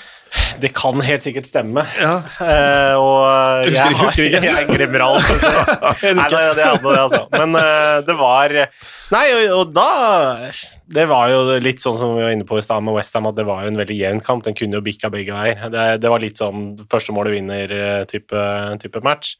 Det 0.60 0.70
kan 0.76 1.00
helt 1.04 1.24
sikkert 1.24 1.46
stemme. 1.48 1.82
Ja. 2.00 2.12
Uh, 2.40 2.94
og 3.00 3.66
Husker 3.66 3.90
jeg, 3.90 3.98
husker 4.00 4.28
ikke. 4.28 4.42
jeg 4.46 4.68
glemmer 4.76 5.04
alt. 5.06 5.32
Nei, 6.18 6.28
det, 6.32 6.42
det 6.58 6.64
er 6.64 6.78
det, 6.80 6.94
altså. 7.02 7.22
Men 7.34 7.56
uh, 7.58 7.98
det 8.06 8.16
var 8.18 8.54
Nei, 9.14 9.24
og, 9.32 9.42
og 9.60 9.74
da 9.76 9.88
Det 10.96 11.04
var 11.10 11.30
jo 11.30 11.58
litt 11.62 11.82
sånn 11.84 11.98
som 11.98 12.16
vi 12.16 12.24
var 12.24 12.34
inne 12.34 12.46
på 12.48 12.58
i 12.58 12.64
stad 12.64 12.84
med 12.86 12.96
Westham, 12.96 13.28
at 13.30 13.38
det 13.38 13.46
var 13.48 13.64
jo 13.64 13.72
en 13.72 13.80
veldig 13.82 13.98
jevn 13.98 14.22
kamp. 14.24 14.46
Den 14.46 14.56
kunne 14.58 14.80
jo 14.80 14.86
bikka 14.86 15.12
begge 15.12 15.36
veier. 15.36 15.68
Det, 15.72 15.86
det 16.02 16.12
var 16.12 16.24
litt 16.24 16.40
sånn 16.40 16.72
første 16.90 17.14
målet 17.16 17.36
vinner-type 17.36 18.48
type 18.82 19.04
match. 19.06 19.36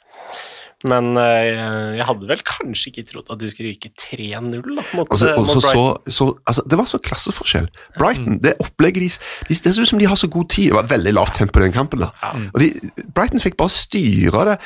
Men 0.84 1.16
eh, 1.16 1.96
jeg 1.96 2.04
hadde 2.04 2.28
vel 2.28 2.42
kanskje 2.44 2.90
ikke 2.90 3.04
trodd 3.08 3.30
at 3.32 3.40
de 3.40 3.48
skulle 3.48 3.70
ryke 3.72 3.88
3-0 3.96 4.58
mot, 4.92 5.08
Altså, 5.08 5.30
eh, 5.32 5.38
mot 5.40 5.48
Brighton. 5.48 5.62
så, 6.04 6.12
så, 6.12 6.26
altså, 6.46 6.64
det 6.68 6.78
var 6.78 6.84
så 6.90 7.00
klasseforskjell. 7.00 7.68
Brighton, 7.96 8.36
det 8.44 8.52
opplegget 8.60 9.06
de, 9.06 9.08
de 9.48 9.56
Det 9.56 9.72
ser 9.74 9.82
ut 9.82 9.88
som 9.88 9.98
de 10.02 10.06
har 10.10 10.20
så 10.20 10.28
god 10.28 10.50
tid. 10.52 10.68
Det 10.68 10.74
var 10.76 10.90
veldig 10.92 11.14
lavt 11.16 11.34
tempo 11.40 11.60
i 11.60 11.64
den 11.64 11.72
kampen. 11.72 12.04
da. 12.04 12.10
Og 12.52 12.60
de, 12.60 12.68
Brighton 13.16 13.40
fikk 13.40 13.56
bare 13.56 13.72
styre 13.72 14.44
det. 14.50 14.58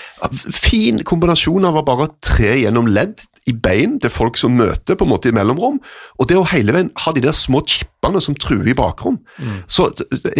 Fin 0.50 0.98
kombinasjon 1.06 1.70
av 1.70 1.78
å 1.78 1.86
bare 1.86 2.11
tre 2.26 2.56
gjennom 2.64 2.90
ledd 2.90 3.22
i 3.51 3.55
bein 3.66 3.98
til 4.03 4.12
folk 4.12 4.38
som 4.40 4.57
møter 4.59 4.96
på 4.98 5.07
en 5.07 5.12
måte 5.12 5.30
i 5.30 5.34
mellomrom, 5.34 5.78
og 6.18 6.28
det 6.30 6.38
å 6.38 6.46
hele 6.53 6.74
veien 6.76 6.90
ha 7.05 7.12
de 7.14 7.22
der 7.24 7.36
små 7.36 7.62
chippene 7.68 8.22
som 8.22 8.36
truer 8.38 8.68
i 8.70 8.76
bakrom. 8.76 9.18
Mm. 9.38 9.61
Så 9.70 9.90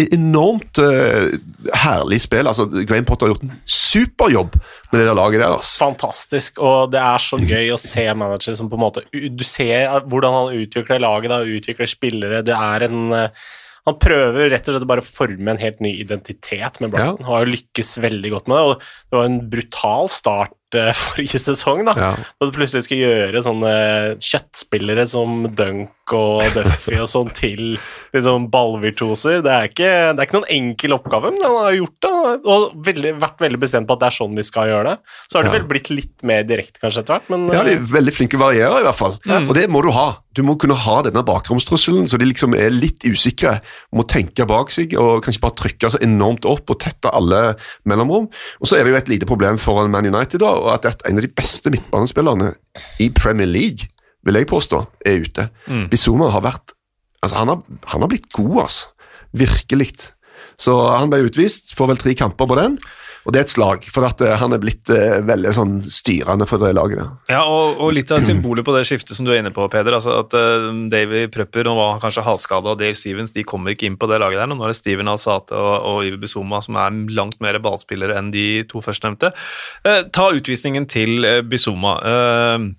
enormt 0.07 0.81
uh, 0.81 1.31
herlig 1.83 2.21
spill. 2.25 2.49
altså 2.49 2.67
Graham 2.71 3.07
Potter 3.07 3.27
har 3.27 3.35
gjort 3.35 3.47
en 3.47 3.55
superjobb 3.65 4.57
med 4.57 4.99
det 4.99 5.07
der 5.07 5.17
laget 5.17 5.43
der. 5.43 5.55
Altså. 5.57 5.77
Fantastisk, 5.85 6.61
og 6.63 6.91
det 6.93 7.01
er 7.03 7.23
så 7.23 7.41
gøy 7.53 7.73
å 7.75 7.81
se 7.81 8.05
manager 8.17 8.57
som 8.57 8.71
på 8.71 8.79
en 8.79 8.85
måte 8.87 9.05
Du 9.11 9.43
ser 9.47 10.01
hvordan 10.09 10.37
han 10.37 10.61
utvikler 10.61 11.03
laget, 11.03 11.33
da, 11.33 11.41
utvikler 11.45 11.89
spillere. 11.89 12.45
Det 12.45 12.57
er 12.57 12.87
en 12.89 13.01
uh, 13.15 13.49
han 13.87 13.97
prøver 13.97 14.51
rett 14.53 14.67
og 14.69 14.75
slett 14.75 14.89
bare 14.89 15.01
å 15.01 15.07
forme 15.07 15.53
en 15.53 15.61
helt 15.61 15.79
ny 15.81 15.95
identitet 16.03 16.77
med 16.83 16.91
Brighton. 16.93 17.17
Ja. 17.17 17.25
Han 17.25 17.29
har 17.31 17.45
jo 17.45 17.53
lykkes 17.55 17.95
veldig 18.03 18.33
godt 18.35 18.51
med 18.51 18.59
det. 18.59 18.65
og 18.67 18.83
Det 19.09 19.17
var 19.17 19.29
en 19.29 19.39
brutal 19.49 20.11
start 20.13 20.53
forrige 21.03 21.41
sesong, 21.41 21.83
da. 21.87 21.95
Ja. 21.97 22.11
Da 22.17 22.49
du 22.49 22.53
plutselig 22.55 22.85
skal 22.87 23.01
gjøre 23.01 23.43
sånne 23.45 23.73
kjøttspillere 24.21 25.07
som 25.09 25.45
Dunk 25.57 26.15
og 26.15 26.43
Duffy 26.55 26.97
og 26.99 27.07
sånn 27.07 27.29
til 27.35 27.77
liksom 28.11 28.49
ballvirtuoser. 28.51 29.39
Det 29.45 29.51
er, 29.51 29.69
ikke, 29.69 29.91
det 30.11 30.23
er 30.23 30.27
ikke 30.27 30.39
noen 30.39 30.51
enkel 30.57 30.95
oppgave, 30.97 31.31
men 31.31 31.45
han 31.45 31.57
har 31.59 31.77
gjort 31.77 32.07
det. 32.07 32.13
Og 32.41 32.65
veldig, 32.87 33.13
vært 33.21 33.45
veldig 33.45 33.61
bestemt 33.61 33.89
på 33.89 33.97
at 33.97 34.03
det 34.03 34.09
er 34.09 34.17
sånn 34.17 34.35
vi 34.37 34.47
skal 34.47 34.71
gjøre 34.71 34.89
det. 34.89 35.15
Så 35.27 35.37
har 35.37 35.47
det 35.47 35.53
ja. 35.53 35.57
vel 35.59 35.69
blitt 35.71 35.91
litt 35.93 36.25
mer 36.27 36.43
direkte 36.47 36.83
kanskje 36.83 37.05
etter 37.05 37.17
hvert, 37.17 37.31
men 37.31 37.47
Ja, 37.55 37.63
de 37.67 37.77
er 37.77 37.87
veldig 37.93 38.15
flinke 38.15 38.41
varierer 38.41 38.83
i 38.83 38.87
hvert 38.87 38.99
fall. 38.99 39.17
Mm. 39.27 39.47
Og 39.47 39.55
det 39.57 39.67
må 39.71 39.83
du 39.85 39.91
ha. 39.95 40.09
Du 40.35 40.43
må 40.47 40.55
kunne 40.59 40.77
ha 40.79 40.97
denne 41.03 41.23
bakromstrusselen, 41.27 42.07
så 42.07 42.19
de 42.19 42.27
liksom 42.29 42.55
er 42.55 42.71
litt 42.71 43.03
usikre. 43.07 43.57
Må 43.95 44.05
tenke 44.07 44.47
bak 44.47 44.71
seg 44.73 44.95
og 44.99 45.23
kanskje 45.25 45.43
bare 45.43 45.59
trykke 45.59 45.91
så 45.91 45.99
enormt 46.03 46.47
opp 46.49 46.71
og 46.71 46.79
tette 46.83 47.11
alle 47.11 47.41
mellomrom. 47.87 48.29
Og 48.59 48.69
så 48.69 48.77
er 48.77 48.85
det 48.85 48.93
jo 48.93 48.99
et 49.01 49.11
lite 49.11 49.29
problem 49.29 49.59
for 49.61 49.87
Man 49.91 50.07
United, 50.07 50.39
da, 50.43 50.53
og 50.61 50.71
at 50.75 51.03
en 51.09 51.19
av 51.19 51.25
de 51.25 51.31
beste 51.33 51.71
midtbanespillerne 51.73 52.53
i 53.01 53.09
Premier 53.15 53.49
League 53.49 53.89
vil 54.25 54.37
jeg 54.37 54.49
påstå, 54.49 54.83
er 55.05 55.25
ute. 55.25 55.47
Mm. 55.65 55.87
Bizuma 55.89 56.29
har 56.33 56.43
vært 56.45 56.75
altså 57.21 57.37
han, 57.41 57.53
har, 57.53 57.61
han 57.93 58.05
har 58.05 58.11
blitt 58.11 58.29
god, 58.33 58.63
altså. 58.65 58.89
Virkelig. 59.37 59.91
Så 60.59 60.75
han 60.91 61.11
ble 61.11 61.23
utvist, 61.25 61.71
får 61.77 61.93
vel 61.93 62.01
tre 62.01 62.15
kamper 62.17 62.49
på 62.49 62.57
den. 62.59 62.77
Og 63.25 63.33
det 63.33 63.41
er 63.41 63.45
et 63.45 63.53
slag, 63.53 63.85
for 63.93 64.07
at 64.07 64.21
uh, 64.25 64.33
han 64.41 64.55
er 64.55 64.61
blitt 64.61 64.89
uh, 64.89 65.19
veldig 65.27 65.53
sånn 65.53 65.75
styrende 65.85 66.47
for 66.49 66.61
det 66.61 66.71
laget. 66.77 67.03
Ja, 67.29 67.43
og, 67.45 67.77
og, 67.77 67.93
litt 67.95 68.11
av 68.13 68.23
symbolet 68.25 68.65
på 68.67 68.75
det 68.75 68.83
skiftet 68.89 69.17
som 69.17 69.27
du 69.27 69.33
er 69.33 69.41
inne 69.43 69.53
på, 69.53 69.67
Peder. 69.71 69.97
altså 69.97 70.17
At 70.23 70.35
uh, 70.37 70.69
Davy 70.91 71.27
Prepper 71.33 71.67
nå 71.67 71.75
var 71.77 72.01
kanskje 72.03 72.25
halvskada, 72.25 72.73
og 72.73 72.81
Dale 72.81 72.97
Stevens 72.97 73.35
de 73.35 73.45
kommer 73.47 73.75
ikke 73.75 73.89
inn 73.89 73.99
på 74.01 74.09
det 74.11 74.21
laget 74.23 74.41
der. 74.41 74.51
Nå 74.51 74.59
er 74.61 74.73
det 74.73 74.79
Steven 74.79 75.11
Alsate 75.11 75.57
og, 75.57 75.73
og 75.91 76.09
Iver 76.09 76.21
Bizuma 76.25 76.61
som 76.65 76.79
er 76.81 77.01
langt 77.13 77.41
mer 77.43 77.61
ballspillere 77.61 78.17
enn 78.19 78.33
de 78.33 78.45
to 78.71 78.83
førstnevnte. 78.83 79.33
Uh, 79.85 80.01
ta 80.13 80.31
utvisningen 80.33 80.89
til 80.89 81.25
Bizuma. 81.49 81.97
Uh, 82.01 82.71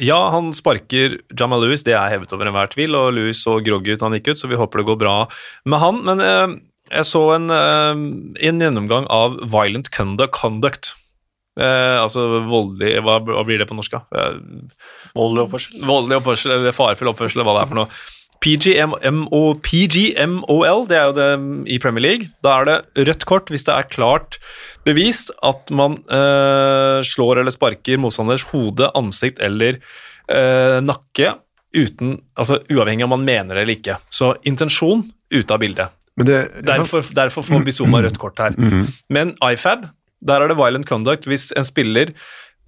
ja, 0.00 0.16
han 0.32 0.52
sparker 0.56 1.18
Jamal 1.36 1.60
Lewis, 1.66 1.82
det 1.84 1.92
er 1.92 2.08
hevet 2.14 2.32
over 2.32 2.48
enhver 2.48 2.70
tvil, 2.72 2.94
og 2.96 3.12
Lewis 3.12 3.42
så 3.44 3.58
groggy 3.64 3.92
ut 3.92 4.04
han 4.04 4.14
gikk 4.16 4.32
ut, 4.32 4.40
så 4.40 4.48
vi 4.48 4.56
håper 4.56 4.80
det 4.80 4.88
går 4.88 5.00
bra 5.02 5.16
med 5.68 5.82
han. 5.82 5.98
Men 6.06 6.22
eh, 6.24 6.54
jeg 6.92 7.08
så 7.08 7.22
en, 7.36 7.50
eh, 7.50 7.92
en, 8.48 8.60
gjennomgang 8.60 9.06
av 9.12 9.38
violent 9.50 9.90
conduct. 9.90 10.94
Eh, 11.60 11.98
altså 12.00 12.24
voldelig 12.48 13.02
hva, 13.04 13.18
hva, 13.26 13.44
blir 13.44 13.60
det 13.60 13.68
på 13.68 13.76
norsk? 13.76 13.98
Eh, 14.16 14.40
voldelig 15.16 15.46
oppførsel? 15.46 15.84
Voldelig 15.88 16.20
oppførsel, 16.20 16.56
eller 16.56 16.76
farefull 16.76 17.12
oppførsel, 17.12 17.44
hva 17.44 17.56
det 17.58 17.64
er 17.64 17.72
for 17.72 17.82
noe. 17.82 18.02
PGMOL, 18.42 19.52
PGMOL, 19.62 20.86
det 20.90 20.96
er 20.98 21.04
jo 21.10 21.14
det 21.14 21.28
i 21.70 21.78
Premier 21.82 22.02
League. 22.02 22.30
Da 22.42 22.56
er 22.58 22.68
det 22.68 23.06
rødt 23.06 23.26
kort 23.30 23.52
hvis 23.52 23.68
det 23.68 23.76
er 23.76 23.86
klart 23.86 24.40
bevist 24.86 25.30
at 25.46 25.70
man 25.70 26.00
øh, 26.10 26.98
slår 27.06 27.38
eller 27.38 27.54
sparker 27.54 28.00
motstanders 28.02 28.48
hode, 28.50 28.90
ansikt 28.98 29.38
eller 29.38 29.78
øh, 30.26 30.80
nakke 30.82 31.36
uten 31.72 32.18
Altså 32.36 32.58
uavhengig 32.68 33.06
om 33.06 33.14
man 33.14 33.24
mener 33.24 33.54
det 33.54 33.62
eller 33.62 33.78
ikke. 33.78 33.94
Så 34.10 34.34
intensjon 34.44 35.06
ute 35.32 35.54
av 35.54 35.62
bildet. 35.62 36.01
Det, 36.20 36.64
derfor, 36.68 37.04
derfor, 37.16 37.44
får 37.46 37.64
Bizuma 37.64 38.02
rødt 38.04 38.18
kort 38.20 38.38
her. 38.38 38.54
Mm 38.58 38.70
-hmm. 38.70 38.88
Men 39.08 39.34
IFAB, 39.40 39.86
der 40.20 40.42
er 40.42 40.48
det 40.48 40.56
violent 40.56 40.86
conduct 40.86 41.24
hvis 41.24 41.52
en 41.56 41.64
spiller 41.64 42.12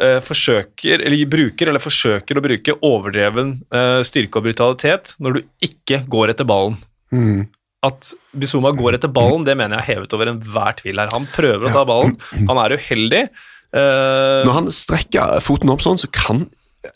uh, 0.02 0.20
forsøker, 0.20 1.04
eller 1.04 1.26
bruker 1.26 1.68
eller 1.68 1.82
forsøker 1.82 2.38
å 2.38 2.44
bruke 2.44 2.76
overdreven 2.82 3.60
uh, 3.74 4.02
styrke 4.02 4.40
og 4.40 4.48
brutalitet 4.48 5.14
når 5.18 5.32
du 5.32 5.40
ikke 5.60 6.04
går 6.08 6.30
etter 6.30 6.44
ballen. 6.44 6.76
Mm. 7.12 7.46
At 7.84 8.14
Bizuma 8.32 8.72
går 8.72 8.96
etter 8.96 9.12
ballen, 9.12 9.44
det 9.44 9.56
mener 9.56 9.76
jeg 9.76 9.84
er 9.84 9.94
hevet 9.94 10.16
over 10.16 10.32
enhver 10.32 10.72
tvil 10.80 10.98
her. 10.98 11.12
Han 11.12 11.28
prøver 11.28 11.68
å 11.68 11.74
ta 11.74 11.84
ballen, 11.84 12.16
han 12.48 12.58
er 12.64 12.78
uheldig. 12.78 13.28
Uh, 13.74 14.44
når 14.46 14.54
han 14.54 14.70
strekker 14.72 15.40
foten 15.42 15.72
opp 15.72 15.82
sånn, 15.82 16.00
så 16.00 16.08
kan 16.08 16.46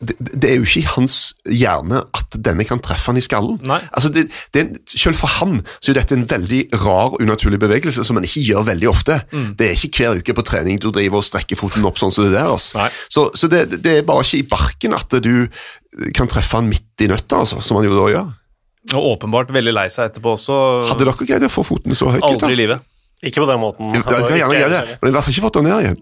det, 0.01 0.17
det, 0.19 0.51
er 0.51 0.57
jo 0.59 0.67
ikke 0.67 0.83
i 0.83 0.91
hans 0.93 1.15
hjerne 1.45 2.01
at 2.17 2.37
denne 2.45 2.67
kan 2.69 2.81
treffe 2.85 3.11
han 3.11 3.21
i 3.21 3.25
skallen. 3.25 3.59
Altså 3.69 4.11
det, 4.15 4.27
det, 4.55 4.65
selv 4.91 5.19
for 5.19 5.33
han 5.39 5.63
så 5.79 5.93
er 5.93 6.01
dette 6.01 6.17
en 6.17 6.27
veldig 6.29 6.63
rar, 6.83 7.15
og 7.15 7.23
unaturlig 7.25 7.61
bevegelse 7.63 8.05
som 8.07 8.19
han 8.19 8.27
ikke 8.29 8.45
gjør 8.47 8.69
veldig 8.73 8.91
ofte. 8.91 9.21
Mm. 9.33 9.51
Det 9.59 9.71
er 9.71 9.77
ikke 9.77 10.05
hver 10.05 10.23
uke 10.23 10.37
på 10.37 10.47
trening 10.51 10.83
du 10.83 10.91
driver 10.95 11.23
og 11.23 11.29
strekker 11.29 11.61
foten 11.61 11.87
opp 11.89 12.01
sånn 12.01 12.15
som 12.15 12.29
det 12.29 12.37
der. 12.37 12.51
Altså. 12.53 12.89
Så, 13.13 13.29
så 13.39 13.51
det, 13.53 13.81
er 13.81 14.05
bare 14.07 14.27
ikke 14.27 14.43
i 14.43 14.49
barken 14.49 14.97
at 14.99 15.19
du 15.25 15.49
kan 16.15 16.31
treffe 16.31 16.59
han 16.59 16.69
midt 16.69 17.05
i 17.05 17.09
nøtta, 17.11 17.43
altså, 17.45 17.63
som 17.65 17.81
han 17.81 17.89
jo 17.89 17.97
da 17.97 18.11
gjør. 18.13 18.37
Og 18.95 19.11
åpenbart 19.15 19.51
veldig 19.53 19.75
lei 19.75 19.89
seg 19.93 20.09
etterpå 20.09 20.37
også. 20.37 20.55
Hadde 20.89 21.05
dere 21.05 21.29
greid 21.29 21.45
å 21.45 21.53
få 21.53 21.65
foten 21.67 21.97
så 21.99 22.13
høyt? 22.15 22.25
Aldri 22.25 22.55
i 22.55 22.61
livet. 22.63 22.85
Ikke 23.19 23.43
på 23.43 23.49
den 23.49 23.59
måten. 23.59 23.91
Ja, 23.97 24.03
jeg 24.31 24.39
jeg, 24.39 24.71
jeg, 24.71 24.71
men 24.71 24.71
jeg 24.71 24.95
har 24.95 25.09
i 25.11 25.15
hvert 25.17 25.25
fall 25.27 25.33
ikke 25.33 25.43
fått 25.49 25.57
den 25.59 25.67
ned 25.67 25.81
igjen. 25.83 25.97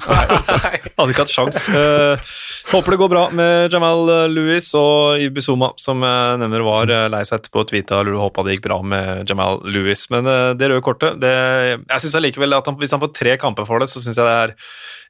Hadde 0.99 1.15
ikke 1.15 1.23
hatt 1.23 1.33
sjans. 1.33 1.63
Uh, 1.73 2.27
håper 2.75 2.93
det 2.93 2.99
går 3.01 3.11
bra 3.13 3.23
med 3.33 3.73
Jamal 3.73 4.11
eh, 4.13 4.25
Lewis 4.29 4.69
og 4.77 5.23
Ibizuma, 5.25 5.71
som 5.81 6.05
jeg 6.05 6.43
nevner 6.43 6.65
var 6.67 6.93
eh, 6.93 7.07
lei 7.13 7.23
seg 7.25 7.41
etterpå 7.41 7.63
og 7.63 7.71
tweeta 7.71 8.03
eller 8.03 8.19
håpa 8.21 8.45
det 8.45 8.59
gikk 8.59 8.67
bra 8.69 8.79
med 8.85 9.33
Jamal 9.33 9.65
Lewis. 9.65 10.05
Men 10.13 10.29
uh, 10.29 10.53
det 10.59 10.69
røde 10.69 10.85
kortet 10.85 11.17
det, 11.23 11.33
Jeg 11.87 12.05
syns 12.05 12.21
allikevel 12.21 12.59
at 12.59 12.69
han, 12.69 12.77
hvis 12.83 12.93
han 12.93 13.01
får 13.07 13.15
tre 13.17 13.39
kamper 13.41 13.69
for 13.69 13.81
det, 13.81 13.89
så 13.89 14.05
syns 14.05 14.21
jeg 14.21 14.29
det 14.29 14.37
er 14.37 14.57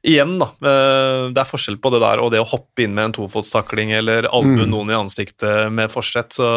Igjen, 0.07 0.37
da. 0.39 0.51
Uh, 0.63 1.27
det 1.35 1.43
er 1.43 1.49
forskjell 1.49 1.81
på 1.83 1.91
det 1.91 2.03
der 2.05 2.23
og 2.23 2.31
det 2.31 2.39
å 2.39 2.47
hoppe 2.47 2.85
inn 2.85 2.95
med 2.95 3.09
en 3.09 3.19
tofotstakling 3.19 3.91
eller 3.97 4.29
albue 4.29 4.63
mm. 4.63 4.71
noen 4.71 4.93
i 4.93 4.99
ansiktet 5.01 5.73
med 5.73 5.91
forsett. 5.91 6.37
så 6.39 6.47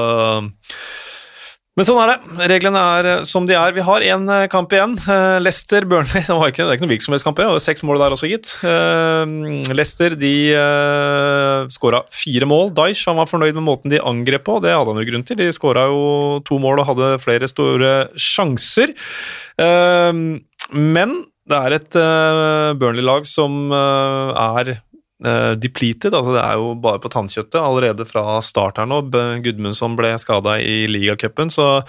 men 1.79 1.87
sånn 1.87 2.01
er 2.03 2.11
det. 2.11 2.47
Reglene 2.51 2.81
er 2.97 3.07
eh, 3.07 3.21
som 3.29 3.45
de 3.47 3.55
er. 3.55 3.71
Vi 3.77 3.85
har 3.87 4.03
én 4.03 4.25
eh, 4.35 4.49
kamp 4.51 4.73
igjen. 4.75 4.97
Uh, 5.05 5.39
Leicester 5.39 5.87
Burnley 5.89 6.25
det, 6.27 6.35
var 6.35 6.51
ikke, 6.51 6.64
det 6.66 6.73
er 6.73 6.77
ikke 6.77 6.85
noen 6.85 6.93
hvilken 6.93 7.07
som 7.07 7.14
helst 7.14 7.29
kamp. 7.29 7.39
Det 7.39 7.47
var 7.47 7.62
seks 7.62 7.85
mål 7.87 8.03
der 8.03 8.16
også, 8.16 8.31
gitt. 8.31 8.51
Leicester 9.71 10.16
de 10.18 10.33
skåra 11.71 12.03
fire 12.14 12.49
mål. 12.51 12.75
Daish 12.75 13.07
han 13.09 13.21
var 13.21 13.31
fornøyd 13.31 13.55
med 13.61 13.66
måten 13.68 13.95
de 13.95 14.03
angrep 14.03 14.45
på. 14.49 14.59
Det 14.64 14.75
hadde 14.75 14.93
han 14.93 15.01
jo 15.01 15.09
grunn 15.12 15.27
til. 15.29 15.39
De 15.39 15.49
skåra 15.55 15.87
jo 15.93 16.03
to 16.47 16.59
mål 16.62 16.83
og 16.83 16.91
hadde 16.91 17.11
flere 17.23 17.49
store 17.51 17.95
sjanser. 18.18 18.93
Men 20.75 21.16
det 21.51 21.62
er 21.64 21.79
et 21.79 22.01
Burnley-lag 22.83 23.27
som 23.31 23.71
er 23.73 24.75
Uh, 25.21 25.53
depleted, 25.61 26.14
altså 26.16 26.33
det 26.33 26.41
er 26.41 26.57
jo 26.57 26.71
bare 26.81 27.01
på 27.03 27.11
tannkjøttet 27.12 27.59
allerede 27.61 28.07
fra 28.09 28.39
start 28.45 28.79
her 28.81 28.89
nå. 28.89 29.03
Gudmundsson 29.45 29.93
ble 29.99 30.14
skada 30.23 30.55
i 30.64 30.87
ligacupen, 30.89 31.53
så 31.53 31.83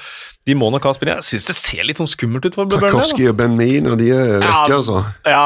de 0.49 0.55
må 0.57 0.71
nok 0.73 0.87
ha 0.89 0.91
spillet. 0.97 1.21
Jeg 1.21 1.37
syns 1.37 1.47
det 1.51 1.55
ser 1.55 1.85
litt 1.85 1.99
sånn 2.01 2.09
skummelt 2.09 2.47
ut 2.49 2.57
for 2.57 2.69
Tarkovskij 2.71 3.29
og 3.29 3.37
Ben 3.37 3.53
Mee 3.55 3.79
når 3.83 3.97
de 3.99 4.09
er 4.15 4.31
vekke, 4.41 4.79
altså. 4.79 5.03
Ja, 5.23 5.43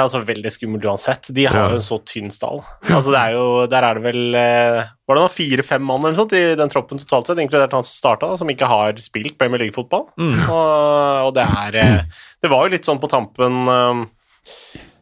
altså 0.00 0.22
veldig 0.26 0.52
skummelt 0.54 0.86
uansett. 0.88 1.28
De 1.36 1.44
har 1.46 1.58
ja. 1.60 1.64
jo 1.68 1.78
en 1.78 1.84
så 1.84 2.00
tynn 2.08 2.32
stall. 2.34 2.62
Altså 2.88 3.12
det 3.12 3.20
er 3.20 3.36
jo, 3.36 3.46
Der 3.68 3.86
er 3.86 3.98
det 3.98 4.04
vel 4.08 4.22
uh, 4.34 4.88
Var 5.06 5.20
det 5.20 5.26
fire-fem 5.36 5.84
mann 5.84 6.02
eller 6.02 6.16
sånt 6.18 6.34
i 6.34 6.42
den 6.58 6.72
troppen 6.72 7.00
totalt 7.02 7.28
sett, 7.28 7.42
inkludert 7.44 7.76
han 7.76 7.84
som 7.84 7.94
starta, 7.94 8.32
som 8.40 8.50
ikke 8.50 8.70
har 8.70 8.98
spilt 9.04 9.36
Premier 9.38 9.62
League-fotball. 9.66 10.08
Mm. 10.16 10.38
Og, 10.48 10.68
og, 11.28 11.34
det 11.36 11.44
er 11.46 11.78
uh, 11.78 12.22
Det 12.42 12.50
var 12.50 12.64
jo 12.64 12.74
litt 12.74 12.88
sånn 12.88 13.02
på 13.02 13.12
tampen 13.12 13.68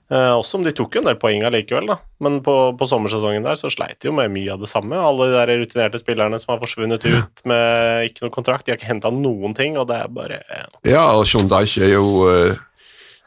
Uh, 0.07 0.37
også 0.39 0.61
om 0.61 0.63
de 0.63 0.71
tok 0.77 0.95
jo 0.95 1.01
en 1.03 1.09
del 1.09 1.17
poeng 1.19 1.43
allikevel, 1.49 1.89
da. 1.91 1.97
Men 2.23 2.39
på, 2.47 2.55
på, 2.79 2.87
sommersesongen 2.87 3.47
der 3.47 3.59
så 3.59 3.71
sleit 3.73 3.99
de 3.99 4.11
jo 4.11 4.15
med 4.15 4.31
mye 4.35 4.53
av 4.55 4.63
det 4.63 4.71
samme. 4.71 5.01
Alle 5.03 5.27
de 5.33 5.35
der 5.35 5.53
rutinerte 5.63 5.99
spillerne 5.99 6.39
som 6.39 6.55
har 6.55 6.63
forsvunnet 6.63 7.03
ut 7.09 7.43
med 7.49 8.07
ikke 8.07 8.27
noe 8.27 8.37
kontrakt, 8.37 8.67
de 8.67 8.75
har 8.75 8.79
ikke 8.79 8.93
henta 8.93 9.11
noen 9.11 9.57
ting, 9.59 9.75
og 9.81 9.89
det 9.91 9.99
er 10.05 10.13
bare 10.15 10.41
uh. 10.47 10.79
Ja, 10.87 11.09
og 11.19 11.27
Dyche 11.27 11.89
er 11.89 11.97
jo 11.97 12.07
uh, 12.23 12.63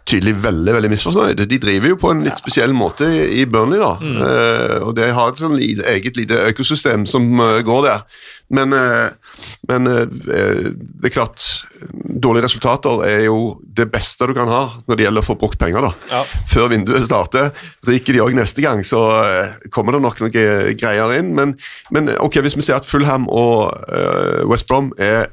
tydelig 0.09 0.33
veldig 0.43 0.73
veldig 0.75 0.89
misfornøyd. 0.91 1.43
De 1.49 1.59
driver 1.61 1.91
jo 1.91 1.97
på 2.01 2.11
en 2.13 2.23
litt 2.25 2.35
ja. 2.35 2.41
spesiell 2.41 2.73
måte 2.75 3.07
i, 3.07 3.45
Burnley, 3.49 3.79
da. 3.81 3.91
Mm. 4.01 4.17
Uh, 4.19 4.75
og 4.87 4.91
de 4.97 5.07
har 5.15 5.31
et 5.31 5.41
sånn 5.41 5.55
lite, 5.59 5.85
eget 5.91 6.19
lite 6.19 6.39
økosystem 6.49 7.05
som 7.09 7.27
uh, 7.39 7.59
går 7.65 7.81
der. 7.85 8.03
Men, 8.55 8.73
uh, 8.73 9.09
men 9.69 9.85
det 9.85 11.05
er 11.05 11.13
klart 11.13 11.43
Dårlige 12.19 12.47
resultater 12.47 13.03
er 13.05 13.21
jo 13.27 13.59
det 13.61 13.85
beste 13.93 14.25
du 14.27 14.33
kan 14.35 14.49
ha 14.51 14.63
når 14.89 14.97
det 14.97 15.05
gjelder 15.05 15.23
å 15.23 15.27
få 15.29 15.37
brukt 15.39 15.59
penger. 15.61 15.85
da. 15.85 15.91
Ja. 16.11 16.23
Før 16.49 16.71
vinduet 16.73 17.05
starter. 17.07 17.53
Ryker 17.87 18.17
de 18.17 18.23
òg 18.25 18.35
neste 18.35 18.65
gang, 18.65 18.81
så 18.83 18.99
kommer 19.71 19.95
det 19.95 20.01
nok 20.03 20.19
noen 20.25 20.33
greier 20.33 21.13
inn. 21.15 21.31
Men, 21.37 21.53
men 21.95 22.11
ok, 22.19 22.41
hvis 22.43 22.57
vi 22.59 22.65
ser 22.65 22.81
at 22.81 22.89
Fulham 22.89 23.29
og 23.31 23.71
West 24.51 24.67
Brom 24.67 24.91
er 24.99 25.29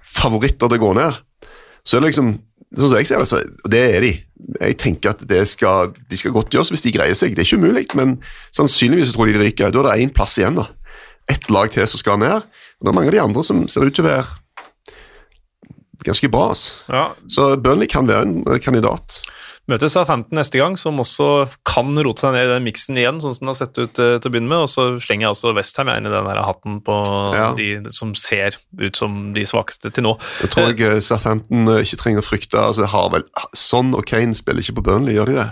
favoritter 0.00 0.70
til 0.70 0.80
å 0.80 0.84
gå 0.86 0.94
ned 0.96 1.20
så 1.84 1.96
er 1.96 2.04
det 2.04 2.12
liksom 2.12 2.38
Sånn 2.70 2.86
som 2.86 3.00
jeg 3.00 3.08
ser 3.08 3.18
det, 3.18 3.26
så 3.26 3.38
og 3.42 3.70
det 3.72 3.78
er 3.82 4.04
de. 4.04 4.10
Jeg 4.60 4.76
tenker 4.78 5.10
at 5.10 5.24
det 5.26 5.40
skal, 5.50 5.88
de 6.06 6.18
skal 6.20 6.30
godt 6.30 6.54
gjøres 6.54 6.68
hvis 6.70 6.84
de 6.84 6.92
greier 6.94 7.16
seg. 7.18 7.32
Det 7.34 7.42
er 7.42 7.48
ikke 7.48 7.58
umulig, 7.58 7.82
men 7.98 8.12
sannsynligvis 8.54 9.10
tror 9.10 9.26
de 9.26 9.34
de 9.34 9.42
ryker. 9.42 9.72
Da 9.74 9.80
er 9.80 9.88
det 9.88 10.04
én 10.04 10.12
plass 10.14 10.36
igjen. 10.38 10.54
da. 10.54 10.68
Ett 11.26 11.50
lag 11.50 11.72
til 11.74 11.88
som 11.90 11.98
skal 11.98 12.20
ned. 12.22 12.46
Og 12.46 12.86
det 12.86 12.92
er 12.92 12.94
mange 12.94 13.10
av 13.10 13.16
de 13.16 13.22
andre 13.24 13.42
som 13.42 13.64
ser 13.66 13.88
ut 13.88 13.98
til 13.98 14.06
å 14.06 14.12
være 14.12 14.22
ganske 16.06 16.30
bra. 16.30 16.44
Altså. 16.54 16.78
Ja, 16.88 17.04
Så 17.28 17.56
Burnley 17.58 17.90
kan 17.90 18.06
være 18.08 18.22
en 18.22 18.60
kandidat. 18.62 19.18
Møter 19.70 19.90
Southampton 19.92 20.34
neste 20.40 20.58
gang, 20.58 20.74
som 20.80 20.98
også 20.98 21.26
kan 21.68 21.92
rote 22.02 22.24
seg 22.24 22.34
ned 22.34 22.48
i 22.48 22.52
den 22.56 22.64
miksen 22.66 22.98
igjen, 22.98 23.20
sånn 23.22 23.36
som 23.36 23.44
den 23.46 23.52
har 23.52 23.58
sett 23.60 23.78
ut 23.78 24.00
eh, 24.02 24.16
til 24.18 24.30
å 24.30 24.32
begynne 24.34 24.50
med. 24.50 24.64
Og 24.66 24.70
så 24.72 24.86
slenger 25.04 25.28
jeg 25.28 25.34
også 25.36 25.52
Westham 25.56 25.90
inn 25.92 26.08
i 26.08 26.12
den 26.12 26.26
der 26.30 26.40
hatten 26.42 26.80
på 26.86 26.96
Ja. 27.36 27.50
de 27.56 27.68
som 27.94 28.14
ser 28.18 28.58
ut 28.80 28.98
som 28.98 29.32
de 29.36 29.44
svakeste 29.46 29.92
til 29.94 30.08
nå. 30.08 30.16
Jeg 30.42 30.50
tror 30.54 30.70
jeg 30.72 30.80
eh, 30.88 31.00
Southampton 31.06 31.68
eh, 31.76 31.84
ikke 31.86 32.00
trenger 32.02 32.24
å 32.24 32.26
frykte 32.26 32.58
altså, 32.60 32.88
har 32.90 33.12
vel, 33.14 33.24
Son 33.54 33.94
og 33.94 34.02
Kane 34.10 34.34
spiller 34.34 34.60
ikke 34.64 34.80
på 34.80 34.86
Burnley, 34.90 35.14
gjør 35.18 35.30
de 35.30 35.38
det? 35.38 35.46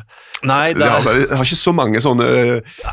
Nei, 0.46 0.72
De 0.74 0.78
det 0.84 0.86
har, 0.90 1.02
er 1.10 1.24
De 1.26 1.36
har 1.40 1.46
ikke 1.48 1.58
så 1.58 1.72
mange 1.74 1.98
sånne 2.02 2.26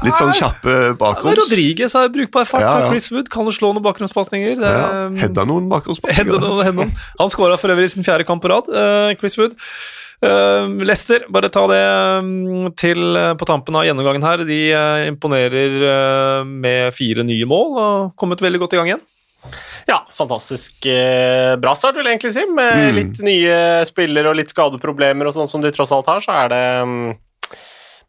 litt 0.06 0.18
sånn 0.18 0.32
kjappe 0.34 0.78
bakgrunns... 0.98 1.38
Rodriguez 1.44 1.94
har 1.94 2.08
brukbar 2.14 2.48
fart. 2.50 2.64
Ja, 2.66 2.72
ja. 2.86 2.88
Chris 2.90 3.12
Wood 3.14 3.30
kan 3.34 3.46
jo 3.46 3.54
slå 3.54 3.70
noen 3.76 3.86
bakgrunnspasninger. 3.86 4.56
Det- 4.62 4.72
Ja, 4.74 4.88
Hedda 5.22 5.46
noen 5.46 5.68
bakgrunnspasninger. 5.70 6.90
Han 7.20 7.30
skåra 7.34 7.60
for 7.62 7.70
øvrig 7.76 7.92
sin 7.94 8.06
fjerde 8.08 8.26
kamp 8.26 8.42
på 8.42 8.50
rad, 8.50 8.72
Chris 9.22 9.38
Wood. 9.38 9.54
Uh, 10.24 10.70
Leicester, 10.86 11.26
bare 11.30 11.50
ta 11.52 11.66
det 11.68 11.82
mm, 12.24 12.70
til 12.80 13.02
eh, 13.20 13.34
på 13.36 13.48
tampen 13.50 13.76
av 13.76 13.84
gjennomgangen 13.88 14.24
her. 14.24 14.46
De 14.48 14.60
eh, 14.72 15.08
imponerer 15.10 15.76
eh, 15.90 16.46
med 16.48 16.96
fire 16.96 17.26
nye 17.28 17.46
mål 17.50 17.76
og 17.82 18.16
kommet 18.20 18.42
veldig 18.42 18.62
godt 18.64 18.78
i 18.78 18.80
gang 18.80 18.92
igjen. 18.94 19.04
Ja, 19.86 20.00
fantastisk 20.16 20.88
eh, 20.90 21.54
bra 21.62 21.76
start, 21.78 22.00
vil 22.00 22.08
jeg 22.08 22.16
egentlig 22.18 22.34
si. 22.34 22.46
Med 22.50 22.72
Mm. 22.80 22.96
litt 22.98 23.20
nye 23.28 23.60
spillere 23.86 24.32
og 24.32 24.40
litt 24.40 24.50
skadeproblemer 24.50 25.28
og 25.30 25.36
sånn 25.36 25.52
som 25.52 25.62
de 25.62 25.70
tross 25.76 25.92
alt 25.94 26.10
har, 26.10 26.24
så 26.24 26.34
er 26.46 26.50
det 26.50 26.64
mm, 26.90 27.14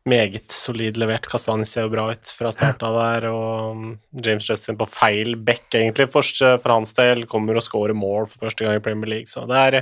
meget 0.08 0.54
solid 0.54 0.96
levert. 0.96 1.26
Kastanis 1.28 1.74
ser 1.74 1.84
jo 1.88 1.92
bra 1.92 2.06
ut 2.14 2.32
fra 2.32 2.54
starta 2.54 2.88
der, 2.94 3.28
og 3.34 3.76
mm, 3.76 3.92
James 4.24 4.48
Justin 4.48 4.78
på 4.80 4.88
feil 4.88 5.34
back, 5.36 5.66
egentlig, 5.74 6.08
for, 6.14 6.24
for 6.62 6.72
hans 6.78 6.94
del. 6.96 7.26
Kommer 7.28 7.58
og 7.58 7.66
scorer 7.66 7.98
mål 7.98 8.30
for 8.30 8.46
første 8.46 8.64
gang 8.64 8.78
i 8.78 8.84
Premier 8.86 9.18
League, 9.18 9.28
så 9.28 9.44
det 9.50 9.60
er 9.66 9.80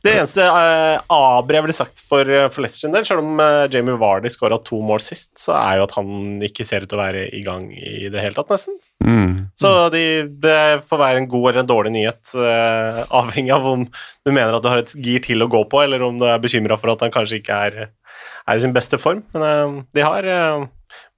det 0.00 0.14
eneste 0.16 0.44
uh, 0.48 0.96
aber 1.12 1.56
jeg 1.56 1.64
ville 1.66 1.76
sagt 1.76 2.00
for, 2.08 2.24
eh, 2.24 2.46
for 2.52 2.64
Leicester 2.64 2.86
sin 2.86 2.94
del, 2.94 3.04
selv 3.04 3.20
om 3.20 3.40
uh, 3.42 3.66
Jamie 3.72 3.98
Vardy 4.00 4.30
skåra 4.32 4.56
to 4.64 4.78
mål 4.84 5.02
sist, 5.04 5.34
så 5.42 5.52
er 5.58 5.76
jo 5.76 5.84
at 5.84 5.96
han 5.98 6.40
ikke 6.46 6.64
ser 6.64 6.86
ut 6.86 6.90
til 6.90 6.96
å 6.96 7.02
være 7.02 7.26
i 7.36 7.42
gang 7.44 7.66
i 7.76 8.08
det 8.12 8.22
hele 8.22 8.36
tatt, 8.36 8.48
nesten. 8.52 8.78
Mm. 9.04 9.34
Så 9.60 9.74
de, 9.92 10.04
det 10.40 10.60
får 10.88 11.02
være 11.02 11.20
en 11.20 11.28
god 11.28 11.50
eller 11.50 11.62
en 11.64 11.70
dårlig 11.70 11.92
nyhet, 11.98 12.32
uh, 12.32 13.02
avhengig 13.20 13.52
av 13.56 13.68
om 13.74 13.84
du 13.84 14.32
mener 14.32 14.56
at 14.56 14.64
du 14.64 14.70
har 14.72 14.82
et 14.86 14.96
gir 14.96 15.20
til 15.24 15.44
å 15.44 15.50
gå 15.52 15.62
på, 15.68 15.84
eller 15.84 16.06
om 16.08 16.20
du 16.20 16.26
er 16.28 16.40
bekymra 16.40 16.80
for 16.80 16.94
at 16.94 17.04
han 17.04 17.12
kanskje 17.12 17.42
ikke 17.42 17.60
er, 17.68 17.80
er 17.90 18.56
i 18.56 18.64
sin 18.64 18.76
beste 18.76 19.00
form. 19.00 19.24
Men 19.36 19.46
eh, 19.46 19.80
de 19.96 20.04
har 20.06 20.28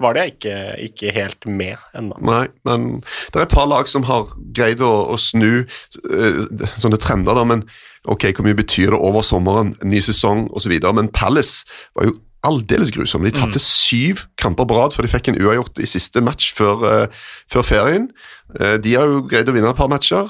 var 0.03 0.17
det 0.17 0.27
ikke, 0.35 0.57
ikke 0.89 1.15
helt 1.15 1.47
med 1.47 1.77
ennå. 1.99 2.19
Nei, 2.27 2.47
men 2.69 2.91
det 3.03 3.39
er 3.39 3.47
et 3.47 3.55
par 3.55 3.69
lag 3.71 3.89
som 3.91 4.07
har 4.09 4.33
greid 4.57 4.83
å, 4.85 4.91
å 5.15 5.17
snu 5.21 5.63
eh, 5.63 6.43
sånne 6.81 7.01
trender, 7.03 7.39
da, 7.39 7.47
men 7.49 7.65
ok, 8.11 8.31
hvor 8.33 8.49
mye 8.49 8.59
betyr 8.59 8.95
det 8.95 9.01
over 9.01 9.25
sommeren, 9.27 9.77
ny 9.87 10.03
sesong 10.05 10.49
osv.? 10.53 10.75
Men 10.97 11.11
Palace 11.15 11.67
var 11.97 12.11
jo 12.11 12.19
aldeles 12.43 12.91
grusomme. 12.91 13.29
De 13.31 13.39
tapte 13.39 13.61
syv 13.63 14.25
kamper 14.41 14.67
på 14.67 14.75
rad 14.75 14.95
før 14.95 15.07
de 15.07 15.13
fikk 15.13 15.31
en 15.31 15.39
uavgjort 15.39 15.79
i 15.79 15.87
siste 15.87 16.19
match 16.25 16.51
før, 16.57 16.83
uh, 16.83 17.27
før 17.51 17.67
ferien. 17.67 18.09
Uh, 18.57 18.75
de 18.83 18.97
har 18.99 19.07
jo 19.07 19.23
greid 19.31 19.47
å 19.47 19.55
vinne 19.55 19.71
et 19.71 19.79
par 19.79 19.91
matcher. 19.93 20.27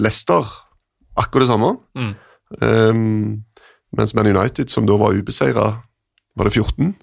Leicester 0.00 0.48
akkurat 1.20 1.44
det 1.44 1.52
samme. 1.52 1.74
Mm. 1.98 2.12
Um, 2.64 3.44
mens 3.96 4.14
Man 4.14 4.26
United, 4.26 4.70
som 4.72 4.86
da 4.88 4.96
var 4.96 5.16
ubeseira, 5.16 5.82
var 6.36 6.48
det 6.48 6.54
14? 6.56 6.94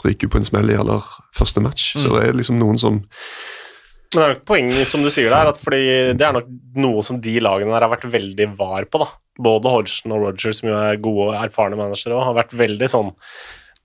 Ryker 0.00 0.30
på 0.32 0.40
en 0.40 0.46
smell 0.46 0.70
i 0.72 0.78
aller 0.80 1.08
første 1.36 1.62
match. 1.64 1.90
Så 2.00 2.14
det 2.14 2.28
er 2.28 2.38
liksom 2.38 2.60
noen 2.60 2.78
som 2.80 3.02
Men 3.02 4.16
det 4.16 4.22
er 4.24 4.32
nok 4.34 4.46
poeng 4.48 4.70
som 4.88 5.04
du 5.04 5.10
sier 5.12 5.30
der, 5.30 5.50
at 5.52 5.60
fordi 5.60 5.82
det 6.18 6.26
er 6.26 6.34
nok 6.34 6.48
noe 6.82 7.02
som 7.06 7.20
de 7.22 7.36
lagene 7.42 7.74
der 7.74 7.86
har 7.86 7.92
vært 7.92 8.08
veldig 8.10 8.48
var 8.58 8.88
på. 8.90 9.02
da. 9.02 9.10
Både 9.40 9.72
Hodgson 9.72 10.16
og 10.16 10.24
Roger, 10.24 10.56
som 10.56 10.70
jo 10.70 10.78
er 10.78 10.98
gode 11.02 11.28
og 11.30 11.36
erfarne 11.38 11.78
managere, 11.78 12.18
har 12.24 12.36
vært 12.36 12.56
veldig 12.56 12.90
sånn 12.90 13.14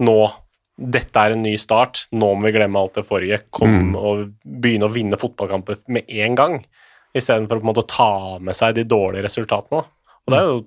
Nå, 0.03 0.15
dette 0.75 1.21
er 1.21 1.31
en 1.31 1.43
ny 1.45 1.53
start, 1.55 2.01
nå 2.11 2.33
må 2.35 2.49
vi 2.49 2.57
glemme 2.57 2.81
alt 2.81 2.97
det 2.97 3.05
forrige. 3.07 3.45
Kom 3.55 3.93
og 3.95 4.25
begynne 4.43 4.89
å 4.89 4.91
vinne 4.91 5.15
fotballkamper 5.15 5.85
med 5.95 6.09
en 6.11 6.35
gang, 6.35 6.57
istedenfor 7.15 7.61
å 7.61 7.61
på 7.61 7.63
en 7.63 7.69
måte 7.69 7.85
ta 7.87 8.09
med 8.43 8.57
seg 8.59 8.75
de 8.75 8.83
dårlige 8.83 9.23
resultatene. 9.23 9.85
Og 10.25 10.33
det 10.33 10.41
er 10.41 10.49
jo 10.49 10.57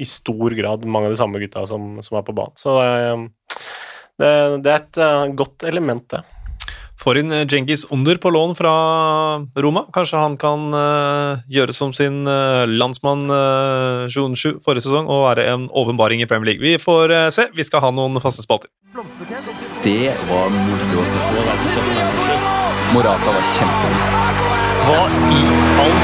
i 0.00 0.06
stor 0.06 0.54
grad 0.54 0.86
mange 0.86 1.10
av 1.10 1.14
de 1.14 1.18
samme 1.18 1.42
gutta 1.42 1.66
som, 1.66 1.98
som 2.04 2.18
er 2.18 2.24
på 2.26 2.34
banen. 2.36 2.56
Så 2.58 2.76
det, 2.78 2.88
det, 4.20 4.34
det 4.64 4.74
er 4.74 4.84
et 4.84 5.00
uh, 5.00 5.32
godt 5.36 5.66
element, 5.70 6.06
det. 6.12 6.22
Får 7.00 7.20
inn 7.22 7.32
eh, 7.32 7.46
Djengis 7.48 7.86
Under 7.94 8.18
på 8.20 8.30
lån 8.30 8.54
fra 8.58 8.72
Roma. 9.56 9.86
Kanskje 9.94 10.20
han 10.20 10.36
kan 10.40 10.66
uh, 10.74 11.40
gjøre 11.48 11.72
som 11.76 11.94
sin 11.96 12.26
uh, 12.28 12.68
landsmann 12.68 13.24
uh, 13.32 14.04
Sju 14.10 14.58
forrige 14.60 14.84
sesong 14.84 15.08
og 15.08 15.24
være 15.30 15.46
en 15.54 15.68
åpenbaring 15.72 16.20
i 16.20 16.28
Premier 16.28 16.52
League. 16.52 16.64
Vi 16.64 16.76
får 16.82 17.14
uh, 17.14 17.28
se. 17.32 17.48
Vi 17.56 17.64
skal 17.64 17.84
ha 17.86 17.92
noen 17.94 18.20
faste 18.20 18.44
spalter. 18.44 18.68
Det 19.84 20.12
var 20.28 20.52
moro 20.52 21.00
å 21.00 21.08
se 21.08 21.24
på. 21.24 21.46
Morata 22.92 23.36
var 23.38 23.48
kjempegod. 23.54 24.36
Hva 24.84 25.00
i 25.30 25.42
all 25.86 25.96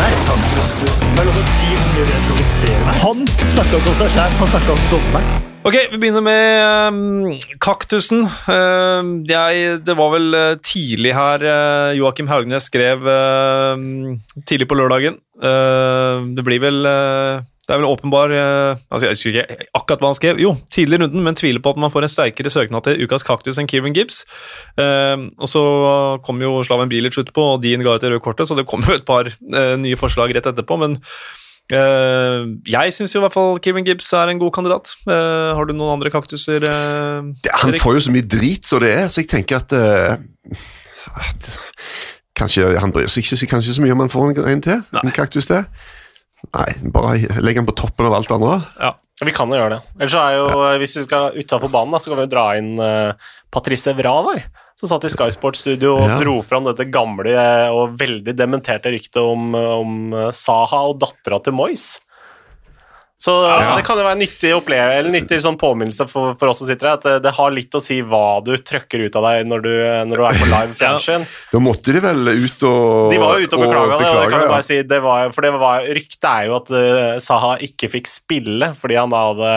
verden? 0.00 0.51
Er. 2.62 2.92
Han 3.02 3.24
snakka 3.52 3.78
ikke 3.78 3.90
om 3.90 3.96
seg 3.98 4.12
sjæl, 4.14 4.36
han 4.38 4.48
snakka 4.52 4.74
om 4.74 4.84
dommeren. 4.90 5.42
Ok, 5.62 5.76
vi 5.92 5.98
begynner 6.02 6.24
med 6.26 6.90
um, 6.90 7.36
kaktusen. 7.62 8.24
Uh, 8.48 9.22
jeg, 9.28 9.76
det 9.86 9.94
var 9.98 10.10
vel 10.16 10.34
uh, 10.34 10.54
tidlig 10.58 11.12
her 11.14 11.44
uh, 11.46 11.92
Joakim 11.94 12.26
Haugnes 12.30 12.66
skrev 12.66 13.06
uh, 13.06 13.78
tidlig 14.42 14.66
på 14.70 14.78
lørdagen. 14.78 15.20
Uh, 15.38 16.26
det 16.34 16.42
blir 16.46 16.62
vel 16.64 16.82
uh, 16.82 17.44
Det 17.62 17.76
er 17.76 17.78
vel 17.78 17.86
åpenbar 17.86 18.32
uh, 18.34 18.80
altså 18.90 19.06
Jeg 19.06 19.14
husker 19.14 19.36
ikke 19.36 19.66
akkurat 19.78 20.00
hva 20.02 20.08
han 20.10 20.16
skrev. 20.18 20.40
Jo, 20.42 20.56
tidlig 20.74 20.98
i 20.98 21.02
runden, 21.04 21.22
men 21.22 21.38
tviler 21.38 21.62
på 21.62 21.74
at 21.74 21.78
man 21.78 21.92
får 21.94 22.08
en 22.08 22.10
sterkere 22.10 22.50
søknad 22.50 22.82
til 22.88 23.04
ukas 23.04 23.22
kaktus 23.26 23.60
enn 23.62 23.70
Kieran 23.70 23.94
Gibbs. 23.94 24.24
Uh, 24.74 25.30
og 25.38 25.46
så 25.50 25.62
kom 26.26 26.42
jo 26.42 26.56
Slaven 26.66 26.90
Bilic 26.90 27.20
utpå, 27.22 27.44
og 27.54 27.62
Dean 27.62 27.84
ga 27.86 27.94
ut 27.94 28.02
det 28.02 28.10
røde 28.10 28.24
kortet, 28.24 28.50
så 28.50 28.58
det 28.58 28.66
kom 28.66 28.82
jo 28.82 28.96
et 28.98 29.06
par 29.06 29.30
uh, 29.30 29.76
nye 29.78 30.00
forslag 30.00 30.34
rett 30.34 30.50
etterpå. 30.50 30.80
men 30.82 31.00
Uh, 31.72 32.58
jeg 32.68 32.92
syns 32.92 33.14
i 33.14 33.20
hvert 33.22 33.32
fall 33.32 33.54
Kieran 33.62 33.86
Gibbs 33.86 34.10
er 34.18 34.28
en 34.28 34.40
god 34.42 34.50
kandidat. 34.52 34.90
Har 35.06 35.64
du 35.64 35.72
noen 35.72 35.94
andre 35.94 36.10
kaktuser? 36.12 36.66
Ja, 36.66 37.54
Han 37.62 37.78
får 37.80 37.96
jo 37.96 38.02
så 38.08 38.12
mye 38.12 38.26
drit 38.26 38.66
som 38.68 38.82
det 38.82 38.90
er, 38.92 39.06
så 39.08 39.22
jeg 39.22 39.30
tenker 39.30 39.62
at, 39.62 39.72
eh, 39.72 40.18
at 41.30 41.48
Kanskje 42.36 42.74
Han 42.82 42.92
bryr 42.92 43.08
seg 43.12 43.24
ikke 43.24 43.54
kanskje 43.54 43.76
så 43.76 43.84
mye 43.84 43.94
om 43.94 44.04
han 44.04 44.12
får 44.12 44.32
en, 44.32 44.44
en 44.52 44.62
til? 44.64 44.84
Nei. 44.92 45.06
En 45.06 45.14
kaktus 45.16 45.48
til? 45.48 45.64
Nei, 46.50 46.68
bare 46.92 47.40
legg 47.40 47.56
den 47.60 47.68
på 47.68 47.74
toppen 47.78 48.08
av 48.10 48.18
alt 48.18 48.28
det 48.28 48.36
andre. 48.40 48.58
ja. 48.82 48.92
Vi 49.22 49.30
kan 49.30 49.46
jo 49.52 49.54
gjøre 49.54 49.76
det. 49.76 49.82
Ellers 50.00 50.14
så 50.16 50.18
er 50.24 50.32
jo, 50.34 50.46
hvis 50.82 50.96
vi 50.98 51.02
skal 51.04 51.36
utafor 51.38 51.70
banen, 51.70 51.92
da, 51.94 51.98
så 52.02 52.10
kan 52.10 52.18
vi 52.18 52.24
jo 52.24 52.30
dra 52.32 52.44
inn 52.58 52.72
uh, 52.80 53.12
Patrice 53.54 53.92
Evra 53.92 54.16
der. 54.26 54.40
Som 54.74 54.90
satt 54.90 55.04
i 55.06 55.10
Sky 55.12 55.28
Sports 55.30 55.60
studio 55.62 55.92
og 56.00 56.08
Ja. 56.10 56.16
dro 56.18 56.40
fram 56.42 56.64
dette 56.66 56.88
gamle 56.90 57.30
eh, 57.30 57.68
og 57.70 57.92
veldig 58.00 58.34
dementerte 58.34 58.90
ryktet 58.90 59.20
om, 59.22 59.52
om 59.54 59.92
eh, 60.16 60.30
Saha 60.34 60.80
og 60.90 60.98
dattera 61.04 61.38
til 61.44 61.54
Moyes. 61.54 62.00
Så 63.22 63.30
Ja. 63.46 63.76
det 63.78 63.84
kan 63.86 63.94
jo 64.00 64.02
være 64.02 64.16
en 64.16 64.22
nyttig 64.24 64.50
oppleve, 64.56 64.96
eller 64.98 65.12
nyttig 65.14 65.36
sånn 65.44 65.54
påminnelse 65.60 66.08
for, 66.10 66.32
for 66.40 66.50
oss 66.50 66.58
som 66.58 66.66
sitter 66.66 66.88
her, 66.88 66.96
at 66.98 67.04
det, 67.06 67.12
det 67.22 67.32
har 67.36 67.52
litt 67.54 67.76
å 67.78 67.82
si 67.82 68.00
hva 68.02 68.40
du 68.42 68.50
trøkker 68.58 69.04
ut 69.06 69.18
av 69.20 69.28
deg 69.28 69.46
når 69.46 69.62
du, 69.62 69.70
når 70.10 70.22
du 70.22 70.24
er 70.26 70.40
på 70.40 70.48
live 70.56 70.74
fjernsyn. 70.80 71.26
Da 71.52 71.60
måtte 71.62 71.94
de 71.94 72.02
vel 72.02 72.32
ut 72.32 72.66
og 72.66 73.12
De 73.14 73.20
var 73.22 73.38
jo 73.38 73.46
ute 73.46 73.60
og 73.60 73.62
beklaga 73.62 74.00
det. 74.00 74.08
og 74.10 74.18
det 74.18 74.26
kan 74.32 74.40
jeg 74.40 74.48
ja. 74.48 74.52
bare 74.56 74.66
si, 74.66 74.80
det 74.90 75.00
var, 75.06 75.30
for 75.36 75.46
det 75.46 75.54
var, 75.62 75.86
Ryktet 76.00 76.30
er 76.32 76.48
jo 76.50 76.58
at 76.58 76.74
eh, 76.82 77.16
Saha 77.22 77.54
ikke 77.68 77.92
fikk 77.94 78.10
spille 78.10 78.72
fordi 78.82 78.98
han 78.98 79.14
da 79.14 79.22
hadde 79.30 79.54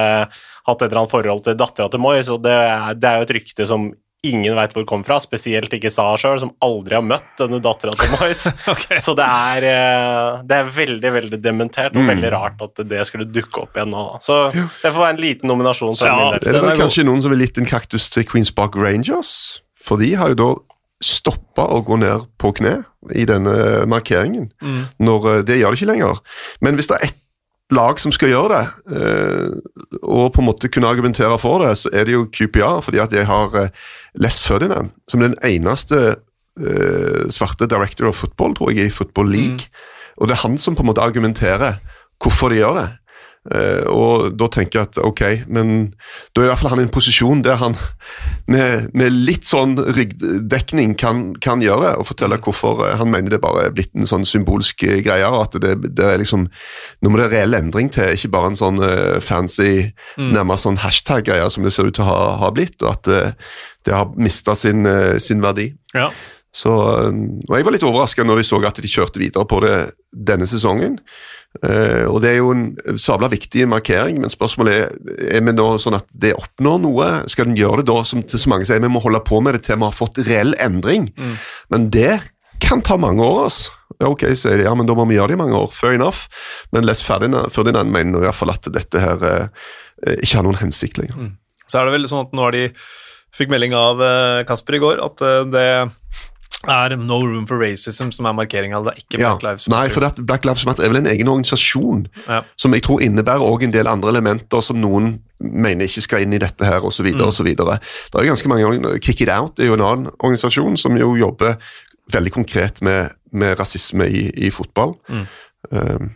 hatt 0.65 0.81
et 0.81 0.87
eller 0.89 1.01
annet 1.03 1.13
forhold 1.17 1.43
til 1.45 1.57
dattera 1.57 1.89
til 1.93 2.01
Moy, 2.05 2.21
så 2.25 2.37
det, 2.41 2.55
det 3.01 3.09
er 3.09 3.19
jo 3.21 3.25
et 3.27 3.33
rykte 3.39 3.65
som 3.69 3.89
ingen 4.30 4.56
veit 4.57 4.73
hvor 4.76 4.85
kommer 4.89 5.06
fra, 5.07 5.18
spesielt 5.23 5.72
ikke 5.77 5.91
Sa 5.93 6.06
sjøl, 6.19 6.39
som 6.41 6.52
aldri 6.65 6.95
har 6.97 7.03
møtt 7.06 7.27
denne 7.39 7.60
dattera 7.64 7.91
til 7.95 8.11
Moyes. 8.15 8.43
okay. 8.73 8.99
Så 9.03 9.15
det 9.18 9.26
er, 9.26 9.68
eh, 9.72 10.41
det 10.49 10.60
er 10.60 10.69
veldig 10.77 11.11
veldig 11.19 11.41
dementert, 11.43 11.95
og 11.95 12.03
Mm. 12.06 12.11
veldig 12.14 12.31
rart 12.34 12.61
at 12.61 12.84
det 12.89 13.06
skulle 13.07 13.26
dukke 13.31 13.61
opp 13.64 13.76
igjen 13.77 13.91
nå. 13.93 14.06
Så 14.22 14.39
det 14.53 14.91
får 14.91 14.99
være 15.02 15.14
en 15.15 15.22
liten 15.23 15.47
nominasjon 15.52 15.95
Ja, 16.02 16.15
min 16.15 16.34
Er 16.35 16.39
det 16.39 16.56
er 16.64 16.80
kanskje 16.80 17.03
god. 17.03 17.11
noen 17.11 17.22
som 17.26 17.31
vil 17.31 17.45
gitt 17.47 17.57
en 17.61 17.65
kaktus 17.69 18.10
til 18.10 18.23
Queens 18.26 18.52
Park 18.52 18.76
Rangers? 18.76 19.61
For 19.76 19.97
de 20.02 20.14
har 20.15 20.34
jo 20.34 20.39
da 20.41 20.49
stoppa 21.03 21.65
å 21.69 21.84
gå 21.85 21.97
ned 21.99 22.26
på 22.41 22.53
kne 22.57 22.85
i 23.14 23.26
denne 23.27 23.85
markeringen. 23.91 24.49
Mm. 24.64 24.85
Når, 25.06 25.27
eh, 25.35 25.41
det 25.43 25.60
gjør 25.60 25.76
de 25.76 25.80
ikke 25.81 25.91
lenger. 25.91 26.19
Men 26.61 26.76
hvis 26.80 26.88
det 26.89 26.97
er 27.02 27.06
ett 27.10 27.22
lag 27.73 27.99
som 27.99 28.13
skal 28.13 28.29
gjøre 28.29 28.51
det, 28.51 28.97
eh, 28.99 29.95
og 30.03 30.33
på 30.35 30.41
en 30.41 30.49
måte 30.49 30.69
kunne 30.69 30.89
argumentere 30.91 31.37
for 31.41 31.63
det, 31.63 31.73
så 31.81 31.89
er 31.93 32.05
det 32.05 32.13
jo 32.13 32.27
QPR, 32.29 32.81
fordi 32.85 33.01
at 33.01 33.13
jeg 33.15 33.25
har 33.25 33.57
eh, 33.57 33.69
Les 34.21 34.37
Ferdinand 34.41 34.93
som 35.09 35.23
den 35.23 35.33
eneste 35.43 36.01
eh, 36.59 37.25
svarte 37.33 37.69
director 37.69 38.11
of 38.11 38.21
football, 38.21 38.53
tror 38.55 38.71
jeg, 38.71 38.85
i 38.91 38.93
Football 38.93 39.31
League. 39.33 39.71
Og 40.17 40.29
det 40.29 40.37
er 40.37 40.43
han 40.45 40.57
som 40.61 40.75
på 40.75 40.85
en 40.85 40.91
måte 40.91 41.03
argumenterer 41.03 41.81
hvorfor 42.21 42.53
de 42.53 42.61
gjør 42.61 42.77
det. 42.79 42.87
Eh, 43.45 43.85
og 43.93 44.31
da 44.39 44.47
tenker 44.49 44.80
jeg 44.80 44.89
at 44.89 44.97
ok, 45.05 45.22
men 45.53 45.91
da 46.34 46.41
er 46.41 46.47
i 46.47 46.49
hvert 46.49 46.61
fall 46.63 46.72
han 46.73 46.80
i 46.81 46.85
en 46.88 46.93
posisjon 46.93 47.43
der 47.45 47.59
han 47.61 47.76
med, 48.49 48.88
med 48.97 49.13
litt 49.13 49.45
sånn 49.45 49.76
ryggdekning 49.77 50.95
kan, 50.97 51.27
kan 51.43 51.61
gjøre 51.61 51.91
og 52.01 52.07
fortelle 52.09 52.39
hvorfor 52.41 52.81
eh, 52.88 52.95
han 52.97 53.11
mener 53.13 53.35
det 53.35 53.41
bare 53.43 53.67
er 53.67 53.76
blitt 53.76 53.93
en 53.93 54.09
sånn 54.09 54.26
symbolsk 54.26 54.81
eh, 54.88 54.97
greie. 55.05 55.30
og 55.30 55.43
at 55.43 55.59
det, 55.61 55.76
det 55.85 56.09
er 56.09 56.17
liksom, 56.23 56.47
Nå 57.05 57.11
må 57.13 57.22
det 57.22 57.30
reell 57.35 57.53
endring 57.53 57.91
til, 57.93 58.15
ikke 58.17 58.34
bare 58.34 58.49
en 58.49 58.57
sånn 58.57 58.81
fancy, 59.22 59.91
mm. 60.17 60.31
nærmest 60.34 60.65
sånn 60.65 60.80
hashtag-greie 60.81 61.45
som 61.53 61.65
det 61.65 61.73
ser 61.76 61.91
ut 61.91 61.97
til 61.99 62.05
å 62.05 62.09
ha, 62.09 62.22
ha 62.41 62.49
blitt, 62.55 62.80
og 62.81 62.95
at 62.95 63.35
det 63.85 63.93
har 63.93 64.09
mista 64.17 64.55
sin, 64.57 64.88
sin 65.22 65.43
verdi. 65.43 65.67
Ja. 65.93 66.09
Så, 66.55 66.72
og 66.72 67.53
Jeg 67.53 67.67
var 67.67 67.76
litt 67.76 67.85
overraska 67.85 68.26
når 68.26 68.41
de 68.41 68.47
så 68.47 68.61
at 68.65 68.81
de 68.81 68.89
kjørte 68.89 69.22
videre 69.22 69.45
på 69.49 69.59
det 69.65 69.76
denne 70.09 70.47
sesongen. 70.49 70.97
Uh, 71.64 72.06
og 72.11 72.19
Det 72.23 72.34
er 72.34 72.40
jo 72.41 72.52
en 72.52 72.99
sabla 72.99 73.30
viktig 73.32 73.68
markering, 73.72 74.19
men 74.22 74.32
spørsmålet 74.32 74.76
er 74.76 75.38
er 75.38 75.44
vi 75.45 75.53
nå 75.56 75.68
sånn 75.82 75.98
at 75.98 76.07
det 76.11 76.34
oppnår 76.36 76.82
noe. 76.84 77.07
Skal 77.32 77.49
den 77.49 77.60
gjøre 77.60 77.82
det 77.82 77.90
da, 77.90 78.02
som 78.07 78.23
til 78.23 78.41
så 78.41 78.52
mange 78.52 78.68
sier, 78.68 78.82
vi 78.84 78.91
må 78.91 79.03
holde 79.03 79.23
på 79.26 79.40
med 79.44 79.56
det 79.56 79.65
til 79.68 79.80
vi 79.80 79.88
har 79.88 79.95
fått 79.95 80.19
reell 80.27 80.56
endring? 80.64 81.10
Mm. 81.15 81.36
Men 81.72 81.90
det 81.94 82.19
kan 82.64 82.84
ta 82.86 82.98
mange 82.99 83.23
år. 83.23 83.48
altså. 83.48 83.72
Ok, 84.03 84.27
sier 84.36 84.60
de, 84.60 84.68
ja, 84.68 84.76
men 84.76 84.88
da 84.88 84.95
må 84.98 85.06
vi 85.07 85.15
gjøre 85.15 85.32
det 85.32 85.40
i 85.40 85.44
mange 85.44 85.57
år. 85.57 85.72
Fair 85.72 85.95
enough. 85.95 86.27
Men 86.76 86.88
Les 86.88 87.03
Ferdinand 87.03 87.91
mener 87.91 88.19
i 88.19 88.27
hvert 88.27 88.38
fall 88.38 88.52
at 88.52 88.68
dette 88.73 89.02
her 89.02 89.23
uh, 89.23 89.48
ikke 90.19 90.40
har 90.40 90.48
noen 90.48 90.60
hensikt 90.60 90.99
lenger. 90.99 91.15
Mm. 91.15 91.34
Så 91.65 91.80
er 91.80 91.88
det 91.88 91.95
vel 91.95 92.10
sånn 92.11 92.27
at 92.27 92.36
nå 92.36 92.45
har 92.45 92.56
de 92.56 92.68
fikk 93.36 93.52
melding 93.52 93.73
av 93.76 93.99
Kasper 94.48 94.77
i 94.77 94.80
går 94.80 95.02
at 95.03 95.19
det 95.52 95.65
er 96.71 96.95
No 96.99 97.19
Room 97.23 97.45
for 97.49 97.61
Racism 97.61 98.11
som 98.15 98.27
er 98.29 98.35
markeringa. 98.37 98.81
Det 98.85 98.93
er 98.93 99.03
ikke 99.03 99.19
Black 99.19 99.43
ja, 99.43 99.49
Lives 99.49 99.67
Matter. 99.67 99.75
Nei, 99.75 99.93
for 99.93 100.05
det, 100.05 100.25
Black 100.25 100.47
Lives 100.47 100.65
Matter 100.67 100.87
er 100.87 100.93
vel 100.93 101.01
en 101.01 101.11
egen 101.11 101.31
organisasjon 101.31 102.03
ja. 102.25 102.41
som 102.61 102.75
jeg 102.75 102.85
tror 102.87 103.03
innebærer 103.05 103.45
også 103.45 103.69
en 103.69 103.75
del 103.75 103.89
andre 103.91 104.13
elementer 104.15 104.65
som 104.65 104.79
noen 104.81 105.15
mener 105.43 105.89
ikke 105.89 106.05
skal 106.05 106.25
inn 106.25 106.35
i 106.35 106.41
dette 106.41 106.67
her, 106.67 106.85
osv. 106.85 107.07
Mm. 107.11 107.23
osv. 107.27 107.51
Det 107.55 107.79
er 108.21 108.29
ganske 108.29 108.51
mange 108.51 108.97
Kick 109.03 109.25
It 109.25 109.31
Out 109.33 109.59
er 109.59 109.71
jo 109.71 109.79
en 109.79 109.85
annen 109.85 110.11
organisasjon 110.15 110.77
som 110.79 110.97
jo 110.99 111.15
jobber 111.19 111.57
veldig 112.13 112.31
konkret 112.35 112.83
med, 112.85 113.15
med 113.33 113.57
rasisme 113.59 114.07
i, 114.07 114.27
i 114.47 114.53
fotball. 114.53 114.95
Mm. 115.09 115.25
Um. 115.71 116.13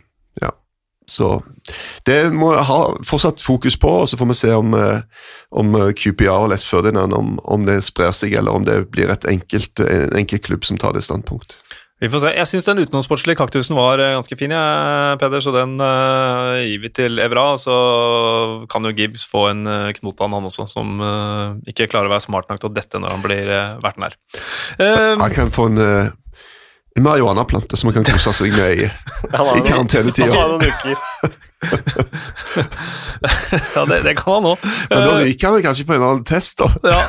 Så 1.10 1.32
det 2.08 2.18
må 2.34 2.52
jeg 2.54 2.66
ha 2.70 2.80
fortsatt 3.06 3.42
fokus 3.44 3.76
på, 3.80 3.92
og 4.02 4.08
så 4.10 4.18
får 4.20 4.30
vi 4.30 4.38
se 4.38 4.54
om, 4.56 4.74
eh, 4.78 5.26
om 5.50 5.76
eh, 5.78 5.92
QPR 5.96 6.46
og 6.46 6.50
Les 6.54 6.66
Ferdinand 6.66 7.16
om, 7.16 7.36
om, 7.44 7.66
det 7.68 7.82
sprer 7.88 8.14
seg, 8.16 8.36
eller 8.38 8.56
om 8.56 8.66
det 8.68 8.82
blir 8.94 9.12
et 9.12 9.26
enkelt, 9.28 9.82
en 9.84 10.16
enkelt 10.22 10.46
klubb 10.46 10.66
som 10.68 10.80
tar 10.80 10.96
det 10.96 11.04
standpunkt. 11.06 11.58
Vi 12.00 12.08
får 12.08 12.22
se. 12.22 12.30
Jeg 12.32 12.48
syns 12.48 12.66
den 12.70 12.80
utenomsportslige 12.80 13.36
kaktusen 13.36 13.76
var 13.76 14.00
eh, 14.00 14.14
ganske 14.16 14.36
fin, 14.40 14.54
ja, 14.56 15.16
Peder, 15.20 15.42
så 15.44 15.52
den 15.52 15.74
uh, 15.76 16.56
gir 16.64 16.80
vi 16.80 16.88
til 16.96 17.20
Evra. 17.20 17.58
Så 17.60 17.74
kan 18.72 18.88
jo 18.88 18.94
Gibbs 18.96 19.26
få 19.28 19.50
en 19.50 19.66
uh, 19.68 19.90
knot 19.98 20.22
av 20.24 20.32
han 20.32 20.48
også, 20.48 20.64
som 20.72 20.96
uh, 21.04 21.58
ikke 21.68 21.90
klarer 21.92 22.08
å 22.08 22.14
være 22.14 22.24
smart 22.24 22.48
nok 22.48 22.62
til 22.62 22.70
å 22.70 22.72
dette 22.78 23.02
når 23.02 23.12
han 23.12 23.26
blir 23.26 23.52
uh, 23.52 23.76
verten 23.84 24.08
her. 24.08 24.16
Han 24.80 25.36
kan 25.36 25.52
få 25.52 25.68
en 25.74 25.82
marihuanaplante 27.02 27.76
som 27.76 27.86
man 27.90 27.96
kan 27.98 28.06
kose 28.06 28.32
seg 28.36 28.54
med 28.56 28.70
i, 28.84 28.86
i 29.58 29.60
karantenetida. 29.66 30.32
Han 30.32 30.40
har 30.40 30.48
noen 30.56 30.68
uker. 30.70 30.96
ja, 33.74 33.84
det, 33.84 34.00
det, 34.02 34.14
kan 34.16 34.34
han 34.38 34.46
òg. 34.54 34.58
Men 34.88 35.02
da 35.04 35.18
ryker 35.20 35.52
han 35.52 35.62
kanskje 35.64 35.84
på 35.84 35.92
en 35.92 36.00
eller 36.00 36.12
annen 36.14 36.28
test, 36.28 36.62
da. 36.62 36.68
ja, 36.88 37.00